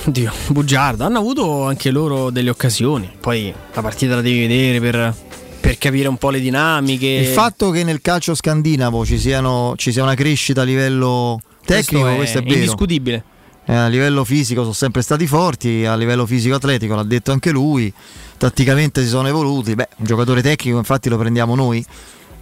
Oddio, 0.04 0.32
bugiardo. 0.48 1.04
Hanno 1.04 1.18
avuto 1.18 1.64
anche 1.64 1.90
loro 1.90 2.30
delle 2.30 2.50
occasioni. 2.50 3.10
Poi 3.20 3.52
la 3.74 3.82
partita 3.82 4.14
la 4.14 4.20
devi 4.20 4.46
vedere 4.46 4.80
per, 4.80 5.14
per 5.60 5.78
capire 5.78 6.08
un 6.08 6.16
po' 6.16 6.30
le 6.30 6.40
dinamiche. 6.40 7.06
Il 7.06 7.26
fatto 7.26 7.70
che 7.70 7.82
nel 7.82 8.00
calcio 8.00 8.34
scandinavo 8.34 9.04
ci, 9.04 9.18
siano, 9.18 9.74
ci 9.76 9.92
sia 9.92 10.02
una 10.02 10.14
crescita 10.14 10.60
a 10.60 10.64
livello 10.64 11.40
tecnico, 11.64 12.14
questo 12.14 12.38
è, 12.38 12.42
vero. 12.42 12.54
indiscutibile. 12.54 13.24
Eh, 13.68 13.74
a 13.74 13.88
livello 13.88 14.24
fisico 14.24 14.60
sono 14.60 14.72
sempre 14.72 15.02
stati 15.02 15.26
forti, 15.26 15.84
a 15.84 15.96
livello 15.96 16.24
fisico-atletico 16.24 16.94
l'ha 16.94 17.02
detto 17.02 17.32
anche 17.32 17.50
lui, 17.50 17.92
tatticamente 18.38 19.02
si 19.02 19.08
sono 19.08 19.26
evoluti. 19.26 19.74
Beh, 19.74 19.88
un 19.96 20.04
giocatore 20.04 20.40
tecnico 20.40 20.78
infatti 20.78 21.08
lo 21.08 21.18
prendiamo 21.18 21.56
noi, 21.56 21.84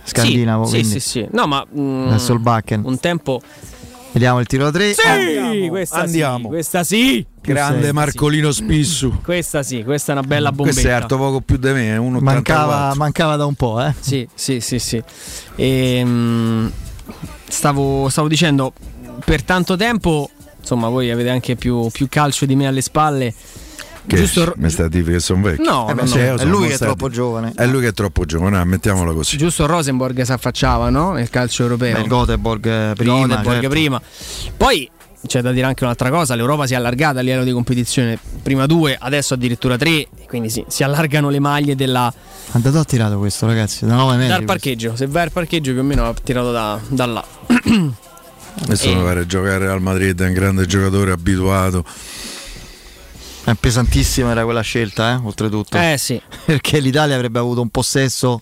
scandinavo. 0.04 0.66
Sì, 0.66 0.84
sì, 0.84 0.90
sì, 0.90 1.00
sì. 1.00 1.26
No, 1.30 1.46
ma 1.46 1.66
mm, 1.74 2.08
Adesso 2.08 2.34
il 2.34 2.40
Bakken. 2.40 2.82
un 2.84 3.00
tempo. 3.00 3.40
Vediamo 4.14 4.38
il 4.38 4.46
tiro 4.46 4.62
da 4.62 4.70
tre. 4.70 4.94
Sì, 4.94 5.66
questa 5.68 5.96
andiamo. 5.96 6.44
sì, 6.44 6.46
questa 6.46 6.84
sì. 6.84 7.26
Grande 7.40 7.82
sei? 7.82 7.92
Marcolino 7.92 8.52
Spissu. 8.52 9.18
Questa 9.20 9.64
sì, 9.64 9.82
questa 9.82 10.12
è 10.12 10.16
una 10.16 10.24
bella 10.24 10.50
bombetta. 10.50 10.72
Questo 10.72 10.88
è 10.88 10.92
alto 10.94 11.16
poco 11.16 11.40
più 11.40 11.56
di 11.56 11.72
me, 11.72 11.96
è 11.96 11.98
1,84. 11.98 12.22
Mancava, 12.22 12.94
mancava 12.94 13.34
da 13.34 13.44
un 13.44 13.54
po', 13.54 13.84
eh. 13.84 13.92
Sì, 13.98 14.26
sì, 14.32 14.60
sì, 14.60 14.78
sì. 14.78 15.02
Ehm, 15.56 16.70
stavo, 17.48 18.08
stavo 18.08 18.28
dicendo, 18.28 18.72
per 19.24 19.42
tanto 19.42 19.74
tempo, 19.74 20.30
insomma, 20.60 20.88
voi 20.88 21.10
avete 21.10 21.30
anche 21.30 21.56
più, 21.56 21.88
più 21.90 22.06
calcio 22.08 22.46
di 22.46 22.54
me 22.54 22.68
alle 22.68 22.82
spalle. 22.82 23.34
Che 24.06 24.16
Giusto- 24.16 24.52
mi 24.56 24.68
sta 24.68 24.84
a 24.84 24.88
dire 24.88 25.12
che 25.12 25.20
sono 25.20 25.40
vecchio. 25.42 25.64
No, 25.64 25.88
Eh 25.88 25.94
beh, 25.94 26.00
no, 26.02 26.06
sì, 26.06 26.18
no. 26.18 26.24
io 26.24 26.34
È 26.34 26.38
sono 26.38 26.50
lui 26.50 26.68
che 26.68 26.74
è 26.74 26.78
troppo 26.78 27.08
giovane. 27.08 27.52
È 27.56 27.66
lui 27.66 27.80
che 27.80 27.88
è 27.88 27.92
troppo 27.92 28.24
giovane, 28.26 28.58
ah, 28.58 28.64
mettiamola 28.64 29.12
così. 29.14 29.36
Giusto 29.38 29.64
Rosenborg 29.66 30.20
si 30.22 30.32
affacciava, 30.32 30.90
no? 30.90 31.12
Nel 31.12 31.30
calcio 31.30 31.62
europeo. 31.62 31.94
Beh, 31.94 32.00
il 32.02 32.06
Göteborg 32.08 32.66
eh, 32.66 32.92
prima. 32.94 33.14
Göteborg 33.26 33.52
certo. 33.54 33.68
prima. 33.70 34.02
Poi 34.56 34.90
c'è 35.26 35.40
da 35.40 35.52
dire 35.52 35.64
anche 35.64 35.84
un'altra 35.84 36.10
cosa: 36.10 36.34
l'Europa 36.34 36.66
si 36.66 36.74
è 36.74 36.76
allargata 36.76 37.20
a 37.20 37.22
livello 37.22 37.44
di 37.44 37.52
competizione. 37.52 38.18
Prima 38.42 38.66
due, 38.66 38.94
adesso 39.00 39.32
addirittura 39.34 39.78
tre. 39.78 40.06
Quindi 40.28 40.50
sì, 40.50 40.62
si 40.68 40.82
allargano 40.82 41.30
le 41.30 41.38
maglie 41.40 41.74
della, 41.74 42.04
Ha 42.52 42.58
dato 42.58 42.78
ha 42.80 42.84
tirato 42.84 43.16
questo, 43.18 43.46
ragazzi? 43.46 43.86
Da 43.86 43.94
9 43.94 44.16
metri. 44.16 44.28
dal 44.28 44.44
parcheggio. 44.44 44.96
Se 44.96 45.06
vai 45.06 45.22
al 45.22 45.32
parcheggio, 45.32 45.70
più 45.72 45.80
o 45.80 45.84
meno 45.84 46.06
ha 46.06 46.14
tirato 46.22 46.52
da, 46.52 46.78
da 46.88 47.06
là. 47.06 47.24
Adesso 48.64 48.88
Eh. 48.88 48.94
mi 48.94 49.02
pare 49.02 49.26
giocare 49.26 49.66
al 49.68 49.80
Madrid, 49.80 50.20
è 50.20 50.26
un 50.26 50.32
grande 50.34 50.66
giocatore 50.66 51.10
abituato. 51.10 51.84
È 53.44 53.54
pesantissima 53.54 54.30
era 54.30 54.44
quella 54.44 54.62
scelta, 54.62 55.12
eh, 55.12 55.20
oltretutto. 55.22 55.76
Eh 55.76 55.96
sì. 55.98 56.20
Perché 56.44 56.80
l'Italia 56.80 57.14
avrebbe 57.14 57.38
avuto 57.38 57.60
un 57.60 57.68
possesso 57.68 58.40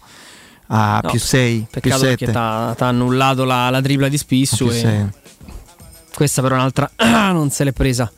a 0.69 1.01
No, 1.03 1.11
più 1.11 1.19
6, 1.19 1.67
più 1.71 1.81
Peccato 1.81 2.01
perché 2.03 2.27
7. 2.27 2.33
ti 2.33 2.39
ha 2.39 2.75
annullato 2.79 3.45
la, 3.45 3.69
la 3.69 3.83
tripla 3.83 4.09
di 4.09 4.17
Spissu. 4.17 4.69
più 4.69 5.09
questa 6.15 6.41
però 6.41 6.55
un'altra. 6.55 6.91
Ah, 6.97 7.33
non 7.33 7.51
se 7.51 7.65
l'è 7.65 7.73
presa. 7.73 8.11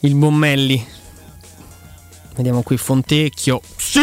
Il 0.00 0.14
Bommelli. 0.14 0.84
Vediamo 2.34 2.62
qui 2.62 2.76
Fontecchio. 2.76 3.60
Sì! 3.76 4.00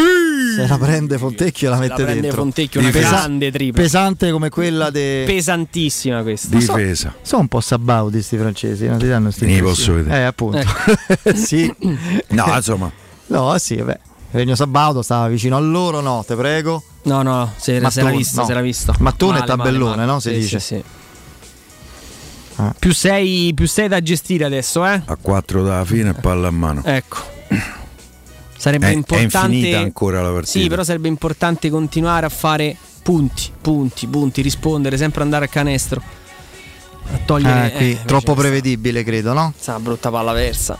Se 0.54 0.66
la 0.66 0.78
prende 0.78 1.18
Fontecchio 1.18 1.70
la 1.70 1.76
mette 1.76 1.88
la 1.88 1.96
prende 1.96 2.20
dentro. 2.20 2.40
Fontecchio, 2.42 2.80
una 2.80 2.90
Pesa- 2.90 3.08
grande 3.10 3.50
tripla. 3.50 3.82
Pesante 3.82 4.30
come 4.30 4.48
quella 4.48 4.90
de... 4.90 5.24
Pesantissima 5.26 6.22
questa. 6.22 6.56
Difesa. 6.56 7.14
Sono 7.22 7.42
un 7.42 7.48
po' 7.48 7.60
sabauti 7.60 8.22
sti 8.22 8.36
francesi, 8.36 8.86
non 8.86 8.98
ti 8.98 9.08
danno 9.08 9.30
sti 9.30 9.46
Ne 9.46 9.60
posso 9.62 9.94
vedere. 9.94 10.16
Eh, 10.16 10.22
appunto. 10.22 10.64
sì. 11.34 11.72
No, 12.28 12.52
insomma, 12.54 12.90
No, 13.26 13.56
sì, 13.58 13.76
vabbè. 13.76 13.98
Regno 14.32 14.56
Sabaudo 14.56 15.00
stava 15.02 15.28
vicino 15.28 15.56
a 15.56 15.60
loro, 15.60 16.00
no, 16.00 16.24
te 16.26 16.34
prego. 16.34 16.82
No, 17.04 17.22
no, 17.22 17.52
se, 17.56 17.80
se 17.90 18.02
l'ha 18.02 18.10
visto, 18.10 18.40
no. 18.40 18.46
se 18.46 18.52
l'ha 18.54 18.60
visto. 18.60 18.92
Mattone 18.98 19.38
Male, 19.38 19.44
e 19.44 19.46
tabellone, 19.46 19.84
male, 19.90 19.96
male. 20.06 20.12
no? 20.12 20.20
Si 20.20 20.28
Sì, 20.30 20.38
dice. 20.38 20.58
sì, 20.60 20.74
sì. 20.74 20.84
Ah. 22.56 22.74
Più 22.78 22.92
6 22.92 23.52
più 23.54 23.66
sei 23.68 23.88
da 23.88 24.00
gestire 24.00 24.44
adesso, 24.44 24.84
eh? 24.86 25.02
a 25.04 25.16
4 25.20 25.62
dalla 25.62 25.84
fine 25.84 26.10
e 26.10 26.14
palla 26.14 26.48
a 26.48 26.50
mano. 26.50 26.82
Ecco. 26.84 27.18
Sarebbe 28.64 28.86
È- 28.86 28.92
è 28.92 28.94
importante. 28.94 29.56
infinita 29.56 29.78
ancora 29.78 30.22
la 30.22 30.30
partita. 30.30 30.58
Sì, 30.58 30.68
però 30.68 30.82
sarebbe 30.82 31.08
importante 31.08 31.68
continuare 31.68 32.24
a 32.24 32.30
fare 32.30 32.74
punti, 33.02 33.52
punti, 33.60 34.06
punti, 34.06 34.40
rispondere, 34.40 34.96
sempre 34.96 35.22
andare 35.22 35.44
a 35.44 35.48
canestro. 35.48 36.00
A 37.12 37.18
togliere. 37.26 37.66
Ah, 37.66 37.70
qui, 37.76 37.90
eh, 37.90 37.98
troppo 38.06 38.32
prevedibile, 38.32 39.04
credo, 39.04 39.34
no? 39.34 39.52
Sta 39.58 39.78
brutta 39.78 40.10
palla 40.10 40.32
versa. 40.32 40.78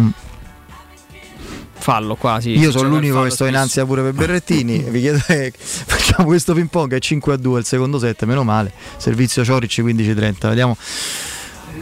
Mm. 0.00 0.08
Fallo 1.74 2.14
qua, 2.14 2.40
sì. 2.40 2.56
Io 2.56 2.70
sono 2.70 2.88
l'unico 2.88 3.22
che 3.22 3.28
sto 3.28 3.44
in 3.44 3.56
ansia 3.56 3.84
pure 3.84 4.00
per 4.00 4.14
Berrettini. 4.14 4.78
Vi 4.88 5.00
chiedo, 5.00 5.22
eh, 5.26 5.52
facciamo 5.58 6.24
questo 6.24 6.54
ping 6.54 6.70
pong 6.70 6.94
è 6.94 6.98
5 6.98 7.34
a 7.34 7.36
2 7.36 7.58
il 7.58 7.66
secondo 7.66 7.98
set, 7.98 8.24
meno 8.24 8.44
male. 8.44 8.72
Servizio 8.96 9.44
Cioric 9.44 9.70
15-30. 9.72 10.48
Vediamo. 10.48 10.74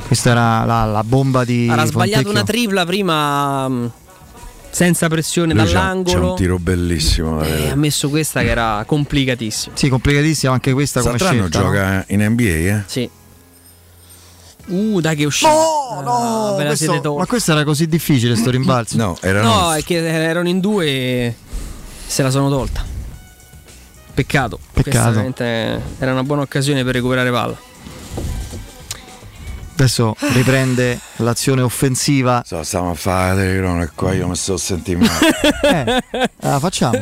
Questa 0.05 0.31
era 0.31 0.65
la, 0.65 0.85
la 0.85 1.05
bomba 1.05 1.45
di. 1.45 1.69
Era 1.69 1.85
sbagliato 1.85 2.23
Fontecchio. 2.25 2.31
una 2.31 2.43
tripla 2.43 2.85
prima. 2.85 4.01
Senza 4.75 5.07
pressione 5.09 5.53
Lui 5.53 5.65
c'ha- 5.65 5.69
C'è 5.69 5.73
dall'angolo. 5.75 6.31
un 6.31 6.37
tiro 6.37 6.59
bellissimo. 6.59 7.43
E 7.43 7.49
vedere. 7.51 7.71
ha 7.71 7.77
messo 7.77 8.09
questa 8.09 8.41
che 8.41 8.49
era 8.49 8.83
complicatissima. 8.87 9.77
Sì, 9.77 9.89
complicatissima 9.91 10.51
anche 10.53 10.73
questa 10.73 11.01
come 11.03 11.19
Satrano 11.19 11.41
scelta. 11.49 11.59
no? 11.61 11.65
gioca 11.67 12.05
in 12.09 12.23
NBA, 12.23 12.45
eh? 12.45 12.83
Sì. 12.87 13.11
Uh, 14.69 15.01
dai 15.01 15.17
che 15.17 15.25
è 15.25 15.27
uscito. 15.27 15.51
No, 15.51 16.01
no, 16.03 16.57
Ah, 16.57 16.65
questo- 16.65 17.15
ma 17.19 17.27
questo 17.27 17.53
era 17.53 17.65
così 17.65 17.87
difficile 17.87 18.35
sto 18.37 18.51
rimbalzo. 18.51 18.97
No, 18.97 19.19
era 19.21 19.43
No, 19.43 19.75
è 19.75 19.83
che 19.83 19.97
erano 20.07 20.49
in 20.49 20.61
due 20.61 20.87
e 20.87 21.35
se 22.07 22.23
la 22.23 22.31
sono 22.31 22.49
tolta. 22.49 22.83
Peccato. 24.15 24.59
Peccato. 24.73 25.33
era 25.43 26.13
una 26.13 26.23
buona 26.23 26.43
occasione 26.43 26.85
per 26.85 26.95
recuperare 26.95 27.31
palla. 27.31 27.57
Adesso 29.83 30.15
riprende 30.35 30.97
l'azione 31.17 31.61
offensiva. 31.61 32.45
So, 32.47 32.63
stiamo 32.63 32.91
a 32.91 32.95
fare 32.95 33.35
la 33.35 33.41
telecronaca 33.43 33.93
qua, 33.93 34.13
io 34.13 34.29
mi 34.29 34.37
sto 34.37 34.57
sentendo 34.57 35.05
male. 35.61 36.05
Eh, 36.13 36.31
la 36.39 36.61
facciamo. 36.61 37.01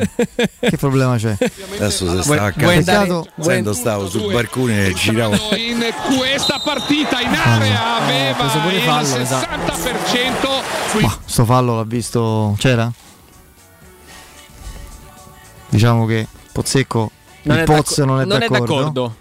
che 0.59 0.77
problema 0.77 1.15
c'è? 1.17 1.37
Adesso 1.75 2.07
si 2.07 2.11
Vuoi- 2.11 2.23
sta 2.23 2.43
a 2.45 2.53
vuoi 2.57 2.77
andare- 2.77 3.07
casa. 3.07 3.29
vuoi- 3.35 3.53
Sento, 3.53 3.73
stavo 3.73 4.09
sul 4.09 4.31
barcone 4.33 4.87
e 4.87 4.93
giravo. 4.93 5.35
in 5.57 5.85
questa 6.17 6.59
partita 6.63 7.19
in 7.21 7.31
area 7.35 7.97
aveva 7.97 8.45
pure 8.47 8.75
il 8.75 8.81
fallo, 8.81 9.17
mi 9.19 9.25
sa. 9.27 9.39
60% 9.41 11.01
Ma 11.01 11.17
sto 11.23 11.45
fallo 11.45 11.75
l'ha 11.75 11.83
visto. 11.85 12.55
C'era? 12.57 12.91
Diciamo 15.69 16.07
che 16.07 16.25
Pozzecco. 16.51 17.11
Non 17.43 17.57
il 17.57 17.61
è 17.61 17.65
Poz 17.65 17.97
d'acco- 17.97 18.05
non 18.05 18.21
è 18.21 18.25
non 18.25 18.37
è 18.41 18.47
d'accordo. 18.47 18.73
d'accordo. 18.75 19.15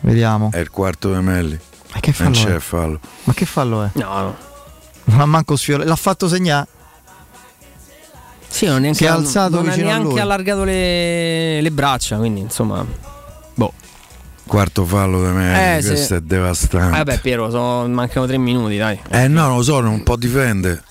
Vediamo. 0.00 0.50
È 0.52 0.58
il 0.58 0.70
quarto 0.70 1.12
di 1.14 1.20
Melli. 1.20 1.58
Ma 1.92 2.00
che 2.00 2.14
Non 2.18 2.32
fallo 2.34 2.46
c'è 2.46 2.54
è? 2.54 2.58
fallo. 2.58 3.00
Ma 3.24 3.34
che 3.34 3.44
fallo 3.46 3.82
è? 3.84 3.90
No, 3.94 4.20
no. 4.20 4.36
Non 5.04 5.20
ha 5.20 5.26
manco 5.26 5.56
sfiorato. 5.56 5.88
L'ha 5.88 5.96
fatto 5.96 6.28
segnare. 6.28 6.66
Sì, 8.48 8.66
non, 8.66 8.80
neanche 8.82 8.98
Si 8.98 9.04
è 9.04 9.08
alzato 9.08 9.56
non 9.56 9.66
ha 9.66 9.70
vicino 9.70 9.88
a 9.88 9.92
neanche 9.92 10.08
lui. 10.10 10.20
allargato 10.20 10.64
le, 10.64 11.60
le 11.60 11.70
braccia, 11.70 12.16
quindi 12.18 12.40
insomma. 12.40 12.84
Boh. 13.54 13.72
Quarto 14.46 14.84
fallo 14.84 15.24
di 15.24 15.32
Melli, 15.32 15.78
Eh, 15.78 15.86
questo 15.88 16.16
è 16.16 16.20
devastante. 16.20 16.96
Vabbè, 16.98 17.20
Piero, 17.20 17.50
so- 17.50 17.88
mancano 17.88 18.26
tre 18.26 18.36
minuti, 18.38 18.76
dai. 18.76 19.00
Eh 19.10 19.28
no, 19.28 19.46
non 19.48 19.56
lo 19.56 19.62
so, 19.62 19.80
non 19.80 20.02
può 20.02 20.16
difendere. 20.16 20.82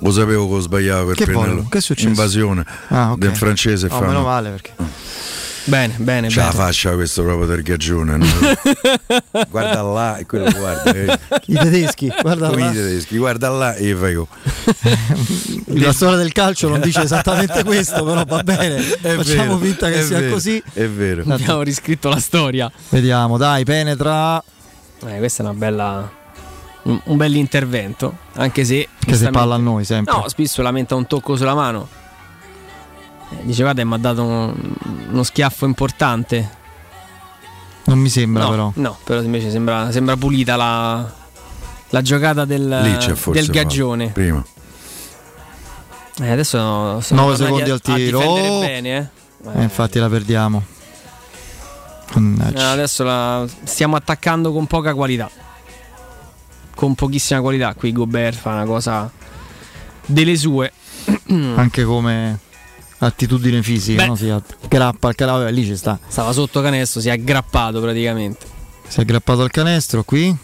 Lo 0.00 0.10
sapevo 0.10 0.48
che 0.48 0.54
ho 0.54 0.58
sbagliato 0.60 1.06
per 1.06 1.14
Che? 1.14 1.24
Che 1.24 1.78
è 1.78 1.80
successo? 1.80 2.08
Invasione 2.08 2.64
Ah, 2.88 3.12
ok. 3.12 3.18
del 3.18 3.36
francese 3.36 3.86
No, 3.86 3.94
fanno. 3.94 4.06
meno 4.08 4.22
male 4.22 4.50
perché. 4.50 4.72
Bene, 5.64 5.94
bene, 5.98 6.28
C'ha 6.28 6.44
la 6.44 6.50
bene. 6.50 6.64
faccia 6.64 6.92
questo 6.94 7.22
proprio 7.22 7.46
del 7.46 7.62
gaggione. 7.62 8.16
no? 8.16 8.26
guarda 9.48 9.82
là 9.82 10.16
e 10.16 10.26
quello 10.26 10.50
guarda. 10.50 10.90
eh. 10.92 11.18
I 11.46 11.54
tedeschi, 11.54 12.12
guarda 12.20 12.48
Come 12.48 12.62
là. 12.62 12.70
i 12.70 12.74
tedeschi, 12.74 13.16
guarda 13.16 13.48
là 13.50 13.74
e 13.74 13.84
io 13.86 13.96
fai 13.98 14.14
co- 14.14 14.28
La 15.66 15.92
storia 15.92 16.16
del 16.16 16.32
calcio 16.32 16.68
non 16.68 16.80
dice 16.80 17.02
esattamente 17.02 17.62
questo, 17.64 18.04
però 18.04 18.24
va 18.24 18.42
bene. 18.42 18.76
È 19.00 19.14
Facciamo 19.14 19.56
vero, 19.56 19.58
finta 19.58 19.88
che 19.90 20.02
sia 20.02 20.18
vero, 20.18 20.32
così. 20.32 20.62
È 20.72 20.86
vero. 20.86 21.22
Abbiamo 21.28 21.62
riscritto 21.62 22.08
la 22.08 22.18
storia. 22.20 22.70
Vediamo, 22.88 23.36
dai, 23.36 23.64
penetra. 23.64 24.42
Eh, 25.06 25.18
questa 25.18 25.42
è 25.42 25.46
una 25.46 25.54
bella. 25.54 26.10
Un, 26.82 27.00
un 27.04 27.16
bell'intervento. 27.16 28.16
Anche 28.34 28.64
se. 28.64 28.88
Che 28.98 29.14
si 29.14 29.28
palla 29.30 29.54
a 29.54 29.58
noi 29.58 29.84
sempre. 29.84 30.12
No, 30.14 30.28
Spisso 30.28 30.62
lamenta 30.62 30.94
un 30.96 31.06
tocco 31.06 31.36
sulla 31.36 31.54
mano. 31.54 31.88
Eh, 33.38 33.44
dice, 33.44 33.62
guarda, 33.62 33.84
mi 33.84 33.94
ha 33.94 33.98
dato 33.98 34.22
un- 34.24 34.74
uno 35.10 35.22
schiaffo 35.22 35.64
importante. 35.66 36.60
Non 37.84 37.98
mi 37.98 38.08
sembra 38.08 38.44
no, 38.44 38.50
però. 38.50 38.72
No, 38.76 38.98
però 39.04 39.20
invece 39.20 39.50
sembra, 39.50 39.90
sembra 39.90 40.16
pulita 40.16 40.56
la, 40.56 41.12
la 41.90 42.02
giocata 42.02 42.44
del, 42.44 43.14
del 43.32 43.46
gaggione. 43.48 44.08
Prima. 44.08 44.44
Eh, 46.20 46.30
adesso 46.30 47.00
sono 47.00 47.20
9 47.22 47.36
tornati 47.36 47.42
secondi 47.42 47.70
a- 47.70 47.72
al 47.74 47.80
tiro. 47.80 48.20
Oh. 48.20 48.60
bene, 48.60 48.96
eh. 49.44 49.50
Eh, 49.58 49.62
infatti 49.62 49.98
la 49.98 50.08
perdiamo. 50.08 50.62
Eh, 52.14 52.62
adesso 52.62 53.02
la 53.04 53.44
stiamo 53.64 53.96
attaccando 53.96 54.52
con 54.52 54.66
poca 54.66 54.94
qualità. 54.94 55.30
Con 56.74 56.94
pochissima 56.94 57.40
qualità. 57.40 57.74
Qui 57.74 57.92
Gobert 57.92 58.38
fa 58.38 58.50
una 58.52 58.64
cosa 58.64 59.10
delle 60.06 60.36
sue. 60.36 60.72
Anche 61.28 61.82
come 61.84 62.38
attitudine 63.06 63.62
fisica, 63.62 64.02
Beh. 64.02 64.08
no? 64.08 64.16
si 64.16 64.28
aggrappa 64.28 65.08
al 65.08 65.14
canestro, 65.14 65.48
lì 65.48 65.64
ci 65.64 65.76
sta. 65.76 65.98
Stava 66.06 66.32
sotto 66.32 66.60
canestro, 66.60 67.00
si 67.00 67.08
è 67.08 67.12
aggrappato 67.12 67.80
praticamente. 67.80 68.46
Si 68.86 68.98
è 68.98 69.02
aggrappato 69.02 69.42
al 69.42 69.50
canestro 69.50 70.04
qui. 70.04 70.34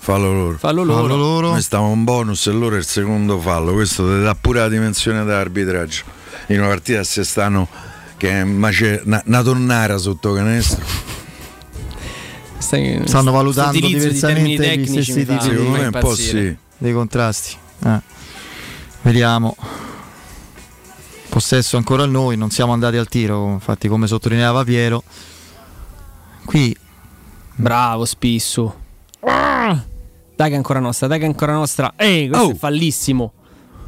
Fallo 0.00 0.32
loro. 0.32 0.58
Fallo 0.58 0.82
loro. 0.82 1.00
Fallo 1.02 1.16
loro. 1.16 1.50
Noi 1.50 1.62
stavamo 1.62 1.90
un 1.90 2.02
bonus 2.02 2.46
e 2.48 2.50
loro 2.50 2.74
è 2.74 2.78
il 2.78 2.86
secondo 2.86 3.38
fallo. 3.38 3.72
Questo 3.72 4.04
ti 4.04 4.22
dà 4.22 4.34
pure 4.34 4.60
la 4.60 4.68
dimensione 4.68 5.24
dell'arbitraggio. 5.24 6.02
In 6.48 6.58
una 6.58 6.68
partita 6.68 7.04
se 7.04 7.22
stanno 7.22 7.68
che 8.16 8.30
è 8.30 8.44
mace- 8.44 9.00
una, 9.04 9.22
una 9.26 9.42
tonnara 9.42 9.98
sotto 9.98 10.32
canestro. 10.32 10.84
Stai- 12.58 13.02
Stanno 13.04 13.30
valutando 13.30 13.76
utilizzo 13.76 14.08
di 14.08 14.12
diversamente 14.14 14.78
gli 14.78 14.86
stessi 14.86 15.24
tipi 15.24 15.52
me 15.52 15.86
un 15.86 15.96
po' 16.00 16.14
sì. 16.14 16.56
dei 16.78 16.92
contrasti. 16.92 17.56
Eh. 17.84 18.00
Vediamo. 19.02 19.56
Possesso 21.32 21.78
ancora 21.78 22.02
a 22.02 22.06
noi, 22.06 22.36
non 22.36 22.50
siamo 22.50 22.74
andati 22.74 22.98
al 22.98 23.08
tiro, 23.08 23.52
infatti 23.52 23.88
come 23.88 24.06
sottolineava 24.06 24.64
Piero. 24.64 25.02
Qui 26.44 26.76
Bravo 27.54 28.04
Spissu. 28.04 28.70
Ah! 29.20 29.82
Dai 30.36 30.48
che 30.48 30.52
è 30.52 30.56
ancora 30.58 30.78
nostra, 30.78 31.06
dai 31.06 31.18
che 31.18 31.24
è 31.24 31.28
ancora 31.28 31.54
nostra. 31.54 31.94
Ehi, 31.96 32.28
questo 32.28 32.48
Oh. 32.48 32.50
è 32.50 32.54
fallissimo. 32.54 33.32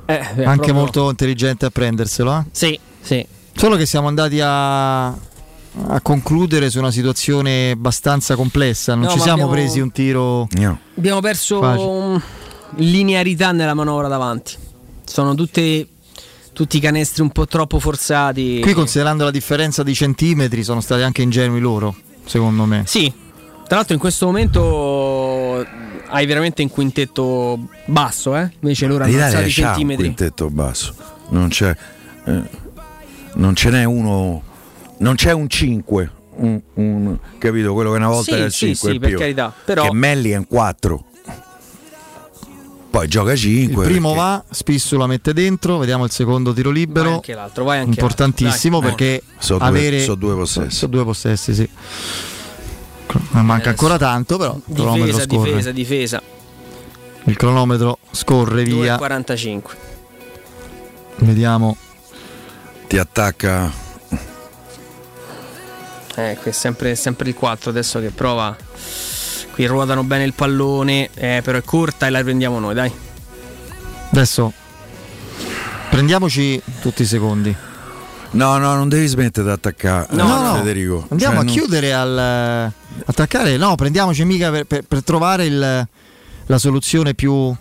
Eh, 0.07 0.16
è 0.19 0.23
anche 0.23 0.43
proprio- 0.45 0.73
molto 0.75 1.11
intelligente 1.11 1.66
a 1.66 1.71
prenderselo. 1.71 2.35
eh. 2.39 2.45
Sì, 2.51 2.79
sì. 3.03 3.27
Solo 3.55 3.77
che 3.77 3.85
siamo 3.85 4.09
andati 4.09 4.41
a, 4.41 5.09
a 5.09 6.01
concludere 6.03 6.71
su 6.71 6.79
una 6.79 6.91
situazione 6.91 7.73
abbastanza 7.73 8.37
complessa. 8.37 8.95
Non 8.95 9.05
No, 9.05 9.11
ci 9.11 9.19
siamo 9.19 9.33
abbiamo- 9.33 9.51
presi 9.53 9.81
un 9.81 9.93
tiro. 9.93 10.49
No. 10.53 10.79
Abbiamo 10.97 11.21
perso 11.21 11.61
Facile. 11.61 12.23
linearità 12.77 13.53
nella 13.53 13.75
manovra 13.75 14.09
davanti. 14.09 14.55
Sono 15.05 15.35
tutte, 15.35 15.89
tutti 16.55 16.81
canestri 16.81 17.20
un 17.22 17.28
po' 17.31 17.47
troppo 17.47 17.78
forzati. 17.78 18.60
Qui, 18.62 18.72
considerando 18.72 19.24
la 19.24 19.31
differenza 19.31 19.82
di 19.82 19.93
centimetri, 19.94 20.62
sono 20.64 20.81
stati 20.81 21.02
anche 21.02 21.20
ingenui 21.20 21.60
loro, 21.60 21.94
secondo 22.24 22.64
me. 22.64 22.85
Sì, 22.86 23.12
tra 23.66 23.76
l'altro 23.76 23.93
in 23.94 24.01
questo 24.01 24.24
momento 24.24 25.66
hai 26.09 26.26
veramente 26.26 26.62
un 26.62 26.70
quintetto 26.70 27.68
basso, 27.86 28.36
eh? 28.36 28.51
Invece 28.60 28.86
loro 28.86 29.05
hanno 29.05 29.22
alzato 29.22 29.47
i 29.47 29.51
c'ha 29.52 29.60
un 29.60 29.66
centimetri. 29.74 30.05
quintetto 30.05 30.48
basso. 30.51 30.94
Non 31.31 31.48
c'è 31.48 31.74
eh, 32.26 32.43
non 33.35 33.55
ce 33.56 33.70
n'è 33.70 33.85
uno 33.85 34.43
non 34.98 35.16
c'è 35.16 35.32
un 35.32 35.48
5 35.48 36.10
un, 36.36 36.60
un- 36.74 37.18
capito 37.39 37.72
quello 37.74 37.90
che 37.90 37.97
una 37.97 38.09
volta 38.09 38.31
Sì, 38.31 38.32
era 38.35 38.44
il 38.44 38.52
sì, 38.52 38.66
5 38.76 38.90
sì, 38.93 38.98
per 39.01 39.14
carità, 39.14 39.52
però- 39.64 39.89
che 39.89 39.94
Melli 39.94 40.31
è 40.31 40.36
un 40.36 40.47
4 40.47 41.05
poi 42.95 43.09
gioca 43.09 43.33
Il 43.33 43.39
5 43.39 43.85
primo 43.87 44.15
va, 44.15 44.45
Spissu 44.49 44.97
la 44.97 45.09
mette 45.09 45.33
dentro, 45.33 45.79
vediamo 45.79 46.05
il 46.05 46.12
secondo 46.12 46.53
tiro 46.53 46.71
Vai 46.71 46.79
libero. 46.79 47.15
anche 47.15 47.35
l'altro, 47.35 47.65
vai 47.65 47.79
anche 47.79 47.91
Importantissimo. 47.91 48.79
Dai. 48.79 48.89
perché 48.89 49.23
due- 49.49 49.59
avere 49.59 50.01
sono 50.01 50.15
due 50.15 50.35
possessi. 50.37 50.77
Sono 50.77 50.93
due 50.93 51.03
possessi, 51.05 51.55
sì. 51.55 51.69
Ma 53.31 53.43
manca 53.43 53.71
ancora 53.71 53.99
tanto, 53.99 54.39
però 54.39 54.55
il 54.55 54.75
cronometro 54.77 55.07
Difesa, 55.07 55.25
scorre. 55.25 55.51
difesa, 55.51 55.71
difesa. 55.73 56.23
Il 57.25 57.37
cronometro 57.37 57.99
scorre 58.12 58.62
via. 58.62 58.97
2,45. 58.97 59.62
Vediamo. 61.16 61.77
ti 62.87 62.97
attacca 62.99 63.73
Ecco, 66.16 66.49
è 66.49 66.53
sempre, 66.53 66.95
sempre 66.95 67.29
il 67.29 67.35
4 67.35 67.71
adesso 67.71 67.99
che 67.99 68.11
prova. 68.11 68.57
Qui 69.55 69.66
ruotano 69.66 70.02
bene 70.02 70.24
il 70.24 70.35
pallone, 70.35 71.10
eh, 71.14 71.40
però 71.44 71.56
è 71.59 71.62
corta 71.62 72.06
e 72.06 72.10
la 72.10 72.22
prendiamo 72.22 72.59
noi, 72.59 72.74
dai. 72.74 72.93
Adesso 74.10 74.52
prendiamoci 75.90 76.60
tutti 76.81 77.02
i 77.02 77.06
secondi. 77.06 77.55
no 78.32 78.59
no 78.59 78.74
non 78.74 78.89
devi 78.89 79.06
smettere 79.06 79.47
di 79.47 79.52
attaccare 79.52 80.09
No, 80.10 80.24
eh, 80.24 80.43
no. 80.43 80.55
Federico 80.56 81.06
Andiamo 81.09 81.35
Cioè, 81.35 81.43
a 81.43 81.44
non- 81.44 81.52
chiudere 81.55 81.93
al 81.94 82.72
attaccare. 83.06 83.56
No, 83.56 83.74
prendiamoci 83.76 84.24
mica 84.24 84.51
per, 84.51 84.64
per- 84.64 84.82
per 84.82 85.05
trovare 85.05 85.44
il- 85.47 85.89
la 86.47 86.59
soluzione 86.59 87.14
più 87.14 87.55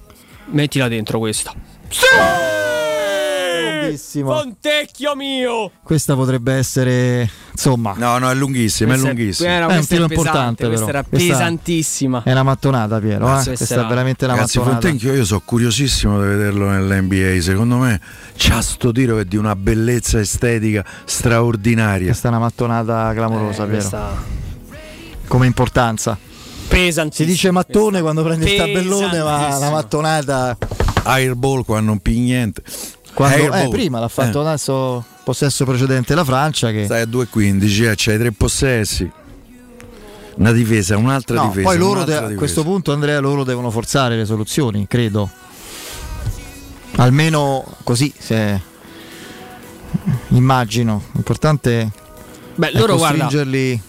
Mettila 0.47 0.87
dentro 0.87 1.19
questa. 1.19 1.53
Bellissimo. 3.85 4.33
Fontecchio 4.33 5.15
mio! 5.15 5.71
Questa 5.83 6.15
potrebbe 6.15 6.53
essere, 6.53 7.29
insomma, 7.51 7.93
no 7.97 8.17
no 8.17 8.29
è 8.29 8.33
lunghissima 8.33 8.89
è 8.89 8.93
Questa 8.93 9.07
lunghissima 9.13 9.49
era- 9.49 9.65
È 9.67 9.67
un 9.67 9.73
questa 9.75 9.95
pesante, 9.95 10.13
importante, 10.13 10.65
Questa 10.67 10.85
però. 10.85 10.97
era 10.99 11.07
Questa- 11.09 11.31
pesantissima. 11.33 12.21
è 12.23 12.31
una 12.31 12.43
mattonata, 12.43 12.99
Piero. 12.99 13.25
eh? 13.27 13.31
Questa 13.31 13.51
Questa 13.55 13.83
è 13.85 13.87
veramente 13.87 14.25
una 14.25 14.33
Ragazzi, 14.35 14.57
mattonata. 14.59 14.87
Fontecchio 14.87 15.13
io 15.13 15.25
sono 15.25 15.41
curiosissimo 15.45 16.21
di 16.21 16.27
vederlo 16.27 16.69
nell'NBA. 16.69 17.41
Secondo 17.41 17.77
me 17.77 17.99
c'ha 18.35 18.61
sto 18.61 18.91
tiro 18.91 19.15
che 19.15 19.21
è 19.21 19.25
di 19.25 19.37
una 19.37 19.55
bellezza 19.55 20.19
estetica 20.19 20.83
straordinaria. 21.05 22.07
Questa 22.07 22.27
è 22.27 22.31
una 22.31 22.39
mattonata 22.39 23.11
clamorosa, 23.13 23.63
Eh, 23.63 23.67
Piero. 23.67 23.71
questa 23.71 24.23
Come 25.27 25.45
importanza. 25.45 26.17
pesantissima. 26.67 27.11
Si 27.11 27.25
dice 27.25 27.51
mattone 27.51 28.01
quando 28.01 28.23
prende 28.23 28.49
il 28.51 28.57
tabellone, 28.57 29.19
ma 29.21 29.57
la 29.57 29.69
mattonata. 29.71 30.57
Airball 31.05 31.63
qua 31.65 31.79
non 31.81 31.99
pi 31.99 32.17
niente. 32.19 32.61
Quando, 33.13 33.35
Airball. 33.35 33.65
eh, 33.65 33.69
prima 33.69 33.99
l'ha 33.99 34.07
fatto 34.07 34.41
Eh. 34.43 34.47
adesso 34.47 35.05
possesso 35.23 35.65
precedente 35.65 36.15
la 36.15 36.23
Francia 36.23 36.71
che 36.71 36.85
Stai 36.85 37.01
a 37.01 37.05
2-15, 37.05 37.83
eh, 37.85 37.93
c'hai 37.95 38.17
tre 38.17 38.31
possessi. 38.31 39.09
Una 40.35 40.51
difesa, 40.51 40.97
un'altra 40.97 41.35
No, 41.35 41.47
difesa. 41.49 41.67
poi 41.67 41.77
loro 41.77 42.03
de- 42.03 42.15
a 42.15 42.33
questo 42.33 42.63
punto 42.63 42.91
Andrea 42.91 43.19
loro 43.19 43.43
devono 43.43 43.69
forzare 43.69 44.15
le 44.17 44.25
soluzioni, 44.25 44.87
credo. 44.87 45.29
Almeno 46.97 47.63
così 47.83 48.11
se 48.17 48.59
immagino. 50.29 51.03
L'importante 51.13 51.91
Beh, 52.55 52.71
è 52.71 52.77
loro 52.79 52.97
guarda, 52.97 53.23
costringerli 53.23 53.81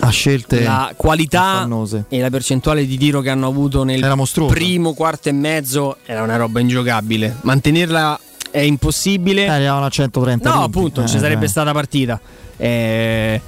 a 0.00 0.08
scelte 0.10 0.62
la 0.62 0.92
qualità 0.96 1.42
affannose. 1.56 2.04
e 2.08 2.20
la 2.20 2.30
percentuale 2.30 2.86
di 2.86 2.96
tiro 2.98 3.20
che 3.20 3.30
hanno 3.30 3.46
avuto 3.46 3.84
nel 3.84 4.00
primo 4.48 4.92
quarto 4.94 5.28
e 5.28 5.32
mezzo 5.32 5.96
era 6.04 6.22
una 6.22 6.36
roba 6.36 6.60
ingiocabile. 6.60 7.36
Mantenerla 7.42 8.18
è 8.50 8.60
impossibile. 8.60 9.44
Eh, 9.44 9.48
arrivavano 9.48 9.86
a 9.86 9.90
130 9.90 10.48
No, 10.48 10.54
punti. 10.60 10.78
appunto, 10.78 11.00
non 11.00 11.08
ci 11.08 11.16
Eh, 11.16 11.20
sarebbe 11.20 11.44
eh. 11.46 11.48
stata 11.48 11.72
partita. 11.72 12.20
Eh, 12.56 13.40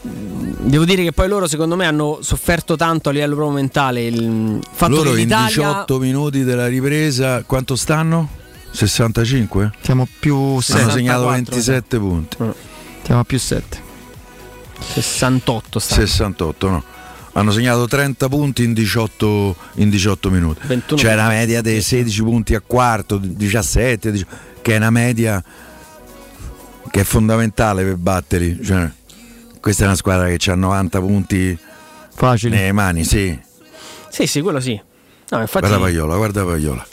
devo 0.00 0.84
dire 0.84 1.02
che 1.02 1.12
poi 1.12 1.28
loro, 1.28 1.46
secondo 1.48 1.74
me, 1.76 1.86
hanno 1.86 2.18
sofferto 2.22 2.76
tanto 2.76 3.08
a 3.08 3.12
livello 3.12 3.34
proprio 3.34 3.56
mentale. 3.56 4.06
Il 4.06 4.60
fatto 4.70 4.94
Loro 4.94 5.10
che 5.12 5.20
in 5.20 5.24
l'Italia 5.26 5.66
18 5.68 5.98
minuti 5.98 6.44
della 6.44 6.66
ripresa, 6.68 7.42
quanto 7.44 7.74
stanno? 7.76 8.28
65? 8.70 9.72
Siamo 9.80 10.06
più 10.20 10.36
Hanno 10.36 10.60
7. 10.60 10.90
segnato 10.90 11.26
27 11.28 11.98
punti. 11.98 12.36
Siamo 13.02 13.20
a 13.20 13.24
più 13.24 13.38
7. 13.38 13.86
68 14.80 15.78
stanno. 15.78 16.06
68, 16.06 16.68
no. 16.70 16.84
Hanno 17.32 17.50
segnato 17.52 17.86
30 17.86 18.28
punti 18.28 18.64
in 18.64 18.72
18, 18.72 19.54
in 19.74 19.90
18 19.90 20.30
minuti. 20.30 20.60
21 20.66 21.00
C'è 21.00 21.12
una 21.12 21.28
media 21.28 21.60
dei 21.60 21.80
16 21.82 22.22
punti 22.22 22.54
a 22.54 22.60
quarto, 22.64 23.18
17, 23.18 24.10
18, 24.10 24.36
che 24.62 24.72
è 24.74 24.76
una 24.76 24.90
media 24.90 25.42
che 26.90 27.00
è 27.00 27.04
fondamentale 27.04 27.84
per 27.84 27.96
batterli. 27.96 28.64
Cioè, 28.64 28.90
questa 29.60 29.84
è 29.84 29.86
una 29.86 29.96
squadra 29.96 30.28
che 30.34 30.50
ha 30.50 30.54
90 30.54 30.98
punti 31.00 31.56
Facili. 32.14 32.56
nelle 32.56 32.72
mani, 32.72 33.04
sì. 33.04 33.38
Sì, 34.08 34.26
sì, 34.26 34.40
quello 34.40 34.58
sì. 34.60 34.80
No, 35.30 35.40
infatti, 35.40 35.66
Guarda 35.66 35.84
Paiola, 35.84 36.16
guarda 36.16 36.44
Paiola. 36.44 36.86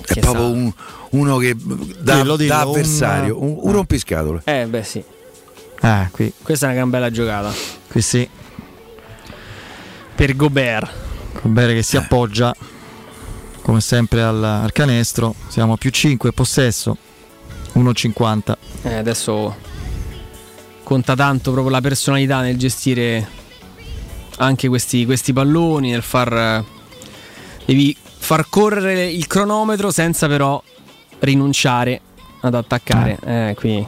È 0.00 0.14
Che 0.14 0.20
proprio 0.20 0.46
un- 0.50 0.72
uno 1.10 1.36
che 1.36 1.54
da, 1.54 2.14
Dillo, 2.20 2.36
dillo, 2.36 2.48
da 2.54 2.64
un- 2.64 2.68
avversario, 2.70 3.42
un, 3.42 3.58
un 3.60 3.72
rompiscatole. 3.72 4.40
Eh, 4.44 4.66
beh, 4.66 4.82
sì. 4.82 5.04
Ah, 5.80 6.08
qui, 6.10 6.32
Questa 6.42 6.66
è 6.66 6.68
una 6.68 6.78
gran 6.78 6.90
bella 6.90 7.10
giocata. 7.10 7.52
qui 7.88 8.00
sì. 8.02 8.28
Per 10.14 10.34
Gobert. 10.36 10.90
Gobert 11.42 11.72
che 11.72 11.82
si 11.82 11.96
appoggia 11.96 12.54
come 13.62 13.80
sempre 13.80 14.22
al, 14.22 14.42
al 14.42 14.72
canestro. 14.72 15.34
Siamo 15.48 15.74
a 15.74 15.76
più 15.76 15.90
5 15.90 16.32
possesso. 16.32 16.96
1,50. 17.74 18.54
Eh, 18.82 18.94
adesso 18.94 19.56
conta 20.82 21.14
tanto 21.14 21.52
proprio 21.52 21.70
la 21.72 21.80
personalità 21.82 22.40
nel 22.40 22.56
gestire 22.56 23.28
anche 24.38 24.68
questi, 24.68 25.04
questi 25.04 25.32
palloni, 25.32 25.90
nel 25.90 26.02
far. 26.02 26.32
eh, 26.32 26.64
Devi 27.66 27.94
far 28.00 28.48
correre 28.48 29.06
il 29.06 29.26
cronometro 29.26 29.90
senza 29.92 30.26
però 30.26 30.60
rinunciare 31.20 32.00
ad 32.40 32.54
attaccare. 32.54 33.18
Eh, 33.24 33.54
qui 33.56 33.86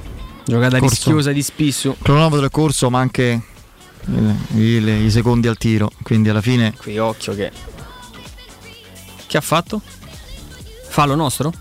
giocata 0.50 0.78
Corso. 0.78 0.94
rischiosa 0.94 1.32
di 1.32 1.42
Spissu. 1.42 1.96
Cronometro 2.02 2.46
è 2.46 2.50
corso, 2.50 2.90
ma 2.90 3.00
anche 3.00 3.40
il- 4.06 4.36
il- 4.56 4.88
i 5.06 5.10
secondi 5.10 5.48
al 5.48 5.56
tiro. 5.56 5.90
Quindi 6.02 6.28
alla 6.28 6.40
fine 6.42 6.74
Qui 6.76 6.98
occhio 6.98 7.34
che. 7.34 7.50
Che 9.26 9.36
ha 9.36 9.40
fatto? 9.40 9.80
Fallo 10.88 11.14
nostro? 11.14 11.52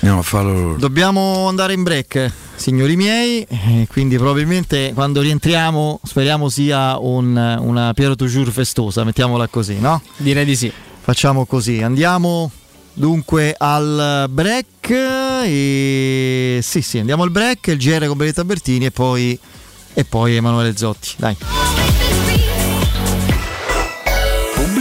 No, 0.00 0.22
fallo. 0.22 0.76
Dobbiamo 0.78 1.48
andare 1.48 1.72
in 1.72 1.82
break, 1.82 2.30
signori 2.54 2.94
miei. 2.94 3.42
e 3.48 3.86
quindi 3.90 4.16
probabilmente 4.16 4.92
quando 4.94 5.20
rientriamo 5.22 6.00
speriamo 6.04 6.48
sia 6.48 6.98
un- 6.98 7.56
una 7.60 7.92
Piero 7.94 8.14
Toujours 8.14 8.50
festosa, 8.52 9.02
mettiamola 9.04 9.48
così, 9.48 9.78
no? 9.80 10.00
Direi 10.18 10.44
di 10.44 10.54
sì. 10.54 10.70
Facciamo 11.00 11.46
così, 11.46 11.82
andiamo 11.82 12.50
dunque 12.98 13.54
al 13.56 14.26
break 14.28 14.90
e 14.90 16.58
sì 16.60 16.82
sì 16.82 16.98
andiamo 16.98 17.22
al 17.22 17.30
break, 17.30 17.68
il 17.68 17.78
GR 17.78 18.06
con 18.06 18.16
Benedetta 18.16 18.44
Bertini 18.44 18.86
e 18.86 18.90
poi, 18.90 19.38
e 19.94 20.04
poi 20.04 20.34
Emanuele 20.34 20.76
Zotti, 20.76 21.14
dai. 21.16 21.36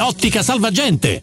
Ottica 0.00 0.42
Salvagente! 0.42 1.22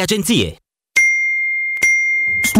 agenzie. 0.00 0.61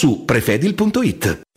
su 0.00 0.24
prefedil.it. 0.24 1.49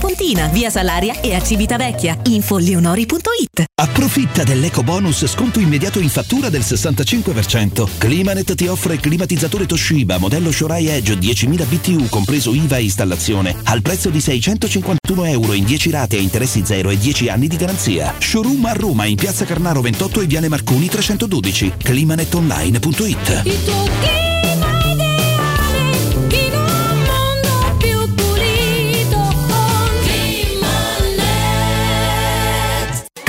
Pontina, 0.00 0.48
via 0.48 0.70
Salaria 0.70 1.20
e 1.20 1.34
a 1.34 1.42
Civitavecchia. 1.42 2.18
Info 2.24 2.56
leonori.it. 2.56 3.64
Approfitta 3.74 4.42
dell'eco 4.42 4.82
bonus 4.82 5.26
sconto 5.26 5.60
immediato 5.60 6.00
in 6.00 6.08
fattura 6.08 6.48
del 6.48 6.62
65%. 6.62 7.86
Climanet 7.98 8.54
ti 8.54 8.66
offre 8.66 8.96
climatizzatore 8.96 9.66
Toshiba 9.66 10.18
modello 10.18 10.50
Shorai 10.50 10.88
Edge 10.88 11.14
10.000 11.14 11.66
BTU 11.66 12.08
compreso 12.08 12.54
IVA 12.54 12.78
e 12.78 12.84
installazione 12.84 13.54
al 13.64 13.82
prezzo 13.82 14.08
di 14.08 14.20
651 14.20 15.24
euro 15.26 15.52
in 15.52 15.64
10 15.64 15.90
rate 15.90 16.16
a 16.16 16.20
interessi 16.20 16.62
zero 16.64 16.88
e 16.88 16.98
10 16.98 17.28
anni 17.28 17.46
di 17.46 17.56
garanzia. 17.56 18.14
Showroom 18.18 18.64
a 18.64 18.72
Roma 18.72 19.04
in 19.04 19.16
piazza 19.16 19.44
Carnaro 19.44 19.82
28 19.82 20.22
e 20.22 20.26
Viale 20.26 20.48
Marconi 20.48 20.88
312. 20.88 21.74
climanetonline.it. 21.76 24.39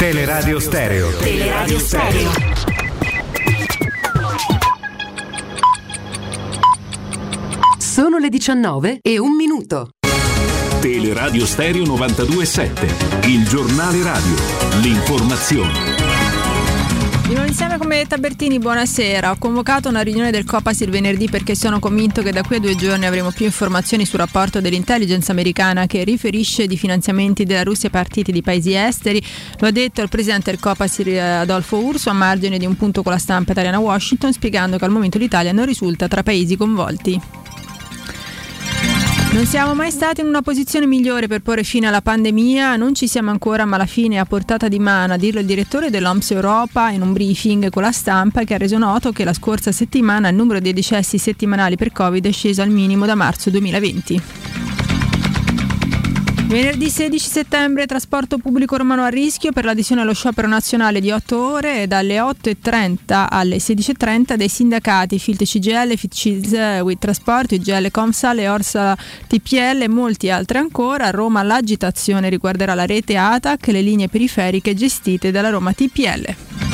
Teleradio 0.00 0.58
Stereo. 0.58 1.10
Teleradio 1.18 1.78
Stereo. 1.78 2.30
Sono 7.76 8.16
le 8.16 8.30
19 8.30 9.00
e 9.02 9.18
un 9.18 9.36
minuto. 9.36 9.90
Teleradio 10.80 11.44
Stereo 11.44 11.84
927, 11.84 13.28
il 13.28 13.46
giornale 13.46 14.02
radio, 14.02 14.36
l'informazione. 14.80 15.89
Di 17.30 17.36
nuovo 17.36 17.48
insieme 17.48 17.78
come 17.78 18.04
Tabertini, 18.08 18.58
buonasera. 18.58 19.30
Ho 19.30 19.36
convocato 19.38 19.88
una 19.88 20.00
riunione 20.00 20.32
del 20.32 20.44
COPAS 20.44 20.80
il 20.80 20.90
venerdì 20.90 21.28
perché 21.30 21.54
sono 21.54 21.78
convinto 21.78 22.22
che 22.22 22.32
da 22.32 22.42
qui 22.42 22.56
a 22.56 22.58
due 22.58 22.74
giorni 22.74 23.06
avremo 23.06 23.30
più 23.30 23.44
informazioni 23.44 24.04
sul 24.04 24.18
rapporto 24.18 24.60
dell'intelligence 24.60 25.30
americana 25.30 25.86
che 25.86 26.02
riferisce 26.02 26.66
di 26.66 26.76
finanziamenti 26.76 27.44
della 27.44 27.62
Russia 27.62 27.86
a 27.86 27.92
partiti 27.92 28.32
di 28.32 28.42
paesi 28.42 28.74
esteri. 28.74 29.22
Lo 29.60 29.68
ha 29.68 29.70
detto 29.70 30.02
il 30.02 30.08
presidente 30.08 30.50
del 30.50 30.58
COPAS 30.58 31.02
Adolfo 31.06 31.76
Urso 31.76 32.10
a 32.10 32.14
margine 32.14 32.58
di 32.58 32.66
un 32.66 32.76
punto 32.76 33.04
con 33.04 33.12
la 33.12 33.18
stampa 33.18 33.52
italiana 33.52 33.78
Washington, 33.78 34.32
spiegando 34.32 34.76
che 34.76 34.84
al 34.84 34.90
momento 34.90 35.16
l'Italia 35.16 35.52
non 35.52 35.66
risulta 35.66 36.08
tra 36.08 36.24
paesi 36.24 36.56
coinvolti. 36.56 37.39
Non 39.32 39.46
siamo 39.46 39.74
mai 39.74 39.92
stati 39.92 40.22
in 40.22 40.26
una 40.26 40.42
posizione 40.42 40.86
migliore 40.86 41.28
per 41.28 41.40
porre 41.40 41.62
fine 41.62 41.86
alla 41.86 42.02
pandemia, 42.02 42.74
non 42.74 42.96
ci 42.96 43.06
siamo 43.06 43.30
ancora, 43.30 43.64
ma 43.64 43.76
la 43.76 43.86
fine 43.86 44.16
è 44.16 44.18
a 44.18 44.24
portata 44.24 44.66
di 44.66 44.80
mano, 44.80 45.12
a 45.12 45.16
dirlo 45.16 45.38
il 45.38 45.46
direttore 45.46 45.88
dell'OMS 45.88 46.32
Europa 46.32 46.90
in 46.90 47.00
un 47.00 47.12
briefing 47.12 47.70
con 47.70 47.82
la 47.82 47.92
stampa 47.92 48.42
che 48.42 48.54
ha 48.54 48.58
reso 48.58 48.76
noto 48.76 49.12
che 49.12 49.22
la 49.22 49.32
scorsa 49.32 49.70
settimana 49.70 50.30
il 50.30 50.34
numero 50.34 50.58
dei 50.58 50.72
decessi 50.72 51.16
settimanali 51.16 51.76
per 51.76 51.92
Covid 51.92 52.26
è 52.26 52.32
sceso 52.32 52.60
al 52.62 52.70
minimo 52.70 53.06
da 53.06 53.14
marzo 53.14 53.50
2020. 53.50 54.59
Venerdì 56.50 56.90
16 56.90 57.28
settembre 57.28 57.86
trasporto 57.86 58.36
pubblico 58.38 58.76
romano 58.76 59.04
a 59.04 59.08
rischio 59.08 59.52
per 59.52 59.64
l'adesione 59.64 60.00
allo 60.00 60.14
sciopero 60.14 60.48
nazionale 60.48 60.98
di 60.98 61.12
8 61.12 61.40
ore 61.40 61.86
dalle 61.86 62.18
8.30 62.18 63.28
alle 63.30 63.58
16.30 63.58 64.34
dei 64.34 64.48
sindacati 64.48 65.20
Filt 65.20 65.44
CGL, 65.44 65.96
FITCIS, 65.96 66.80
WIT 66.82 66.98
Trasporti, 66.98 67.54
UGL 67.54 67.92
Comsal 67.92 68.40
e 68.40 68.48
Orsa 68.48 68.98
TPL 69.28 69.82
e 69.82 69.88
molti 69.88 70.28
altri 70.28 70.58
ancora. 70.58 71.06
A 71.06 71.10
Roma 71.10 71.44
l'agitazione 71.44 72.28
riguarderà 72.28 72.74
la 72.74 72.84
rete 72.84 73.16
ATAC 73.16 73.68
e 73.68 73.72
le 73.72 73.82
linee 73.82 74.08
periferiche 74.08 74.74
gestite 74.74 75.30
dalla 75.30 75.50
Roma 75.50 75.72
TPL. 75.72 76.69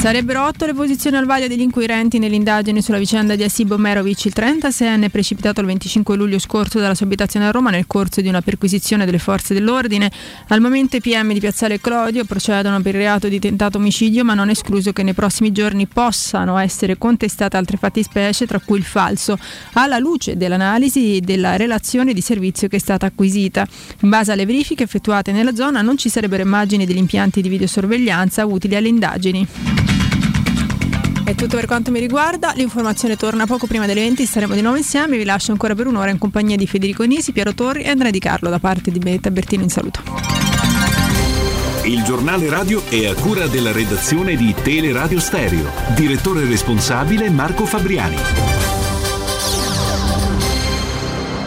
Sarebbero 0.00 0.46
otto 0.46 0.64
le 0.64 0.72
posizioni 0.72 1.18
al 1.18 1.26
vaglio 1.26 1.46
degli 1.46 1.60
inquirenti 1.60 2.18
nell'indagine 2.18 2.80
sulla 2.80 2.96
vicenda 2.96 3.36
di 3.36 3.42
Asibo 3.42 3.76
Merovic, 3.76 4.24
il 4.24 4.32
36enne 4.34 5.10
precipitato 5.10 5.60
il 5.60 5.66
25 5.66 6.16
luglio 6.16 6.38
scorso 6.38 6.78
dalla 6.78 6.94
sua 6.94 7.04
abitazione 7.04 7.46
a 7.46 7.50
Roma 7.50 7.68
nel 7.68 7.86
corso 7.86 8.22
di 8.22 8.28
una 8.28 8.40
perquisizione 8.40 9.04
delle 9.04 9.18
forze 9.18 9.52
dell'ordine. 9.52 10.10
Al 10.48 10.62
momento 10.62 10.96
i 10.96 11.02
PM 11.02 11.34
di 11.34 11.38
Piazzale 11.38 11.82
Clodio 11.82 12.24
procedono 12.24 12.80
per 12.80 12.94
il 12.94 13.00
reato 13.02 13.28
di 13.28 13.38
tentato 13.38 13.76
omicidio, 13.76 14.24
ma 14.24 14.32
non 14.32 14.48
è 14.48 14.52
escluso 14.52 14.94
che 14.94 15.02
nei 15.02 15.12
prossimi 15.12 15.52
giorni 15.52 15.86
possano 15.86 16.56
essere 16.56 16.96
contestate 16.96 17.58
altre 17.58 17.76
fattispecie, 17.76 18.46
tra 18.46 18.58
cui 18.58 18.78
il 18.78 18.84
falso, 18.84 19.38
alla 19.74 19.98
luce 19.98 20.34
dell'analisi 20.34 21.20
della 21.22 21.56
relazione 21.56 22.14
di 22.14 22.22
servizio 22.22 22.68
che 22.68 22.76
è 22.76 22.80
stata 22.80 23.04
acquisita. 23.04 23.66
In 24.00 24.08
base 24.08 24.32
alle 24.32 24.46
verifiche 24.46 24.82
effettuate 24.82 25.30
nella 25.30 25.54
zona 25.54 25.82
non 25.82 25.98
ci 25.98 26.08
sarebbero 26.08 26.42
immagini 26.42 26.86
degli 26.86 26.96
impianti 26.96 27.42
di 27.42 27.50
videosorveglianza 27.50 28.46
utili 28.46 28.76
alle 28.76 28.88
indagini. 28.88 29.89
È 31.30 31.36
tutto 31.36 31.54
per 31.54 31.66
quanto 31.66 31.92
mi 31.92 32.00
riguarda, 32.00 32.52
l'informazione 32.56 33.14
torna 33.14 33.46
poco 33.46 33.68
prima 33.68 33.86
delle 33.86 34.00
20, 34.00 34.26
staremo 34.26 34.52
di 34.52 34.62
nuovo 34.62 34.76
insieme, 34.76 35.16
vi 35.16 35.22
lascio 35.22 35.52
ancora 35.52 35.76
per 35.76 35.86
un'ora 35.86 36.10
in 36.10 36.18
compagnia 36.18 36.56
di 36.56 36.66
Federico 36.66 37.04
Nisi, 37.04 37.30
Piero 37.30 37.54
Torri 37.54 37.84
e 37.84 37.88
Andrea 37.88 38.10
Di 38.10 38.18
Carlo 38.18 38.50
da 38.50 38.58
parte 38.58 38.90
di 38.90 38.98
Benetta 38.98 39.30
Bertino 39.30 39.62
in 39.62 39.68
saluto. 39.68 40.02
Il 41.84 42.02
giornale 42.02 42.48
radio 42.48 42.84
è 42.84 43.06
a 43.06 43.14
cura 43.14 43.46
della 43.46 43.70
redazione 43.70 44.34
di 44.34 44.52
Teleradio 44.60 45.20
Stereo. 45.20 45.70
Direttore 45.94 46.44
responsabile 46.46 47.30
Marco 47.30 47.64
Fabriani. 47.64 48.16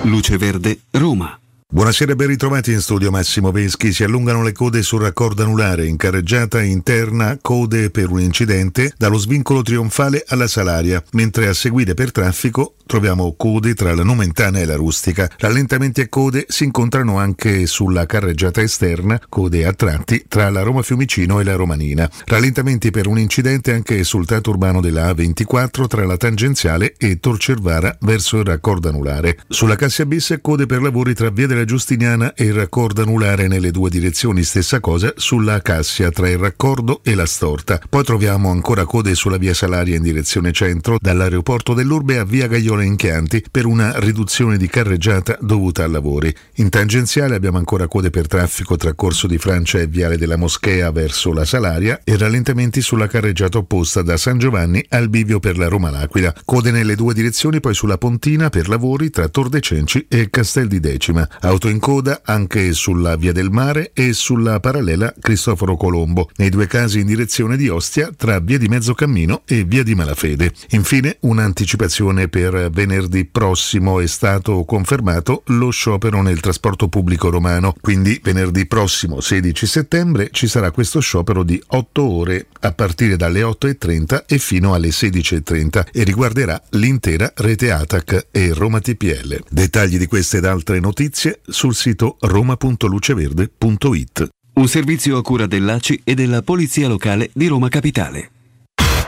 Luce 0.04 0.38
Verde, 0.38 0.80
Roma. 0.92 1.43
Buonasera 1.74 2.12
e 2.12 2.16
ben 2.16 2.28
ritrovati 2.28 2.72
in 2.72 2.82
studio 2.82 3.10
Massimo 3.10 3.50
Veschi. 3.50 3.94
Si 3.94 4.04
allungano 4.04 4.44
le 4.44 4.52
code 4.52 4.84
sul 4.84 5.02
raccordo 5.02 5.42
anulare, 5.42 5.88
in 5.88 5.98
carreggiata 5.98 6.62
interna 6.62 7.40
code 7.42 7.90
per 7.90 8.12
un 8.12 8.20
incidente 8.22 8.94
dallo 8.96 9.18
svincolo 9.18 9.64
trionfale 9.64 10.24
alla 10.28 10.46
Salaria, 10.46 11.04
mentre 11.14 11.48
a 11.48 11.54
seguire 11.56 11.96
per 11.96 12.12
traffico 12.12 12.76
troviamo 12.86 13.34
code 13.36 13.74
tra 13.74 13.96
la 13.96 14.04
Nomentana 14.04 14.60
e 14.60 14.66
la 14.66 14.76
Rustica. 14.76 15.28
Rallentamenti 15.40 16.02
e 16.02 16.10
code 16.10 16.46
si 16.48 16.64
incontrano 16.64 17.18
anche 17.18 17.66
sulla 17.66 18.06
carreggiata 18.06 18.62
esterna, 18.62 19.20
code 19.28 19.66
a 19.66 19.74
tratti 19.74 20.26
tra 20.28 20.52
la 20.52 20.62
Roma 20.62 20.84
Fiumicino 20.84 21.40
e 21.40 21.44
la 21.44 21.56
Romanina. 21.56 22.08
Rallentamenti 22.26 22.92
per 22.92 23.08
un 23.08 23.18
incidente 23.18 23.74
anche 23.74 24.04
sul 24.04 24.28
tratto 24.28 24.52
urbano 24.52 24.80
della 24.80 25.12
A24 25.12 25.88
tra 25.88 26.06
la 26.06 26.18
tangenziale 26.18 26.94
e 27.00 27.20
Torcervara 27.20 27.98
verso 28.02 28.38
il 28.38 28.46
raccordo 28.46 28.90
anulare. 28.90 29.40
Sulla 29.48 29.76
Cassia 29.76 30.06
Bis 30.06 30.38
code 30.40 30.68
per 30.68 30.84
lavori 30.84 31.16
tra 31.16 31.32
Via 31.32 31.48
della 31.48 31.63
Giustiniana 31.66 32.34
e 32.34 32.46
il 32.46 32.54
raccordo 32.54 33.02
anulare 33.02 33.48
nelle 33.48 33.72
due 33.72 33.90
direzioni, 33.90 34.44
stessa 34.44 34.80
cosa 34.80 35.14
sulla 35.16 35.62
Cassia 35.62 36.12
tra 36.12 36.30
il 36.30 36.38
raccordo 36.38 37.02
e 37.04 37.16
la 37.16 37.26
Storta. 37.26 37.82
Poi 37.90 38.04
troviamo 38.04 38.50
ancora 38.50 38.86
code 38.86 39.16
sulla 39.16 39.38
Via 39.38 39.54
Salaria 39.54 39.96
in 39.96 40.04
direzione 40.04 40.52
centro, 40.52 40.98
dall'aeroporto 41.00 41.74
dell'Urbe 41.74 42.18
a 42.18 42.26
Via 42.26 42.48
Gaiola 42.48 42.84
in 42.84 42.96
Chianti 42.96 43.44
per 43.50 43.66
una 43.66 44.00
riduzione 44.00 44.58
di 44.58 44.68
carreggiata 44.68 45.38
dovuta 45.42 45.84
a 45.84 45.88
lavori. 45.88 46.34
In 46.56 46.70
tangenziale 46.70 47.36
abbiamo 47.36 47.58
ancora 47.58 47.88
code 47.88 48.10
per 48.10 48.28
traffico 48.28 48.78
tra 48.78 48.94
Corso 48.94 49.28
di 49.28 49.38
Francia 49.38 49.80
e 49.80 49.88
Viale 49.88 50.18
della 50.18 50.38
Moschea 50.38 50.92
verso 50.92 51.34
la 51.34 51.46
Salaria 51.46 52.02
e 52.04 52.18
rallentamenti 52.18 52.82
sulla 52.82 53.08
carreggiata 53.08 53.58
opposta 53.58 54.02
da 54.02 54.18
San 54.18 54.38
Giovanni 54.38 54.84
al 54.90 55.10
bivio 55.10 55.40
per 55.40 55.58
la 55.58 55.68
Roma 55.68 55.90
L'Aquila. 55.90 56.34
Code 56.46 56.72
nelle 56.72 56.96
due 56.96 57.14
direzioni 57.14 57.60
poi 57.60 57.74
sulla 57.74 57.98
Pontina 57.98 58.50
per 58.50 58.68
lavori 58.70 59.10
tra 59.10 59.28
Tor 59.28 59.50
de 59.50 59.60
Cenci 59.60 60.06
e 60.10 60.30
Castel 60.30 60.68
di 60.68 60.80
Decima. 60.80 61.28
Auto 61.46 61.68
in 61.68 61.80
coda 61.80 62.22
anche 62.24 62.72
sulla 62.72 63.18
Via 63.18 63.34
del 63.34 63.52
Mare 63.52 63.92
e 63.94 64.14
sulla 64.14 64.62
parallela 64.62 65.14
Cristoforo 65.20 65.76
Colombo, 65.76 66.30
nei 66.38 66.48
due 66.48 66.68
casi 66.68 67.02
in 67.02 67.06
direzione 67.06 67.58
di 67.58 67.68
Ostia 67.68 68.12
tra 68.16 68.40
Via 68.40 68.58
di 68.58 68.70
Mezzocammino 68.70 69.42
e 69.46 69.66
Via 69.66 69.84
di 69.84 69.94
Malafede. 69.94 70.54
Infine 70.70 71.18
un'anticipazione 71.20 72.30
per 72.30 72.70
venerdì 72.72 73.26
prossimo 73.26 74.00
è 74.00 74.08
stato 74.08 74.64
confermato 74.64 75.44
lo 75.48 75.70
sciopero 75.70 76.22
nel 76.22 76.40
trasporto 76.40 76.88
pubblico 76.88 77.30
romano, 77.30 77.76
quindi 77.82 78.22
venerdì 78.24 78.66
prossimo 78.66 79.20
16 79.20 79.68
settembre 79.68 80.30
ci 80.32 80.48
sarà 80.48 80.72
questo 80.72 81.02
sciopero 81.02 81.44
di 81.44 81.62
8 81.68 82.02
ore 82.02 82.46
a 82.62 82.72
partire 82.72 83.18
dalle 83.18 83.42
8.30 83.42 84.24
e 84.28 84.38
fino 84.38 84.74
alle 84.74 84.90
16.30 84.90 85.88
e 85.92 86.04
riguarderà 86.04 86.62
l'intera 86.70 87.34
rete 87.36 87.70
ATAC 87.70 88.28
e 88.32 88.54
Roma 88.54 88.80
TPL. 88.80 89.44
Dettagli 89.50 89.98
di 89.98 90.08
queste 90.08 90.38
ed 90.38 90.46
altre 90.46 90.80
notizie 90.80 91.32
sul 91.46 91.76
sito 91.76 92.18
roma.luceverde.it. 92.20 94.28
Un 94.54 94.68
servizio 94.68 95.18
a 95.18 95.22
cura 95.22 95.48
dell'ACI 95.48 96.02
e 96.04 96.14
della 96.14 96.42
Polizia 96.42 96.88
Locale 96.88 97.30
di 97.34 97.48
Roma 97.48 97.70
Capitale. 97.70 98.30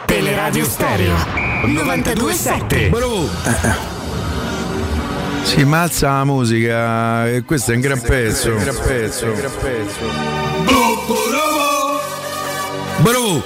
Teleradio 0.06 0.66
Stereo 0.66 1.16
927. 1.66 2.90
Bravo. 2.90 3.30
Si 5.44 5.64
mazza 5.64 6.10
la 6.10 6.24
musica 6.24 7.30
e 7.30 7.44
questo 7.44 7.72
è 7.72 7.76
un 7.76 7.82
gran 7.82 8.02
pezzo. 8.02 8.52
Un 8.52 8.58
gran 8.58 8.78
pezzo. 8.84 9.26
Un 9.26 9.36
gran 9.36 9.52
pezzo. 9.60 10.00
Bravo. 12.98 13.44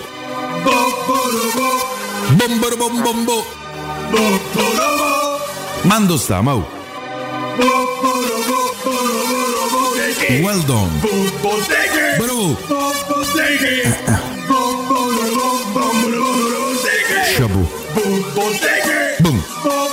Bomboro 2.35 2.75
bom 2.77 3.01
bombo. 3.01 3.43
Mando 5.83 6.17
sta, 6.17 6.41
mau. 6.41 6.65
Well 10.43 10.61
done. 10.67 10.99
Bravo. 12.17 12.55
Shabu. 17.33 17.63
Boom. 19.23 19.88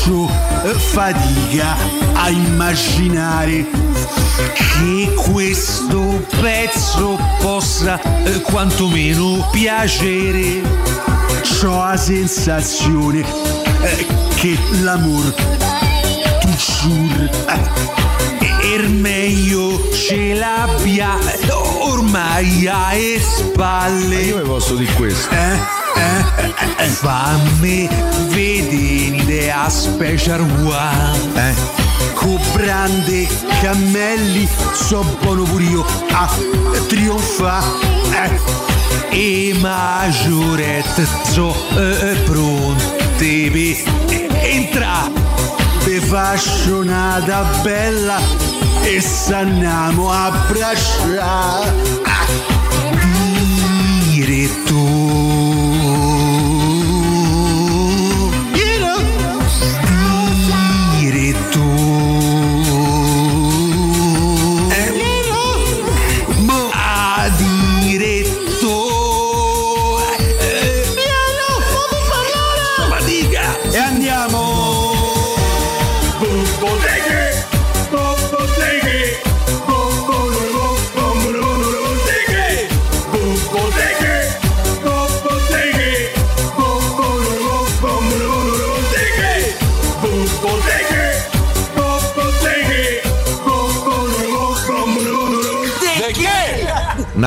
Faccio 0.00 0.30
eh, 0.64 0.72
fatica 0.78 1.76
a 2.14 2.30
immaginare 2.30 3.66
che 4.54 5.12
questo 5.14 6.24
pezzo 6.40 7.18
possa 7.38 8.00
eh, 8.24 8.40
quantomeno 8.40 9.46
piacere. 9.52 10.62
Ho 11.64 11.84
la 11.84 11.98
sensazione 11.98 13.22
eh, 13.82 14.06
che 14.36 14.56
l'amore 14.80 15.34
toujours 16.40 17.30
eh, 17.48 18.74
er 18.74 18.88
meglio 18.88 19.86
ce 19.92 20.32
l'abbia 20.32 21.18
eh, 21.18 21.52
ormai 21.80 22.66
alle 22.66 23.20
spalle. 23.20 24.22
Io 24.22 24.38
vi 24.38 24.48
posso 24.48 24.76
dire 24.76 24.92
questo. 24.94 25.28
Eh, 25.34 25.79
eh, 26.00 26.44
eh, 26.44 26.84
eh, 26.84 26.88
fammi 26.88 27.88
vedere 28.28 29.50
a 29.52 29.68
special 29.68 30.40
one. 30.40 31.50
Eh. 31.50 31.54
Con 32.14 32.40
brande 32.52 33.28
cammelli 33.60 34.48
so 34.72 35.04
buono 35.20 35.42
pure 35.42 35.64
io 35.64 35.84
a 36.12 36.28
trionfa. 36.88 37.62
Eh. 38.12 38.68
E 39.12 39.54
maggiorette 39.60 41.06
so 41.30 41.54
eh, 41.76 42.16
pronte 42.24 43.50
per 43.50 44.36
entra. 44.42 45.10
Vi 45.84 45.98
faccio 45.98 46.78
una 46.78 47.22
bella 47.62 48.18
e 48.82 49.00
s'andiamo 49.00 50.10
a 50.10 50.26
abbracciare. 50.26 51.18
Ah. 52.04 52.40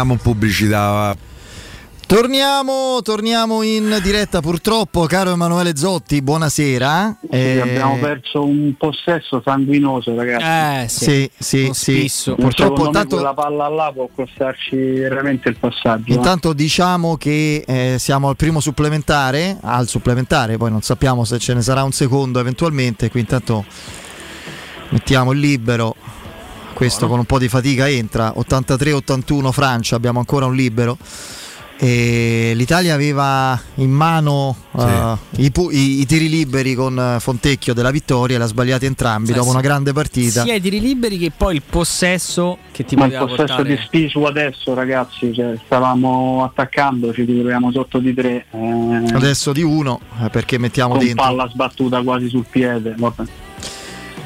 Andiamo 0.03 0.13
in 0.13 0.19
pubblicità. 0.19 1.15
Torniamo, 2.05 2.99
torniamo 3.01 3.61
in 3.63 3.97
diretta 4.03 4.41
purtroppo, 4.41 5.05
caro 5.05 5.31
Emanuele 5.31 5.77
Zotti, 5.77 6.21
buonasera. 6.21 7.19
Sì, 7.31 7.37
abbiamo 7.37 7.97
perso 7.99 8.45
un 8.45 8.73
possesso 8.77 9.41
sanguinoso, 9.43 10.13
ragazzi. 10.13 10.43
Eh, 10.43 10.89
sì, 10.89 11.31
sì, 11.39 11.69
sì. 11.71 12.35
Purtroppo 12.35 12.89
tanto, 12.89 13.15
quella 13.15 13.33
palla 13.33 13.69
là 13.69 13.91
può 13.93 14.09
costarci 14.13 14.75
veramente 14.75 15.47
il 15.47 15.55
passaggio. 15.55 16.11
eh. 16.11 16.15
intanto 16.15 16.51
diciamo 16.51 17.15
che 17.15 17.63
eh, 17.65 17.95
siamo 17.97 18.27
al 18.27 18.35
primo 18.35 18.59
supplementare, 18.59 19.57
al 19.61 19.87
supplementare, 19.87 20.57
poi 20.57 20.69
non 20.69 20.81
sappiamo 20.81 21.23
se 21.23 21.39
ce 21.39 21.53
ne 21.53 21.61
sarà 21.61 21.83
un 21.83 21.93
secondo 21.93 22.41
eventualmente, 22.41 23.09
qui 23.09 23.21
intanto 23.21 23.63
mettiamo 24.89 25.31
il 25.31 25.39
libero. 25.39 25.95
Questo 26.73 27.07
con 27.07 27.19
un 27.19 27.25
po' 27.25 27.39
di 27.39 27.47
fatica 27.47 27.87
entra 27.89 28.33
83-81 28.35 29.51
Francia, 29.51 29.95
abbiamo 29.95 30.19
ancora 30.19 30.45
un 30.45 30.55
libero. 30.55 30.97
e 31.77 32.53
l'Italia 32.55 32.93
aveva 32.93 33.59
in 33.75 33.89
mano 33.91 34.55
uh, 34.71 34.83
i, 35.37 35.49
pu- 35.51 35.69
i- 35.71 35.99
i 36.01 36.05
tiri 36.05 36.29
liberi 36.29 36.75
con 36.75 36.95
uh, 37.15 37.19
Fontecchio 37.19 37.73
della 37.73 37.91
vittoria 37.91 38.35
e 38.35 38.39
l'ha 38.39 38.45
sbagliati 38.45 38.85
entrambi 38.85 39.27
Sì, 39.27 39.33
dopo 39.33 39.45
sì. 39.45 39.51
una 39.51 39.61
grande 39.61 39.91
partita. 39.91 40.43
Sia 40.43 40.53
i 40.55 40.61
tiri 40.61 40.79
liberi 40.79 41.17
che 41.17 41.31
poi 41.35 41.55
il 41.55 41.61
possesso 41.67 42.57
che 42.71 42.85
ti 42.85 42.95
Ma 42.95 43.05
il 43.05 43.11
possesso 43.17 43.35
portare. 43.35 43.63
di 43.75 43.77
Spisu 43.83 44.21
adesso 44.23 44.73
ragazzi, 44.73 45.33
cioè, 45.33 45.55
stavamo 45.65 46.43
attaccando, 46.43 47.11
ci 47.13 47.25
troviamo 47.25 47.71
sotto 47.71 47.99
di 47.99 48.13
tre. 48.13 48.45
eh, 48.51 49.03
Adesso 49.13 49.51
di 49.51 49.61
uno 49.63 49.99
eh, 50.23 50.29
perché 50.29 50.57
mettiamo 50.57 50.95
con 50.95 51.03
dentro. 51.05 51.25
palla 51.25 51.49
sbattuta 51.49 52.01
quasi 52.01 52.29
sul 52.29 52.45
piede. 52.49 52.93
Vabbè. 52.97 53.23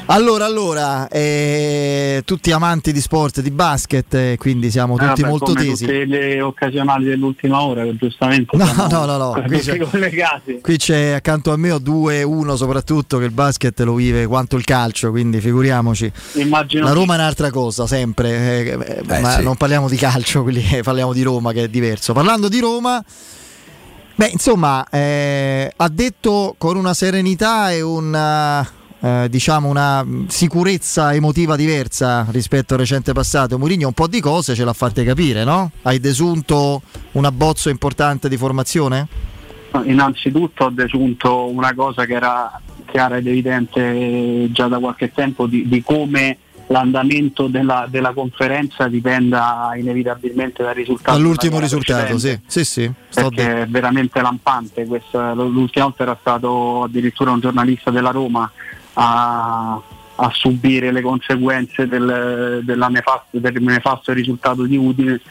Allora, 0.09 0.45
allora, 0.45 1.09
eh, 1.09 2.21
tutti 2.23 2.53
amanti 2.53 2.93
di 2.93 3.01
sport, 3.01 3.41
di 3.41 3.51
basket, 3.51 4.13
eh, 4.13 4.35
quindi 4.39 4.71
siamo 4.71 4.95
Eh, 4.95 4.99
tutti 5.05 5.21
vabbè, 5.21 5.29
molto 5.29 5.45
come 5.47 5.65
tesi. 5.65 5.85
tutte 5.85 6.05
le 6.05 6.39
occasionali 6.41 7.03
dell'ultima 7.03 7.61
ora 7.61 7.83
che 7.83 7.97
giustamente 7.97 8.55
No, 8.55 8.65
siamo 8.65 8.87
no, 8.87 9.05
no, 9.05 9.17
no, 9.17 9.43
qui 9.45 9.59
c'è-. 9.59 10.59
Qui 10.61 10.77
c'è 10.77 11.09
accanto 11.11 11.51
a 11.51 11.57
me 11.57 11.71
ho 11.71 11.79
due, 11.79 12.23
uno 12.23 12.55
soprattutto 12.55 13.17
che 13.17 13.25
il 13.25 13.31
basket 13.31 13.77
lo 13.81 13.95
vive 13.95 14.25
quanto 14.27 14.55
il 14.55 14.63
calcio, 14.63 15.09
quindi 15.11 15.41
figuriamoci. 15.41 16.09
Immagino 16.35 16.83
La 16.85 16.91
che- 16.91 16.95
Roma 16.95 17.13
è 17.15 17.17
un'altra 17.17 17.51
cosa, 17.51 17.85
sempre, 17.85 18.29
eh, 18.63 18.77
eh, 19.09 19.19
ma 19.21 19.31
sì. 19.31 19.43
non 19.43 19.57
parliamo 19.57 19.89
di 19.89 19.97
calcio, 19.97 20.41
quindi 20.43 20.65
eh, 20.71 20.83
parliamo 20.83 21.11
di 21.11 21.21
Roma 21.21 21.51
che 21.51 21.63
è 21.63 21.67
diverso. 21.67 22.13
Parlando 22.13 22.47
di 22.47 22.59
Roma, 22.61 23.03
beh, 24.15 24.27
insomma, 24.29 24.87
eh, 24.89 25.69
ha 25.75 25.89
detto 25.89 26.55
con 26.57 26.77
una 26.77 26.93
serenità 26.93 27.71
e 27.73 27.81
una, 27.81 28.65
eh, 28.99 29.27
diciamo 29.29 29.69
una 29.69 30.05
sicurezza 30.27 31.13
emotiva 31.13 31.55
diversa 31.55 32.25
rispetto 32.31 32.73
al 32.73 32.79
recente 32.79 33.13
passato. 33.13 33.57
Mourinho 33.57 33.87
un 33.87 33.93
po' 33.93 34.07
di 34.07 34.19
cose 34.19 34.55
ce 34.55 34.63
l'ha 34.63 34.73
fatte 34.73 35.03
capire, 35.03 35.43
no? 35.43 35.71
Hai 35.83 35.99
desunto 35.99 36.81
un 37.13 37.25
abbozzo 37.25 37.69
importante 37.69 38.29
di 38.29 38.37
formazione? 38.37 39.07
Innanzitutto 39.83 40.65
ho 40.65 40.69
desunto 40.69 41.49
una 41.49 41.73
cosa 41.75 42.05
che 42.05 42.13
era 42.13 42.59
chiara 42.85 43.17
ed 43.17 43.27
evidente 43.27 44.49
già 44.51 44.67
da 44.67 44.79
qualche 44.79 45.11
tempo 45.11 45.45
di, 45.45 45.67
di 45.67 45.83
come 45.83 46.37
l'andamento 46.67 47.47
della, 47.47 47.87
della 47.89 48.11
conferenza 48.13 48.87
dipenda 48.87 49.71
inevitabilmente 49.77 50.63
dal 50.63 50.73
risultato. 50.73 51.15
All'ultimo 51.15 51.59
risultato, 51.59 52.17
sì, 52.17 52.37
sì, 52.45 52.65
sì. 52.65 52.91
Perché 53.13 53.61
è 53.61 53.67
veramente 53.67 54.21
lampante. 54.21 54.85
Questa, 54.85 55.33
l'ultima 55.33 55.85
volta 55.85 56.03
era 56.03 56.17
stato 56.19 56.83
addirittura 56.83 57.31
un 57.31 57.39
giornalista 57.39 57.91
della 57.91 58.11
Roma 58.11 58.49
a, 58.99 59.79
a 60.15 60.31
subire 60.33 60.91
le 60.91 61.01
conseguenze 61.01 61.87
del, 61.87 62.63
nefasto, 62.89 63.37
del 63.37 63.61
nefasto 63.61 64.13
risultato 64.13 64.63
di 64.63 64.75
Udine 64.75 65.21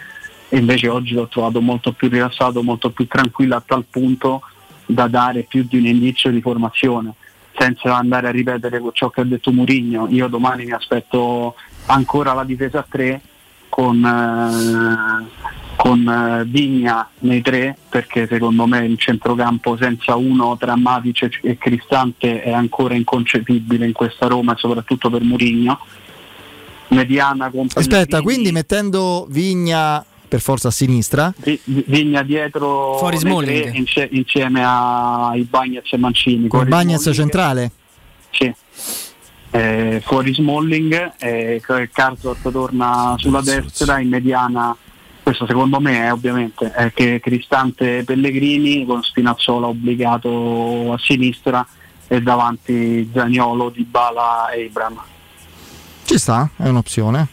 e 0.48 0.58
invece 0.58 0.88
oggi 0.88 1.14
l'ho 1.14 1.26
trovato 1.26 1.60
molto 1.60 1.92
più 1.92 2.08
rilassato, 2.08 2.62
molto 2.62 2.90
più 2.90 3.06
tranquillo 3.08 3.56
a 3.56 3.62
tal 3.64 3.84
punto 3.90 4.42
da 4.86 5.08
dare 5.08 5.42
più 5.42 5.66
di 5.68 5.78
un 5.78 5.86
indizio 5.86 6.30
di 6.30 6.40
formazione 6.40 7.14
senza 7.58 7.96
andare 7.96 8.28
a 8.28 8.30
ripetere 8.30 8.80
ciò 8.92 9.10
che 9.10 9.22
ha 9.22 9.24
detto 9.24 9.50
Murigno. 9.50 10.06
Io 10.10 10.28
domani 10.28 10.64
mi 10.66 10.72
aspetto 10.72 11.54
ancora 11.86 12.32
la 12.32 12.44
difesa 12.44 12.80
a 12.80 12.86
3 12.88 13.20
con, 13.68 14.04
eh, 14.04 15.65
con 15.86 16.08
eh, 16.08 16.44
Vigna 16.46 17.08
nei 17.20 17.40
tre 17.42 17.76
perché 17.88 18.26
secondo 18.26 18.66
me 18.66 18.84
il 18.84 18.98
centrocampo 18.98 19.76
senza 19.76 20.16
uno 20.16 20.56
tra 20.56 20.74
Matic 20.76 21.38
e- 21.42 21.56
Cristante 21.58 22.42
è 22.42 22.50
ancora 22.52 22.94
inconcepibile 22.94 23.86
in 23.86 23.92
questa 23.92 24.26
Roma 24.26 24.54
e 24.54 24.56
soprattutto 24.58 25.08
per 25.10 25.22
Murigno. 25.22 25.78
Mediana 26.88 27.50
con 27.50 27.66
Aspetta, 27.72 28.20
quindi 28.22 28.52
mettendo 28.52 29.26
Vigna 29.28 30.04
per 30.28 30.40
forza 30.40 30.68
a 30.68 30.70
sinistra, 30.70 31.32
Vi- 31.36 31.60
Vigna 31.64 32.22
dietro 32.22 32.96
Fuori 32.98 33.16
Smalling. 33.16 33.62
tre, 33.62 33.76
insie- 33.76 34.08
insieme 34.12 34.62
ai 34.64 35.42
Bagnets 35.42 35.92
e 35.92 35.96
Mancini. 35.98 36.48
con 36.48 36.60
Fuori 36.60 36.68
Bagnez 36.70 37.00
Smalling. 37.00 37.20
centrale. 37.22 37.70
Sì. 38.30 38.54
Eh, 39.50 40.02
fuori 40.04 40.34
Smalling, 40.34 41.12
eh, 41.18 41.62
Carzot 41.92 42.50
torna 42.50 43.14
sulla 43.18 43.40
destra, 43.40 43.98
in 44.00 44.08
mediana, 44.08 44.76
questo 45.26 45.44
secondo 45.48 45.80
me 45.80 46.04
è 46.04 46.12
ovviamente 46.12 46.70
è 46.70 46.92
che 46.92 47.18
Cristante 47.18 48.04
Pellegrini 48.04 48.86
con 48.86 49.02
Spinazzola 49.02 49.66
obbligato 49.66 50.92
a 50.92 50.98
sinistra 51.00 51.66
e 52.06 52.22
davanti 52.22 53.10
Zaniolo, 53.12 53.70
Dybala 53.70 54.50
e 54.50 54.66
Ibram. 54.66 55.02
Ci 56.04 56.16
sta, 56.16 56.48
è 56.56 56.68
un'opzione. 56.68 57.26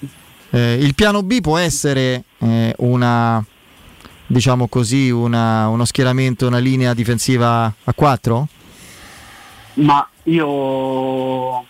Eh, 0.50 0.80
il 0.82 0.96
piano 0.96 1.22
B 1.22 1.40
può 1.40 1.60
essere 1.60 2.24
eh, 2.40 2.74
una 2.80 3.46
diciamo 4.26 4.68
così, 4.68 5.12
una- 5.12 5.68
uno 5.68 5.86
schieramento, 5.86 6.48
una 6.48 6.58
linea 6.58 6.96
difensiva 6.96 7.72
a 7.84 7.94
4? 7.94 8.48
Ma 9.76 10.10
io 10.24 11.64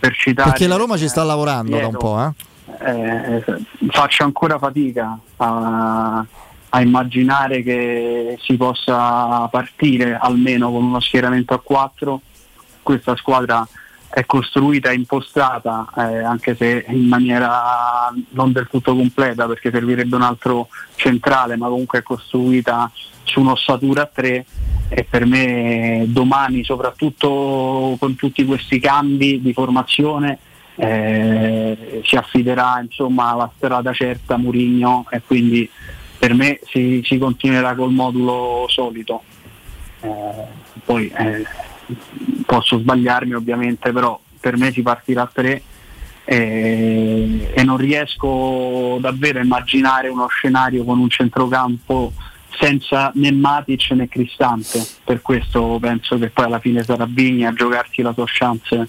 per 0.00 0.12
citare 0.16 0.50
Perché 0.50 0.66
la 0.66 0.74
Roma 0.74 0.96
ci 0.96 1.06
sta 1.06 1.22
lavorando 1.22 1.78
da 1.78 1.86
un 1.86 1.96
po', 1.96 2.20
eh? 2.20 2.50
Eh, 2.84 3.44
faccio 3.88 4.24
ancora 4.24 4.58
fatica 4.58 5.18
a, 5.36 6.24
a 6.68 6.80
immaginare 6.80 7.62
che 7.62 8.38
si 8.42 8.56
possa 8.56 9.46
partire 9.48 10.16
almeno 10.20 10.70
con 10.70 10.84
uno 10.84 11.00
schieramento 11.00 11.54
a 11.54 11.60
4. 11.60 12.20
Questa 12.82 13.14
squadra 13.16 13.66
è 14.08 14.26
costruita 14.26 14.90
e 14.90 14.94
impostata, 14.94 15.88
eh, 15.96 16.22
anche 16.22 16.54
se 16.54 16.84
in 16.88 17.06
maniera 17.06 18.12
non 18.30 18.52
del 18.52 18.68
tutto 18.68 18.94
completa, 18.94 19.46
perché 19.46 19.70
servirebbe 19.70 20.16
un 20.16 20.22
altro 20.22 20.68
centrale, 20.96 21.56
ma 21.56 21.68
comunque 21.68 22.00
è 22.00 22.02
costruita 22.02 22.90
su 23.24 23.40
un'ossatura 23.40 24.02
a 24.02 24.10
3 24.12 24.46
e 24.88 25.04
per 25.04 25.24
me 25.24 26.04
domani, 26.08 26.62
soprattutto 26.62 27.96
con 27.98 28.14
tutti 28.14 28.44
questi 28.44 28.78
cambi 28.78 29.40
di 29.40 29.52
formazione, 29.54 30.38
eh, 30.76 32.00
si 32.04 32.16
affiderà 32.16 32.80
insomma 32.82 33.32
alla 33.32 33.50
strada 33.56 33.92
certa 33.92 34.36
Murigno 34.36 35.06
e 35.10 35.20
quindi 35.26 35.68
per 36.18 36.34
me 36.34 36.60
si, 36.64 37.00
si 37.04 37.18
continuerà 37.18 37.74
col 37.74 37.92
modulo 37.92 38.66
solito. 38.68 39.22
Eh, 40.00 40.70
poi 40.84 41.08
eh, 41.08 41.44
posso 42.46 42.78
sbagliarmi 42.78 43.34
ovviamente, 43.34 43.92
però 43.92 44.18
per 44.40 44.56
me 44.56 44.72
si 44.72 44.82
partirà 44.82 45.22
a 45.22 45.30
3 45.32 45.62
e, 46.24 47.52
e 47.54 47.62
non 47.64 47.76
riesco 47.76 48.98
davvero 49.00 49.40
a 49.40 49.42
immaginare 49.42 50.08
uno 50.08 50.28
scenario 50.28 50.84
con 50.84 50.98
un 50.98 51.08
centrocampo 51.08 52.12
senza 52.50 53.10
né 53.14 53.32
Matic 53.32 53.90
né 53.92 54.08
Cristante, 54.08 54.84
per 55.04 55.22
questo 55.22 55.78
penso 55.80 56.18
che 56.18 56.30
poi 56.30 56.44
alla 56.44 56.60
fine 56.60 56.84
sarà 56.84 57.06
Vigna 57.08 57.48
a 57.48 57.52
giocarsi 57.54 58.02
la 58.02 58.12
sua 58.12 58.26
chance 58.26 58.88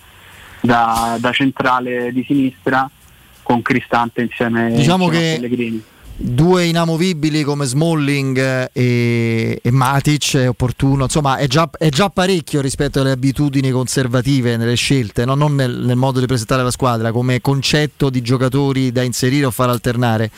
da, 0.63 1.17
da 1.19 1.31
centrale 1.33 2.11
di 2.13 2.23
sinistra 2.25 2.89
con 3.41 3.61
Cristante 3.61 4.21
insieme, 4.21 4.71
Diciamo 4.71 5.05
insieme 5.05 5.27
a 5.27 5.39
Pellegrini. 5.39 5.83
Due 6.15 6.65
inamovibili 6.65 7.43
come 7.43 7.65
Smalling 7.65 8.37
eh, 8.37 8.69
e, 8.71 9.59
e 9.61 9.71
Matic 9.71 10.37
è 10.37 10.47
opportuno, 10.47 11.03
insomma 11.03 11.37
è 11.37 11.47
già, 11.47 11.69
è 11.77 11.89
già 11.89 12.09
parecchio 12.09 12.61
rispetto 12.61 13.01
alle 13.01 13.11
abitudini 13.11 13.71
conservative 13.71 14.55
nelle 14.55 14.75
scelte, 14.75 15.25
no? 15.25 15.33
non 15.33 15.55
nel, 15.55 15.75
nel 15.83 15.97
modo 15.97 16.19
di 16.19 16.27
presentare 16.27 16.63
la 16.63 16.71
squadra, 16.71 17.11
come 17.11 17.41
concetto 17.41 18.09
di 18.09 18.21
giocatori 18.21 18.91
da 18.91 19.01
inserire 19.01 19.45
o 19.47 19.51
far 19.51 19.69
alternare. 19.69 20.31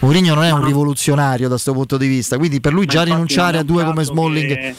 Mourinho 0.00 0.34
non 0.34 0.44
è 0.44 0.50
un 0.50 0.64
rivoluzionario 0.64 1.44
da 1.44 1.52
questo 1.52 1.74
punto 1.74 1.98
di 1.98 2.08
vista, 2.08 2.38
quindi 2.38 2.60
per 2.60 2.72
lui 2.72 2.86
Ma 2.86 2.92
già 2.92 3.02
rinunciare 3.04 3.58
a 3.58 3.62
due 3.62 3.84
come 3.84 4.02
Smalling 4.02 4.54
che- 4.54 4.74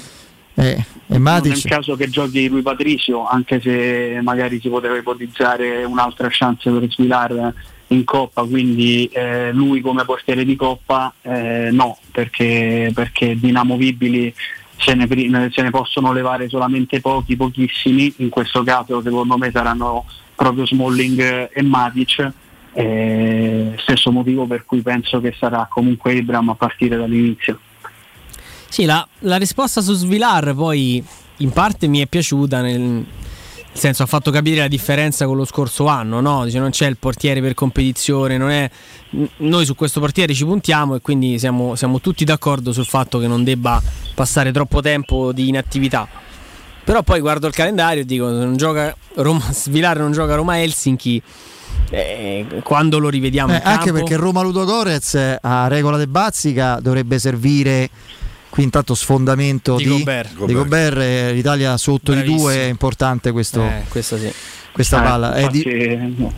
e, 0.53 0.63
e 0.71 0.85
Non 1.07 1.17
è 1.17 1.17
Matic 1.17 1.55
il 1.55 1.63
caso 1.63 1.95
che 1.95 2.09
giochi 2.09 2.47
lui 2.47 2.61
Patricio, 2.61 3.27
anche 3.27 3.59
se 3.61 4.19
magari 4.21 4.59
si 4.59 4.69
poteva 4.69 4.97
ipotizzare 4.97 5.83
un'altra 5.83 6.27
chance 6.29 6.69
per 6.69 6.89
Svilar 6.89 7.53
in 7.87 8.03
Coppa, 8.03 8.43
quindi 8.43 9.09
eh, 9.11 9.51
lui 9.51 9.81
come 9.81 10.05
portiere 10.05 10.45
di 10.45 10.55
Coppa 10.55 11.13
eh, 11.21 11.69
no, 11.71 11.97
perché, 12.11 12.91
perché 12.93 13.37
di 13.37 13.49
inamovibili 13.49 14.33
se 14.77 14.95
ne, 14.95 15.07
se 15.51 15.61
ne 15.61 15.69
possono 15.69 16.11
levare 16.11 16.49
solamente 16.49 17.01
pochi, 17.01 17.35
pochissimi, 17.35 18.13
in 18.17 18.29
questo 18.29 18.63
caso 18.63 19.01
secondo 19.01 19.37
me 19.37 19.51
saranno 19.51 20.05
proprio 20.35 20.65
Smalling 20.65 21.49
e 21.53 21.61
Matic, 21.61 22.31
eh, 22.73 23.73
stesso 23.77 24.11
motivo 24.11 24.45
per 24.45 24.65
cui 24.65 24.81
penso 24.81 25.19
che 25.21 25.35
sarà 25.37 25.67
comunque 25.69 26.13
Ibram 26.13 26.49
a 26.49 26.55
partire 26.55 26.97
dall'inizio. 26.97 27.59
Sì, 28.71 28.85
la, 28.85 29.05
la 29.19 29.35
risposta 29.35 29.81
su 29.81 29.93
Svilar 29.93 30.55
poi 30.55 31.03
in 31.37 31.51
parte 31.51 31.87
mi 31.87 31.99
è 31.99 32.07
piaciuta 32.07 32.61
nel, 32.61 32.79
nel 32.79 33.05
senso 33.73 34.03
ha 34.03 34.05
fatto 34.05 34.31
capire 34.31 34.61
la 34.61 34.69
differenza 34.69 35.25
con 35.25 35.35
lo 35.35 35.43
scorso 35.43 35.87
anno, 35.87 36.21
no? 36.21 36.45
Dice 36.45 36.57
non 36.57 36.69
c'è 36.69 36.87
il 36.87 36.95
portiere 36.95 37.41
per 37.41 37.53
competizione, 37.53 38.37
non 38.37 38.49
è, 38.49 38.71
noi 39.39 39.65
su 39.65 39.75
questo 39.75 39.99
portiere 39.99 40.33
ci 40.33 40.45
puntiamo 40.45 40.95
e 40.95 41.01
quindi 41.01 41.37
siamo, 41.37 41.75
siamo 41.75 41.99
tutti 41.99 42.23
d'accordo 42.23 42.71
sul 42.71 42.85
fatto 42.85 43.19
che 43.19 43.27
non 43.27 43.43
debba 43.43 43.81
passare 44.15 44.53
troppo 44.53 44.79
tempo 44.79 45.33
di 45.33 45.49
inattività. 45.49 46.07
Però 46.85 47.03
poi 47.03 47.19
guardo 47.19 47.47
il 47.47 47.53
calendario 47.53 48.03
e 48.03 48.05
dico, 48.05 48.29
se 48.29 48.45
non 48.45 48.55
gioca 48.55 48.95
Roma, 49.15 49.43
Svilar 49.51 49.97
non 49.99 50.13
gioca 50.13 50.31
a 50.31 50.35
Roma 50.37 50.61
Helsinki, 50.61 51.21
eh, 51.89 52.61
quando 52.63 52.99
lo 52.99 53.09
rivediamo 53.09 53.51
Eh, 53.51 53.55
in 53.57 53.61
campo 53.61 53.79
anche 53.79 53.91
perché 53.91 54.15
Roma 54.15 54.41
Ludo 54.41 54.63
Gorez 54.63 55.13
eh, 55.15 55.37
a 55.41 55.67
regola 55.67 55.97
de 55.97 56.07
Bazzica 56.07 56.79
dovrebbe 56.79 57.19
servire 57.19 57.89
qui 58.51 58.63
intanto 58.63 58.93
sfondamento 58.93 59.77
Di 59.77 59.83
di, 59.85 59.89
Gobert. 59.89 60.45
di 60.45 60.53
Gobert, 60.53 60.97
eh, 60.97 61.31
l'Italia 61.33 61.75
sotto 61.77 62.11
Bravissimo. 62.11 62.35
di 62.37 62.41
due 62.43 62.53
è 62.55 62.67
importante 62.67 63.31
questo, 63.31 63.63
Eh, 63.63 63.85
questo 63.87 64.17
sì. 64.17 64.31
questa 64.71 64.99
Eh, 64.99 65.03
palla. 65.03 65.33
È 65.33 65.47
di- 65.47 65.63
infatti, 65.65 66.35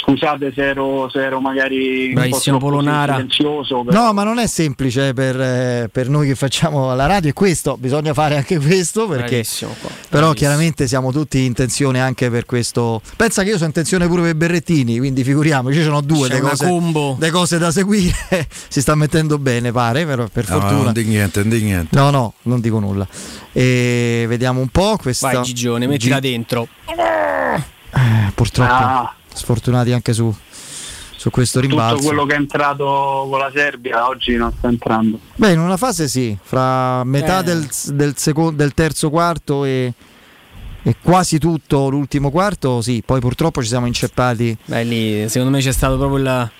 Scusate 0.00 0.52
se 0.54 0.62
ero, 0.62 1.08
se 1.10 1.24
ero 1.24 1.40
magari 1.40 2.06
un 2.08 2.14
po' 2.14 2.20
Bravissimo 2.20 2.58
troppo 2.58 2.72
Polonara. 2.74 3.14
silenzioso, 3.14 3.82
però- 3.84 4.04
No, 4.04 4.12
ma 4.12 4.22
non 4.22 4.38
è 4.38 4.46
semplice 4.46 5.12
per, 5.12 5.40
eh, 5.40 5.88
per 5.90 6.08
noi 6.08 6.26
che 6.28 6.34
facciamo 6.34 6.94
la 6.94 7.06
radio, 7.06 7.30
è 7.30 7.32
questo, 7.32 7.76
bisogna 7.76 8.14
fare 8.14 8.36
anche 8.36 8.58
questo 8.58 9.06
perché 9.08 9.28
Bravissimo 9.28 9.74
qua. 9.80 9.90
però 10.08 10.32
chiaramente 10.32 10.86
siamo 10.86 11.10
tutti 11.12 11.44
in 11.44 11.52
tensione 11.52 12.00
anche 12.00 12.30
per 12.30 12.46
questo. 12.46 13.00
Pensa 13.16 13.42
che 13.42 13.48
io 13.50 13.54
sono 13.56 13.66
in 13.66 13.72
tensione 13.72 14.06
pure 14.06 14.22
per 14.22 14.36
Berrettini, 14.36 14.98
quindi 14.98 15.24
figuriamoci, 15.24 15.76
ci 15.78 15.82
sono 15.82 16.00
due 16.00 16.28
le 16.28 16.40
cose, 16.40 16.64
combo. 16.66 17.16
le 17.18 17.30
cose 17.30 17.58
da 17.58 17.70
seguire, 17.70 18.14
si 18.68 18.80
sta 18.80 18.94
mettendo 18.94 19.38
bene 19.38 19.72
pare, 19.72 20.06
però 20.06 20.26
per 20.32 20.48
No, 20.48 20.60
fortuna. 20.60 20.82
non 20.84 20.92
di 20.92 21.04
niente, 21.04 21.40
non 21.40 21.48
di 21.50 21.62
niente. 21.62 21.96
No, 21.98 22.10
no, 22.10 22.34
non 22.42 22.60
dico 22.60 22.78
nulla. 22.78 23.06
E 23.52 24.24
vediamo 24.28 24.60
un 24.60 24.68
po' 24.68 24.96
questa. 24.96 25.32
Vai 25.32 25.42
Gigione, 25.42 25.86
mettila 25.86 26.20
Gi- 26.20 26.30
dentro. 26.30 26.68
Eh, 27.90 28.30
purtroppo 28.34 28.72
Ah. 28.72 29.12
Sfortunati 29.38 29.92
anche 29.92 30.12
su, 30.12 30.34
su 31.16 31.30
questo 31.30 31.60
tutto 31.60 31.70
rimbalzo. 31.74 32.04
quello 32.06 32.26
che 32.26 32.34
è 32.34 32.36
entrato 32.36 33.26
con 33.30 33.38
la 33.38 33.50
Serbia 33.54 34.06
oggi 34.08 34.36
non 34.36 34.52
sta 34.56 34.68
entrando. 34.68 35.18
Beh, 35.36 35.52
in 35.52 35.60
una 35.60 35.76
fase 35.76 36.06
sì, 36.08 36.36
fra 36.42 37.02
metà 37.04 37.40
Eh. 37.40 37.44
del, 37.44 37.68
del 37.92 38.16
seco- 38.16 38.50
del 38.50 38.74
terzo 38.74 39.08
quarto 39.10 39.64
e, 39.64 39.92
e 40.82 40.96
quasi 41.02 41.38
tutto 41.38 41.88
l'ultimo 41.88 42.30
quarto, 42.30 42.80
sì, 42.82 43.02
poi 43.04 43.20
purtroppo 43.20 43.62
ci 43.62 43.68
siamo 43.68 43.86
inceppati. 43.86 44.56
Beh, 44.66 44.82
lì 44.84 45.28
secondo 45.28 45.56
me 45.56 45.62
c'è 45.62 45.72
stato 45.72 45.96
proprio 45.96 46.18
il- 46.18 46.50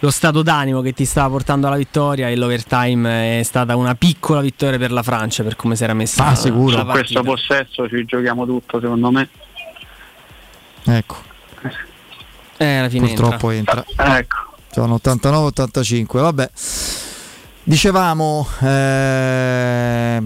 lo 0.00 0.10
stato 0.10 0.42
d'animo 0.42 0.82
che 0.82 0.92
ti 0.92 1.06
stava 1.06 1.28
portando 1.30 1.66
alla 1.66 1.76
vittoria 1.76 2.28
e 2.28 2.36
l'overtime 2.36 3.40
è 3.40 3.42
stata 3.42 3.74
una 3.74 3.94
piccola 3.94 4.42
vittoria 4.42 4.76
per 4.78 4.92
la 4.92 5.02
Francia 5.02 5.42
per 5.42 5.56
come 5.56 5.76
si 5.76 5.84
era 5.84 5.94
messa 5.94 6.26
Ah, 6.26 6.34
sicuro. 6.34 6.76
la 6.76 6.82
Su 6.84 6.90
questo 6.90 7.22
possesso 7.22 7.88
ci 7.88 8.04
giochiamo 8.04 8.44
tutto 8.44 8.80
secondo 8.80 9.10
me. 9.10 9.28
Ecco, 10.86 11.16
Eh, 12.56 12.76
alla 12.76 12.88
fine 12.88 13.08
purtroppo 13.08 13.50
entra. 13.50 13.84
Ecco. 13.96 14.36
Sono 14.70 15.00
89-85, 15.02 16.06
vabbè. 16.20 16.50
Dicevamo, 17.62 18.46
eh, 18.60 20.22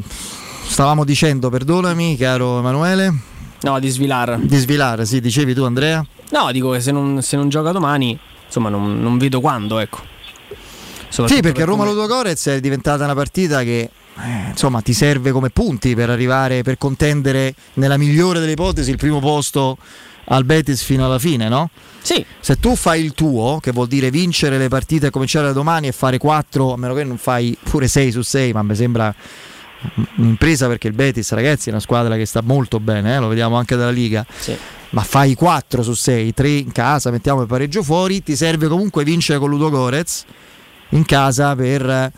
stavamo 0.66 1.05
dicendo, 1.05 1.51
perdonami 1.51 2.16
caro 2.16 2.59
Emanuele, 2.59 3.05
entra. 3.05 3.36
No, 3.60 3.78
di 3.81 3.89
Svilar. 3.89 4.39
di 4.39 4.56
svilare, 4.56 5.05
sì, 5.05 5.20
dicevi 5.20 5.52
tu 5.52 5.65
Andrea? 5.65 6.05
No, 6.31 6.52
dico 6.52 6.70
che 6.70 6.81
se 6.81 6.93
non, 6.93 7.23
se 7.23 7.36
non 7.36 7.48
gioca 7.48 7.73
domani, 7.73 8.19
insomma, 8.47 8.69
non, 8.69 9.01
non 9.01 9.19
vedo 9.19 9.40
quando, 9.40 9.78
ecco. 9.78 10.01
Sì, 11.09 11.40
perché 11.40 11.52
per 11.52 11.66
Roma 11.66 11.85
come- 11.85 11.94
Ludo 11.94 12.06
Gorez 12.06 12.47
è 12.47 12.60
diventata 12.60 13.05
una 13.05 13.15
partita 13.15 13.62
che 13.62 13.90
eh, 14.20 14.48
insomma 14.51 14.81
ti 14.82 14.93
serve 14.93 15.32
come 15.32 15.51
punti 15.51 15.94
per 15.94 16.10
arrivare, 16.10 16.62
per 16.62 16.78
contendere 16.78 17.55
nella 17.74 17.97
migliore 17.97 18.40
delle 18.40 18.52
ipotesi 18.52 18.90
il 18.90 18.97
primo 18.97 19.19
posto 19.19 19.78
al 20.29 20.45
Betis 20.45 20.83
fino 20.83 21.05
alla 21.05 21.19
fine, 21.19 21.49
no? 21.49 21.71
Sì. 22.03 22.25
Se 22.41 22.57
tu 22.57 22.75
fai 22.77 23.03
il 23.03 23.13
tuo, 23.13 23.59
che 23.61 23.73
vuol 23.73 23.87
dire 23.87 24.11
vincere 24.11 24.59
le 24.59 24.69
partite 24.69 25.09
e 25.09 25.11
cominciare 25.11 25.47
da 25.47 25.53
domani 25.53 25.89
e 25.89 25.93
fare 25.93 26.19
4, 26.19 26.73
a 26.73 26.77
meno 26.77 26.95
che 26.95 27.05
non 27.05 27.19
fai 27.19 27.57
pure 27.63 27.89
6 27.89 28.13
su 28.13 28.23
6, 28.23 28.53
ma 28.53 28.63
mi 28.63 28.75
sembra 28.75 29.15
un'impresa 30.17 30.67
perché 30.67 30.89
il 30.89 30.95
Betis, 30.95 31.33
ragazzi, 31.33 31.69
è 31.69 31.73
una 31.73 31.81
squadra 31.81 32.17
che 32.17 32.27
sta 32.27 32.43
molto 32.43 32.81
bene, 32.81 33.17
eh, 33.17 33.19
lo 33.19 33.29
vediamo 33.29 33.57
anche 33.57 33.77
dalla 33.77 33.91
Liga. 33.91 34.27
Sì. 34.39 34.57
Ma 34.91 35.03
fai 35.03 35.35
4 35.35 35.83
su 35.83 35.95
6, 35.95 36.33
3 36.33 36.49
in 36.49 36.73
casa, 36.73 37.11
mettiamo 37.11 37.43
il 37.43 37.47
pareggio 37.47 37.83
fuori, 37.83 38.23
ti 38.23 38.37
serve 38.37 38.69
comunque 38.69 39.05
vincere 39.05 39.39
con 39.39 39.51
Ludo 39.51 39.71
Gorez 39.71 40.25
in 40.91 41.05
casa 41.05 41.55
per, 41.55 42.11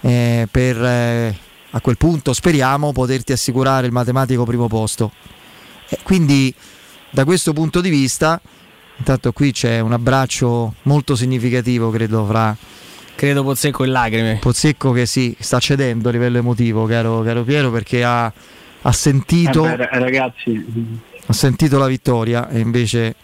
eh, 0.00 0.48
per, 0.48 0.84
eh, 0.84 1.36
a 1.70 1.80
quel 1.80 1.96
punto 1.96 2.32
speriamo 2.32 2.92
poterti 2.92 3.32
assicurare 3.32 3.86
il 3.86 3.92
matematico 3.92 4.44
primo 4.44 4.68
posto. 4.68 5.10
Quindi 6.02 6.54
da 7.10 7.24
questo 7.24 7.52
punto 7.52 7.80
di 7.80 7.90
vista, 7.90 8.40
intanto 8.96 9.32
qui 9.32 9.52
c'è 9.52 9.80
un 9.80 9.92
abbraccio 9.92 10.74
molto 10.82 11.16
significativo, 11.16 11.90
credo, 11.90 12.24
fra 12.26 12.56
Credo 13.14 13.42
Pozzecco 13.42 13.82
e 13.82 13.86
lacrime. 13.88 14.38
Pozzecco 14.40 14.92
che 14.92 15.04
si 15.04 15.34
sta 15.40 15.58
cedendo 15.58 16.08
a 16.08 16.12
livello 16.12 16.38
emotivo, 16.38 16.84
caro, 16.86 17.22
caro 17.22 17.42
Piero, 17.42 17.70
perché 17.72 18.04
ha, 18.04 18.32
ha 18.82 18.92
sentito, 18.92 19.66
Eh 19.66 19.74
beh, 19.76 19.88
ragazzi, 19.90 20.64
ha 21.26 21.32
sentito 21.32 21.78
la 21.78 21.86
vittoria 21.88 22.48
e 22.48 22.60
invece 22.60 23.14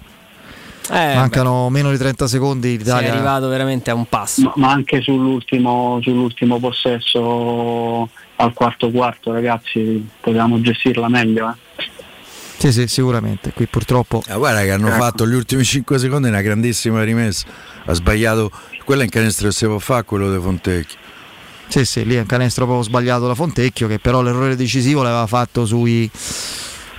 Eh, 0.90 1.14
mancano 1.14 1.70
meno 1.70 1.90
di 1.92 1.96
30 1.98 2.26
secondi. 2.26 2.76
beh, 2.76 2.82
L'Italia 2.82 3.12
arrivato 3.12 3.46
veramente 3.48 3.90
a 3.90 3.94
un 3.94 4.06
passo. 4.06 4.42
ma, 4.42 4.52
ma 4.56 4.70
anche 4.72 5.00
sull'ultimo, 5.00 6.00
sull'ultimo 6.02 6.58
possesso 6.58 8.08
al 8.36 8.52
quarto 8.52 8.90
quarto, 8.90 9.32
ragazzi, 9.32 10.04
potevamo 10.20 10.60
gestirla 10.60 11.08
meglio. 11.08 11.50
Eh. 11.50 11.63
Sì, 12.64 12.72
sì, 12.72 12.86
sicuramente. 12.88 13.52
Qui 13.52 13.66
purtroppo. 13.66 14.22
Ah, 14.26 14.36
guarda 14.38 14.62
che 14.62 14.70
hanno 14.70 14.88
Ecco. 14.88 14.96
fatto 14.96 15.28
gli 15.28 15.34
ultimi 15.34 15.64
5 15.64 15.98
secondi 15.98 16.28
una 16.28 16.40
grandissima 16.40 17.02
rimessa. 17.02 17.46
Ha 17.84 17.92
sbagliato. 17.92 18.50
Quella 18.86 19.02
in 19.02 19.10
canestro 19.10 19.48
che 19.48 19.54
si 19.54 19.66
può 19.66 19.78
fare, 19.78 20.04
quello 20.04 20.32
di 20.34 20.40
Fontecchio. 20.40 20.96
Sì, 21.68 21.84
sì, 21.84 22.06
lì 22.06 22.14
è 22.14 22.20
un 22.20 22.26
canestro 22.26 22.64
proprio 22.64 22.82
sbagliato 22.86 23.26
da 23.26 23.34
Fontecchio, 23.34 23.86
che 23.86 23.98
però 23.98 24.22
l'errore 24.22 24.56
decisivo 24.56 25.02
l'aveva 25.02 25.26
fatto 25.26 25.66
sui. 25.66 26.10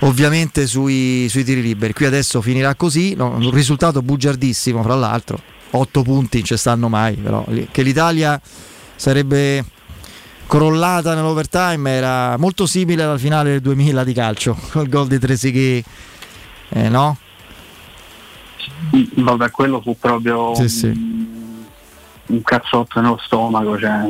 Ovviamente 0.00 0.68
sui, 0.68 1.26
sui 1.28 1.42
tiri 1.42 1.62
liberi. 1.62 1.92
Qui 1.92 2.06
adesso 2.06 2.40
finirà 2.40 2.76
così. 2.76 3.14
no, 3.16 3.34
un 3.34 3.50
risultato 3.50 4.02
bugiardissimo, 4.02 4.84
fra 4.84 4.94
l'altro. 4.94 5.40
8 5.70 6.02
punti 6.02 6.36
non 6.36 6.46
ci 6.46 6.56
stanno 6.56 6.88
mai. 6.88 7.14
Però 7.14 7.44
che 7.72 7.82
l'Italia 7.82 8.40
sarebbe 8.94 9.64
crollata 10.46 11.14
nell'overtime 11.14 11.90
era 11.90 12.36
molto 12.36 12.66
simile 12.66 13.02
alla 13.02 13.18
finale 13.18 13.50
del 13.50 13.60
2000 13.60 14.04
di 14.04 14.12
calcio. 14.12 14.56
Col 14.72 14.88
gol 14.88 15.06
di 15.08 15.18
Tresighi. 15.18 15.82
Eh, 16.70 16.88
no? 16.88 17.16
Mm, 18.96 19.22
Vabbè, 19.24 19.50
quello 19.50 19.80
fu 19.80 19.96
proprio 19.98 20.54
Sì, 20.54 20.68
sì. 20.68 20.86
un- 20.86 21.34
un 22.26 22.42
cazzotto 22.42 23.00
nello 23.00 23.18
stomaco, 23.24 23.78
cioè 23.78 24.00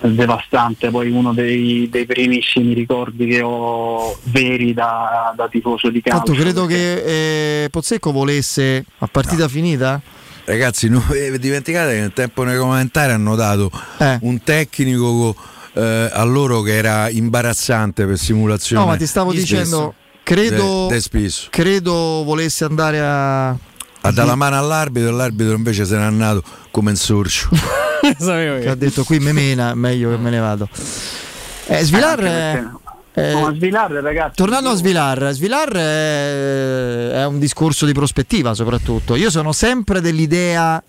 devastante. 0.00 0.90
Poi 0.90 1.10
uno 1.10 1.32
dei, 1.32 1.88
dei 1.90 2.04
primissimi 2.04 2.74
ricordi 2.74 3.26
che 3.26 3.40
ho 3.42 4.16
veri 4.24 4.74
da, 4.74 5.32
da 5.34 5.48
tifoso 5.48 5.88
di 5.88 6.02
calcio. 6.02 6.24
Tanto 6.24 6.40
credo 6.40 6.66
che 6.66 7.64
eh, 7.64 7.70
Pozzecco 7.70 8.12
volesse 8.12 8.84
a 8.98 9.06
partita 9.10 9.48
finita. 9.48 10.00
Ragazzi, 10.46 10.88
non 10.88 11.04
dimenticate 11.38 11.92
che 11.94 12.00
nel 12.00 12.12
tempo 12.12 12.44
regolamentare 12.44 13.12
hanno 13.12 13.34
dato 13.34 13.68
Eh. 13.98 14.18
un 14.22 14.40
tecnico 14.44 15.34
eh, 15.72 16.08
a 16.12 16.22
loro 16.22 16.62
che 16.62 16.76
era 16.76 17.08
imbarazzante 17.10 18.06
per 18.06 18.16
simulazione. 18.16 18.82
No, 18.82 18.88
ma 18.88 18.96
ti 18.96 19.06
stavo 19.06 19.32
Di 19.32 19.38
dicendo, 19.38 19.64
spesso. 19.66 19.94
credo, 20.22 20.86
De- 20.88 21.00
de 21.10 21.32
credo 21.50 21.92
volesse 22.24 22.64
andare 22.64 23.00
a. 23.00 23.48
Ha 23.48 24.12
dato 24.12 24.24
la 24.24 24.36
mano 24.36 24.56
all'arbitro 24.56 25.08
e 25.08 25.12
l'arbitro 25.12 25.54
invece 25.56 25.84
se 25.84 25.96
n'è 25.96 26.04
andato 26.04 26.44
come 26.70 26.90
un 26.90 26.96
sorcio. 26.96 27.48
Che 28.06 28.68
ha 28.68 28.74
detto 28.76 29.02
qui 29.02 29.18
me 29.18 29.32
mena, 29.32 29.74
meglio 29.74 30.10
che 30.10 30.16
me 30.16 30.30
ne 30.30 30.38
vado. 30.38 30.68
Eh, 31.66 31.82
Svilar. 31.82 32.24
Eh, 32.24 32.70
eh, 33.18 33.32
No, 33.32 33.54
Svilar, 33.54 33.90
ragazzi. 33.90 34.36
tornando 34.36 34.68
a 34.68 34.74
Svilar, 34.74 35.30
Svilar 35.32 35.72
è, 35.72 37.08
è 37.12 37.26
un 37.26 37.38
discorso 37.38 37.86
di 37.86 37.92
prospettiva 37.92 38.52
soprattutto. 38.52 39.14
Io 39.14 39.30
sono 39.30 39.52
sempre 39.52 40.02
dell'idea, 40.02 40.82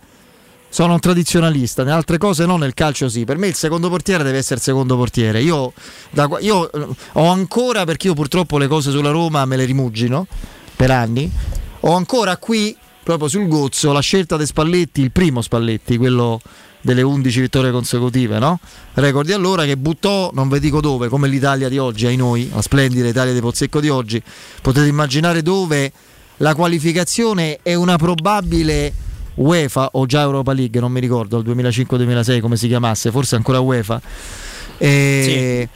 sono 0.67 0.93
un 0.93 0.99
tradizionalista, 0.99 1.83
nelle 1.83 1.95
altre 1.95 2.17
cose 2.17 2.45
no, 2.45 2.57
nel 2.57 2.73
calcio 2.73 3.07
sì. 3.07 3.23
Per 3.23 3.37
me 3.37 3.47
il 3.47 3.55
secondo 3.55 3.87
portiere 3.87 4.23
deve 4.23 4.39
essere 4.39 4.55
il 4.55 4.61
secondo 4.61 4.97
portiere. 4.97 5.41
Io, 5.41 5.71
da 6.09 6.27
io, 6.41 6.69
eh, 6.69 6.87
ho 7.13 7.27
ancora, 7.29 7.85
perché 7.85 8.07
io 8.07 8.13
purtroppo 8.13 8.57
le 8.57 8.67
cose 8.67 8.91
sulla 8.91 9.11
Roma 9.11 9.45
me 9.45 9.55
le 9.55 9.63
rimugino 9.63 10.27
per 10.75 10.91
anni, 10.91 11.31
ho 11.79 11.93
ancora 11.95 12.35
qui, 12.35 12.75
proprio 13.03 13.29
sul 13.29 13.47
gozzo, 13.47 13.93
la 13.93 14.01
scelta 14.01 14.35
dei 14.35 14.45
Spalletti, 14.45 14.99
il 14.99 15.11
primo 15.11 15.41
Spalletti, 15.41 15.95
quello 15.95 16.41
delle 16.81 17.01
11 17.01 17.41
vittorie 17.41 17.71
consecutive, 17.71 18.39
no? 18.39 18.59
Record 18.93 19.27
di 19.27 19.33
allora 19.33 19.65
che 19.65 19.77
buttò, 19.77 20.31
non 20.33 20.49
vi 20.49 20.59
dico 20.59 20.81
dove, 20.81 21.07
come 21.07 21.27
l'Italia 21.27 21.69
di 21.69 21.77
oggi, 21.77 22.05
ai 22.05 22.15
noi, 22.15 22.49
la 22.53 22.61
splendida 22.61 23.07
Italia 23.07 23.33
di 23.33 23.39
Pozzecco 23.39 23.79
di 23.79 23.89
oggi, 23.89 24.21
potete 24.61 24.87
immaginare 24.87 25.41
dove 25.41 25.91
la 26.37 26.53
qualificazione 26.55 27.59
è 27.61 27.73
una 27.73 27.97
probabile 27.97 28.93
UEFA 29.35 29.89
o 29.93 30.05
già 30.05 30.21
Europa 30.21 30.53
League, 30.53 30.79
non 30.79 30.91
mi 30.91 30.99
ricordo, 30.99 31.39
il 31.39 31.47
2005-2006 31.47 32.39
come 32.39 32.57
si 32.57 32.67
chiamasse, 32.67 33.11
forse 33.11 33.35
ancora 33.35 33.59
UEFA. 33.59 34.01
E 34.77 35.69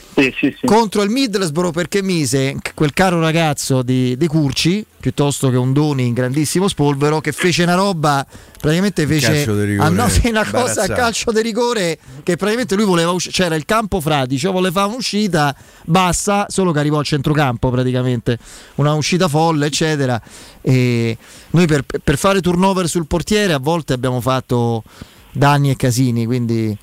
Contro 0.64 1.02
il 1.02 1.10
Middlesbrough 1.10 1.74
perché 1.74 2.04
mise 2.04 2.56
quel 2.76 2.94
caro 2.94 3.20
ragazzo 3.20 3.82
di, 3.82 4.16
di 4.16 4.28
Curci, 4.28 4.86
piuttosto 5.00 5.50
che 5.50 5.58
un 5.58 5.74
Doni 5.74 6.06
in 6.06 6.14
grandissimo 6.14 6.68
spolvero, 6.68 7.20
che 7.22 7.32
fece 7.32 7.64
una 7.64 7.74
roba, 7.74 8.26
praticamente 8.60 9.08
fece 9.08 9.46
rigore, 9.46 10.10
sì, 10.10 10.28
una 10.28 10.46
cosa 10.46 10.84
a 10.84 10.88
calcio 10.88 11.32
di 11.32 11.42
rigore 11.42 11.98
che 12.22 12.36
praticamente 12.36 12.76
lui 12.76 12.86
voleva 12.86 13.12
uscire, 13.12 13.34
c'era 13.34 13.56
il 13.56 13.66
campo 13.66 14.00
fradicio, 14.00 14.52
voleva 14.52 14.82
fare 14.82 14.92
un'uscita 14.92 15.56
bassa, 15.86 16.46
solo 16.50 16.72
che 16.72 16.80
arrivò 16.80 17.00
al 17.00 17.06
centrocampo 17.06 17.72
praticamente, 17.72 18.38
una 18.76 18.94
uscita 18.94 19.28
folle 19.28 19.66
eccetera. 19.66 20.22
E 20.62 21.18
noi 21.52 21.66
per, 21.66 21.84
per 22.04 22.18
fare 22.18 22.42
turnover 22.42 22.88
sul 22.88 23.08
portiere 23.08 23.54
a 23.54 23.60
volte 23.60 23.94
abbiamo 23.94 24.22
fatto 24.22 24.84
danni 25.32 25.72
e 25.72 25.76
casini, 25.76 26.26
quindi 26.26 26.78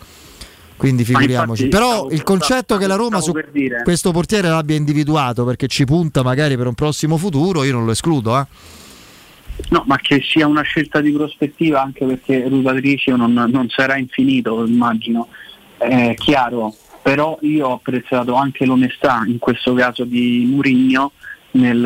quindi 0.78 1.04
figuriamoci. 1.04 1.64
infatti, 1.64 1.82
Però 1.82 1.92
stavo- 1.96 2.10
il 2.12 2.22
concetto 2.22 2.76
che 2.78 2.86
la 2.86 2.94
Roma 2.94 3.20
stavo 3.20 3.24
su 3.24 3.32
per 3.32 3.50
dire. 3.52 3.82
questo 3.82 4.10
portiere 4.12 4.48
l'abbia 4.48 4.76
individuato 4.76 5.44
perché 5.44 5.66
ci 5.66 5.84
punta 5.84 6.22
magari 6.22 6.56
per 6.56 6.66
un 6.66 6.74
prossimo 6.74 7.18
futuro, 7.18 7.64
io 7.64 7.72
non 7.72 7.84
lo 7.84 7.90
escludo. 7.90 8.38
Eh. 8.38 8.46
No, 9.70 9.82
ma 9.86 9.96
che 9.98 10.22
sia 10.22 10.46
una 10.46 10.62
scelta 10.62 11.00
di 11.00 11.10
prospettiva 11.10 11.82
anche 11.82 12.06
perché 12.06 12.48
Rui 12.48 12.62
Patricio 12.62 13.16
non, 13.16 13.32
non 13.32 13.68
sarà 13.68 13.98
infinito, 13.98 14.64
immagino. 14.64 15.28
È 15.76 16.14
chiaro, 16.16 16.74
però 17.02 17.36
io 17.42 17.66
ho 17.68 17.72
apprezzato 17.74 18.34
anche 18.34 18.64
l'onestà 18.64 19.24
in 19.26 19.38
questo 19.38 19.74
caso 19.74 20.04
di 20.04 20.46
Murigno 20.48 21.12
nel, 21.52 21.80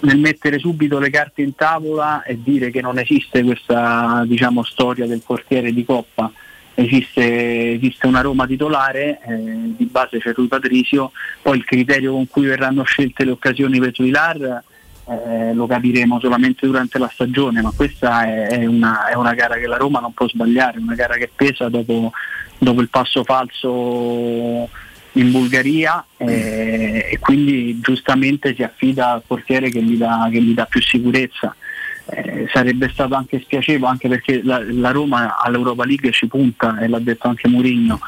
nel 0.00 0.18
mettere 0.18 0.58
subito 0.58 0.98
le 0.98 1.10
carte 1.10 1.42
in 1.42 1.54
tavola 1.54 2.22
e 2.22 2.38
dire 2.42 2.70
che 2.70 2.80
non 2.80 2.98
esiste 2.98 3.42
questa 3.42 4.24
diciamo, 4.26 4.64
storia 4.64 5.06
del 5.06 5.22
portiere 5.24 5.72
di 5.72 5.84
Coppa. 5.84 6.32
Esiste, 6.74 7.72
esiste 7.74 8.06
una 8.06 8.22
Roma 8.22 8.46
titolare, 8.46 9.20
eh, 9.26 9.74
di 9.76 9.84
base 9.84 10.18
c'è 10.18 10.32
Rui 10.32 10.46
Patricio, 10.46 11.12
poi 11.42 11.58
il 11.58 11.64
criterio 11.64 12.12
con 12.12 12.26
cui 12.28 12.46
verranno 12.46 12.82
scelte 12.84 13.24
le 13.24 13.32
occasioni 13.32 13.78
per 13.78 13.92
Vilar 13.92 14.62
eh, 15.08 15.52
lo 15.52 15.66
capiremo 15.66 16.20
solamente 16.20 16.66
durante 16.66 16.98
la 16.98 17.10
stagione, 17.12 17.60
ma 17.60 17.72
questa 17.74 18.24
è, 18.24 18.46
è 18.60 18.66
una, 18.66 19.08
è 19.08 19.14
una 19.14 19.34
gara 19.34 19.56
che 19.56 19.66
la 19.66 19.76
Roma 19.76 20.00
non 20.00 20.14
può 20.14 20.28
sbagliare, 20.28 20.78
una 20.78 20.94
gara 20.94 21.14
che 21.16 21.30
pesa 21.34 21.68
dopo, 21.68 22.12
dopo 22.58 22.80
il 22.80 22.88
passo 22.88 23.24
falso 23.24 24.68
in 25.14 25.30
Bulgaria 25.30 26.04
eh, 26.16 27.08
e 27.10 27.18
quindi 27.18 27.80
giustamente 27.80 28.54
si 28.54 28.62
affida 28.62 29.10
al 29.10 29.22
portiere 29.26 29.70
che 29.70 29.82
gli 29.82 29.96
dà, 29.96 30.28
che 30.30 30.40
gli 30.40 30.54
dà 30.54 30.66
più 30.66 30.80
sicurezza. 30.80 31.54
Eh, 32.06 32.48
sarebbe 32.52 32.90
stato 32.92 33.14
anche 33.14 33.40
spiacevole 33.40 33.92
anche 33.92 34.08
perché 34.08 34.42
la, 34.42 34.60
la 34.68 34.90
Roma 34.90 35.36
all'Europa 35.38 35.84
League 35.84 36.10
ci 36.10 36.26
punta 36.26 36.78
e 36.80 36.88
l'ha 36.88 36.98
detto 36.98 37.28
anche 37.28 37.46
Mourinho 37.48 38.00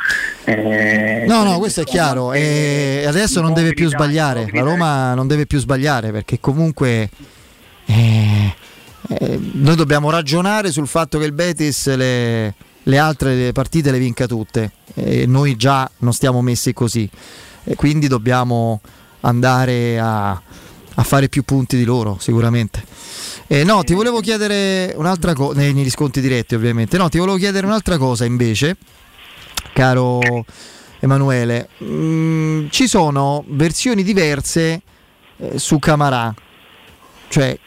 Eh, 0.44 1.24
No, 1.28 1.44
no, 1.44 1.58
questo 1.58 1.82
è 1.82 1.84
chiaro. 1.84 2.32
E 2.32 3.04
adesso 3.06 3.40
non 3.40 3.54
deve 3.54 3.72
più 3.72 3.88
sbagliare. 3.88 4.48
La 4.52 4.62
Roma 4.62 5.14
non 5.14 5.26
deve 5.28 5.46
più 5.46 5.58
sbagliare 5.58 6.10
perché 6.10 6.40
comunque 6.40 7.08
eh, 7.86 8.54
eh, 9.08 9.40
noi 9.52 9.76
dobbiamo 9.76 10.10
ragionare 10.10 10.72
sul 10.72 10.88
fatto 10.88 11.18
che 11.18 11.26
il 11.26 11.32
Betis 11.32 11.94
le, 11.94 12.54
le 12.82 12.98
altre 12.98 13.52
partite 13.52 13.90
le 13.90 13.98
vinca 13.98 14.26
tutte 14.26 14.72
e 14.94 15.26
noi 15.26 15.56
già 15.56 15.88
non 15.98 16.12
stiamo 16.12 16.40
messi 16.42 16.72
così 16.72 17.08
e 17.64 17.74
quindi 17.74 18.08
dobbiamo 18.08 18.80
andare 19.20 19.98
a, 19.98 20.30
a 20.30 21.02
fare 21.02 21.28
più 21.28 21.42
punti 21.42 21.76
di 21.76 21.84
loro 21.84 22.16
sicuramente. 22.20 22.82
Eh, 23.46 23.62
no, 23.64 23.82
ti 23.84 23.92
volevo 23.92 24.20
chiedere 24.20 24.94
un'altra 24.96 25.34
cosa, 25.34 25.58
nei, 25.60 25.72
negli 25.74 25.90
sconti 25.90 26.20
diretti 26.20 26.54
ovviamente, 26.54 26.96
no, 26.96 27.08
ti 27.08 27.18
volevo 27.18 27.36
chiedere 27.36 27.66
un'altra 27.66 27.98
cosa 27.98 28.24
invece, 28.24 28.76
caro 29.72 30.20
Emanuele, 31.00 31.68
Mm, 31.82 32.68
ci 32.70 32.88
sono 32.88 33.44
versioni 33.48 34.02
diverse 34.02 34.80
eh, 35.36 35.58
su 35.58 35.78
Camarà, 35.78 36.34
cioè 37.28 37.58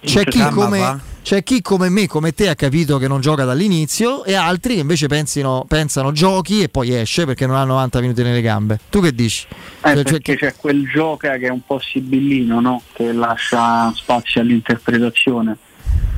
c'è 0.00 0.24
chi, 0.24 0.40
come, 0.48 1.00
c'è 1.26 1.42
chi 1.42 1.60
come 1.60 1.88
me, 1.88 2.06
come 2.06 2.30
te 2.30 2.48
ha 2.48 2.54
capito 2.54 2.98
che 2.98 3.08
non 3.08 3.20
gioca 3.20 3.42
dall'inizio 3.42 4.22
e 4.22 4.34
altri 4.34 4.74
che 4.74 4.80
invece 4.82 5.08
pensino, 5.08 5.64
pensano 5.66 6.12
giochi 6.12 6.62
e 6.62 6.68
poi 6.68 6.94
esce 6.94 7.24
perché 7.24 7.48
non 7.48 7.56
ha 7.56 7.64
90 7.64 8.00
minuti 8.00 8.22
nelle 8.22 8.40
gambe. 8.40 8.78
Tu 8.88 9.00
che 9.00 9.12
dici? 9.12 9.44
Eh, 9.50 9.56
Cioè, 9.80 9.94
cioè, 9.94 10.04
perché 10.04 10.36
c'è 10.36 10.54
quel 10.54 10.88
gioca 10.88 11.36
che 11.36 11.46
è 11.46 11.50
un 11.50 11.62
po' 11.66 11.80
sibillino, 11.80 12.60
no? 12.60 12.80
che 12.92 13.12
lascia 13.12 13.92
spazio 13.96 14.40
all'interpretazione. 14.40 15.56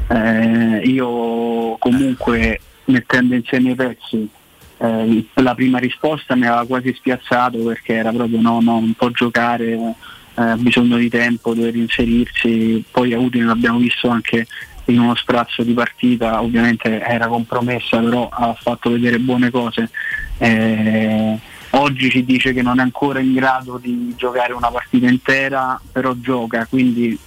Eh, 0.08 0.82
io 0.84 1.78
comunque 1.78 2.60
mettendo 2.84 3.34
insieme 3.34 3.70
i 3.70 3.74
pezzi, 3.74 4.28
eh, 4.76 5.26
la 5.36 5.54
prima 5.54 5.78
risposta 5.78 6.34
mi 6.36 6.44
aveva 6.44 6.66
quasi 6.66 6.92
spiazzato 6.92 7.56
perché 7.60 7.94
era 7.94 8.10
proprio 8.12 8.42
no, 8.42 8.60
no, 8.60 8.78
non 8.78 8.92
può 8.92 9.08
giocare, 9.08 9.72
eh, 9.72 9.94
ha 10.34 10.56
bisogno 10.58 10.98
di 10.98 11.08
tempo, 11.08 11.54
deve 11.54 11.70
reinserirsi, 11.70 12.84
poi 12.90 13.14
a 13.14 13.18
Udine 13.18 13.46
l'abbiamo 13.46 13.78
visto 13.78 14.10
anche 14.10 14.46
in 14.92 15.00
uno 15.00 15.14
sprazzo 15.14 15.62
di 15.62 15.72
partita, 15.72 16.40
ovviamente 16.42 17.00
era 17.00 17.26
compromessa, 17.26 17.98
però 17.98 18.28
ha 18.30 18.54
fatto 18.54 18.90
vedere 18.90 19.18
buone 19.18 19.50
cose. 19.50 19.90
Eh, 20.38 21.38
oggi 21.70 22.10
ci 22.10 22.24
dice 22.24 22.52
che 22.52 22.62
non 22.62 22.78
è 22.78 22.82
ancora 22.82 23.20
in 23.20 23.34
grado 23.34 23.78
di 23.78 24.14
giocare 24.16 24.52
una 24.52 24.70
partita 24.70 25.08
intera, 25.08 25.80
però 25.92 26.14
gioca, 26.14 26.66
quindi 26.66 27.18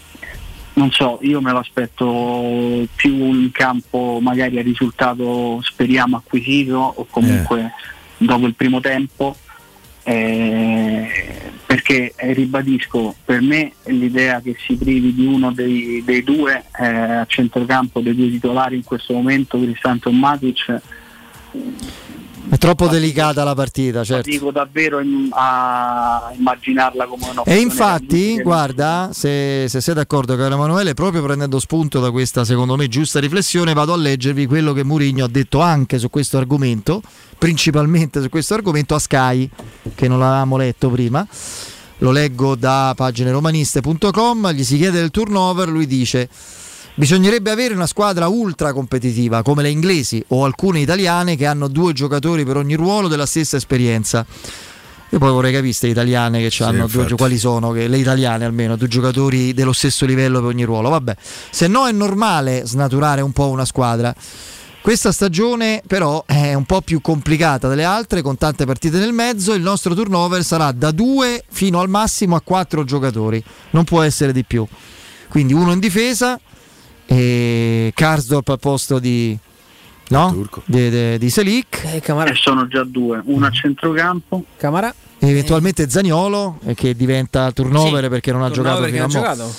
non 0.74 0.90
so, 0.92 1.20
io 1.22 1.42
me 1.42 1.52
lo 1.52 1.60
aspetto 1.60 2.88
più 2.96 3.14
in 3.14 3.52
campo 3.52 4.20
magari 4.22 4.58
a 4.58 4.62
risultato 4.62 5.60
speriamo 5.62 6.16
acquisito 6.16 6.94
o 6.96 7.06
comunque 7.10 7.74
dopo 8.18 8.48
il 8.48 8.56
primo 8.56 8.80
tempo. 8.80 9.36
eh, 10.04 11.08
perché 11.72 12.12
eh, 12.18 12.34
ribadisco 12.34 13.16
per 13.24 13.40
me 13.40 13.72
l'idea 13.86 14.42
che 14.42 14.58
si 14.60 14.76
privi 14.76 15.14
di 15.14 15.26
uno 15.26 15.54
dei, 15.54 16.04
dei 16.04 16.22
due 16.22 16.66
eh, 16.78 16.86
a 16.86 17.26
centrocampo 17.26 18.02
dei 18.02 18.14
due 18.14 18.30
titolari 18.30 18.76
in 18.76 18.84
questo 18.84 19.14
momento 19.14 19.58
Cristante 19.58 20.10
o 20.10 20.12
Matic 20.12 20.82
è 22.50 22.58
troppo 22.58 22.88
delicata 22.88 23.44
la 23.44 23.54
partita, 23.54 24.04
certo. 24.04 24.30
dico 24.30 24.52
davvero 24.52 25.00
in- 25.00 25.30
a 25.32 26.32
immaginarla 26.36 27.06
come 27.06 27.30
una 27.32 27.44
E 27.44 27.60
infatti, 27.60 28.42
guarda, 28.42 29.10
se, 29.14 29.66
se 29.68 29.82
sei 29.82 29.94
d'accordo 29.94 30.36
caro 30.36 30.56
Emanuele, 30.56 30.94
proprio 30.94 31.24
prendendo 31.24 31.60
spunto 31.60 32.00
da 32.00 32.12
questa 32.12 32.44
secondo 32.44 32.76
me 32.76 32.88
giusta 32.88 33.20
riflessione, 33.20 33.74
vado 33.74 33.94
a 33.94 33.98
leggervi 33.98 34.46
quello 34.48 34.74
che 34.74 34.84
Mourinho 34.84 35.26
ha 35.26 35.30
detto 35.30 35.60
anche 35.62 36.00
su 36.00 36.10
questo 36.10 36.38
argomento, 36.38 37.02
principalmente 37.38 38.22
su 38.22 38.30
questo 38.30 38.54
argomento 38.54 38.96
a 38.96 39.00
Sky, 39.00 39.50
che 39.96 40.08
non 40.08 40.20
l'avevamo 40.20 40.58
letto 40.58 40.90
prima. 40.90 41.26
Lo 42.00 42.12
leggo 42.12 42.56
da 42.56 42.94
pagineromaniste.com, 42.96 44.52
gli 44.52 44.64
si 44.64 44.78
chiede 44.78 45.00
del 45.00 45.12
turnover, 45.12 45.70
lui 45.70 45.86
dice 45.86 46.28
Bisognerebbe 46.94 47.52
avere 47.52 47.74
una 47.74 47.88
squadra 47.88 48.28
ultra 48.28 48.74
competitiva 48.74 49.42
come 49.44 49.64
le 49.64 49.70
inglesi 49.70 50.24
o 50.30 50.44
alcune 50.44 50.82
italiane 50.82 51.38
che 51.38 51.46
hanno 51.46 51.70
due 51.70 51.94
giocatori 51.94 52.44
per 52.44 52.58
ogni 52.58 52.76
ruolo 52.76 53.08
della 53.08 53.26
stessa 53.26 53.56
esperienza. 53.56 54.26
Io 55.10 55.18
poi 55.18 55.30
vorrei 55.30 55.52
capire 55.52 55.70
queste 55.70 55.88
italiane 55.88 56.46
che 56.46 56.64
hanno 56.64 56.88
due, 56.88 57.08
quali 57.16 57.38
sono, 57.38 57.72
che, 57.72 57.88
le 57.88 57.98
italiane 57.98 58.46
almeno, 58.46 58.76
due 58.76 58.88
giocatori 58.88 59.54
dello 59.54 59.74
stesso 59.74 60.06
livello 60.06 60.40
per 60.40 60.50
ogni 60.50 60.64
ruolo. 60.64 60.90
Vabbè, 60.90 61.16
se 61.50 61.68
no 61.68 61.88
è 61.88 61.92
normale 61.92 62.64
snaturare 62.66 63.22
un 63.22 63.32
po' 63.32 63.50
una 63.50 63.66
squadra. 63.66 64.14
Questa 64.82 65.12
stagione 65.12 65.84
però 65.86 66.24
è 66.26 66.54
un 66.54 66.66
po' 66.66 66.82
più 66.82 67.02
complicata 67.02 67.68
delle 67.68 67.84
altre, 67.84 68.22
con 68.22 68.38
tante 68.38 68.66
partite 68.66 69.00
nel 69.00 69.14
mezzo. 69.14 69.54
Il 69.54 69.62
nostro 69.62 69.94
turnover 69.94 70.44
sarà 70.44 70.72
da 70.72 70.92
due 70.92 71.44
fino 71.50 71.80
al 71.80 71.90
massimo 71.90 72.36
a 72.36 72.42
quattro 72.42 72.84
giocatori, 72.84 73.42
non 73.72 73.86
può 73.86 74.02
essere 74.02 74.34
di 74.34 74.44
più. 74.44 74.66
Quindi 75.30 75.54
uno 75.54 75.72
in 75.72 75.80
difesa 75.80 76.40
e 77.14 77.92
Karsdorp 77.94 78.48
al 78.50 78.60
posto 78.60 78.98
di, 79.00 79.38
no? 80.10 80.48
di, 80.66 80.90
di, 80.90 81.18
di 81.18 81.30
Selic. 81.30 81.84
e 81.84 82.02
sono 82.36 82.68
già 82.68 82.84
due, 82.86 83.22
uno 83.26 83.46
a 83.46 83.52
centrocampo 83.52 84.46
Camara 84.56 84.94
Eventualmente 85.20 85.90
Zaniolo 85.90 86.60
eh, 86.66 86.74
che 86.74 86.96
diventa 86.96 87.52
turnover 87.52 88.04
Sì, 88.04 88.10
perché 88.10 88.32
non 88.32 88.42
ha 88.44 88.50
turnover 88.50 88.90
giocato 88.90 88.92
fino 88.92 89.04
a 89.04 89.08
giocato. 89.08 89.54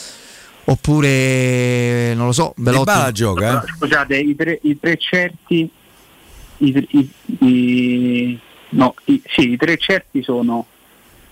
Oppure 0.65 2.15
non 2.15 2.27
lo 2.27 2.33
so, 2.33 2.53
Belotti. 2.57 2.85
Dybala 2.91 3.13
gioca, 3.13 3.41
eh? 3.47 3.61
Però, 3.61 3.77
Scusate, 3.79 4.17
i 4.17 4.35
tre, 4.35 4.59
i 4.63 4.79
tre 4.81 4.97
certi, 4.97 5.71
i, 6.59 6.73
tre- 6.73 6.87
i- 6.91 7.11
i- 7.47 8.41
no, 8.71 8.95
i- 9.05 9.23
sì, 9.27 9.51
i 9.53 9.57
tre 9.57 9.77
certi 9.77 10.23
sono 10.23 10.67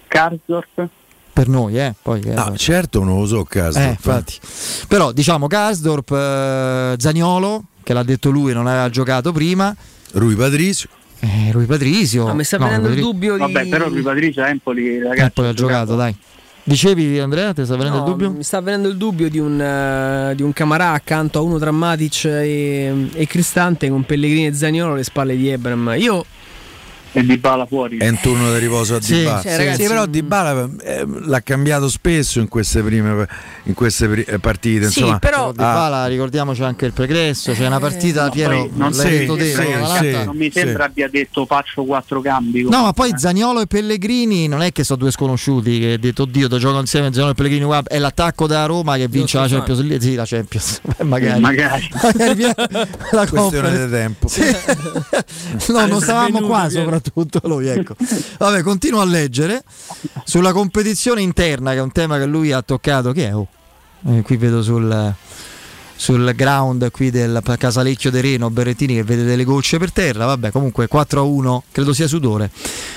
Karsdorp, 0.07 0.89
per 1.41 1.49
noi, 1.49 1.79
eh, 1.79 1.95
poi 2.03 2.21
eh, 2.21 2.35
No, 2.35 2.55
certo 2.55 3.03
non 3.03 3.21
lo 3.21 3.27
so 3.27 3.45
caso. 3.45 3.79
Eh, 3.79 3.89
infatti. 3.89 4.39
Però 4.87 5.11
diciamo 5.11 5.47
Karsdorp, 5.47 6.11
eh, 6.11 6.95
Zaniolo, 6.99 7.65
che 7.83 7.95
l'ha 7.95 8.03
detto 8.03 8.29
lui, 8.29 8.53
non 8.53 8.67
aveva 8.67 8.91
giocato 8.91 9.33
prima. 9.33 9.75
Rui 10.13 10.35
Patricio. 10.35 10.89
Eh, 11.21 11.51
Rui 11.51 11.65
Patricio. 11.65 12.27
Ah, 12.27 12.35
mi 12.35 12.45
sta 12.45 12.59
No, 12.59 12.67
venendo 12.67 12.89
il 12.89 13.01
dubbio 13.01 13.35
di 13.35 13.41
vabbè, 13.41 13.69
però 13.69 13.89
Rui 13.89 14.03
Patricio 14.03 14.43
a 14.43 14.49
Empoli, 14.51 14.99
ragazzi, 14.99 15.21
Empoli 15.23 15.49
ha 15.49 15.53
giocato, 15.55 15.97
dai. 15.97 16.15
Dicevi 16.63 17.19
Andrea, 17.19 17.55
ti 17.55 17.65
sta 17.65 17.75
venendo 17.75 18.01
No, 18.01 18.05
il 18.05 18.11
dubbio? 18.11 18.31
Mi 18.33 18.45
sta 18.45 18.61
venendo 18.61 18.89
il 18.89 18.99
dubbio 18.99 19.31
di 19.31 19.39
un, 19.39 20.33
di 20.37 20.43
un 20.43 20.53
Camarà 20.53 20.91
accanto 20.93 21.39
a 21.39 21.43
uno 21.43 21.59
tra 21.59 21.71
Matic 21.71 22.27
e, 22.27 23.09
e 23.15 23.27
Cristante 23.27 23.89
con 23.89 24.05
Pellegrini 24.05 24.49
e 24.49 24.53
Zaniolo 24.53 24.93
alle 24.93 25.05
spalle 25.05 25.37
di 25.37 25.49
Ebram. 25.49 25.95
Io 25.97 26.23
e 27.13 27.25
Di 27.25 27.37
Bala 27.39 27.67
fuori. 27.67 27.99
È 27.99 28.09
un 28.09 28.19
turno 28.21 28.53
di 28.53 28.59
riposo 28.59 28.97
a 28.97 29.01
Sì, 29.01 29.15
Dybala. 29.17 29.41
sì, 29.41 29.57
ragazzi, 29.57 29.83
Sì, 29.83 29.89
però 29.89 30.07
Dybala 30.07 30.69
eh, 30.83 31.07
l'ha 31.25 31.41
cambiato 31.43 31.89
spesso 31.89 32.39
in 32.41 32.49
queste 32.49 32.83
prime 32.83 33.27
in 33.65 33.75
queste 33.75 34.09
pri- 34.09 34.23
eh, 34.25 34.39
partite. 34.39 34.87
Insomma, 34.87 35.19
però 35.19 35.53
Di 35.53 35.61
Ah, 35.63 35.73
Bala 35.73 36.07
ricordiamoci 36.07 36.63
anche 36.63 36.87
il 36.87 36.93
pregresso, 36.93 37.53
c'è 37.53 37.67
una 37.67 37.79
partita 37.79 38.29
Piero, 38.31 38.67
Poi 38.67 38.71
non, 38.75 38.91
l'hai 38.93 39.11
sì, 39.11 39.19
detto 39.19 39.37
te, 39.37 39.53
sì, 39.55 39.69
no? 39.73 39.87
sì, 39.87 40.11
non 40.25 40.37
mi 40.37 40.51
sembra 40.51 40.85
abbia 40.85 41.09
detto 41.09 41.47
faccio 41.47 41.85
quattro 41.85 42.21
cambi. 42.21 42.63
No, 42.63 42.83
ma 42.83 42.93
poi 42.93 43.13
Zaniolo 43.17 43.61
e 43.61 43.67
Pellegrini 43.67 44.47
non 44.49 44.63
è 44.63 44.73
che 44.73 44.85
sono 44.85 44.99
due 45.01 45.11
sconosciuti 45.11 45.79
che 45.81 45.93
ha 45.95 45.99
detto 45.99 46.23
oddio, 46.23 46.49
da 46.49 46.59
giocano 46.59 46.81
insieme 46.81 47.09
Zaniolo 47.09 47.31
e 47.33 47.35
Pellegrini, 47.35 47.65
guarda, 47.65 47.89
è 47.91 47.99
l'attacco 47.99 48.47
da 48.47 48.67
Roma 48.67 48.97
che 48.97 49.09
vince 49.09 49.39
la 49.39 49.49
Champions 49.49 49.81
League, 49.81 50.01
sì, 50.01 50.15
la 50.15 50.25
Champions, 50.27 50.81
magari. 51.03 51.41
Magari. 51.41 51.89
La 53.13 53.27
Questione 53.27 53.85
di 53.87 53.91
tempo. 53.91 54.29
No, 55.69 55.87
non 55.87 56.01
stavamo 56.01 56.41
qua 56.41 56.67
Piero. 56.69 57.00
Soprattutto 57.03 57.49
lui, 57.49 57.69
ecco. 57.69 57.95
Vabbè, 58.39 58.63
continuo 58.63 59.01
a 59.01 59.05
leggere 59.05 59.65
sulla 60.25 60.53
competizione 60.53 61.23
interna, 61.23 61.73
che 61.73 61.79
è 61.79 61.83
un 61.83 61.93
tema 61.93 62.19
che 62.19 62.27
lui 62.27 62.53
ha 62.53 62.63
toccato, 62.63 63.13
che 63.13 63.29
è? 63.29 63.35
Oh, 63.35 63.47
eh, 64.07 64.23
qui 64.23 64.37
vedo 64.37 64.63
sul, 64.63 65.15
sul 65.95 66.33
ground 66.35 66.91
qui 66.91 67.11
del 67.11 67.43
Casalecchio 67.59 68.11
de 68.11 68.21
Reno, 68.21 68.51
Berrettini 68.51 68.95
che 68.95 69.03
vede 69.05 69.25
delle 69.25 69.45
gocce 69.45 69.79
per 69.79 69.93
terra, 69.93 70.25
vabbè, 70.27 70.51
comunque 70.51 70.87
4 70.89 71.21
a 71.21 71.23
1, 71.23 71.65
credo 71.71 71.93
sia 71.93 72.07
sudore. 72.07 72.51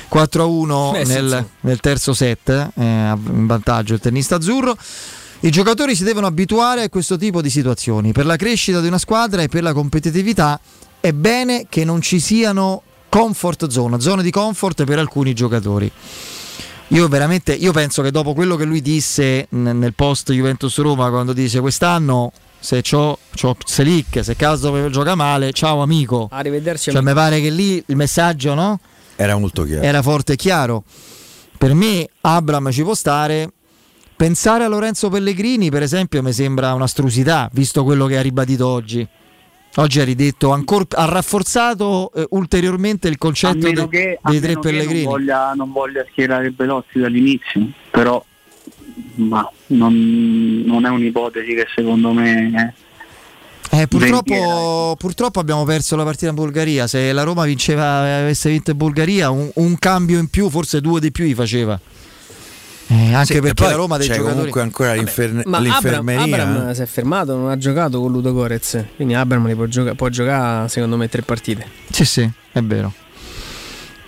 4 0.07 0.43
a 0.43 0.45
1 0.45 0.91
Beh, 0.91 1.05
sì, 1.05 1.11
nel, 1.11 1.47
nel 1.61 1.79
terzo 1.79 2.13
set, 2.13 2.49
eh, 2.49 2.71
in 2.75 3.45
vantaggio 3.45 3.93
il 3.93 3.99
tennista 3.99 4.35
azzurro. 4.35 4.77
I 5.41 5.49
giocatori 5.49 5.93
si 5.93 6.05
devono 6.05 6.25
abituare 6.25 6.83
a 6.83 6.89
questo 6.89 7.17
tipo 7.17 7.41
di 7.41 7.49
situazioni. 7.49 8.13
Per 8.13 8.25
la 8.25 8.37
crescita 8.37 8.79
di 8.79 8.87
una 8.87 8.97
squadra 8.97 9.41
e 9.41 9.49
per 9.49 9.61
la 9.61 9.73
competitività 9.73 10.57
è 11.01 11.11
bene 11.11 11.65
che 11.67 11.83
non 11.83 11.99
ci 11.99 12.21
siano 12.21 12.83
comfort 13.13 13.67
zone, 13.67 13.99
zone 13.99 14.23
di 14.23 14.31
comfort 14.31 14.85
per 14.85 14.97
alcuni 14.97 15.33
giocatori. 15.33 15.91
Io 16.87 17.07
veramente 17.07 17.53
io 17.53 17.71
penso 17.71 18.01
che 18.01 18.09
dopo 18.09 18.33
quello 18.33 18.55
che 18.55 18.65
lui 18.65 18.81
disse 18.81 19.45
nel 19.49 19.93
post 19.93 20.31
Juventus 20.31 20.79
Roma 20.79 21.11
quando 21.11 21.31
dice 21.31 21.59
quest'anno 21.59 22.31
se 22.59 22.81
c'ho, 22.81 23.19
c'ho 23.35 23.55
Selic, 23.63 24.23
se 24.23 24.35
caso 24.35 24.89
gioca 24.89 25.13
male, 25.13 25.51
ciao 25.51 25.83
amico. 25.83 26.27
Arrivederci. 26.31 26.85
Cioè, 26.89 26.95
amico. 26.95 27.13
mi 27.13 27.15
pare 27.15 27.39
che 27.39 27.51
lì 27.51 27.83
il 27.85 27.95
messaggio, 27.95 28.55
no? 28.55 28.79
Era 29.15 29.37
molto 29.37 29.61
chiaro. 29.63 29.83
Era 29.83 30.01
forte 30.01 30.33
e 30.33 30.35
chiaro. 30.35 30.83
Per 31.55 31.75
me 31.75 32.09
Abram 32.21 32.71
ci 32.71 32.81
può 32.81 32.95
stare. 32.95 33.51
Pensare 34.15 34.63
a 34.63 34.67
Lorenzo 34.67 35.09
Pellegrini, 35.09 35.69
per 35.69 35.83
esempio, 35.83 36.23
mi 36.23 36.33
sembra 36.33 36.73
un'astrusità, 36.73 37.47
visto 37.53 37.83
quello 37.83 38.07
che 38.07 38.17
ha 38.17 38.21
ribadito 38.21 38.65
oggi. 38.65 39.07
Oggi 39.75 39.99
ha 39.99 40.03
ridetto 40.03 40.51
ancora, 40.51 40.85
ha 40.91 41.05
rafforzato 41.05 42.11
eh, 42.13 42.27
ulteriormente 42.29 43.07
il 43.07 43.17
concetto 43.17 43.71
de- 43.71 43.87
che, 43.89 44.19
dei 44.23 44.39
tre 44.39 44.59
Pellegrini. 44.59 45.03
non 45.03 45.11
voglia, 45.13 45.53
non 45.55 45.71
voglia 45.71 46.05
schierare 46.11 46.51
Belozzi 46.51 46.99
dall'inizio, 46.99 47.69
però 47.89 48.23
ma 49.15 49.49
non, 49.67 50.61
non 50.65 50.85
è 50.85 50.89
un'ipotesi 50.89 51.55
che 51.55 51.65
secondo 51.73 52.11
me 52.13 52.73
Eh, 53.71 53.87
purtroppo, 53.87 54.33
Vendiera. 54.33 54.95
purtroppo 54.95 55.39
abbiamo 55.39 55.63
perso 55.63 55.95
la 55.95 56.03
partita 56.03 56.29
in 56.29 56.35
Bulgaria. 56.35 56.85
Se 56.85 57.11
la 57.11 57.23
Roma 57.23 57.43
vinceva, 57.45 58.19
avesse 58.19 58.51
vinto 58.51 58.69
in 58.69 58.77
Bulgaria, 58.77 59.31
un, 59.31 59.49
un 59.55 59.79
cambio 59.79 60.19
in 60.19 60.27
più, 60.29 60.51
forse 60.51 60.79
due 60.81 60.99
di 60.99 61.11
più, 61.11 61.25
li 61.25 61.33
faceva. 61.33 61.79
Eh, 62.95 63.13
anche 63.13 63.33
Sì, 63.33 63.39
perché 63.39 63.53
poi 63.55 63.69
la 63.69 63.75
Roma 63.75 63.97
dei 63.97 64.07
c'è 64.07 64.13
giocatori. 64.13 64.35
comunque 64.37 64.61
ancora 64.61 64.93
l'infer- 64.93 65.31
Ma 65.45 65.57
Abram, 65.57 65.63
l'infermeria. 65.63 66.23
Abram 66.43 66.69
eh. 66.69 66.75
si 66.75 66.81
è 66.81 66.85
fermato, 66.85 67.35
non 67.35 67.49
ha 67.49 67.57
giocato 67.57 67.99
con 67.99 68.11
Ludo 68.11 68.33
Gorez. 68.33 68.83
Quindi 68.95 69.13
Abram 69.15 69.47
li 69.47 69.55
può, 69.55 69.65
gioca- 69.65 69.95
può 69.95 70.09
giocare 70.09 70.67
secondo 70.69 70.97
me 70.97 71.09
tre 71.09 71.21
partite. 71.23 71.65
Sì, 71.89 72.05
sì, 72.05 72.29
è 72.51 72.61
vero. 72.61 72.93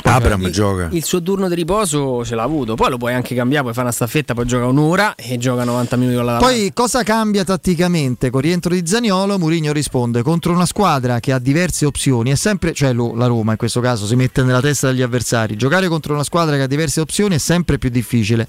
Abram 0.05 0.41
il, 0.43 0.51
gioca. 0.51 0.87
Il 0.91 1.03
suo 1.03 1.21
turno 1.21 1.47
di 1.49 1.55
riposo 1.55 2.23
ce 2.23 2.35
l'ha 2.35 2.43
avuto. 2.43 2.75
Poi 2.75 2.89
lo 2.89 2.97
puoi 2.97 3.13
anche 3.13 3.33
cambiare, 3.35 3.63
puoi 3.63 3.73
fare 3.73 3.87
una 3.87 3.95
staffetta, 3.95 4.33
poi 4.33 4.45
gioca 4.45 4.65
un'ora 4.65 5.15
e 5.15 5.37
gioca 5.37 5.63
90 5.63 5.95
minuti 5.97 6.15
con 6.15 6.25
la 6.25 6.37
Poi 6.37 6.71
cosa 6.73 7.03
cambia 7.03 7.43
tatticamente? 7.43 8.29
Con 8.29 8.39
il 8.41 8.45
rientro 8.45 8.73
di 8.73 8.85
Zaniolo, 8.85 9.37
Mourinho 9.37 9.73
risponde 9.73 10.21
contro 10.21 10.53
una 10.53 10.65
squadra 10.65 11.19
che 11.19 11.31
ha 11.31 11.39
diverse 11.39 11.85
opzioni, 11.85 12.31
è 12.31 12.35
sempre, 12.35 12.73
cioè 12.73 12.93
lo- 12.93 13.15
la 13.15 13.25
Roma 13.27 13.51
in 13.51 13.57
questo 13.57 13.81
caso 13.81 14.05
si 14.05 14.15
mette 14.15 14.43
nella 14.43 14.61
testa 14.61 14.87
degli 14.87 15.01
avversari. 15.01 15.55
Giocare 15.55 15.87
contro 15.87 16.13
una 16.13 16.23
squadra 16.23 16.55
che 16.55 16.61
ha 16.61 16.67
diverse 16.67 17.01
opzioni 17.01 17.35
è 17.35 17.39
sempre 17.39 17.77
più 17.77 17.89
difficile. 17.89 18.47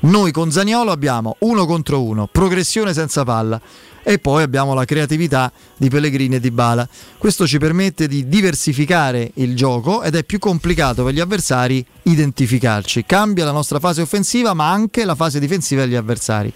Noi 0.00 0.30
con 0.32 0.50
Zaniolo 0.50 0.90
abbiamo 0.90 1.36
uno 1.40 1.66
contro 1.66 2.02
uno, 2.02 2.28
progressione 2.30 2.92
senza 2.92 3.24
palla 3.24 3.60
e 4.02 4.18
poi 4.18 4.42
abbiamo 4.42 4.74
la 4.74 4.84
creatività 4.84 5.52
di 5.76 5.88
Pellegrini 5.88 6.36
e 6.36 6.40
di 6.40 6.50
Bala. 6.50 6.88
Questo 7.18 7.46
ci 7.46 7.58
permette 7.58 8.08
di 8.08 8.28
diversificare 8.28 9.30
il 9.34 9.54
gioco 9.54 10.02
ed 10.02 10.14
è 10.14 10.24
più 10.24 10.38
complicato 10.38 11.04
per 11.04 11.14
gli 11.14 11.20
avversari 11.20 11.84
identificarci. 12.02 13.04
Cambia 13.04 13.44
la 13.44 13.52
nostra 13.52 13.78
fase 13.78 14.02
offensiva, 14.02 14.54
ma 14.54 14.70
anche 14.70 15.04
la 15.04 15.14
fase 15.14 15.38
difensiva 15.38 15.82
degli 15.82 15.94
avversari 15.94 16.52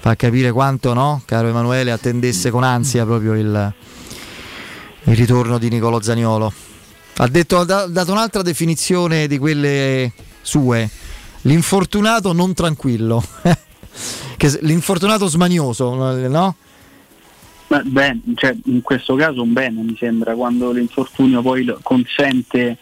fa 0.00 0.16
capire 0.16 0.50
quanto, 0.50 0.94
no, 0.94 1.20
caro 1.26 1.48
Emanuele, 1.48 1.92
attendesse 1.92 2.50
con 2.50 2.64
ansia 2.64 3.04
proprio 3.04 3.34
il, 3.34 3.74
il 5.04 5.16
ritorno 5.16 5.58
di 5.58 5.68
Nicolo 5.68 6.00
Zaniolo. 6.00 6.50
Ha, 7.16 7.28
detto, 7.28 7.58
ha 7.58 7.64
da- 7.64 7.86
dato 7.86 8.10
un'altra 8.10 8.40
definizione 8.40 9.26
di 9.26 9.36
quelle 9.36 10.10
sue, 10.40 10.88
l'infortunato 11.42 12.32
non 12.32 12.54
tranquillo, 12.54 13.22
Che- 14.36 14.58
l'infortunato 14.62 15.26
smanioso, 15.26 15.94
no? 15.94 16.54
Beh, 17.66 17.82
beh, 17.84 18.18
cioè, 18.34 18.56
in 18.64 18.82
questo 18.82 19.14
caso 19.14 19.42
un 19.42 19.52
bene 19.52 19.82
mi 19.82 19.96
sembra, 19.96 20.34
quando 20.34 20.72
l'infortunio 20.72 21.40
poi 21.40 21.72
consente 21.82 22.78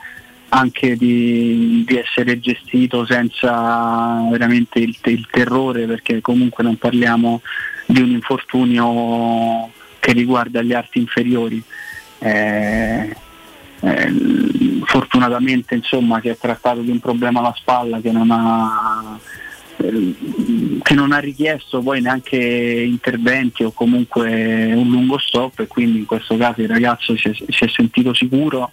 anche 0.50 0.96
di, 0.96 1.84
di 1.86 1.96
essere 1.98 2.40
gestito 2.40 3.04
senza 3.04 4.26
veramente 4.30 4.78
il, 4.78 4.96
il 5.04 5.26
terrore, 5.30 5.86
perché 5.86 6.22
comunque 6.22 6.64
non 6.64 6.76
parliamo 6.76 7.42
di 7.84 8.00
un 8.00 8.10
infortunio 8.10 9.70
che 9.98 10.12
riguarda 10.12 10.62
gli 10.62 10.72
arti 10.72 11.00
inferiori. 11.00 11.62
Eh, 12.20 13.16
eh, 13.80 14.12
fortunatamente 14.84 15.74
insomma 15.74 16.18
si 16.20 16.28
è 16.28 16.36
trattato 16.36 16.80
di 16.80 16.90
un 16.90 16.98
problema 16.98 17.38
alla 17.38 17.54
spalla 17.56 18.00
che 18.00 18.10
non 18.10 18.30
ha 18.30 19.18
che 19.78 20.94
non 20.94 21.12
ha 21.12 21.18
richiesto 21.18 21.80
poi 21.80 22.00
neanche 22.00 22.36
interventi 22.36 23.62
o 23.62 23.70
comunque 23.70 24.72
un 24.72 24.90
lungo 24.90 25.18
stop 25.18 25.60
e 25.60 25.66
quindi 25.68 25.98
in 25.98 26.06
questo 26.06 26.36
caso 26.36 26.60
il 26.62 26.68
ragazzo 26.68 27.16
si 27.16 27.28
è, 27.28 27.32
si 27.34 27.64
è 27.64 27.68
sentito 27.68 28.12
sicuro 28.12 28.72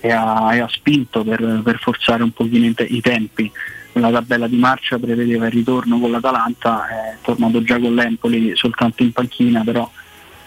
e 0.00 0.10
ha, 0.10 0.54
e 0.54 0.60
ha 0.60 0.68
spinto 0.68 1.22
per, 1.22 1.60
per 1.62 1.78
forzare 1.78 2.22
un 2.22 2.32
pochino 2.32 2.66
i 2.66 2.74
te- 2.74 2.84
i 2.84 3.00
tempi. 3.00 3.50
La 3.92 4.10
tabella 4.10 4.46
di 4.46 4.56
marcia 4.56 4.98
prevedeva 4.98 5.46
il 5.46 5.52
ritorno 5.52 5.98
con 5.98 6.10
l'Atalanta, 6.10 6.88
è 6.88 7.16
tornato 7.22 7.62
già 7.62 7.78
con 7.78 7.94
l'Empoli 7.94 8.52
soltanto 8.54 9.02
in 9.02 9.12
panchina, 9.12 9.62
però 9.62 9.90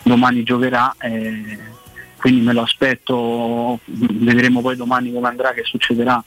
domani 0.02 0.44
giocherà, 0.44 0.96
eh, 1.00 1.60
quindi 2.18 2.42
me 2.42 2.54
lo 2.54 2.62
aspetto, 2.62 3.80
vedremo 3.86 4.62
poi 4.62 4.76
domani 4.76 5.12
come 5.12 5.28
andrà, 5.28 5.52
che 5.52 5.64
succederà 5.64 6.24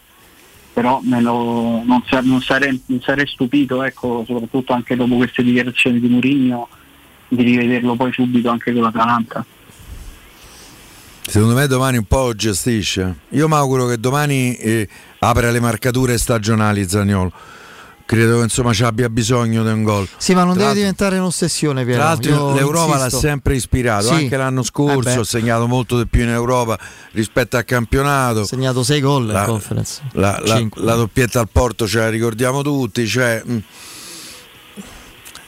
però 0.76 1.00
lo- 1.02 1.82
non, 1.86 2.02
sa- 2.06 2.20
non 2.20 2.42
sarei, 2.42 2.78
non 2.84 3.00
sarei 3.00 3.26
stupito, 3.26 3.82
ecco, 3.82 4.24
soprattutto 4.26 4.74
anche 4.74 4.94
dopo 4.94 5.16
queste 5.16 5.42
dichiarazioni 5.42 5.98
di 5.98 6.06
Mourinho, 6.06 6.68
di 7.28 7.42
rivederlo 7.42 7.96
poi 7.96 8.12
subito 8.12 8.50
anche 8.50 8.74
con 8.74 8.82
l'Atalanta. 8.82 9.42
Secondo 11.22 11.54
me 11.54 11.66
domani 11.66 11.96
un 11.96 12.04
po' 12.04 12.34
gestisce. 12.34 13.20
Io 13.30 13.48
mi 13.48 13.54
auguro 13.54 13.86
che 13.86 13.98
domani 13.98 14.54
eh, 14.56 14.86
apra 15.20 15.50
le 15.50 15.60
marcature 15.60 16.18
stagionali 16.18 16.86
Zagnolo. 16.86 17.32
Credo 18.06 18.36
che 18.36 18.44
insomma 18.44 18.72
ci 18.72 18.84
abbia 18.84 19.08
bisogno 19.08 19.64
di 19.64 19.70
un 19.70 19.82
gol. 19.82 20.08
Sì, 20.16 20.32
ma 20.32 20.44
non 20.44 20.54
Tra 20.54 20.62
deve 20.68 20.74
diventare 20.76 21.18
un'ossessione, 21.18 21.84
Piero. 21.84 21.98
Tra 21.98 22.08
l'altro 22.10 22.54
l'Europa 22.54 22.96
l'ha 22.98 23.04
insisto. 23.06 23.18
sempre 23.26 23.56
ispirato, 23.56 24.06
Sì. 24.06 24.12
anche 24.14 24.36
l'anno 24.36 24.62
scorso 24.62 25.08
Eh 25.08 25.14
ha 25.14 25.24
segnato 25.24 25.66
molto 25.66 25.98
di 25.98 26.06
più 26.06 26.22
in 26.22 26.28
Europa 26.28 26.78
rispetto 27.12 27.56
al 27.56 27.64
campionato. 27.64 28.42
Ha 28.42 28.44
segnato 28.44 28.84
6 28.84 29.00
gol 29.00 29.26
la, 29.26 29.40
in 29.40 29.46
conference. 29.46 30.02
La, 30.12 30.40
la- 30.44 30.64
la 30.74 30.94
doppietta 30.94 31.40
al 31.40 31.48
Porto 31.50 31.88
ce 31.88 31.98
la 31.98 32.08
ricordiamo 32.08 32.62
tutti. 32.62 33.04
Cioè, 33.08 33.42
mh. 33.44 33.58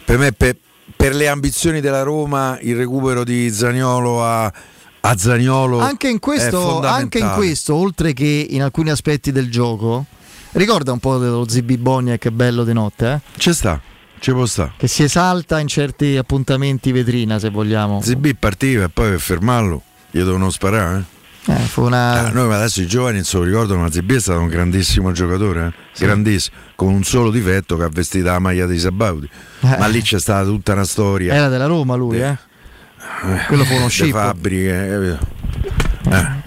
per 0.05 0.19
me, 0.19 0.33
per, 0.33 0.57
per 0.97 1.15
le 1.15 1.29
ambizioni 1.29 1.81
della 1.81 2.03
Roma, 2.03 2.59
il 2.63 2.75
recupero 2.77 3.23
di 3.23 3.53
Zaniolo 3.53 4.25
a, 4.25 4.53
a 5.01 5.17
Zaniolo 5.17 5.79
Anche 5.79 6.09
in, 6.09 6.19
questo, 6.19 6.81
anche 6.81 7.19
in 7.19 7.31
questo, 7.37 7.77
oltre 7.77 8.13
che 8.13 8.47
in 8.51 8.63
alcuni 8.63 8.91
aspetti 8.91 9.31
del 9.31 9.49
gioco, 9.49 10.07
ricorda 10.53 10.93
un 10.93 10.99
po' 10.99 11.19
dello 11.19 11.47
Zibi 11.49 11.77
Boniek 11.77 12.29
bello 12.31 12.65
di 12.65 12.73
notte, 12.73 13.13
eh? 13.13 13.39
Ci 13.39 13.53
sta, 13.53 13.81
ci 14.19 14.33
può 14.33 14.47
sta. 14.47 14.73
che 14.77 14.87
si 14.89 15.03
esalta 15.03 15.59
in 15.61 15.69
certi 15.69 16.17
appuntamenti 16.17 16.93
vetrina, 16.93 17.39
se 17.39 17.51
vogliamo. 17.51 18.01
ZB 18.03 18.31
partiva 18.39 18.85
e 18.85 18.89
poi 18.89 19.11
per 19.11 19.21
fermarlo 19.21 19.83
gli 20.11 20.19
devono 20.19 20.51
sparare. 20.51 20.99
eh. 20.99 21.17
Eh, 21.51 21.55
fu 21.61 21.83
una... 21.83 22.27
Ah, 22.27 22.31
noi 22.31 22.53
adesso 22.53 22.83
i 22.83 22.87
giovani 22.87 23.17
non 23.17 23.25
se 23.25 23.39
lo 23.39 23.45
ricordano, 23.45 23.81
ma 23.81 23.91
ZB 23.91 24.13
è 24.13 24.21
stato 24.21 24.41
un 24.41 24.49
grandissimo 24.49 25.13
giocatore, 25.13 25.67
eh? 25.97 26.05
grandissimo, 26.05 26.57
con 26.75 26.93
un 26.93 27.03
solo 27.05 27.31
difetto 27.31 27.79
che 27.79 27.85
ha 27.85 27.89
vestito 27.89 28.27
la 28.27 28.39
maglia 28.39 28.67
dei 28.67 28.79
Sabauti. 28.79 29.27
Eh. 29.61 29.77
Ma 29.79 29.87
lì 29.87 30.03
c'è 30.03 30.21
stata 30.21 30.45
tutta 30.45 30.75
una 30.75 30.85
storia. 30.85 31.33
Era 31.33 31.49
della 31.49 31.65
Roma 31.65 31.95
lui, 31.95 32.21
eh? 32.21 32.37
Quello 33.47 33.65
fu 33.65 33.75
uno 33.77 33.89
scippo. 33.89 34.19
fabbriche, 34.19 34.89
capito? 34.91 36.15
Eh. 36.15 36.47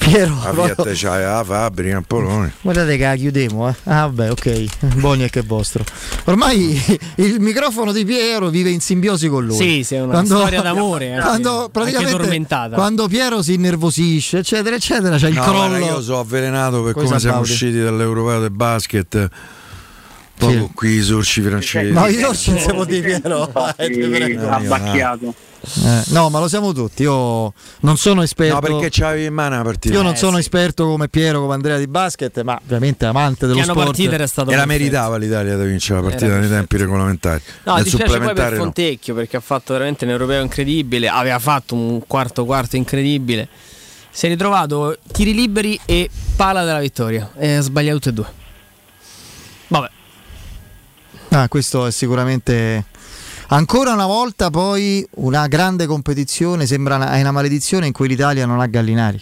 Piero, 0.00 0.34
La 0.42 0.52
Fiat 0.72 1.02
la 1.02 1.44
fabbrica 1.44 1.98
a 1.98 2.02
Polone. 2.04 2.54
Guardate 2.62 2.96
che 2.96 3.04
la 3.04 3.14
chiudemo, 3.14 3.68
eh. 3.68 3.74
Ah, 3.84 4.06
vabbè, 4.06 4.30
ok. 4.30 4.96
Boniek 4.96 5.36
è 5.36 5.42
vostro. 5.42 5.84
Ormai 6.24 6.82
il 7.16 7.38
microfono 7.38 7.92
di 7.92 8.04
Piero 8.06 8.48
vive 8.48 8.70
in 8.70 8.80
simbiosi 8.80 9.28
con 9.28 9.44
lui. 9.44 9.56
Sì, 9.56 9.84
sì, 9.84 9.96
è 9.96 10.00
una 10.00 10.24
storia 10.24 10.62
d'amore, 10.62 11.12
anche- 11.12 11.22
Quando, 11.28 11.58
anche 11.58 11.70
praticamente, 11.70 12.16
tormentata. 12.16 12.74
quando 12.76 13.06
Piero 13.08 13.42
si 13.42 13.54
innervosisce, 13.54 14.38
eccetera, 14.38 14.74
eccetera, 14.74 15.16
c'è 15.16 15.28
il 15.28 15.34
No, 15.34 15.42
crollo. 15.42 15.68
guarda, 15.68 15.78
io 15.86 16.00
sono 16.02 16.20
avvelenato 16.20 16.82
per 16.82 16.94
come 16.94 17.18
siamo 17.18 17.40
usciti 17.40 17.78
dall'Europeo 17.78 18.40
del 18.40 18.50
basket. 18.50 19.28
Proprio 20.34 20.70
qui 20.74 20.92
i 20.94 21.02
sorci 21.02 21.42
francesi. 21.42 21.92
No, 21.92 22.06
i 22.06 22.14
sorci 22.14 22.58
siamo 22.58 22.84
di 22.84 23.00
Piero. 23.02 23.52
Eh, 23.76 24.38
abbacchiato. 24.48 25.34
Eh, 25.62 26.02
no, 26.08 26.30
ma 26.30 26.38
lo 26.38 26.48
siamo 26.48 26.72
tutti. 26.72 27.02
Io 27.02 27.52
non 27.80 27.96
sono 27.96 28.22
esperto. 28.22 28.54
No, 28.54 28.60
perché 28.60 28.88
c'avevi 28.90 29.26
in 29.26 29.34
mano 29.34 29.56
la 29.56 29.62
partita. 29.62 29.94
Io 29.94 30.02
non 30.02 30.16
sono 30.16 30.38
esperto 30.38 30.86
come 30.86 31.08
Piero, 31.08 31.40
come 31.40 31.54
Andrea 31.54 31.76
di 31.76 31.86
basket, 31.86 32.40
ma 32.42 32.58
ovviamente 32.62 33.04
amante 33.04 33.46
dello 33.46 33.62
Piano 33.62 33.78
sport. 33.78 34.00
era 34.00 34.26
stato 34.26 34.50
E 34.50 34.56
la 34.56 34.64
meritava 34.64 35.16
l'Italia 35.16 35.56
da 35.56 35.64
vincere 35.64 36.00
la 36.00 36.08
partita 36.08 36.38
nei 36.38 36.48
tempi 36.48 36.76
regolamentari. 36.78 37.42
No, 37.64 37.74
Nel 37.74 37.84
dispiace 37.84 38.18
poi 38.18 38.34
per 38.34 38.52
no. 38.52 38.56
Fontecchio 38.56 39.14
perché 39.14 39.36
ha 39.36 39.40
fatto 39.40 39.72
veramente 39.74 40.04
un 40.04 40.10
europeo 40.10 40.42
incredibile, 40.42 41.08
aveva 41.08 41.38
fatto 41.38 41.74
un 41.74 42.00
quarto 42.06 42.44
quarto 42.44 42.76
incredibile. 42.76 43.48
Si 44.10 44.26
è 44.26 44.28
ritrovato 44.28 44.96
tiri 45.12 45.34
liberi 45.34 45.78
e 45.84 46.10
pala 46.36 46.64
della 46.64 46.80
vittoria 46.80 47.30
e 47.36 47.54
ha 47.56 47.60
sbagliato 47.60 47.98
tutte 47.98 48.08
e 48.08 48.12
due. 48.12 48.32
Vabbè. 49.68 49.90
Ah, 51.28 51.48
questo 51.48 51.86
è 51.86 51.92
sicuramente. 51.92 52.86
Ancora 53.52 53.92
una 53.92 54.06
volta, 54.06 54.48
poi 54.48 55.04
una 55.16 55.48
grande 55.48 55.86
competizione. 55.86 56.66
Sembra 56.66 56.96
una, 56.96 57.12
è 57.12 57.20
una 57.20 57.32
maledizione 57.32 57.86
in 57.86 57.92
cui 57.92 58.06
l'Italia 58.06 58.46
non 58.46 58.60
ha 58.60 58.66
Gallinari. 58.66 59.20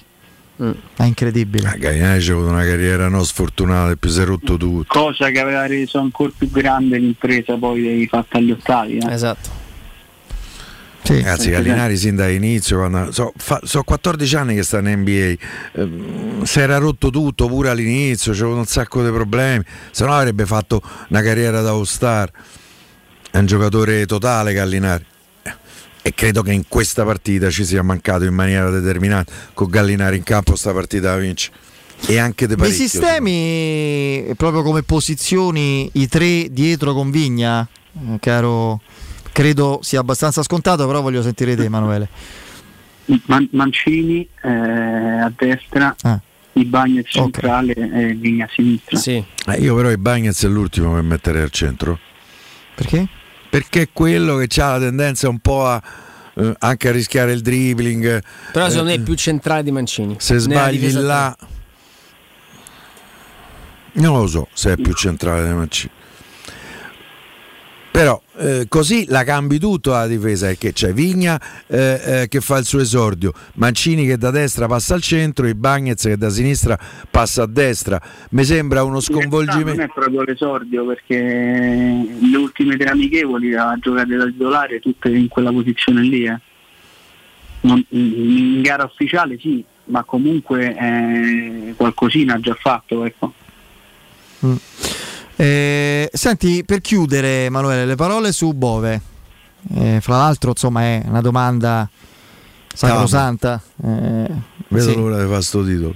È 0.97 1.05
incredibile. 1.05 1.75
Gallinari 1.79 2.23
c'ha 2.23 2.33
avuto 2.33 2.49
una 2.49 2.65
carriera 2.65 3.09
non 3.09 3.25
sfortunata, 3.25 3.95
più 3.97 4.11
si 4.11 4.21
è 4.21 4.25
rotto 4.25 4.57
tutto. 4.59 4.87
Cosa 4.89 5.31
che 5.31 5.41
aveva 5.41 5.67
reso 5.67 5.99
ancora 5.99 6.31
più 6.37 6.51
grande 6.51 6.99
l'impresa 6.99 7.57
poi 7.57 8.07
fatta 8.11 8.37
agli 8.37 8.51
ottavi. 8.51 8.99
eh. 8.99 9.13
Esatto. 9.13 9.67
Ragazzi, 11.05 11.49
Gallinari 11.49 11.97
sin 11.97 12.17
dall'inizio, 12.17 12.77
quando, 12.77 13.11
so, 13.13 13.33
fa- 13.35 13.61
so 13.65 13.83
14 13.83 14.37
anni 14.37 14.55
che 14.55 14.63
sta 14.63 14.81
in 14.81 14.89
NBA, 14.89 15.81
ehm, 15.81 16.43
si 16.43 16.61
era 16.61 16.77
rotto 16.77 17.09
tutto 17.09 17.47
pure 17.49 17.71
all'inizio, 17.71 18.33
c'era 18.33 18.49
un 18.49 18.67
sacco 18.67 19.03
di 19.03 19.11
problemi, 19.11 19.65
se 19.91 20.05
no 20.05 20.13
avrebbe 20.13 20.45
fatto 20.45 20.83
una 21.09 21.23
carriera 21.23 21.63
da 21.63 21.71
all-star. 21.71 22.31
È 23.31 23.39
un 23.39 23.47
giocatore 23.47 24.07
totale 24.07 24.53
Gallinari. 24.53 25.05
E 26.01 26.15
credo 26.15 26.43
che 26.43 26.53
in 26.53 26.65
questa 26.69 27.05
partita 27.05 27.51
ci 27.51 27.65
sia 27.65 27.83
mancato 27.83 28.25
in 28.25 28.33
maniera 28.35 28.71
determinante. 28.71 29.33
Con 29.53 29.69
Gallinari 29.69 30.17
in 30.17 30.23
campo 30.23 30.57
sta 30.57 30.73
partita 30.73 31.11
la 31.11 31.19
vince. 31.19 31.51
E 32.07 32.17
anche 32.19 32.47
De 32.47 32.55
parecchio. 32.57 32.79
sistemi 32.79 34.33
proprio 34.37 34.63
come 34.63 34.83
posizioni 34.85 35.91
i 35.95 36.07
tre 36.09 36.47
dietro 36.51 36.95
con 36.95 37.11
Vigna, 37.11 37.67
eh, 37.93 38.19
caro. 38.21 38.81
Credo 39.33 39.81
sia 39.83 40.01
abbastanza 40.01 40.43
scontato, 40.43 40.87
però 40.87 41.01
voglio 41.01 41.23
sentire 41.23 41.55
te, 41.57 41.65
Emanuele. 41.65 42.09
Man- 43.27 43.49
Mancini 43.53 44.27
eh, 44.43 44.49
a 44.49 45.33
destra, 45.37 45.95
Ah. 46.03 46.21
i 46.55 46.65
Bagni 46.65 47.03
centrale 47.05 47.73
e 47.75 48.15
Vigna 48.15 48.47
a 48.47 48.49
sinistra. 48.53 48.99
Eh, 49.01 49.61
io 49.61 49.75
però 49.77 49.91
i 49.91 49.97
Bagnets 49.99 50.45
è 50.45 50.49
l'ultimo 50.49 50.95
che 50.95 51.03
metterei 51.03 51.43
al 51.43 51.51
centro. 51.51 51.99
Perché? 52.75 53.07
Perché 53.51 53.83
è 53.83 53.89
quello 53.93 54.37
che 54.37 54.61
ha 54.61 54.73
la 54.73 54.79
tendenza 54.79 55.29
un 55.29 55.39
po' 55.39 55.67
a 55.67 55.83
eh, 56.35 56.55
anche 56.61 56.89
a 56.89 56.93
rischiare 56.93 57.33
il 57.33 57.41
dribbling. 57.41 58.23
Però 58.53 58.67
Eh, 58.67 58.71
secondo 58.71 58.91
me 58.91 58.97
è 58.97 59.01
più 59.01 59.15
centrale 59.15 59.63
di 59.63 59.71
Mancini. 59.73 60.17
se 60.19 60.39
sbagli 60.39 60.93
là 60.93 61.37
non 63.95 64.21
lo 64.21 64.27
so 64.27 64.49
se 64.53 64.73
è 64.73 64.77
più 64.77 64.93
centrale 64.93 65.47
di 65.49 65.53
Mancini. 65.55 65.93
Però 67.91 68.21
eh, 68.37 68.67
così 68.69 69.07
la 69.09 69.25
cambi 69.25 69.59
tutto 69.59 69.91
la 69.91 70.07
difesa 70.07 70.47
perché 70.47 70.73
c'è 70.73 70.93
Vigna 70.93 71.41
eh, 71.67 72.01
eh, 72.23 72.29
che 72.29 72.41
fa 72.41 72.59
il 72.59 72.65
suo 72.65 72.79
esordio, 72.81 73.33
Mancini 73.55 74.07
che 74.07 74.17
da 74.17 74.31
destra 74.31 74.67
passa 74.67 74.95
al 74.95 75.03
centro, 75.03 75.49
i 75.49 75.55
Bagnets 75.55 76.05
che 76.05 76.17
da 76.17 76.29
sinistra 76.29 76.79
passa 77.11 77.43
a 77.43 77.47
destra. 77.47 78.01
Mi 78.31 78.45
sembra 78.45 78.85
uno 78.85 78.99
In 78.99 79.05
realtà 79.05 79.21
sconvolgimento. 79.21 79.81
Non 79.81 79.81
è 79.81 79.93
proprio 79.93 80.23
l'esordio 80.23 80.87
perché 80.87 81.17
le 81.17 82.37
ultime 82.37 82.77
tre 82.77 82.91
amichevoli 82.91 83.55
ha 83.57 83.77
giocato 83.81 84.17
da 84.17 84.27
titolare 84.27 84.79
tutte 84.79 85.09
in 85.09 85.27
quella 85.27 85.51
posizione 85.51 86.03
lì. 86.03 86.25
eh. 86.27 86.39
Non- 87.63 87.85
in 87.89 88.63
gara 88.63 88.85
ufficiale 88.85 89.37
sì, 89.41 89.65
ma 89.87 90.05
comunque 90.05 90.77
eh, 90.77 91.75
qualcosina 91.77 92.35
ha 92.35 92.41
già 92.41 92.55
fatto. 92.55 93.05
Ecco. 93.05 93.33
Mm. 94.47 94.55
Eh, 95.41 96.11
senti, 96.13 96.65
per 96.65 96.81
chiudere, 96.81 97.45
Emanuele, 97.45 97.87
le 97.87 97.95
parole 97.95 98.33
su 98.33 98.53
Bove. 98.55 99.01
Eh, 99.75 100.01
fra 100.01 100.17
l'altro, 100.17 100.51
insomma, 100.51 100.83
è 100.83 101.05
una 101.07 101.21
domanda 101.21 101.89
sacrosanta. 102.75 103.63
Eh, 103.85 104.27
Vedo 104.67 104.91
sì. 104.91 104.97
l'ora 104.97 105.23
di 105.23 105.29
fare 105.29 105.43
sto 105.43 105.65
titolo. 105.65 105.95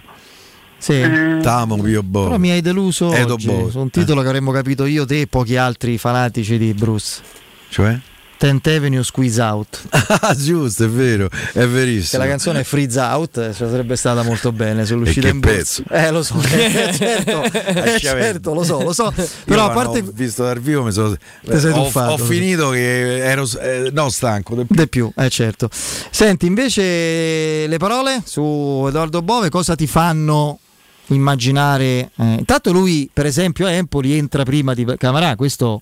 Sì. 0.78 1.00
Tamo 1.42 1.76
Pio 1.78 2.04
Bovo. 2.04 2.26
Però 2.26 2.38
mi 2.38 2.50
hai 2.50 2.60
deluso 2.60 3.12
Edo 3.12 3.34
oggi, 3.34 3.46
Bove. 3.46 3.70
su 3.72 3.80
un 3.80 3.90
titolo 3.90 4.22
che 4.22 4.28
avremmo 4.28 4.52
capito 4.52 4.84
io, 4.84 5.04
te 5.06 5.22
e 5.22 5.26
pochi 5.26 5.56
altri 5.56 5.98
fanatici 5.98 6.56
di 6.56 6.72
Bruce. 6.72 7.20
Cioè? 7.68 7.98
10th 8.42 8.76
Avenue 8.76 9.04
Squeeze 9.04 9.40
Out. 9.40 9.80
Ah, 10.24 10.34
giusto, 10.34 10.84
è 10.84 10.88
vero, 10.88 11.28
è 11.30 11.52
Che 11.52 11.66
verissimo. 11.66 12.22
la 12.22 12.28
canzone 12.28 12.64
Freeze 12.64 13.00
Out, 13.00 13.38
eh, 13.38 13.54
cioè, 13.54 13.68
sarebbe 13.68 13.96
stata 13.96 14.22
molto 14.22 14.52
bene 14.52 14.84
sull'uscita 14.84 15.28
che 15.28 15.32
in 15.32 15.40
pezzo. 15.40 15.82
Eh, 15.88 16.10
lo 16.10 16.22
so, 16.22 16.38
eh, 16.52 16.92
certo, 16.92 17.42
eh, 17.42 17.98
certo, 17.98 18.52
lo 18.52 18.62
so, 18.62 18.82
lo 18.82 18.92
so. 18.92 19.12
Però 19.44 19.64
a 19.64 19.68
Io 19.68 19.72
parte 19.72 20.00
quando 20.00 20.10
ho 20.10 20.14
visto 20.14 20.42
dal 20.44 20.60
vivo 20.60 20.82
mi 20.84 20.92
sono 20.92 21.16
ho, 21.48 21.90
ho 21.92 22.18
finito 22.18 22.70
che 22.70 23.18
ero 23.18 23.48
eh, 23.60 23.90
no 23.92 24.10
stanco 24.10 24.54
del 24.54 24.66
Di 24.68 24.88
più, 24.88 25.10
eh 25.16 25.30
certo. 25.30 25.68
Senti, 25.72 26.46
invece 26.46 27.66
le 27.66 27.76
parole 27.78 28.22
su 28.24 28.84
Edoardo 28.86 29.22
Bove 29.22 29.48
cosa 29.48 29.74
ti 29.74 29.86
fanno 29.86 30.58
immaginare? 31.06 32.10
eh, 32.16 32.34
intanto 32.38 32.70
lui, 32.72 33.08
per 33.12 33.26
esempio, 33.26 33.66
a 33.66 33.70
Empoli 33.70 34.12
entra 34.12 34.42
prima 34.44 34.74
di 34.74 34.86
Camarà, 34.98 35.36
questo 35.36 35.80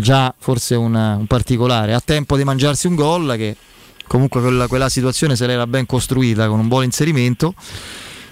già 0.00 0.34
forse 0.38 0.74
un, 0.74 0.94
un 0.94 1.26
particolare, 1.26 1.94
ha 1.94 2.00
tempo 2.04 2.36
di 2.36 2.44
mangiarsi 2.44 2.86
un 2.86 2.94
gol 2.94 3.34
che 3.36 3.56
comunque 4.06 4.40
quella, 4.40 4.66
quella 4.66 4.88
situazione 4.88 5.36
se 5.36 5.46
l'era 5.46 5.66
ben 5.66 5.86
costruita 5.86 6.48
con 6.48 6.58
un 6.58 6.68
buon 6.68 6.84
inserimento. 6.84 7.54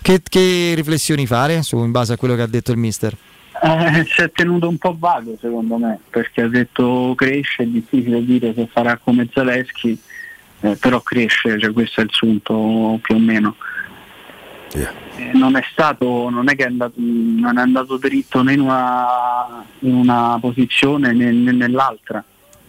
Che, 0.02 0.20
che 0.22 0.72
riflessioni 0.74 1.26
fare 1.26 1.62
su, 1.62 1.78
in 1.78 1.90
base 1.90 2.12
a 2.12 2.16
quello 2.18 2.34
che 2.34 2.42
ha 2.42 2.46
detto 2.46 2.72
il 2.72 2.76
mister? 2.76 3.16
Eh, 3.62 4.04
si 4.06 4.20
è 4.20 4.30
tenuto 4.30 4.68
un 4.68 4.76
po' 4.76 4.94
vago 4.98 5.38
secondo 5.40 5.78
me, 5.78 5.98
perché 6.10 6.42
ha 6.42 6.48
detto 6.48 7.14
cresce, 7.16 7.62
è 7.62 7.66
difficile 7.66 8.22
dire 8.22 8.52
se 8.54 8.68
farà 8.70 8.98
come 9.02 9.28
Zaleschi, 9.32 9.98
eh, 10.60 10.76
però 10.76 11.00
cresce, 11.00 11.58
cioè 11.58 11.72
questo 11.72 12.02
è 12.02 12.04
il 12.04 12.10
sunto 12.12 12.98
più 13.00 13.14
o 13.14 13.18
meno. 13.18 13.56
Eh, 15.16 15.30
non 15.34 15.56
è 15.56 15.64
stato, 15.70 16.28
non 16.28 16.48
è 16.48 16.56
che 16.56 16.64
è 16.64 16.68
andato, 16.68 16.94
non 16.96 17.58
è 17.58 17.60
andato 17.60 17.96
dritto 17.96 18.42
né 18.42 18.54
in 18.54 18.60
una, 18.60 19.64
in 19.80 19.94
una 19.94 20.38
posizione 20.40 21.12
né, 21.12 21.30
né 21.30 21.52
nell'altra. 21.52 22.22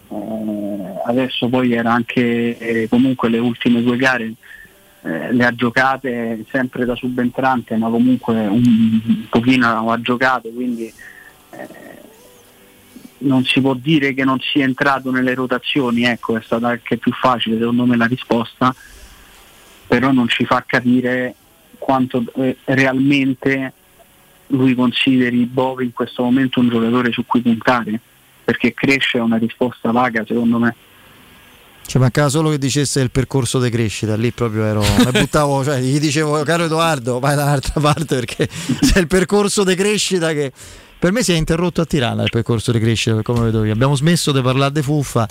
Eh, 0.08 1.02
adesso 1.06 1.48
poi 1.48 1.72
era 1.72 1.92
anche 1.92 2.56
eh, 2.58 2.88
comunque 2.88 3.28
le 3.28 3.38
ultime 3.38 3.82
due 3.82 3.96
gare 3.96 4.34
eh, 5.06 5.32
le 5.32 5.44
ha 5.44 5.54
giocate 5.54 6.44
sempre 6.50 6.84
da 6.84 6.94
subentrante, 6.94 7.76
ma 7.76 7.88
comunque 7.88 8.34
un, 8.34 9.00
un 9.04 9.26
pochino 9.28 9.90
ha 9.90 10.00
giocato, 10.00 10.48
quindi 10.50 10.92
eh, 11.50 11.68
non 13.18 13.44
si 13.44 13.60
può 13.60 13.74
dire 13.74 14.14
che 14.14 14.24
non 14.24 14.40
sia 14.40 14.64
entrato 14.64 15.10
nelle 15.10 15.34
rotazioni, 15.34 16.04
ecco, 16.04 16.36
è 16.36 16.42
stata 16.42 16.68
anche 16.68 16.96
più 16.96 17.12
facile 17.12 17.58
secondo 17.58 17.86
me 17.86 17.96
la 17.96 18.06
risposta, 18.06 18.74
però 19.86 20.10
non 20.10 20.28
ci 20.28 20.44
fa 20.44 20.64
capire 20.66 21.34
quanto 21.86 22.24
eh, 22.34 22.56
realmente 22.64 23.72
lui 24.48 24.74
consideri 24.74 25.44
Bove 25.44 25.84
in 25.84 25.92
questo 25.92 26.24
momento 26.24 26.58
un 26.58 26.68
giocatore 26.68 27.12
su 27.12 27.24
cui 27.24 27.42
puntare, 27.42 28.00
perché 28.42 28.74
cresce 28.74 29.18
è 29.18 29.20
una 29.20 29.36
risposta 29.36 29.92
vaga 29.92 30.24
secondo 30.26 30.58
me. 30.58 30.74
Ci 31.86 31.98
mancava 31.98 32.28
solo 32.28 32.50
che 32.50 32.58
dicesse 32.58 33.00
il 33.00 33.12
percorso 33.12 33.60
di 33.60 33.70
crescita, 33.70 34.16
lì 34.16 34.32
proprio 34.32 34.64
ero. 34.64 34.82
buttavo, 35.12 35.62
cioè, 35.64 35.78
gli 35.78 36.00
dicevo, 36.00 36.42
caro 36.42 36.64
Edoardo, 36.64 37.20
vai 37.20 37.36
da 37.36 37.44
un'altra 37.44 37.80
parte 37.80 38.16
perché 38.16 38.48
c'è 38.82 38.98
il 38.98 39.06
percorso 39.06 39.62
di 39.62 39.76
crescita 39.76 40.32
che 40.32 40.50
per 40.98 41.12
me 41.12 41.22
si 41.22 41.30
è 41.30 41.36
interrotto 41.36 41.80
a 41.80 41.84
Tirana 41.84 42.24
il 42.24 42.30
percorso 42.30 42.72
di 42.72 42.80
crescita, 42.80 43.22
come 43.22 43.42
vedo 43.42 43.62
io. 43.62 43.72
Abbiamo 43.72 43.94
smesso 43.94 44.32
di 44.32 44.42
parlare 44.42 44.72
di 44.72 44.82
fuffa 44.82 45.28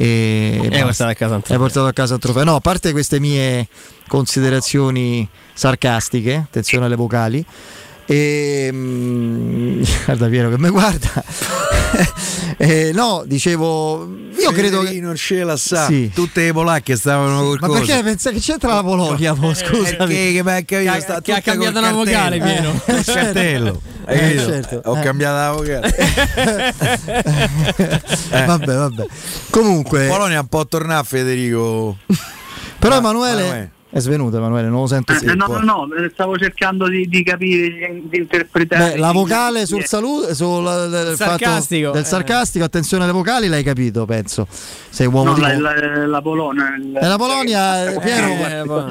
e, 0.00 0.60
E 0.62 0.68
basta. 0.68 0.84
portato 0.84 1.10
a 1.10 1.14
casa 1.14 1.34
un 1.34 1.42
Hai 1.48 1.56
portato 1.58 1.86
a 1.86 1.92
casa 1.92 2.14
un 2.14 2.20
trofeo. 2.20 2.44
No, 2.44 2.54
a 2.54 2.60
parte 2.60 2.92
queste 2.92 3.18
mie 3.18 3.66
considerazioni 4.06 5.28
sarcastiche, 5.54 6.34
attenzione 6.36 6.86
alle 6.86 6.94
vocali. 6.96 7.44
E, 8.06 8.70
mm, 8.72 9.82
guarda 10.06 10.28
Piero 10.28 10.50
che 10.50 10.58
mi 10.58 10.68
guarda. 10.70 11.24
Eh, 12.60 12.90
no, 12.92 13.22
dicevo, 13.24 14.04
io 14.36 14.50
credo 14.50 14.80
che 14.82 14.98
non 15.00 15.14
ce 15.14 15.44
la 15.44 15.56
sa. 15.56 15.86
Sì. 15.86 16.10
Tutte 16.12 16.46
le 16.46 16.52
polacche 16.52 16.96
stavano 16.96 17.44
col 17.44 17.58
Ma 17.60 17.68
perché 17.68 18.02
pensa 18.02 18.30
che 18.32 18.40
c'entra 18.40 18.74
la 18.74 18.82
Polonia? 18.82 19.32
scusami. 19.38 19.94
Perché 19.96 20.32
che, 20.32 20.42
che, 20.42 20.64
Che 20.82 20.88
ha- 20.88 21.00
sta 21.00 21.20
che 21.20 21.32
ha 21.34 21.40
cambiato 21.40 21.78
una 21.78 21.92
vocale. 21.92 22.40
Piero. 22.40 22.72
Eh, 22.86 23.02
cartello. 23.04 23.80
Hai 24.06 24.16
Eh, 24.16 24.20
capito? 24.20 24.42
certo. 24.44 24.80
Ho 24.90 24.96
Eh. 24.96 25.00
cambiato 25.02 25.36
la 25.36 25.52
vocale. 25.52 25.96
Eh. 28.30 28.44
Vabbè, 28.46 28.74
vabbè. 28.74 29.06
Comunque, 29.50 30.06
Polonia 30.08 30.38
è 30.38 30.40
un 30.40 30.48
po' 30.48 30.66
tornare 30.66 31.00
a 31.00 31.04
Federico. 31.04 31.96
però 32.78 32.96
Emanuele 32.96 33.40
Emanuele. 33.42 33.70
È 33.98 34.00
svenuto 34.00 34.36
Emanuele, 34.38 34.68
non 34.68 34.80
lo 34.80 34.86
sento 34.86 35.12
Eh, 35.12 35.18
più. 35.18 35.34
no, 35.36 35.46
no, 35.46 35.58
no, 35.60 35.88
eh, 35.94 36.10
stavo 36.12 36.36
cercando 36.38 36.88
di, 36.88 37.06
di 37.08 37.22
capire, 37.22 38.00
di 38.08 38.16
interpretare. 38.18 38.92
Beh, 38.92 38.96
la 38.98 39.12
vocale 39.12 39.66
sul 39.66 39.84
saluto 39.84 40.34
sul 40.34 40.64
del 40.90 41.16
fatto 41.16 41.38
Sarcastico. 41.38 41.90
del 41.90 42.02
Eh. 42.02 42.06
sarcastico, 42.06 42.64
attenzione 42.64 43.04
alle 43.04 43.12
vocali, 43.12 43.48
l'hai 43.48 43.62
capito, 43.62 44.04
penso. 44.06 44.46
Sei 44.90 45.06
uomo 45.06 45.30
No, 45.30 45.34
di 45.34 45.40
la, 45.40 45.58
la, 45.58 46.06
la 46.06 46.22
Polonia. 46.22 46.74
il- 46.76 46.86
Nella 47.00 47.16
Polonia, 47.16 47.90
eh, 47.90 48.00
Piero, 48.00 48.26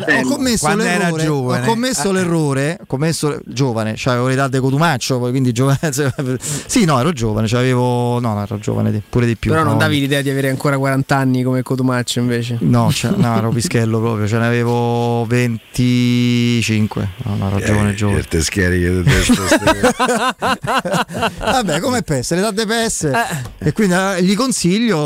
Eh, 0.05 0.21
ho 0.21 0.27
commesso 0.27 0.65
Quando 0.65 0.83
era 0.83 1.05
l'errore. 1.05 1.23
giovane. 1.23 1.61
Ho 1.65 1.69
commesso 1.69 2.09
Eh. 2.09 2.13
l'errore. 2.13 2.77
Ho 2.81 2.85
commesso 2.85 3.39
giovane, 3.45 3.95
cioè 3.95 4.13
avevo 4.13 4.27
l'età 4.29 4.47
di 4.47 4.59
Cotumaccio, 4.59 5.19
poi 5.19 5.31
quindi 5.31 5.51
giovane. 5.51 5.79
sì, 6.39 6.85
no, 6.85 6.99
ero 6.99 7.11
giovane, 7.11 7.47
cioè 7.47 7.59
avevo. 7.59 8.19
No, 8.19 8.33
no, 8.33 8.41
ero 8.43 8.59
giovane 8.59 8.91
di- 8.91 9.01
pure 9.07 9.25
di 9.25 9.35
più. 9.35 9.51
Però 9.51 9.63
non 9.63 9.73
no. 9.73 9.79
davi 9.79 9.99
l'idea 9.99 10.21
di 10.21 10.29
avere 10.29 10.49
ancora 10.49 10.77
40 10.77 11.15
anni 11.15 11.43
come 11.43 11.61
Cotumaccio 11.63 12.19
invece. 12.19 12.57
No, 12.61 12.91
cioè, 12.91 13.11
no, 13.15 13.37
ero 13.37 13.49
pischello 13.49 13.99
proprio, 13.99 14.27
ce 14.27 14.37
ne 14.37 14.45
avevo 14.45 14.96
25. 15.27 17.09
No, 17.23 17.35
no, 17.35 17.47
ero 17.49 17.59
giovane, 17.65 17.93
giovane. 17.93 18.23
Te 18.23 18.41
schieri 18.41 18.79
che 18.79 19.03
te 19.03 19.25
Vabbè, 21.39 21.79
come 21.79 22.01
PES, 22.01 22.33
l'età 22.35 22.51
di 22.51 22.65
PES. 22.65 23.03
Eh. 23.03 23.67
E 23.67 23.71
quindi 23.73 23.93
eh, 23.95 24.23
gli 24.23 24.35
consiglio, 24.35 24.97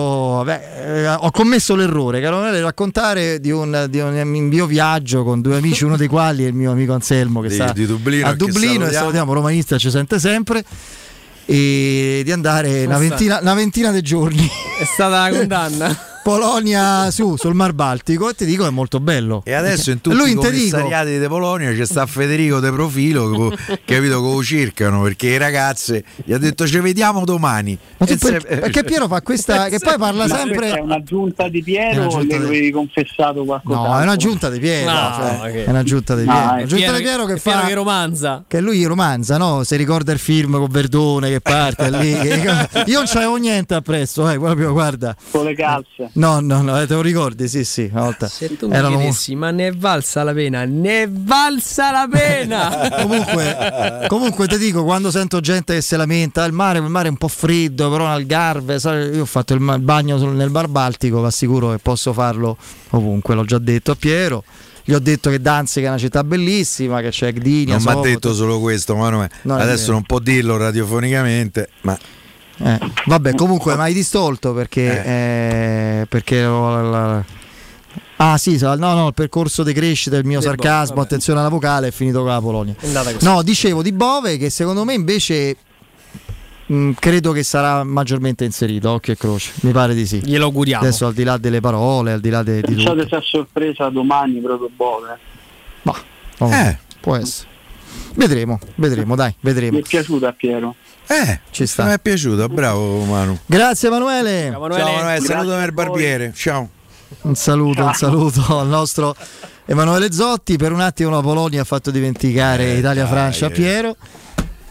vabbè, 0.43 0.83
eh, 0.85 1.07
ho 1.07 1.31
commesso 1.31 1.75
l'errore, 1.75 2.19
non 2.29 2.45
è 2.45 2.61
raccontare 2.61 3.39
di 3.39 3.51
un, 3.51 3.87
di 3.89 3.99
un 3.99 4.21
mio 4.23 4.65
viaggio 4.65 5.23
con 5.23 5.41
due 5.41 5.57
amici, 5.57 5.83
uno 5.83 5.97
dei 5.97 6.07
quali 6.07 6.43
è 6.43 6.47
il 6.47 6.53
mio 6.53 6.71
amico 6.71 6.93
Anselmo 6.93 7.41
che 7.41 7.49
Di- 7.49 7.53
sta 7.55 7.71
di 7.71 7.85
Dublino, 7.85 8.27
a 8.27 8.33
Dublino 8.33 8.65
e 8.65 8.73
salutiamo. 8.73 8.99
salutiamo 8.99 9.33
romanista, 9.33 9.77
ci 9.77 9.89
sente 9.89 10.19
sempre. 10.19 10.63
E 11.45 12.21
di 12.23 12.31
andare 12.31 12.85
una 12.85 12.97
ventina, 12.97 13.39
una 13.41 13.53
ventina 13.53 13.91
di 13.91 14.01
giorni. 14.01 14.47
È 14.79 14.85
stata 14.85 15.29
la 15.29 15.37
condanna. 15.37 16.05
Polonia 16.23 17.09
su 17.09 17.35
sul 17.35 17.55
Mar 17.55 17.73
Baltico 17.73 18.29
e 18.29 18.35
ti 18.35 18.45
dico 18.45 18.67
è 18.67 18.69
molto 18.69 18.99
bello. 18.99 19.41
E 19.43 19.53
adesso 19.53 19.89
in 19.89 20.01
tutti 20.01 20.15
Lui 20.15 20.31
i 20.31 20.33
commissariati 20.35 21.17
di 21.17 21.27
Polonia 21.27 21.73
c'è 21.73 21.83
sta 21.85 22.05
Federico 22.05 22.59
De 22.59 22.71
Profilo, 22.71 23.29
co- 23.31 23.49
capito, 23.83 24.21
che 24.21 24.29
lo 24.35 24.43
cercano 24.43 25.01
perché 25.01 25.27
i 25.29 25.37
ragazze 25.37 26.03
gli 26.23 26.31
ha 26.31 26.37
detto 26.37 26.67
ci 26.67 26.77
vediamo 26.79 27.25
domani. 27.25 27.75
Ma 27.97 28.05
tu 28.05 28.15
per- 28.17 28.45
se- 28.47 28.57
perché 28.59 28.83
Piero 28.83 29.07
fa 29.07 29.21
questa 29.23 29.65
che 29.69 29.79
poi 29.79 29.97
parla 29.97 30.27
Ma 30.27 30.35
sempre 30.35 30.73
è 30.73 30.79
un'aggiunta 30.79 31.47
di 31.49 31.59
È 31.59 31.63
Piero 31.63 32.05
o 32.05 32.23
di- 32.23 32.33
avevi 32.33 32.69
confessato 32.71 33.43
qualcosa? 33.43 33.79
No, 33.79 33.99
è 33.99 34.03
una 34.03 34.15
giunta 34.15 34.49
di 34.51 34.59
Piero. 34.59 34.91
No, 34.91 35.13
cioè, 35.39 35.51
che- 35.51 35.65
È 35.65 35.69
una 35.69 35.83
giunta 35.83 36.15
di 36.15 36.25
No, 36.25 36.31
Piero. 36.33 36.47
è 36.49 36.53
Una 36.53 36.65
giunta 36.65 36.91
di 36.97 37.01
Piero 37.01 37.25
che 37.25 37.39
Piero 37.41 37.59
fa. 37.61 37.65
che 37.67 37.73
romanza. 37.73 38.43
Che 38.47 38.61
lui 38.61 38.83
romanza, 38.83 39.37
no? 39.37 39.63
Se 39.63 39.75
ricorda 39.75 40.11
il 40.11 40.19
film 40.19 40.51
con 40.57 40.67
Verdone 40.69 41.29
che 41.29 41.41
parte 41.41 41.89
lì. 41.89 42.13
che- 42.13 42.69
Io 42.85 42.97
non 42.97 43.05
c'avevo 43.07 43.37
niente 43.37 43.73
appresso, 43.73 44.29
eh, 44.29 44.37
proprio 44.37 44.71
guarda. 44.71 45.15
Con 45.31 45.45
le 45.45 45.55
calze. 45.55 46.09
No, 46.13 46.41
no, 46.41 46.61
no, 46.61 46.85
te 46.85 46.93
lo 46.93 47.01
ricordi? 47.01 47.47
Sì, 47.47 47.63
sì, 47.63 47.87
una 47.91 48.01
volta. 48.03 48.27
Se 48.27 48.57
tu 48.57 48.67
mi 48.67 48.75
Erano- 48.75 48.97
chiedessi, 48.97 49.33
ma 49.35 49.49
ne 49.51 49.67
è 49.67 49.71
valsa 49.71 50.23
la 50.23 50.33
pena? 50.33 50.65
Ne 50.65 51.03
è 51.03 51.09
valsa 51.09 51.91
la 51.91 52.07
pena! 52.11 52.89
comunque, 53.01 54.05
comunque 54.07 54.47
ti 54.47 54.57
dico, 54.57 54.83
quando 54.83 55.09
sento 55.09 55.39
gente 55.39 55.73
che 55.75 55.81
si 55.81 55.95
lamenta, 55.95 56.43
il 56.43 56.51
mare, 56.51 56.79
il 56.79 56.83
mare 56.85 57.07
è 57.07 57.11
un 57.11 57.17
po' 57.17 57.29
freddo, 57.29 57.89
però 57.89 58.07
Algarve, 58.07 58.77
sai, 58.79 59.15
io 59.15 59.21
ho 59.21 59.25
fatto 59.25 59.53
il 59.53 59.61
ma- 59.61 59.79
bagno 59.79 60.17
nel 60.31 60.49
Bar 60.49 60.67
Baltico, 60.67 61.21
vi 61.21 61.27
assicuro 61.27 61.71
che 61.71 61.77
posso 61.77 62.11
farlo 62.11 62.57
ovunque, 62.89 63.33
l'ho 63.33 63.45
già 63.45 63.57
detto 63.59 63.91
a 63.91 63.95
Piero. 63.95 64.43
Gli 64.83 64.93
ho 64.93 64.99
detto 64.99 65.29
che 65.29 65.39
Danzica 65.39 65.85
è 65.85 65.89
una 65.89 65.99
città 65.99 66.23
bellissima, 66.23 66.99
che 67.01 67.09
c'è 67.09 67.31
Gdynia, 67.31 67.77
non 67.77 67.83
mi 67.83 67.99
ha 67.99 68.01
detto 68.01 68.33
solo 68.33 68.59
questo, 68.59 68.95
Manuel. 68.95 69.29
No, 69.43 69.55
Adesso 69.55 69.91
non 69.91 70.03
può 70.03 70.19
dirlo 70.19 70.57
radiofonicamente, 70.57 71.69
ma 71.81 71.97
Eh, 72.63 72.79
vabbè, 73.05 73.33
comunque 73.35 73.75
mi 73.75 73.81
hai 73.81 73.93
distolto 73.93 74.53
perché, 74.53 75.03
eh, 75.03 76.05
perché 76.07 76.45
ho 76.45 76.69
la- 76.81 77.07
la- 77.07 77.25
Ah 78.17 78.37
sì, 78.37 78.55
no, 78.61 78.75
no, 78.75 79.07
il 79.07 79.13
percorso 79.15 79.63
di 79.63 79.73
crescita 79.73 80.15
del 80.15 80.25
mio 80.25 80.37
Bove, 80.39 80.49
sarcasmo, 80.51 80.95
vabbè. 80.95 81.07
attenzione 81.07 81.39
alla 81.39 81.49
vocale, 81.49 81.87
è 81.87 81.91
finito 81.91 82.19
con 82.19 82.27
la 82.29 82.39
Polonia. 82.39 82.75
È. 82.79 83.15
No, 83.21 83.41
dicevo 83.41 83.81
di 83.81 83.91
Bove 83.91 84.37
che 84.37 84.51
secondo 84.51 84.83
me 84.85 84.93
invece 84.93 85.55
mh, 86.67 86.91
credo 86.99 87.31
che 87.31 87.41
sarà 87.41 87.83
maggiormente 87.83 88.45
inserito, 88.45 88.91
occhio 88.91 89.13
e 89.13 89.17
croce, 89.17 89.53
mi 89.61 89.71
pare 89.71 89.95
di 89.95 90.05
sì. 90.05 90.19
Glielo 90.23 90.45
auguriamo. 90.45 90.83
Adesso 90.83 91.07
al 91.07 91.13
di 91.13 91.23
là 91.23 91.37
delle 91.37 91.61
parole, 91.61 92.11
al 92.13 92.19
di 92.21 92.29
là 92.29 92.43
de- 92.43 92.61
di 92.61 92.75
Pensate 92.75 92.95
tutto. 93.01 93.07
se 93.09 93.15
a 93.15 93.21
sorpresa 93.21 93.89
domani 93.89 94.39
proprio 94.39 94.69
Bove. 94.75 95.17
Oh, 96.37 96.51
Eh. 96.51 96.77
Può 96.99 97.15
essere. 97.15 97.49
Vedremo, 98.15 98.59
vedremo, 98.75 99.15
dai, 99.15 99.29
Mi 99.29 99.51
vedremo. 99.51 99.77
è 99.79 99.81
piaciuto 99.81 100.27
a 100.27 100.31
Piero. 100.33 100.75
Eh, 101.13 101.39
Ci 101.51 101.65
sta. 101.65 101.85
mi 101.85 101.91
è 101.93 101.99
piaciuto, 101.99 102.47
bravo 102.47 103.03
Manu. 103.03 103.37
Grazie 103.45 103.87
Emanuele. 103.89 104.49
Ciao, 104.51 104.65
Emanuele. 104.65 105.17
Ciao 105.25 105.27
saluto 105.37 105.55
voi. 105.57 105.71
barbiere. 105.71 106.33
Ciao. 106.35 106.69
Un 107.21 107.35
saluto, 107.35 107.83
un 107.83 107.93
saluto 107.93 108.59
al 108.59 108.67
nostro 108.67 109.15
Emanuele 109.65 110.11
Zotti. 110.11 110.55
Per 110.57 110.71
un 110.71 110.79
attimo 110.81 111.09
la 111.09 111.21
Polonia 111.21 111.61
ha 111.61 111.65
fatto 111.65 111.91
dimenticare 111.91 112.73
Eh, 112.73 112.77
Italia-Francia 112.77 113.47
dai, 113.47 113.55
eh. 113.57 113.59
Piero. 113.59 113.95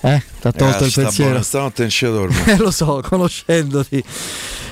Eh, 0.03 0.23
ti 0.41 0.47
ha 0.47 0.53
tolto 0.53 0.65
Ragazzi, 0.65 0.85
il 0.85 0.93
pensiero. 1.05 1.31
buono, 1.31 1.45
Stanotte 1.45 1.83
non 1.83 1.91
ci 1.91 2.05
dormo. 2.07 2.39
Eh, 2.47 2.57
lo 2.57 2.71
so, 2.71 3.03
conoscendoti. 3.07 4.03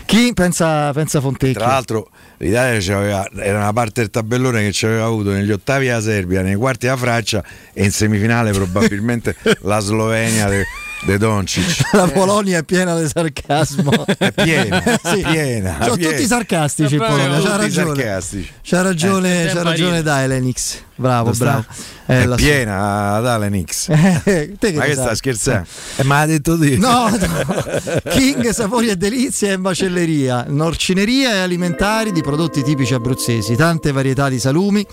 Chi 0.07 0.33
pensa, 0.33 0.91
pensa 0.95 1.21
Fontecchio? 1.21 1.59
Tra 1.61 1.67
l'altro 1.69 2.09
l'Italia 2.39 2.81
c'aveva- 2.81 3.29
era 3.37 3.59
una 3.59 3.73
parte 3.75 4.01
del 4.01 4.09
tabellone 4.11 4.63
che 4.63 4.73
ci 4.73 4.87
aveva 4.87 5.05
avuto 5.05 5.31
negli 5.31 5.53
ottavi 5.53 5.89
la 5.89 6.01
Serbia, 6.01 6.41
nei 6.41 6.55
quarti 6.55 6.87
la 6.87 6.97
Francia 6.97 7.45
e 7.75 7.85
in 7.85 7.93
semifinale 7.93 8.53
probabilmente 8.53 9.37
la 9.65 9.81
Slovenia 9.81 10.49
de, 10.49 10.65
de 11.05 11.17
Doncic. 11.19 11.93
La 11.95 12.09
Polonia 12.09 12.59
è 12.59 12.63
piena 12.65 12.99
di 12.99 13.09
sarcasmo. 13.09 13.93
È 14.19 14.33
piena, 14.33 14.83
Sì. 15.03 15.23
piena. 15.23 15.79
Sono 15.83 15.95
piena. 15.97 16.11
tutti 16.13 16.27
sarcastici 16.27 16.95
in 16.95 17.01
Polonia, 17.01 17.41
c'ha 17.41 17.57
ragione. 17.57 17.95
sarcastici. 17.95 18.53
C'ha 18.63 18.83
ragione, 18.83 19.45
Eh, 19.45 19.53
c'ha 19.53 19.63
ragione 19.63 19.91
dire. 19.91 20.03
dai 20.03 20.29
Lenix. 20.29 20.79
Bravo, 20.97 21.31
bravo. 21.31 21.65
Eh, 22.07 22.25
è 22.25 22.35
piena 22.35 23.21
Dale 23.21 23.49
Nix. 23.49 23.89
Eh, 23.89 24.57
te 24.59 24.73
Ma 24.73 24.81
ne 24.81 24.87
che 24.89 24.93
sta 24.95 25.15
scherzando? 25.15 25.69
Eh, 25.95 26.03
ma 26.03 26.21
ha 26.23 26.27
detto 26.27 26.59
te. 26.59 26.77
No, 26.77 27.09
no. 27.09 28.01
King 28.11 28.49
Sapori 28.51 28.89
e 28.89 28.97
Delizia 28.97 29.53
e 29.53 29.57
Macelleria, 29.57 30.47
norcineria 30.49 31.35
e 31.35 31.39
alimentari 31.39 32.11
di 32.11 32.21
prodotti 32.21 32.65
tipici 32.65 32.95
abruzzesi, 32.95 33.55
tante 33.55 33.93
varietà 33.93 34.29
di 34.29 34.41
salumi, 34.41 34.85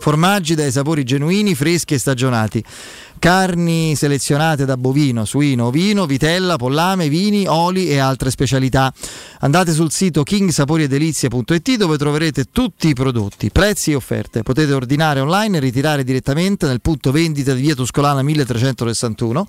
formaggi 0.00 0.54
dai 0.54 0.70
sapori 0.70 1.02
genuini, 1.02 1.54
freschi 1.54 1.94
e 1.94 1.98
stagionati. 1.98 2.62
Carni 3.24 3.96
selezionate 3.96 4.66
da 4.66 4.76
bovino, 4.76 5.24
suino, 5.24 5.68
ovino, 5.68 6.04
vitella, 6.04 6.56
pollame, 6.56 7.08
vini, 7.08 7.46
oli 7.46 7.88
e 7.88 7.96
altre 7.96 8.28
specialità. 8.28 8.92
Andate 9.40 9.72
sul 9.72 9.90
sito 9.90 10.22
kingsaporiedelizie.it 10.22 11.76
dove 11.76 11.96
troverete 11.96 12.50
tutti 12.52 12.88
i 12.88 12.92
prodotti, 12.92 13.50
prezzi 13.50 13.92
e 13.92 13.94
offerte. 13.94 14.42
Potete 14.42 14.74
ordinare 14.74 15.20
online 15.20 15.56
e 15.56 15.60
ritirare 15.60 16.04
direttamente 16.04 16.66
nel 16.66 16.82
punto 16.82 17.12
vendita 17.12 17.54
di 17.54 17.62
via 17.62 17.74
Tuscolana 17.74 18.20
1361 18.20 19.46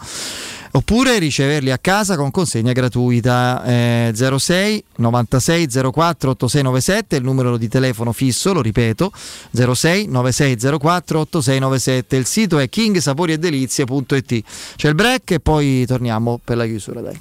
oppure 0.75 1.19
riceverli 1.19 1.71
a 1.71 1.77
casa 1.77 2.17
con 2.17 2.31
consegna 2.31 2.73
gratuita 2.73 3.63
eh, 3.63 4.11
06 4.13 4.83
96 4.97 5.67
04 5.67 6.29
8697 6.31 7.15
il 7.15 7.23
numero 7.23 7.57
di 7.57 7.69
telefono 7.69 8.11
fisso 8.11 8.53
lo 8.53 8.61
ripeto 8.61 9.11
06 9.51 10.07
96 10.07 10.57
04 10.57 11.19
8697 11.19 12.15
il 12.17 12.25
sito 12.25 12.59
è 12.59 12.67
kingsaporiedelizie.it 12.67 14.43
c'è 14.75 14.89
il 14.89 14.95
break 14.95 15.31
e 15.31 15.39
poi 15.39 15.85
torniamo 15.85 16.39
per 16.43 16.57
la 16.57 16.65
chiusura 16.65 17.01
dai. 17.01 17.19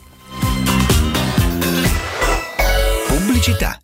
Pubblicità. 3.06 3.83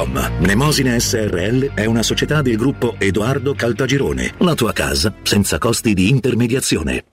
www.kcult.com. 0.00 0.32
Mnemosine 0.40 0.98
SRL 0.98 1.74
è 1.74 1.84
una 1.84 2.02
società 2.02 2.42
del 2.42 2.56
gruppo 2.56 2.94
Edoardo 2.98 3.54
Caltagirone. 3.54 4.34
La 4.38 4.54
tua 4.54 4.72
casa 4.72 5.12
senza 5.22 5.58
costi 5.58 5.94
di 5.94 6.08
intermediazione. 6.08 7.04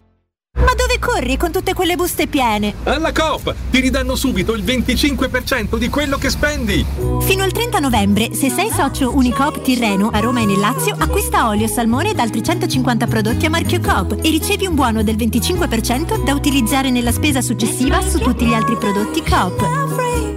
Ma 0.58 0.74
dove 0.74 0.98
corri 1.00 1.38
con 1.38 1.52
tutte 1.52 1.76
quelle 1.76 1.96
buste 1.96 2.26
piene? 2.26 2.74
Alla 2.86 3.12
Coop 3.12 3.54
ti 3.70 3.80
ridanno 3.80 4.16
subito 4.16 4.56
il 4.56 4.64
25% 4.64 5.78
di 5.78 5.88
quello 5.88 6.18
che 6.18 6.32
spendi. 6.32 6.84
Fino 7.22 7.44
al 7.44 7.52
30 7.52 7.78
novembre, 7.78 8.34
se 8.34 8.50
sei 8.50 8.72
socio 8.72 9.16
Unicoop 9.16 9.62
Tirreno 9.62 10.10
a 10.10 10.20
Roma 10.20 10.42
e 10.42 10.46
nel 10.46 10.58
Lazio, 10.58 10.96
acquista 10.98 11.48
olio, 11.48 11.68
salmone 11.68 12.10
ed 12.10 12.20
altri 12.20 12.42
150 12.42 13.06
prodotti 13.06 13.46
a 13.46 13.52
marchio 13.52 13.80
Coop 13.80 14.18
e 14.24 14.30
ricevi 14.32 14.66
un 14.66 14.74
buono 14.74 15.04
del 15.04 15.16
25% 15.16 16.24
da 16.24 16.34
utilizzare 16.34 16.90
nella 16.90 17.12
spesa 17.12 17.42
successiva 17.42 18.02
su 18.02 18.18
tutti 18.18 18.46
gli 18.46 18.54
altri 18.54 18.78
prodotti 18.78 19.22
Coop. 19.22 20.37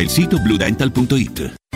il 0.00 0.08
sito 0.08 0.38
bluedental.it. 0.38 1.59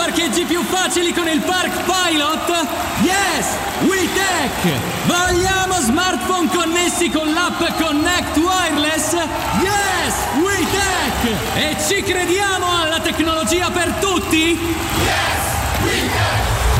parcheggi 0.00 0.44
più 0.44 0.62
facili 0.62 1.12
con 1.12 1.28
il 1.28 1.40
Park 1.40 1.84
Pilot? 1.84 2.66
Yes! 3.02 3.46
WeTech! 3.80 4.80
Vogliamo 5.04 5.74
smartphone 5.78 6.48
connessi 6.48 7.10
con 7.10 7.30
l'app 7.30 7.60
Connect 7.78 8.34
Wireless? 8.38 9.12
Yes! 9.60 10.14
WeTech! 10.42 11.54
E 11.54 11.76
ci 11.86 12.02
crediamo 12.02 12.80
alla 12.80 13.00
tecnologia 13.00 13.70
per 13.70 13.92
tutti? 14.00 14.58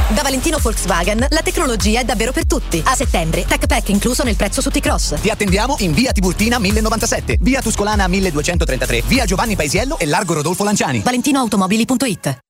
Da 0.09 0.23
Valentino 0.23 0.57
Volkswagen 0.59 1.27
la 1.29 1.43
tecnologia 1.43 2.01
è 2.01 2.05
davvero 2.05 2.33
per 2.33 2.47
tutti. 2.47 2.83
A 2.87 2.95
settembre, 2.95 3.45
Tech 3.45 3.67
Pack 3.67 3.91
incluso 3.91 4.23
nel 4.23 4.37
prezzo 4.37 4.63
su 4.63 4.71
T-Cross. 4.71 5.21
Ti 5.21 5.29
attendiamo 5.29 5.77
in 5.81 5.93
via 5.93 6.13
Tiburtina 6.13 6.59
1097, 6.59 7.37
via 7.43 7.61
Tuscolana 7.61 8.09
1233, 8.09 9.03
via 9.07 9.27
Giovanni 9.27 9.57
Paisiello 9.57 9.99
e 9.99 10.07
largo 10.07 10.33
Rodolfo 10.33 10.65
Lanciani. 10.65 11.01
ValentinoAutomobili.it 11.01 12.50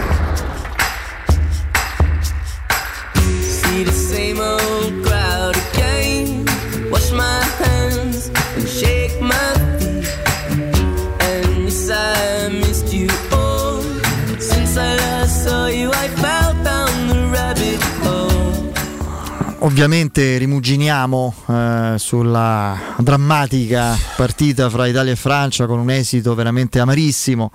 Ovviamente 19.63 20.37
rimuginiamo 20.39 21.35
eh, 21.47 21.93
sulla 21.97 22.95
drammatica 22.97 23.95
partita 24.15 24.71
fra 24.71 24.87
Italia 24.87 25.11
e 25.11 25.15
Francia 25.15 25.67
con 25.67 25.77
un 25.77 25.91
esito 25.91 26.33
veramente 26.33 26.79
amarissimo. 26.79 27.51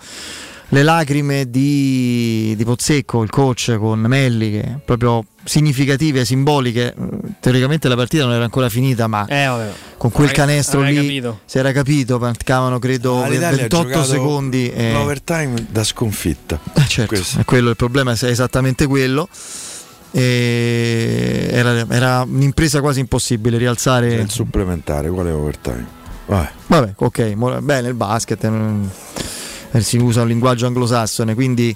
le 0.70 0.82
lacrime 0.84 1.50
di, 1.50 2.54
di 2.56 2.64
Pozzecco, 2.64 3.22
il 3.24 3.30
coach 3.30 3.76
con 3.78 3.98
Melli, 4.00 4.50
che 4.52 4.78
proprio 4.84 5.24
significative, 5.42 6.24
simboliche. 6.24 6.94
Teoricamente 7.40 7.88
la 7.88 7.96
partita 7.96 8.24
non 8.24 8.34
era 8.34 8.44
ancora 8.44 8.68
finita, 8.68 9.08
ma 9.08 9.26
Eh, 9.26 9.48
con 9.96 10.10
quel 10.12 10.30
canestro 10.30 10.82
lì 10.82 10.94
capito. 10.94 11.40
si 11.44 11.58
era 11.58 11.72
capito, 11.72 12.18
mancavano 12.20 12.78
credo 12.78 13.22
Ah, 13.22 13.26
l'Italia 13.28 13.48
ha 13.48 13.60
28 13.62 13.82
giocato 13.88 14.04
secondi. 14.04 14.70
e- 14.70 14.92
L'overtime 14.92 15.66
da 15.70 15.82
sconfitta. 15.82 16.60
eh, 16.74 16.84
certo, 16.86 17.20
è 17.38 17.44
quello, 17.44 17.70
il 17.70 17.76
problema 17.76 18.12
è 18.12 18.24
esattamente 18.26 18.86
quello. 18.86 19.28
Era, 20.18 21.86
era 21.88 22.22
un'impresa 22.22 22.80
quasi 22.80 23.00
impossibile 23.00 23.58
rialzare 23.58 24.08
C'è 24.08 24.20
il 24.20 24.30
supplementare, 24.30 25.10
quale 25.10 25.30
overtime? 25.30 25.86
Vai. 26.26 26.46
Vabbè, 26.66 26.94
ok, 26.96 27.34
bene 27.60 27.88
il 27.88 27.94
basket, 27.94 28.48
mm, 28.48 28.84
eh, 29.72 29.80
si 29.80 29.98
usa 29.98 30.22
un 30.22 30.28
linguaggio 30.28 30.66
anglosassone, 30.66 31.34
quindi 31.34 31.74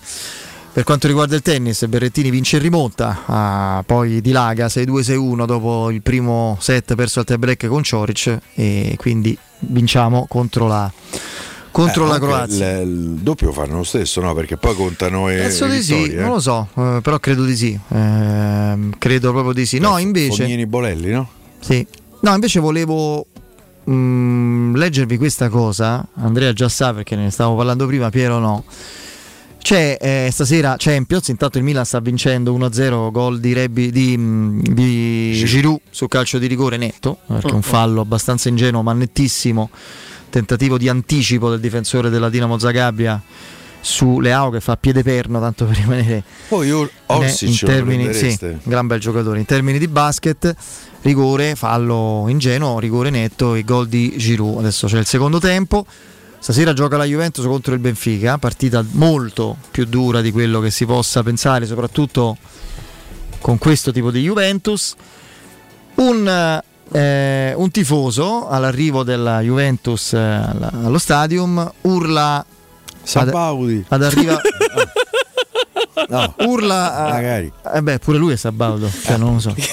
per 0.73 0.85
quanto 0.85 1.07
riguarda 1.07 1.35
il 1.35 1.43
tennis 1.43 1.85
Berrettini 1.87 2.31
vince 2.31 2.57
e 2.57 2.61
rimonta, 2.61 3.23
ah, 3.27 3.83
poi 3.85 4.21
dilaga 4.21 4.67
6-2-6-1 4.67 5.45
dopo 5.45 5.91
il 5.91 6.01
primo 6.01 6.57
set 6.61 6.95
perso 6.95 7.21
al 7.21 7.27
tie 7.27 7.39
break 7.39 7.67
con 7.67 7.83
Cioric 7.83 8.39
e 8.55 8.95
quindi 8.97 9.37
vinciamo 9.61 10.27
contro 10.29 10.67
la, 10.67 10.91
contro 11.71 12.07
Eh, 12.07 12.09
la 12.09 12.19
Croazia. 12.19 12.81
Il, 12.81 12.89
il 12.89 12.97
doppio 13.23 13.53
fanno 13.53 13.77
lo 13.77 13.83
stesso, 13.83 14.21
no? 14.21 14.35
Perché 14.35 14.57
poi 14.57 14.75
contano 14.75 15.29
e 15.29 15.37
Penso 15.37 15.67
di 15.67 15.83
sì, 15.83 16.11
eh. 16.11 16.21
non 16.21 16.33
lo 16.33 16.41
so, 16.41 16.69
eh, 16.77 17.01
però 17.03 17.19
credo 17.19 17.45
di 17.45 17.57
sì, 17.57 17.79
ehm, 17.89 18.95
credo 18.99 19.33
proprio 19.33 19.53
di 19.53 19.67
sì. 19.67 19.79
No, 19.79 19.99
invece... 19.99 20.43
Fognini 20.43 20.67
Bolelli, 20.67 21.11
no? 21.11 21.29
Sì. 21.61 21.87
No, 22.21 22.35
invece 22.35 22.61
volevo 22.61 23.27
mm, 23.89 24.75
leggervi 24.75 25.17
questa 25.17 25.49
cosa. 25.49 26.07
Andrea 26.15 26.53
già 26.53 26.69
sa 26.69 26.93
perché 26.93 27.17
ne 27.17 27.31
stavamo 27.31 27.57
parlando 27.57 27.87
prima, 27.87 28.11
Piero 28.11 28.39
no. 28.39 28.65
C'è 29.63 29.99
eh, 30.01 30.31
stasera 30.33 30.77
Champions, 30.79 31.29
intanto 31.29 31.59
il 31.59 31.65
Milan 31.65 31.85
sta 31.85 32.01
vincendo 32.01 32.57
1-0 32.57 33.11
gol 33.11 33.41
di, 33.41 33.53
Rebi, 33.53 33.91
di, 33.91 34.17
mm, 34.17 34.61
di 34.63 35.43
Giroud 35.45 35.81
sul 35.91 36.09
calcio 36.09 36.39
di 36.39 36.47
rigore 36.47 36.79
netto, 36.79 37.19
perché 37.27 37.51
è 37.51 37.53
un 37.53 37.63
fallo 37.63 38.01
abbastanza 38.01 38.49
ingenuo 38.49 38.83
ma 38.83 38.95
nettissimo, 38.95 39.69
tentativo 40.31 40.79
di 40.79 40.89
anticipo 40.89 41.51
del 41.51 41.61
difensore 41.61 42.09
della 42.09 42.31
Dinamo 42.31 42.59
Zagabria 42.59 43.21
su 43.81 44.21
Leao 44.21 44.51
che 44.51 44.61
fa 44.61 44.77
piede 44.77 45.03
perno 45.03 45.41
tanto 45.41 45.65
per 45.65 45.77
rimanere 45.77 46.23
Poi 46.49 46.67
io 46.67 46.83
in 46.83 46.89
Orsic 47.07 47.63
lo 47.63 47.69
termini, 47.69 48.13
sì, 48.13 48.39
gran 48.63 48.87
bel 48.87 49.01
giocatore. 49.01 49.39
In 49.39 49.47
termini 49.47 49.79
di 49.79 49.89
basket, 49.89 50.55
rigore, 51.03 51.55
fallo 51.55 52.27
ingenuo, 52.29 52.79
rigore 52.79 53.11
netto 53.11 53.55
e 53.55 53.65
gol 53.65 53.89
di 53.89 54.15
Giroud. 54.17 54.59
Adesso 54.59 54.87
c'è 54.87 54.99
il 54.99 55.07
secondo 55.07 55.39
tempo. 55.39 55.87
Stasera 56.39 56.73
gioca 56.73 56.97
la 56.97 57.05
Juventus 57.05 57.45
contro 57.45 57.75
il 57.75 57.81
Benfica, 57.81 58.39
partita 58.39 58.83
molto 58.93 59.57
più 59.71 59.85
dura 59.85 60.23
di 60.23 60.31
quello 60.31 60.61
che 60.61 60.71
si 60.71 60.87
possa 60.87 61.23
pensare, 61.23 61.67
soprattutto 61.67 62.37
con 63.41 63.59
questo 63.59 63.93
tipo 63.93 64.11
di 64.11 64.23
Juventus. 64.23 64.95
Un, 65.97 66.63
eh, 66.93 67.53
un 67.57 67.71
tifoso 67.71 68.49
all'arrivo 68.49 69.03
della 69.03 69.41
Juventus 69.41 70.13
eh, 70.13 70.19
alla- 70.19 70.71
allo 70.85 70.99
stadium 70.99 71.71
urla 71.83 72.45
Sabaudi. 73.03 73.85
ad, 73.89 74.03
ad 74.03 74.13
arriva 74.13 74.41
No, 76.09 76.35
urla 76.47 76.97
a- 76.97 77.09
magari. 77.11 77.53
eh 77.75 77.83
beh, 77.83 77.99
pure 77.99 78.19
lui 78.19 78.33
è 78.33 78.37
Sabaudo, 78.37 78.91
cioè 79.05 79.17
non 79.17 79.35
lo 79.35 79.41
so. 79.41 79.55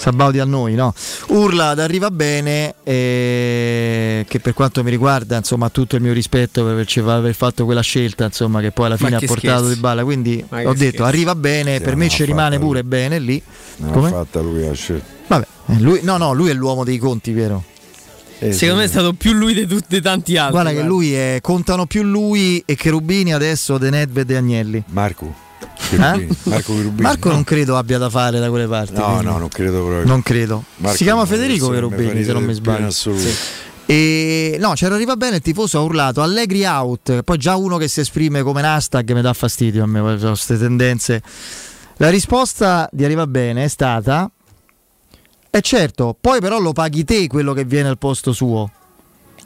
Sabaudi 0.00 0.38
a 0.38 0.46
noi, 0.46 0.74
no? 0.74 0.94
Urla 1.28 1.68
ad 1.70 1.78
arriva 1.78 2.10
bene 2.10 2.74
eh, 2.84 4.24
che 4.26 4.40
per 4.40 4.54
quanto 4.54 4.82
mi 4.82 4.88
riguarda, 4.88 5.36
insomma, 5.36 5.66
ha 5.66 5.68
tutto 5.68 5.96
il 5.96 6.00
mio 6.02 6.14
rispetto 6.14 6.62
per 6.62 6.72
averci- 6.72 7.00
aver 7.00 7.34
fatto 7.34 7.66
quella 7.66 7.82
scelta, 7.82 8.24
insomma, 8.24 8.60
che 8.62 8.70
poi 8.70 8.86
alla 8.86 8.96
fine 8.96 9.16
ha 9.16 9.18
portato 9.18 9.58
scherzi. 9.58 9.74
di 9.74 9.80
balla, 9.80 10.02
quindi 10.02 10.42
ho 10.48 10.56
detto 10.72 10.72
scherzi. 10.72 11.02
arriva 11.02 11.34
bene, 11.34 11.76
Sì, 11.76 11.82
per 11.82 11.96
me 11.96 12.08
ci 12.08 12.24
rimane 12.24 12.58
pure 12.58 12.82
bene 12.82 13.18
lì. 13.18 13.42
Non 13.80 13.92
Come? 13.92 14.08
ha 14.08 14.10
fatta 14.10 14.40
lui 14.40 14.64
la 14.64 14.72
scelta. 14.72 15.04
Vabbè, 15.26 15.46
eh, 15.66 15.80
lui, 15.80 16.00
no, 16.02 16.16
no, 16.16 16.32
lui 16.32 16.50
è 16.50 16.52
l'uomo 16.52 16.84
dei 16.84 16.98
conti, 16.98 17.32
vero? 17.32 17.64
Eh, 18.38 18.52
Secondo 18.52 18.80
me 18.80 18.84
è 18.84 18.86
sì. 18.86 18.94
stato 18.94 19.12
più 19.12 19.32
lui 19.32 19.52
di 19.52 19.66
tutti 19.66 20.00
tanti 20.00 20.36
altri. 20.36 20.52
Guarda 20.52 20.72
che 20.72 20.82
lui 20.82 21.14
è, 21.14 21.38
contano 21.42 21.86
più 21.86 22.02
lui 22.02 22.62
e 22.64 22.74
Cherubini 22.74 23.34
adesso 23.34 23.76
De 23.76 23.90
Nedved 23.90 24.30
e 24.30 24.36
Agnelli. 24.36 24.82
Marco. 24.88 25.48
Eh? 25.90 26.28
Marco. 26.44 26.72
Marco 26.96 27.30
non 27.30 27.44
credo 27.44 27.76
abbia 27.76 27.98
da 27.98 28.08
fare 28.08 28.38
da 28.38 28.48
quelle 28.48 28.66
parti. 28.66 28.94
No, 28.94 29.04
quindi- 29.04 29.24
no, 29.26 29.38
non 29.38 29.48
credo 29.48 29.84
proprio. 29.84 30.04
Non 30.06 30.22
credo. 30.22 30.64
Marco 30.76 30.96
si 30.96 31.04
chiama 31.04 31.26
Federico 31.26 31.68
Cherubini, 31.68 32.24
se 32.24 32.32
non 32.32 32.44
mi 32.44 32.54
sbaglio. 32.54 32.90
Sì. 32.90 33.10
E 33.86 34.56
no, 34.60 34.72
c'era 34.74 34.94
arriva 34.94 35.16
bene 35.16 35.36
il 35.36 35.42
tifoso 35.42 35.78
ha 35.78 35.82
urlato 35.82 36.22
Allegri 36.22 36.64
out. 36.64 37.22
Poi 37.22 37.36
già 37.38 37.56
uno 37.56 37.76
che 37.76 37.88
si 37.88 38.00
esprime 38.00 38.42
come 38.42 38.60
un 38.60 38.66
hashtag 38.66 39.12
mi 39.12 39.20
dà 39.20 39.32
fastidio 39.32 39.82
a 39.82 39.86
me, 39.86 40.00
queste 40.00 40.56
tendenze. 40.56 41.20
La 42.00 42.08
risposta 42.08 42.88
di 42.92 43.04
arriva 43.04 43.26
bene 43.26 43.64
è 43.64 43.68
stata 43.68 44.30
E 45.50 45.60
certo, 45.60 46.16
poi 46.18 46.40
però 46.40 46.58
lo 46.58 46.72
paghi 46.72 47.04
te 47.04 47.26
quello 47.26 47.52
che 47.52 47.66
viene 47.66 47.90
al 47.90 47.98
posto 47.98 48.32
suo. 48.32 48.70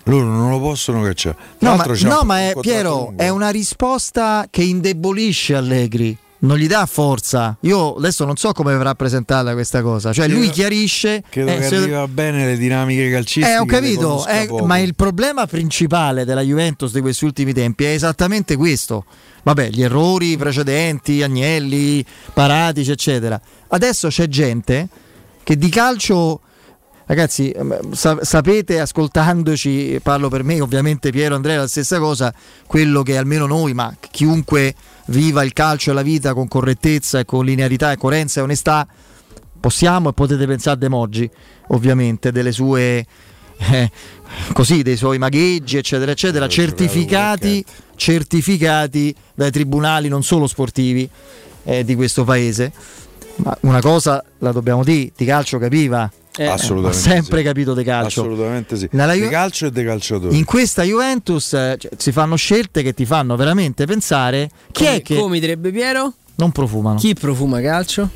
Loro 0.04 0.24
non 0.24 0.50
lo 0.50 0.60
possono 0.60 1.02
cacciare. 1.02 1.36
No, 1.58 1.74
ma, 1.74 1.84
no, 1.84 2.20
un 2.20 2.26
ma 2.26 2.40
è, 2.42 2.52
Piero, 2.60 3.06
lungo. 3.06 3.22
è 3.22 3.28
una 3.28 3.48
risposta 3.48 4.46
che 4.50 4.62
indebolisce 4.62 5.56
Allegri. 5.56 6.16
Non 6.40 6.56
gli 6.56 6.68
dà 6.68 6.86
forza. 6.86 7.56
Io 7.62 7.94
adesso 7.96 8.24
non 8.24 8.36
so 8.36 8.52
come 8.52 8.76
verrà 8.76 8.94
presentata 8.94 9.52
questa 9.54 9.82
cosa. 9.82 10.12
Cioè, 10.12 10.28
lui 10.28 10.48
chiarisce. 10.50 11.24
Credo 11.28 11.50
eh, 11.50 11.58
che 11.58 11.74
arriva 11.74 12.06
bene 12.06 12.46
le 12.46 12.56
dinamiche 12.56 13.10
calcistiche. 13.10 13.50
Eh, 13.50 13.58
ho 13.58 13.64
capito, 13.64 14.24
eh, 14.28 14.46
ma 14.62 14.78
il 14.78 14.94
problema 14.94 15.46
principale 15.46 16.24
della 16.24 16.42
Juventus 16.42 16.92
di 16.92 17.00
questi 17.00 17.24
ultimi 17.24 17.52
tempi 17.52 17.82
è 17.82 17.88
esattamente 17.88 18.54
questo. 18.54 19.06
Vabbè, 19.44 19.68
gli 19.68 19.82
errori 19.82 20.38
precedenti, 20.38 21.22
Agnelli, 21.22 22.04
Paratici, 22.32 22.90
eccetera. 22.90 23.40
Adesso 23.68 24.08
c'è 24.08 24.26
gente 24.26 24.88
che 25.42 25.56
di 25.58 25.68
calcio, 25.68 26.40
ragazzi, 27.04 27.54
sa- 27.92 28.18
sapete 28.22 28.80
ascoltandoci, 28.80 30.00
parlo 30.02 30.30
per 30.30 30.44
me, 30.44 30.60
ovviamente 30.62 31.10
Piero 31.10 31.34
Andrea 31.34 31.58
la 31.58 31.68
stessa 31.68 31.98
cosa, 31.98 32.32
quello 32.66 33.02
che 33.02 33.18
almeno 33.18 33.46
noi, 33.46 33.74
ma 33.74 33.94
chiunque 34.10 34.74
viva 35.06 35.44
il 35.44 35.52
calcio 35.52 35.90
e 35.90 35.94
la 35.94 36.02
vita 36.02 36.32
con 36.32 36.48
correttezza 36.48 37.18
e 37.18 37.26
con 37.26 37.44
linearità 37.44 37.92
e 37.92 37.98
coerenza 37.98 38.40
e 38.40 38.44
onestà, 38.44 38.88
possiamo 39.60 40.08
e 40.08 40.12
potete 40.14 40.46
pensare 40.46 40.76
ad 40.76 40.82
Emoji, 40.82 41.30
ovviamente, 41.68 42.32
delle 42.32 42.50
sue 42.50 43.04
eh, 43.58 43.90
così, 44.54 44.82
dei 44.82 44.96
suoi 44.96 45.18
magheggi, 45.18 45.76
eccetera, 45.76 46.12
eccetera, 46.12 46.48
certificati, 46.48 47.62
certificati 47.96 49.14
dai 49.34 49.50
tribunali 49.50 50.08
non 50.08 50.22
solo 50.22 50.46
sportivi 50.46 51.08
eh, 51.64 51.84
di 51.84 51.94
questo 51.94 52.24
paese. 52.24 52.72
Ma 53.36 53.56
una 53.62 53.80
cosa 53.80 54.22
la 54.38 54.52
dobbiamo 54.52 54.84
dire, 54.84 55.10
di 55.16 55.24
calcio 55.24 55.58
capiva. 55.58 56.10
Eh, 56.36 56.46
Assolutamente 56.46 56.98
ha 56.98 57.12
sempre 57.12 57.38
sì. 57.38 57.44
capito 57.44 57.74
di 57.74 57.84
calcio. 57.84 58.20
Assolutamente 58.22 58.76
sì. 58.76 58.88
Nella 58.92 59.14
Ju- 59.14 59.24
di 59.24 59.28
calcio 59.28 59.66
e 59.66 59.70
dei 59.70 59.84
calciatori. 59.84 60.36
In 60.36 60.44
questa 60.44 60.82
Juventus 60.82 61.52
eh, 61.52 61.76
cioè, 61.78 61.90
si 61.96 62.12
fanno 62.12 62.36
scelte 62.36 62.82
che 62.82 62.92
ti 62.92 63.06
fanno 63.06 63.36
veramente 63.36 63.86
pensare 63.86 64.50
chi 64.72 64.84
come, 64.84 64.96
è 64.96 65.02
che 65.02 65.16
come 65.16 65.40
direbbe 65.40 65.70
Piero? 65.70 66.12
non 66.36 66.50
profumano. 66.52 66.98
Chi 66.98 67.14
profuma 67.14 67.60
calcio? 67.60 68.08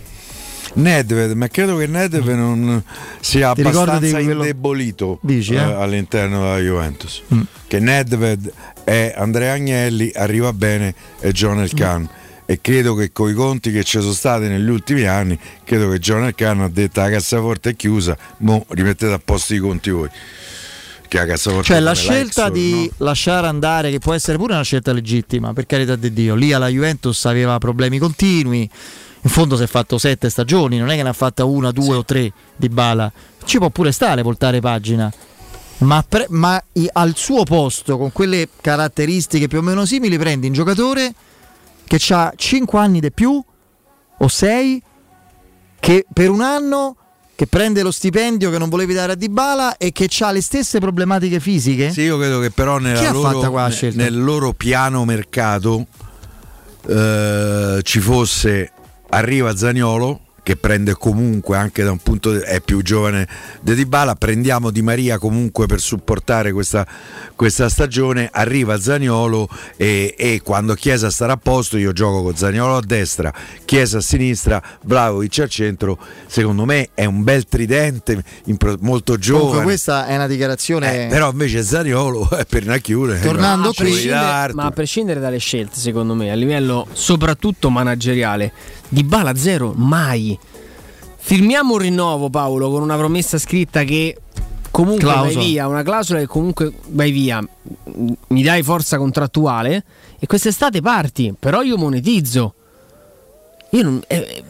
Nedved, 0.74 1.32
ma 1.32 1.48
credo 1.48 1.76
che 1.76 1.86
Nedved 1.86 2.36
non 2.36 2.82
sia 3.20 3.52
Ti 3.52 3.60
abbastanza 3.60 4.20
quello- 4.20 4.42
indebolito 4.42 5.18
Dici, 5.22 5.54
eh? 5.54 5.58
all'interno 5.58 6.42
della 6.42 6.58
Juventus. 6.58 7.22
Mm. 7.34 7.40
Che 7.66 7.78
Nedved 7.80 8.52
è 8.84 9.14
Andrea 9.16 9.54
Agnelli, 9.54 10.10
arriva 10.14 10.52
bene 10.52 10.94
e 11.20 11.32
John 11.32 11.60
Elkan. 11.60 12.02
Mm. 12.02 12.16
E 12.50 12.60
credo 12.62 12.94
che 12.94 13.12
con 13.12 13.28
i 13.28 13.34
conti 13.34 13.70
che 13.70 13.84
ci 13.84 14.00
sono 14.00 14.12
stati 14.12 14.48
negli 14.48 14.70
ultimi 14.70 15.04
anni, 15.04 15.38
credo 15.64 15.90
che 15.90 15.98
John 15.98 16.24
Elkan 16.24 16.62
ha 16.62 16.68
detto 16.68 17.00
la 17.00 17.10
cassaforte 17.10 17.70
è 17.70 17.76
chiusa, 17.76 18.16
mo 18.38 18.64
rimettete 18.68 19.12
a 19.12 19.20
posto 19.22 19.54
i 19.54 19.58
conti 19.58 19.90
voi. 19.90 20.08
Che 21.06 21.18
la 21.18 21.26
cassaforte 21.26 21.66
Cioè 21.66 21.80
la 21.80 21.94
scelta 21.94 22.48
di 22.48 22.86
no? 22.86 23.06
lasciare 23.06 23.46
andare, 23.46 23.90
che 23.90 23.98
può 23.98 24.14
essere 24.14 24.38
pure 24.38 24.54
una 24.54 24.62
scelta 24.62 24.92
legittima, 24.92 25.52
per 25.52 25.66
carità 25.66 25.96
di 25.96 26.10
Dio, 26.12 26.34
lì 26.34 26.52
alla 26.54 26.68
Juventus 26.68 27.24
aveva 27.26 27.58
problemi 27.58 27.98
continui, 27.98 28.68
in 29.22 29.30
fondo 29.30 29.56
si 29.56 29.62
è 29.64 29.66
fatto 29.66 29.98
sette 29.98 30.30
stagioni, 30.30 30.78
non 30.78 30.90
è 30.90 30.96
che 30.96 31.02
ne 31.02 31.08
ha 31.08 31.14
fatta 31.14 31.44
una, 31.44 31.70
due 31.72 31.96
o 31.96 32.04
tre 32.04 32.32
di 32.56 32.68
bala, 32.68 33.10
ci 33.44 33.58
può 33.58 33.68
pure 33.70 33.92
stare 33.92 34.22
voltare 34.22 34.60
pagina, 34.60 35.12
ma, 35.78 36.04
pre- 36.08 36.26
ma 36.30 36.62
i- 36.74 36.88
al 36.92 37.14
suo 37.16 37.42
posto, 37.44 37.98
con 37.98 38.12
quelle 38.12 38.48
caratteristiche 38.60 39.48
più 39.48 39.58
o 39.58 39.62
meno 39.62 39.84
simili, 39.84 40.18
prendi 40.18 40.46
un 40.46 40.52
giocatore 40.52 41.12
che 41.86 42.00
ha 42.10 42.32
5 42.34 42.78
anni 42.78 43.00
di 43.00 43.10
più 43.12 43.42
o 44.20 44.28
6, 44.28 44.82
che 45.80 46.06
per 46.12 46.30
un 46.30 46.40
anno 46.42 46.96
che 47.34 47.46
prende 47.46 47.82
lo 47.82 47.92
stipendio 47.92 48.50
che 48.50 48.58
non 48.58 48.68
volevi 48.68 48.92
dare 48.94 49.12
a 49.12 49.14
Dybala 49.14 49.76
e 49.76 49.92
che 49.92 50.08
ha 50.20 50.32
le 50.32 50.42
stesse 50.42 50.80
problematiche 50.80 51.38
fisiche? 51.38 51.90
Sì, 51.92 52.00
io 52.02 52.18
credo 52.18 52.40
che 52.40 52.50
però 52.50 52.78
nella 52.78 53.00
loro- 53.12 53.48
qua 53.50 53.70
nel 53.94 54.20
loro 54.20 54.52
piano 54.54 55.04
mercato 55.04 55.86
eh, 56.86 57.80
ci 57.82 58.00
fosse 58.00 58.72
arriva 59.10 59.56
Zaniolo 59.56 60.20
che 60.48 60.56
prende 60.56 60.94
comunque 60.94 61.58
anche 61.58 61.82
da 61.82 61.90
un 61.90 61.98
punto 61.98 62.32
di, 62.32 62.38
è 62.38 62.62
più 62.62 62.80
giovane 62.80 63.28
di 63.60 63.74
Dybala, 63.74 64.14
prendiamo 64.14 64.70
Di 64.70 64.80
Maria 64.80 65.18
comunque 65.18 65.66
per 65.66 65.78
supportare 65.78 66.52
questa, 66.52 66.86
questa 67.34 67.68
stagione, 67.68 68.30
arriva 68.32 68.80
Zaniolo 68.80 69.46
e, 69.76 70.14
e 70.16 70.40
quando 70.42 70.72
Chiesa 70.72 71.10
starà 71.10 71.34
a 71.34 71.36
posto 71.36 71.76
io 71.76 71.92
gioco 71.92 72.22
con 72.22 72.34
Zaniolo 72.34 72.76
a 72.76 72.80
destra, 72.80 73.30
Chiesa 73.66 73.98
a 73.98 74.00
sinistra, 74.00 74.62
Vlaovic 74.84 75.38
al 75.40 75.50
centro, 75.50 75.98
secondo 76.26 76.64
me 76.64 76.88
è 76.94 77.04
un 77.04 77.22
bel 77.24 77.44
tridente 77.44 78.24
impro- 78.44 78.78
molto 78.80 79.18
giovane. 79.18 79.44
Comunque 79.44 79.66
questa 79.66 80.06
è 80.06 80.14
una 80.14 80.26
dichiarazione... 80.26 81.04
Eh, 81.04 81.06
però 81.08 81.30
invece 81.30 81.62
Zaniolo 81.62 82.30
è 82.30 82.46
per 82.46 82.62
una 82.62 82.78
chiudere. 82.78 83.20
Tornando 83.20 83.68
a 83.68 83.72
qui- 83.74 84.08
ma 84.08 84.64
a 84.64 84.70
prescindere 84.70 85.20
dalle 85.20 85.36
scelte, 85.36 85.78
secondo 85.78 86.14
me, 86.14 86.30
a 86.30 86.34
livello 86.34 86.86
soprattutto 86.92 87.68
manageriale, 87.68 88.50
di 88.88 89.04
Bala 89.04 89.34
zero 89.34 89.72
mai. 89.76 90.38
Firmiamo 91.16 91.74
un 91.74 91.78
rinnovo, 91.80 92.30
Paolo, 92.30 92.70
con 92.70 92.82
una 92.82 92.96
promessa 92.96 93.38
scritta 93.38 93.84
che 93.84 94.16
comunque 94.70 95.04
Clausola. 95.04 95.34
vai 95.34 95.44
via, 95.46 95.66
una 95.66 95.82
clausola 95.82 96.20
che 96.20 96.26
comunque 96.26 96.72
vai 96.88 97.10
via, 97.10 97.46
mi 98.28 98.42
dai 98.42 98.62
forza 98.62 98.96
contrattuale 98.96 99.84
e 100.18 100.26
quest'estate 100.26 100.80
parti, 100.80 101.34
però 101.38 101.62
io 101.62 101.76
monetizzo. 101.76 102.54
Io 103.72 103.82
non. 103.82 104.00
eh, 104.06 104.42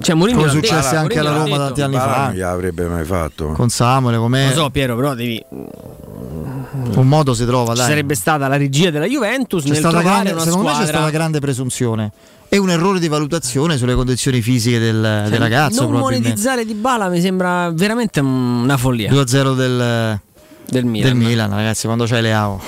cioè, 0.00 0.16
Mourinho 0.16 0.40
Come 0.40 0.50
successe 0.50 0.82
detto, 0.90 0.96
anche 0.96 1.18
alla 1.20 1.32
Roma 1.32 1.56
tanti 1.56 1.82
anni 1.82 1.94
fa. 1.96 2.24
non 2.26 2.34
gliel'avrebbe 2.34 2.86
mai 2.88 3.04
fatto. 3.04 3.52
Con 3.52 3.68
Samuele, 3.68 4.16
come 4.18 4.48
Lo 4.48 4.54
so, 4.54 4.70
Piero, 4.70 4.96
però 4.96 5.14
devi. 5.14 5.40
un 5.52 7.06
modo 7.08 7.34
si 7.34 7.44
trova, 7.44 7.72
Ci 7.72 7.78
dai. 7.78 7.88
sarebbe 7.88 8.14
stata 8.16 8.48
la 8.48 8.56
regia 8.56 8.90
della 8.90 9.06
Juventus 9.06 9.62
C'è 9.62 9.68
nel 9.68 9.78
stata 9.78 9.98
trovare 10.00 10.14
grande- 10.22 10.32
una 10.32 10.42
secondo 10.42 10.64
me 10.64 10.70
c'è 10.70 10.76
squadra. 10.78 10.96
stata 10.98 11.10
grande 11.12 11.38
presunzione 11.40 12.12
e 12.48 12.58
un 12.58 12.70
errore 12.70 12.98
di 13.00 13.08
valutazione 13.08 13.76
sulle 13.76 13.94
condizioni 13.94 14.40
fisiche 14.40 14.78
del, 14.78 15.00
Cioè, 15.22 15.30
del 15.30 15.38
ragazzo. 15.40 15.82
non 15.82 16.00
monetizzare 16.00 16.64
di 16.64 16.74
Bala 16.74 17.08
mi 17.08 17.20
sembra 17.20 17.70
veramente 17.72 18.20
una 18.20 18.76
follia 18.76 19.10
2-0 19.10 19.54
del, 19.56 20.20
del 20.68 20.84
Milan. 20.84 21.08
del 21.08 21.14
Milan, 21.26 21.50
ragazzi, 21.50 21.86
quando 21.86 22.04
c'hai 22.06 22.22
Leao. 22.22 22.60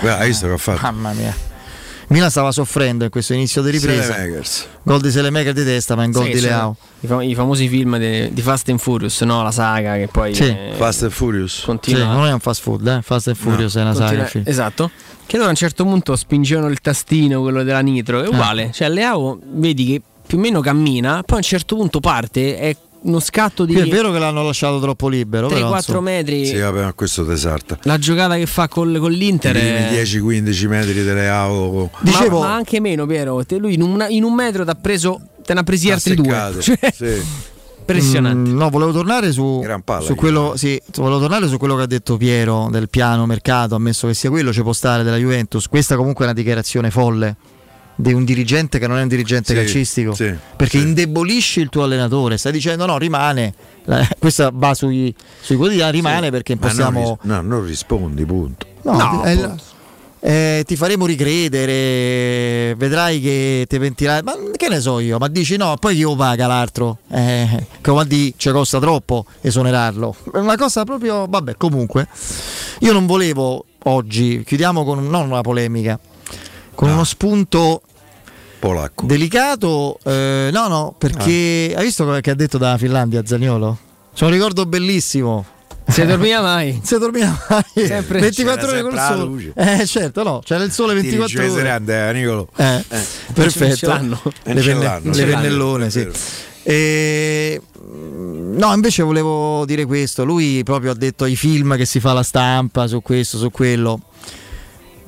Guarda, 0.00 0.18
hai 0.20 0.28
visto 0.28 0.46
che 0.46 0.52
ha 0.52 0.56
fatto? 0.58 0.80
Mamma 0.82 1.12
mia. 1.12 1.34
Milan 2.08 2.30
stava 2.30 2.52
soffrendo 2.52 3.02
in 3.04 3.10
questo 3.10 3.32
inizio 3.34 3.62
di 3.62 3.70
ripresa. 3.70 4.14
Gol 4.82 5.00
di 5.00 5.10
Selemaker 5.10 5.52
di 5.52 5.64
testa, 5.64 5.96
ma 5.96 6.04
in 6.04 6.12
gol 6.12 6.26
Sì, 6.26 6.32
di 6.34 6.40
Leao. 6.40 6.76
I, 7.00 7.06
fam- 7.06 7.22
i 7.22 7.34
famosi 7.34 7.66
film 7.68 7.98
de- 7.98 8.30
di 8.32 8.40
Fast 8.42 8.68
and 8.68 8.78
Furious, 8.78 9.20
no? 9.22 9.42
La 9.42 9.50
saga 9.50 9.96
che 9.96 10.06
poi 10.06 10.32
Sì. 10.34 10.44
eh, 10.44 10.72
Fast 10.76 11.02
and 11.02 11.10
Furious. 11.12 11.62
continua. 11.64 12.02
Sì, 12.02 12.06
non 12.06 12.26
è 12.26 12.32
un 12.32 12.38
fast 12.38 12.62
food, 12.62 12.86
eh? 12.86 13.00
Fast 13.02 13.26
and 13.28 13.36
Furious 13.36 13.74
è 13.76 13.80
una 13.80 13.92
saga. 13.92 14.04
continua- 14.06 14.28
film. 14.28 14.44
esatto. 14.46 14.90
Che 15.26 15.34
allora 15.34 15.48
a 15.48 15.52
un 15.52 15.58
certo 15.58 15.82
punto 15.82 16.14
spingevano 16.14 16.68
il 16.68 16.80
tastino, 16.80 17.40
quello 17.40 17.64
della 17.64 17.80
nitro, 17.80 18.22
è 18.22 18.28
uguale. 18.28 18.70
Cioè, 18.72 18.88
Leao 18.88 19.38
vedi 19.54 19.86
che 19.86 20.02
più 20.24 20.38
o 20.38 20.40
meno 20.40 20.60
cammina, 20.60 21.22
poi 21.24 21.34
a 21.36 21.38
un 21.38 21.42
certo 21.42 21.74
punto 21.74 21.98
parte, 21.98 22.56
è 22.56 22.76
uno 23.06 23.20
scatto 23.20 23.64
di 23.64 23.72
Qui 23.72 23.82
è 23.82 23.86
vero 23.88 24.12
che 24.12 24.18
l'hanno 24.18 24.42
lasciato 24.44 24.80
troppo 24.80 25.08
libero, 25.08 25.48
però 25.48 25.70
3-4 25.70 25.74
insomma. 25.76 26.00
metri. 26.00 26.46
Sì, 26.46 26.58
vabbè, 26.58 26.82
ma 26.82 26.92
questo 26.92 27.24
tesarta. 27.24 27.78
La 27.82 27.98
giocata 27.98 28.36
che 28.36 28.46
fa 28.46 28.68
col- 28.68 28.98
con 28.98 29.12
l'Inter 29.12 29.56
I 29.56 29.60
è... 29.60 29.86
primi 29.88 30.40
10-15 30.42 30.66
metri 30.68 31.02
delle 31.02 31.28
AO. 31.28 31.90
Ma, 32.00 32.28
ma 32.30 32.54
anche 32.54 32.80
meno, 32.80 33.06
Piero. 33.06 33.44
Te- 33.44 33.56
lui 33.58 33.74
in, 33.74 33.82
una- 33.82 34.08
in 34.08 34.24
un 34.24 34.34
metro 34.34 34.64
ti 34.64 34.70
ha 34.70 34.74
preso, 34.74 35.20
te 35.44 35.54
ne 35.54 35.60
ha 35.60 35.62
presi 35.62 35.90
altri 35.90 36.14
due. 36.14 36.34
Cioè, 36.60 37.22
impressionante. 37.78 38.50
Mm, 38.50 38.56
no, 38.56 38.68
volevo 38.68 38.90
tornare 38.92 39.30
su, 39.30 39.64
palla, 39.84 40.04
su 40.04 40.14
quello, 40.16 40.54
sì, 40.56 40.80
volevo 40.96 41.20
tornare 41.20 41.46
su 41.46 41.56
quello 41.56 41.76
che 41.76 41.82
ha 41.82 41.86
detto 41.86 42.16
Piero 42.16 42.68
del 42.70 42.88
piano 42.88 43.26
mercato, 43.26 43.76
ammesso 43.76 44.08
che 44.08 44.14
sia 44.14 44.28
quello, 44.28 44.52
ci 44.52 44.62
può 44.62 44.72
stare 44.72 45.04
della 45.04 45.16
Juventus. 45.16 45.68
Questa 45.68 45.96
comunque 45.96 46.24
è 46.24 46.28
una 46.28 46.36
dichiarazione 46.36 46.90
folle 46.90 47.36
di 47.96 48.12
un 48.12 48.24
dirigente 48.24 48.78
che 48.78 48.86
non 48.86 48.98
è 48.98 49.02
un 49.02 49.08
dirigente 49.08 49.54
Sì, 49.54 49.54
calcistico, 49.54 50.14
sì, 50.14 50.32
perché 50.56 50.78
indebolisci 50.78 51.60
il 51.60 51.68
tuo 51.70 51.82
allenatore, 51.82 52.36
stai 52.36 52.52
dicendo 52.52 52.86
no, 52.86 52.98
rimane, 52.98 53.54
questa 54.18 54.50
va 54.52 54.74
sui, 54.74 55.14
sui 55.40 55.56
quotidiani, 55.56 55.92
rimane 55.92 56.30
perché 56.30 56.54
Ma 56.54 56.60
non, 56.60 56.70
possiamo... 56.70 57.18
ris- 57.20 57.30
no, 57.32 57.40
non 57.40 57.64
rispondi, 57.64 58.24
punto. 58.24 58.66
No, 58.82 59.24
eh, 59.24 59.50
eh, 60.20 60.64
ti 60.66 60.76
faremo 60.76 61.06
ricredere, 61.06 62.74
vedrai 62.74 63.20
che 63.20 63.64
ti 63.68 63.78
pentirai. 63.78 64.22
Ma 64.22 64.34
che 64.56 64.68
ne 64.68 64.80
so 64.80 64.98
io? 64.98 65.18
Ma 65.18 65.28
dici 65.28 65.56
no, 65.56 65.76
poi 65.78 65.94
chi 65.94 66.02
lo 66.02 66.16
paga 66.16 66.46
l'altro? 66.46 66.98
Eh, 67.08 67.66
vuol 67.82 68.06
dire 68.06 68.34
ci 68.36 68.50
costa 68.50 68.78
troppo 68.78 69.24
esonerarlo. 69.40 70.16
È 70.34 70.38
una 70.38 70.56
cosa 70.56 70.84
proprio. 70.84 71.26
Vabbè, 71.28 71.56
comunque, 71.56 72.08
io 72.80 72.92
non 72.92 73.06
volevo 73.06 73.64
oggi, 73.84 74.42
chiudiamo 74.44 74.84
con 74.84 75.06
non 75.06 75.30
una 75.30 75.42
polemica, 75.42 75.98
con 76.74 76.90
uno 76.90 77.04
spunto 77.04 77.82
polacco 78.66 79.06
delicato. 79.06 79.98
eh, 80.04 80.50
no, 80.52 80.68
no, 80.68 80.94
perché 80.96 81.72
hai 81.76 81.84
visto 81.84 82.04
quello 82.04 82.20
che 82.20 82.30
ha 82.30 82.34
detto 82.34 82.58
da 82.58 82.76
Finlandia 82.78 83.22
Zagnolo? 83.24 83.78
C'è 84.14 84.24
un 84.24 84.30
ricordo 84.30 84.66
bellissimo. 84.66 85.44
Se 85.88 86.04
dormiva 86.04 86.40
mai. 86.40 86.80
Se 86.82 86.98
dormiva 86.98 87.38
mai. 87.48 87.86
Sempre. 87.86 88.18
24 88.20 88.68
ore 88.68 88.82
col 88.82 88.98
sole. 88.98 89.22
luce. 89.24 89.52
Eh, 89.54 89.86
certo, 89.86 90.22
no, 90.24 90.40
c'era 90.44 90.64
il 90.64 90.72
sole 90.72 90.94
24 90.94 91.28
Dirige 91.38 91.52
ore. 91.52 91.62
grande, 91.62 92.08
eh, 92.08 92.12
Nicolo. 92.12 92.48
Eh, 92.56 92.84
Ce 92.88 93.32
perfetto. 93.32 93.66
Le, 93.66 93.76
Ce 93.76 93.86
penne- 93.86 94.84
l'hanno, 94.84 95.00
le 95.04 95.14
ce 95.14 95.26
l'hanno. 95.26 95.40
pennellone, 95.42 95.90
sì. 95.90 96.08
E, 96.64 97.60
mm, 97.80 98.56
no, 98.58 98.72
invece 98.74 99.02
volevo 99.04 99.64
dire 99.64 99.84
questo. 99.84 100.24
Lui 100.24 100.62
proprio 100.64 100.90
ha 100.90 100.94
detto 100.94 101.22
ai 101.24 101.36
film 101.36 101.76
che 101.76 101.84
si 101.84 102.00
fa 102.00 102.12
la 102.12 102.24
stampa 102.24 102.88
su 102.88 103.00
questo, 103.02 103.38
su 103.38 103.50
quello. 103.52 104.00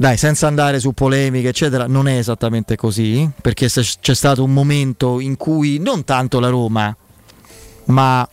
Dai, 0.01 0.17
senza 0.17 0.47
andare 0.47 0.79
su 0.79 0.93
polemiche, 0.93 1.49
eccetera, 1.49 1.89
non 1.89 2.07
è 2.07 2.19
esattamente 2.19 2.77
così, 2.77 3.29
perché 3.43 3.67
c'è 3.67 4.15
stato 4.15 4.45
un 4.45 4.53
momento 4.53 5.19
in 5.19 5.37
cui 5.37 5.79
non 5.81 6.05
tanto 6.05 6.39
la 6.39 6.51
Roma, 6.51 6.97
ma, 7.87 8.29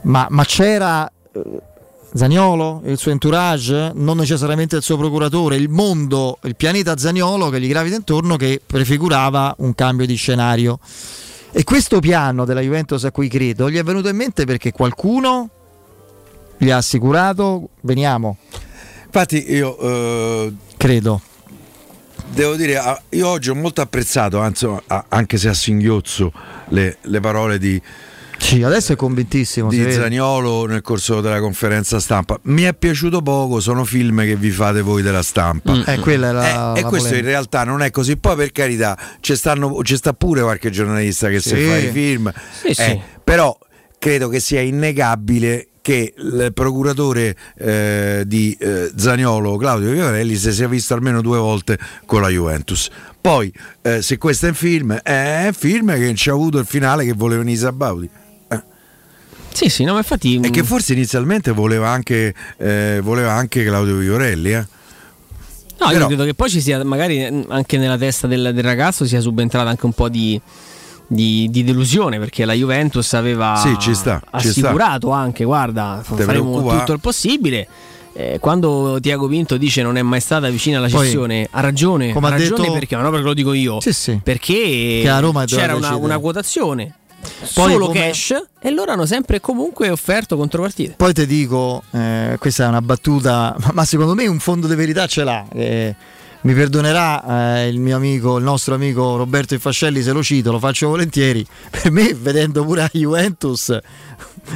ma- 0.00 0.26
ma 0.28 0.44
c'era 0.44 1.08
eh, 1.08 1.40
Zagnolo, 2.12 2.82
il 2.86 2.98
suo 2.98 3.12
entourage, 3.12 3.92
non 3.94 4.16
necessariamente 4.16 4.74
il 4.74 4.82
suo 4.82 4.96
procuratore, 4.96 5.54
il 5.54 5.68
mondo, 5.68 6.38
il 6.42 6.56
pianeta 6.56 6.96
Zagnolo 6.96 7.50
che 7.50 7.60
gli 7.60 7.68
gravita 7.68 7.94
intorno 7.94 8.34
che 8.34 8.60
prefigurava 8.66 9.54
un 9.58 9.76
cambio 9.76 10.06
di 10.06 10.16
scenario. 10.16 10.80
E 11.52 11.62
questo 11.62 12.00
piano 12.00 12.44
della 12.44 12.62
Juventus 12.62 13.04
a 13.04 13.12
cui 13.12 13.28
credo 13.28 13.70
gli 13.70 13.76
è 13.76 13.84
venuto 13.84 14.08
in 14.08 14.16
mente 14.16 14.44
perché 14.44 14.72
qualcuno 14.72 15.50
gli 16.56 16.70
ha 16.70 16.78
assicurato, 16.78 17.68
veniamo, 17.82 18.38
Infatti 19.10 19.52
io 19.52 19.78
eh, 19.78 20.52
credo. 20.76 21.20
devo 22.30 22.56
dire, 22.56 22.80
io 23.10 23.26
oggi 23.28 23.48
ho 23.50 23.54
molto 23.54 23.80
apprezzato, 23.80 24.38
anzi, 24.38 24.68
anche 25.08 25.38
se 25.38 25.48
a 25.48 25.54
singhiozzo, 25.54 26.30
le, 26.68 26.98
le 27.00 27.20
parole 27.20 27.58
di, 27.58 27.80
Sì, 28.36 28.62
adesso 28.62 28.92
è 28.92 28.96
convintissimo. 28.96 29.70
si 29.70 29.82
di. 29.84 29.92
Zaniolo 29.92 30.66
nel 30.66 30.82
corso 30.82 31.20
della 31.22 31.40
conferenza 31.40 31.98
stampa. 32.00 32.38
Mi 32.42 32.62
è 32.64 32.74
piaciuto 32.74 33.22
poco, 33.22 33.60
sono 33.60 33.84
film 33.84 34.22
che 34.24 34.36
vi 34.36 34.50
fate 34.50 34.82
voi 34.82 35.00
della 35.02 35.22
stampa. 35.22 35.72
Mm. 35.74 35.82
Eh, 35.86 35.98
quella 36.00 36.28
è 36.28 36.32
la- 36.32 36.74
Eh, 36.74 36.80
e 36.80 36.82
questo 36.82 37.08
in 37.08 37.12
polemica. 37.14 37.28
realtà 37.30 37.64
non 37.64 37.80
è 37.82 37.90
così. 37.90 38.16
Poi 38.18 38.36
per 38.36 38.52
carità, 38.52 38.96
ci, 39.20 39.34
stanno, 39.34 39.82
ci 39.82 39.96
sta 39.96 40.12
pure 40.12 40.42
qualche 40.42 40.68
giornalista 40.70 41.28
che 41.30 41.40
Sì. 41.40 41.48
se 41.48 41.56
fa 41.66 41.76
i 41.78 41.90
film. 41.90 42.30
Sì. 42.60 42.68
Eh, 42.82 43.00
Però 43.24 43.56
credo 43.98 44.28
che 44.28 44.38
sia 44.38 44.60
innegabile 44.60 45.67
che 45.80 46.14
il 46.16 46.50
procuratore 46.54 47.36
eh, 47.56 48.24
di 48.26 48.56
eh, 48.58 48.90
Zaniolo, 48.96 49.56
Claudio 49.56 49.90
Vivarelli, 49.90 50.36
si 50.36 50.52
sia 50.52 50.68
visto 50.68 50.94
almeno 50.94 51.20
due 51.20 51.38
volte 51.38 51.78
con 52.06 52.20
la 52.20 52.28
Juventus. 52.28 52.88
Poi, 53.20 53.52
eh, 53.82 54.02
se 54.02 54.16
questo 54.18 54.46
è 54.46 54.48
un 54.50 54.54
film, 54.54 54.94
è 54.94 55.44
un 55.46 55.52
film 55.52 55.94
che 55.94 56.14
ci 56.14 56.30
ha 56.30 56.32
avuto 56.32 56.58
il 56.58 56.66
finale 56.66 57.04
che 57.04 57.12
voleva 57.12 57.42
Nisa 57.42 57.72
Baudi. 57.72 58.08
Sì, 59.58 59.68
sì, 59.70 59.82
no, 59.82 59.92
ma 59.92 59.98
infatti. 59.98 60.38
E 60.40 60.50
che 60.50 60.62
forse 60.62 60.92
inizialmente 60.92 61.50
voleva 61.50 61.88
anche, 61.88 62.32
eh, 62.58 63.00
voleva 63.02 63.32
anche 63.32 63.64
Claudio 63.64 63.96
Viorelli. 63.96 64.52
Eh? 64.52 64.66
No, 65.80 65.86
io 65.86 65.92
Però- 65.92 66.06
credo 66.06 66.24
che 66.24 66.34
poi 66.34 66.48
ci 66.48 66.60
sia, 66.60 66.84
magari 66.84 67.24
eh, 67.24 67.44
anche 67.48 67.76
nella 67.76 67.98
testa 67.98 68.28
del, 68.28 68.52
del 68.54 68.62
ragazzo 68.62 69.04
sia 69.04 69.20
subentrata 69.20 69.68
anche 69.68 69.84
un 69.84 69.92
po' 69.92 70.08
di, 70.08 70.40
di- 71.10 71.48
di 71.50 71.64
delusione 71.64 72.18
perché 72.18 72.44
la 72.44 72.52
Juventus 72.52 73.12
aveva 73.14 73.56
Sì, 73.56 73.74
ci 73.78 73.94
sta, 73.94 74.20
ci 74.38 74.48
sta. 74.50 74.60
assicurato 74.68 75.10
anche, 75.10 75.42
guarda, 75.44 76.02
Te 76.06 76.22
faremo 76.22 76.50
preoccupa? 76.50 76.78
tutto 76.78 76.92
il 76.92 77.00
possibile. 77.00 77.66
Eh, 78.12 78.38
quando 78.40 78.98
Tiago 79.00 79.28
Pinto 79.28 79.56
dice 79.56 79.80
non 79.82 79.96
è 79.96 80.02
mai 80.02 80.20
stata 80.20 80.48
vicina 80.48 80.78
alla 80.78 80.88
Poi, 80.88 81.04
cessione, 81.04 81.46
ha 81.50 81.60
ragione. 81.60 82.12
come 82.12 82.26
ha 82.26 82.30
ragione 82.30 82.62
detto- 82.62 82.72
perché, 82.72 82.96
ma 82.96 83.02
no 83.02 83.10
perché 83.10 83.24
lo 83.26 83.34
dico 83.34 83.52
io. 83.52 83.80
Sì, 83.80 83.92
sì. 83.92 84.20
Perché 84.22 85.02
c'era 85.46 85.74
una, 85.76 85.94
una 85.96 86.18
quotazione. 86.18 86.94
Poi 87.54 87.72
solo 87.72 87.86
come- 87.86 87.98
cash 88.08 88.34
e 88.60 88.70
loro 88.70 88.92
hanno 88.92 89.06
sempre 89.06 89.36
e 89.36 89.40
comunque 89.40 89.88
offerto 89.90 90.36
contropartite. 90.36 90.94
Poi 90.96 91.12
ti 91.12 91.26
dico, 91.26 91.82
eh, 91.92 92.36
questa 92.38 92.64
è 92.64 92.68
una 92.68 92.82
battuta, 92.82 93.54
ma- 93.58 93.70
ma 93.72 93.84
secondo 93.84 94.14
me 94.14 94.26
un 94.26 94.38
fondo 94.38 94.66
di 94.66 94.74
verità 94.74 95.06
ce 95.06 95.24
l'ha. 95.24 95.44
eh, 95.52 95.94
mi 96.42 96.54
perdonerà 96.54 97.58
eh, 97.58 97.68
il 97.68 97.80
mio 97.80 97.96
amico, 97.96 98.36
il 98.36 98.44
nostro 98.44 98.74
amico 98.74 99.16
Roberto 99.16 99.54
Infascelli 99.54 100.02
se 100.02 100.12
lo 100.12 100.22
cito, 100.22 100.52
lo 100.52 100.58
faccio 100.58 100.88
volentieri. 100.88 101.44
Per 101.70 101.90
me, 101.90 102.14
vedendo 102.14 102.64
pure 102.64 102.82
la 102.82 102.90
Juventus, 102.92 103.76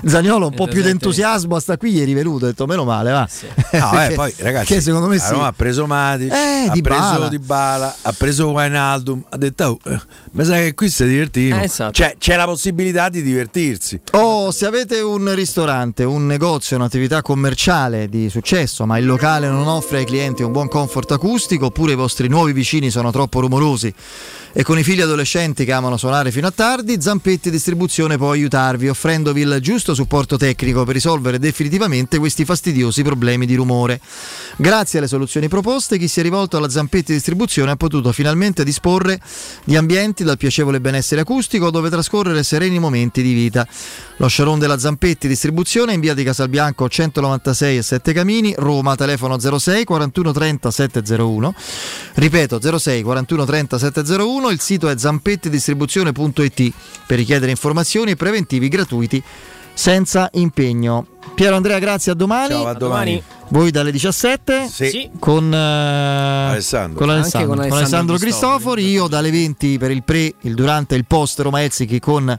Zaniolo 0.05 0.47
un 0.47 0.55
po' 0.55 0.67
più 0.67 0.83
di 0.83 0.89
entusiasmo 0.89 1.59
sta 1.59 1.77
qui 1.77 1.93
ieri 1.93 2.15
venuto, 2.15 2.45
ho 2.45 2.49
detto 2.49 2.67
meno 2.67 2.85
male, 2.85 3.11
va. 3.11 3.29
No, 3.73 4.03
eh, 4.03 4.15
poi 4.15 4.33
ragazzi, 4.39 4.75
che 4.75 4.81
secondo 4.81 5.07
me 5.09 5.19
sì. 5.19 5.33
Ha 5.35 5.53
preso 5.53 5.87
Matic, 5.87 6.33
Eh, 6.33 6.67
ha 6.69 6.73
Dybala. 6.73 7.15
preso 7.17 7.29
Dybala, 7.29 7.97
ha 8.03 8.12
preso 8.12 8.51
Wijnaldum, 8.51 9.25
ha 9.29 9.37
detto 9.37 9.79
oh, 9.83 9.91
eh, 9.91 10.01
mi 10.33 10.45
sa 10.45 10.55
che 10.57 10.75
qui 10.75 10.89
si 10.89 11.05
divertiamo. 11.07 11.61
Eh, 11.61 11.65
esatto. 11.65 11.93
Cioè, 11.93 12.17
c'è 12.19 12.37
la 12.37 12.45
possibilità 12.45 13.09
di 13.09 13.23
divertirsi. 13.23 14.01
Oh, 14.12 14.51
se 14.51 14.67
avete 14.67 15.01
un 15.01 15.35
ristorante, 15.35 16.05
un 16.05 16.27
negozio, 16.27 16.77
un'attività 16.77 17.23
commerciale 17.23 18.09
di 18.09 18.29
successo, 18.31 18.87
ma 18.87 18.99
il 18.99 19.07
locale 19.07 19.49
non 19.49 19.67
offre 19.67 19.99
ai 19.99 20.05
clienti 20.05 20.43
un 20.43 20.53
buon 20.53 20.69
comfort 20.69 21.11
acustico, 21.12 21.67
oppure 21.67 21.93
i 21.93 21.97
vostri 21.97 22.29
nuovi 22.29 22.53
vicini 22.53 22.91
sono 22.91 23.11
troppo 23.11 23.41
rumorosi 23.41 23.93
e 24.55 24.62
con 24.65 24.79
i 24.79 24.83
figli 24.83 25.01
adolescenti 25.01 25.65
che 25.65 25.73
amano 25.73 25.97
suonare 25.97 26.31
fino 26.31 26.47
a 26.47 26.51
tardi, 26.51 27.01
Zampetti 27.01 27.51
Distribuzione 27.51 28.19
può 28.19 28.33
aiutarvi 28.33 28.89
offrendovi 28.89 29.41
il 29.41 29.59
giusto 29.62 29.82
supporto 29.91 30.36
tecnico 30.36 30.85
per 30.85 30.94
risolvere 30.94 31.41
definitivamente 31.41 32.19
questi 32.19 32.44
fastidiosi 32.44 33.02
problemi 33.02 33.44
di 33.44 33.57
rumore. 33.57 34.01
Grazie 34.57 35.01
alle 35.01 35.09
soluzioni 35.09 35.49
proposte, 35.49 35.99
chi 35.99 36.07
si 36.07 36.20
è 36.20 36.23
rivolto 36.23 36.57
alla 36.57 36.70
Zampetti 36.70 37.12
Distribuzione 37.12 37.73
ha 37.73 37.77
potuto 37.77 38.12
finalmente 38.12 38.62
disporre 38.62 39.20
di 39.65 39.77
ambienti 39.77 40.23
dal 40.23 40.36
piacevole 40.36 40.81
benessere 40.81 41.23
acustico 41.23 41.70
dove 41.70 41.91
trascorrere 41.91 42.44
sereni 42.44 42.78
momenti 42.78 43.20
di 43.23 43.33
vita. 43.33 43.67
Lo 44.19 44.28
showroom 44.28 44.61
della 44.61 44.78
Zampetti 44.78 45.27
Distribuzione 45.27 45.94
in 45.94 46.01
via 46.01 46.15
di 46.15 46.23
Casalbianco 46.23 46.89
196 46.89 47.77
e 47.78 47.83
7 47.83 48.12
Camini, 48.12 48.55
Roma, 48.57 48.94
telefono 48.94 49.39
06 49.39 49.85
41 49.85 50.33
30 50.33 50.70
701. 50.70 51.55
Ripeto 52.15 52.78
06 52.78 53.02
41 53.02 53.44
30 53.44 53.78
701, 53.78 54.51
il 54.51 54.61
sito 54.61 54.89
è 54.89 54.97
zampettidistribuzione.it 54.97 56.73
per 57.07 57.19
richiedere 57.19 57.51
informazioni 57.51 58.12
e 58.12 58.17
preventivi 58.17 58.69
gratuiti 58.69 59.23
senza 59.75 60.28
impegno. 60.33 61.07
Piero 61.34 61.57
Andrea, 61.57 61.78
grazie, 61.78 62.12
a 62.12 62.15
domani. 62.15 62.51
Ciao, 62.55 62.67
a 62.67 62.75
domani. 62.75 63.23
Voi 63.49 63.70
dalle 63.70 63.91
17 63.91 64.68
Sì. 64.68 65.10
con, 65.18 65.52
eh, 65.52 65.57
Alessandro. 65.57 66.99
con 66.99 67.10
Alessandro, 67.10 67.49
con 67.49 67.57
con 67.57 67.65
Alessandro 67.67 67.76
Alessandro 67.76 68.17
Cristofori, 68.17 68.89
io 68.91 69.07
dalle 69.09 69.31
20 69.31 69.78
per 69.78 69.91
il 69.91 70.02
pre, 70.02 70.34
il 70.41 70.55
durante 70.55 70.94
e 70.94 70.99
il 70.99 71.05
post 71.07 71.41
Roma 71.41 71.62
Ezzichi 71.62 72.01
con 72.01 72.39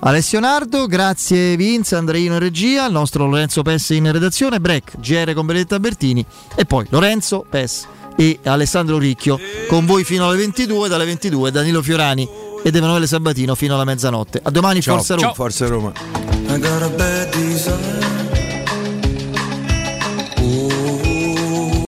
Alessio 0.00 0.40
Nardo, 0.40 0.86
grazie 0.86 1.56
Vince, 1.56 1.96
Andreino 1.96 2.34
in 2.34 2.38
regia, 2.40 2.86
il 2.86 2.92
nostro 2.92 3.26
Lorenzo 3.26 3.62
Pessi 3.62 3.96
in 3.96 4.10
redazione, 4.10 4.60
break, 4.60 4.98
GR 5.00 5.32
con 5.34 5.44
Benedetta 5.44 5.80
Bertini 5.80 6.24
e 6.54 6.64
poi 6.64 6.86
Lorenzo 6.90 7.44
Pes 7.48 7.86
e 8.16 8.38
Alessandro 8.44 8.96
Ricchio 8.98 9.38
con 9.68 9.86
voi 9.86 10.04
fino 10.04 10.28
alle 10.28 10.36
22, 10.38 10.88
dalle 10.88 11.04
22 11.04 11.50
Danilo 11.50 11.82
Fiorani 11.82 12.28
ed 12.62 12.74
Emanuele 12.74 13.06
Sabatino 13.06 13.54
fino 13.54 13.74
alla 13.74 13.84
mezzanotte. 13.84 14.40
A 14.42 14.50
domani, 14.50 14.80
Ciao, 14.80 14.96
Forza 14.96 15.14
Roma. 15.14 15.34
Forza 15.34 15.66
Roma. 15.66 16.37
I 16.50 16.58
got 16.58 16.82
a 16.82 16.88
bad 16.96 17.30
desire 17.32 18.07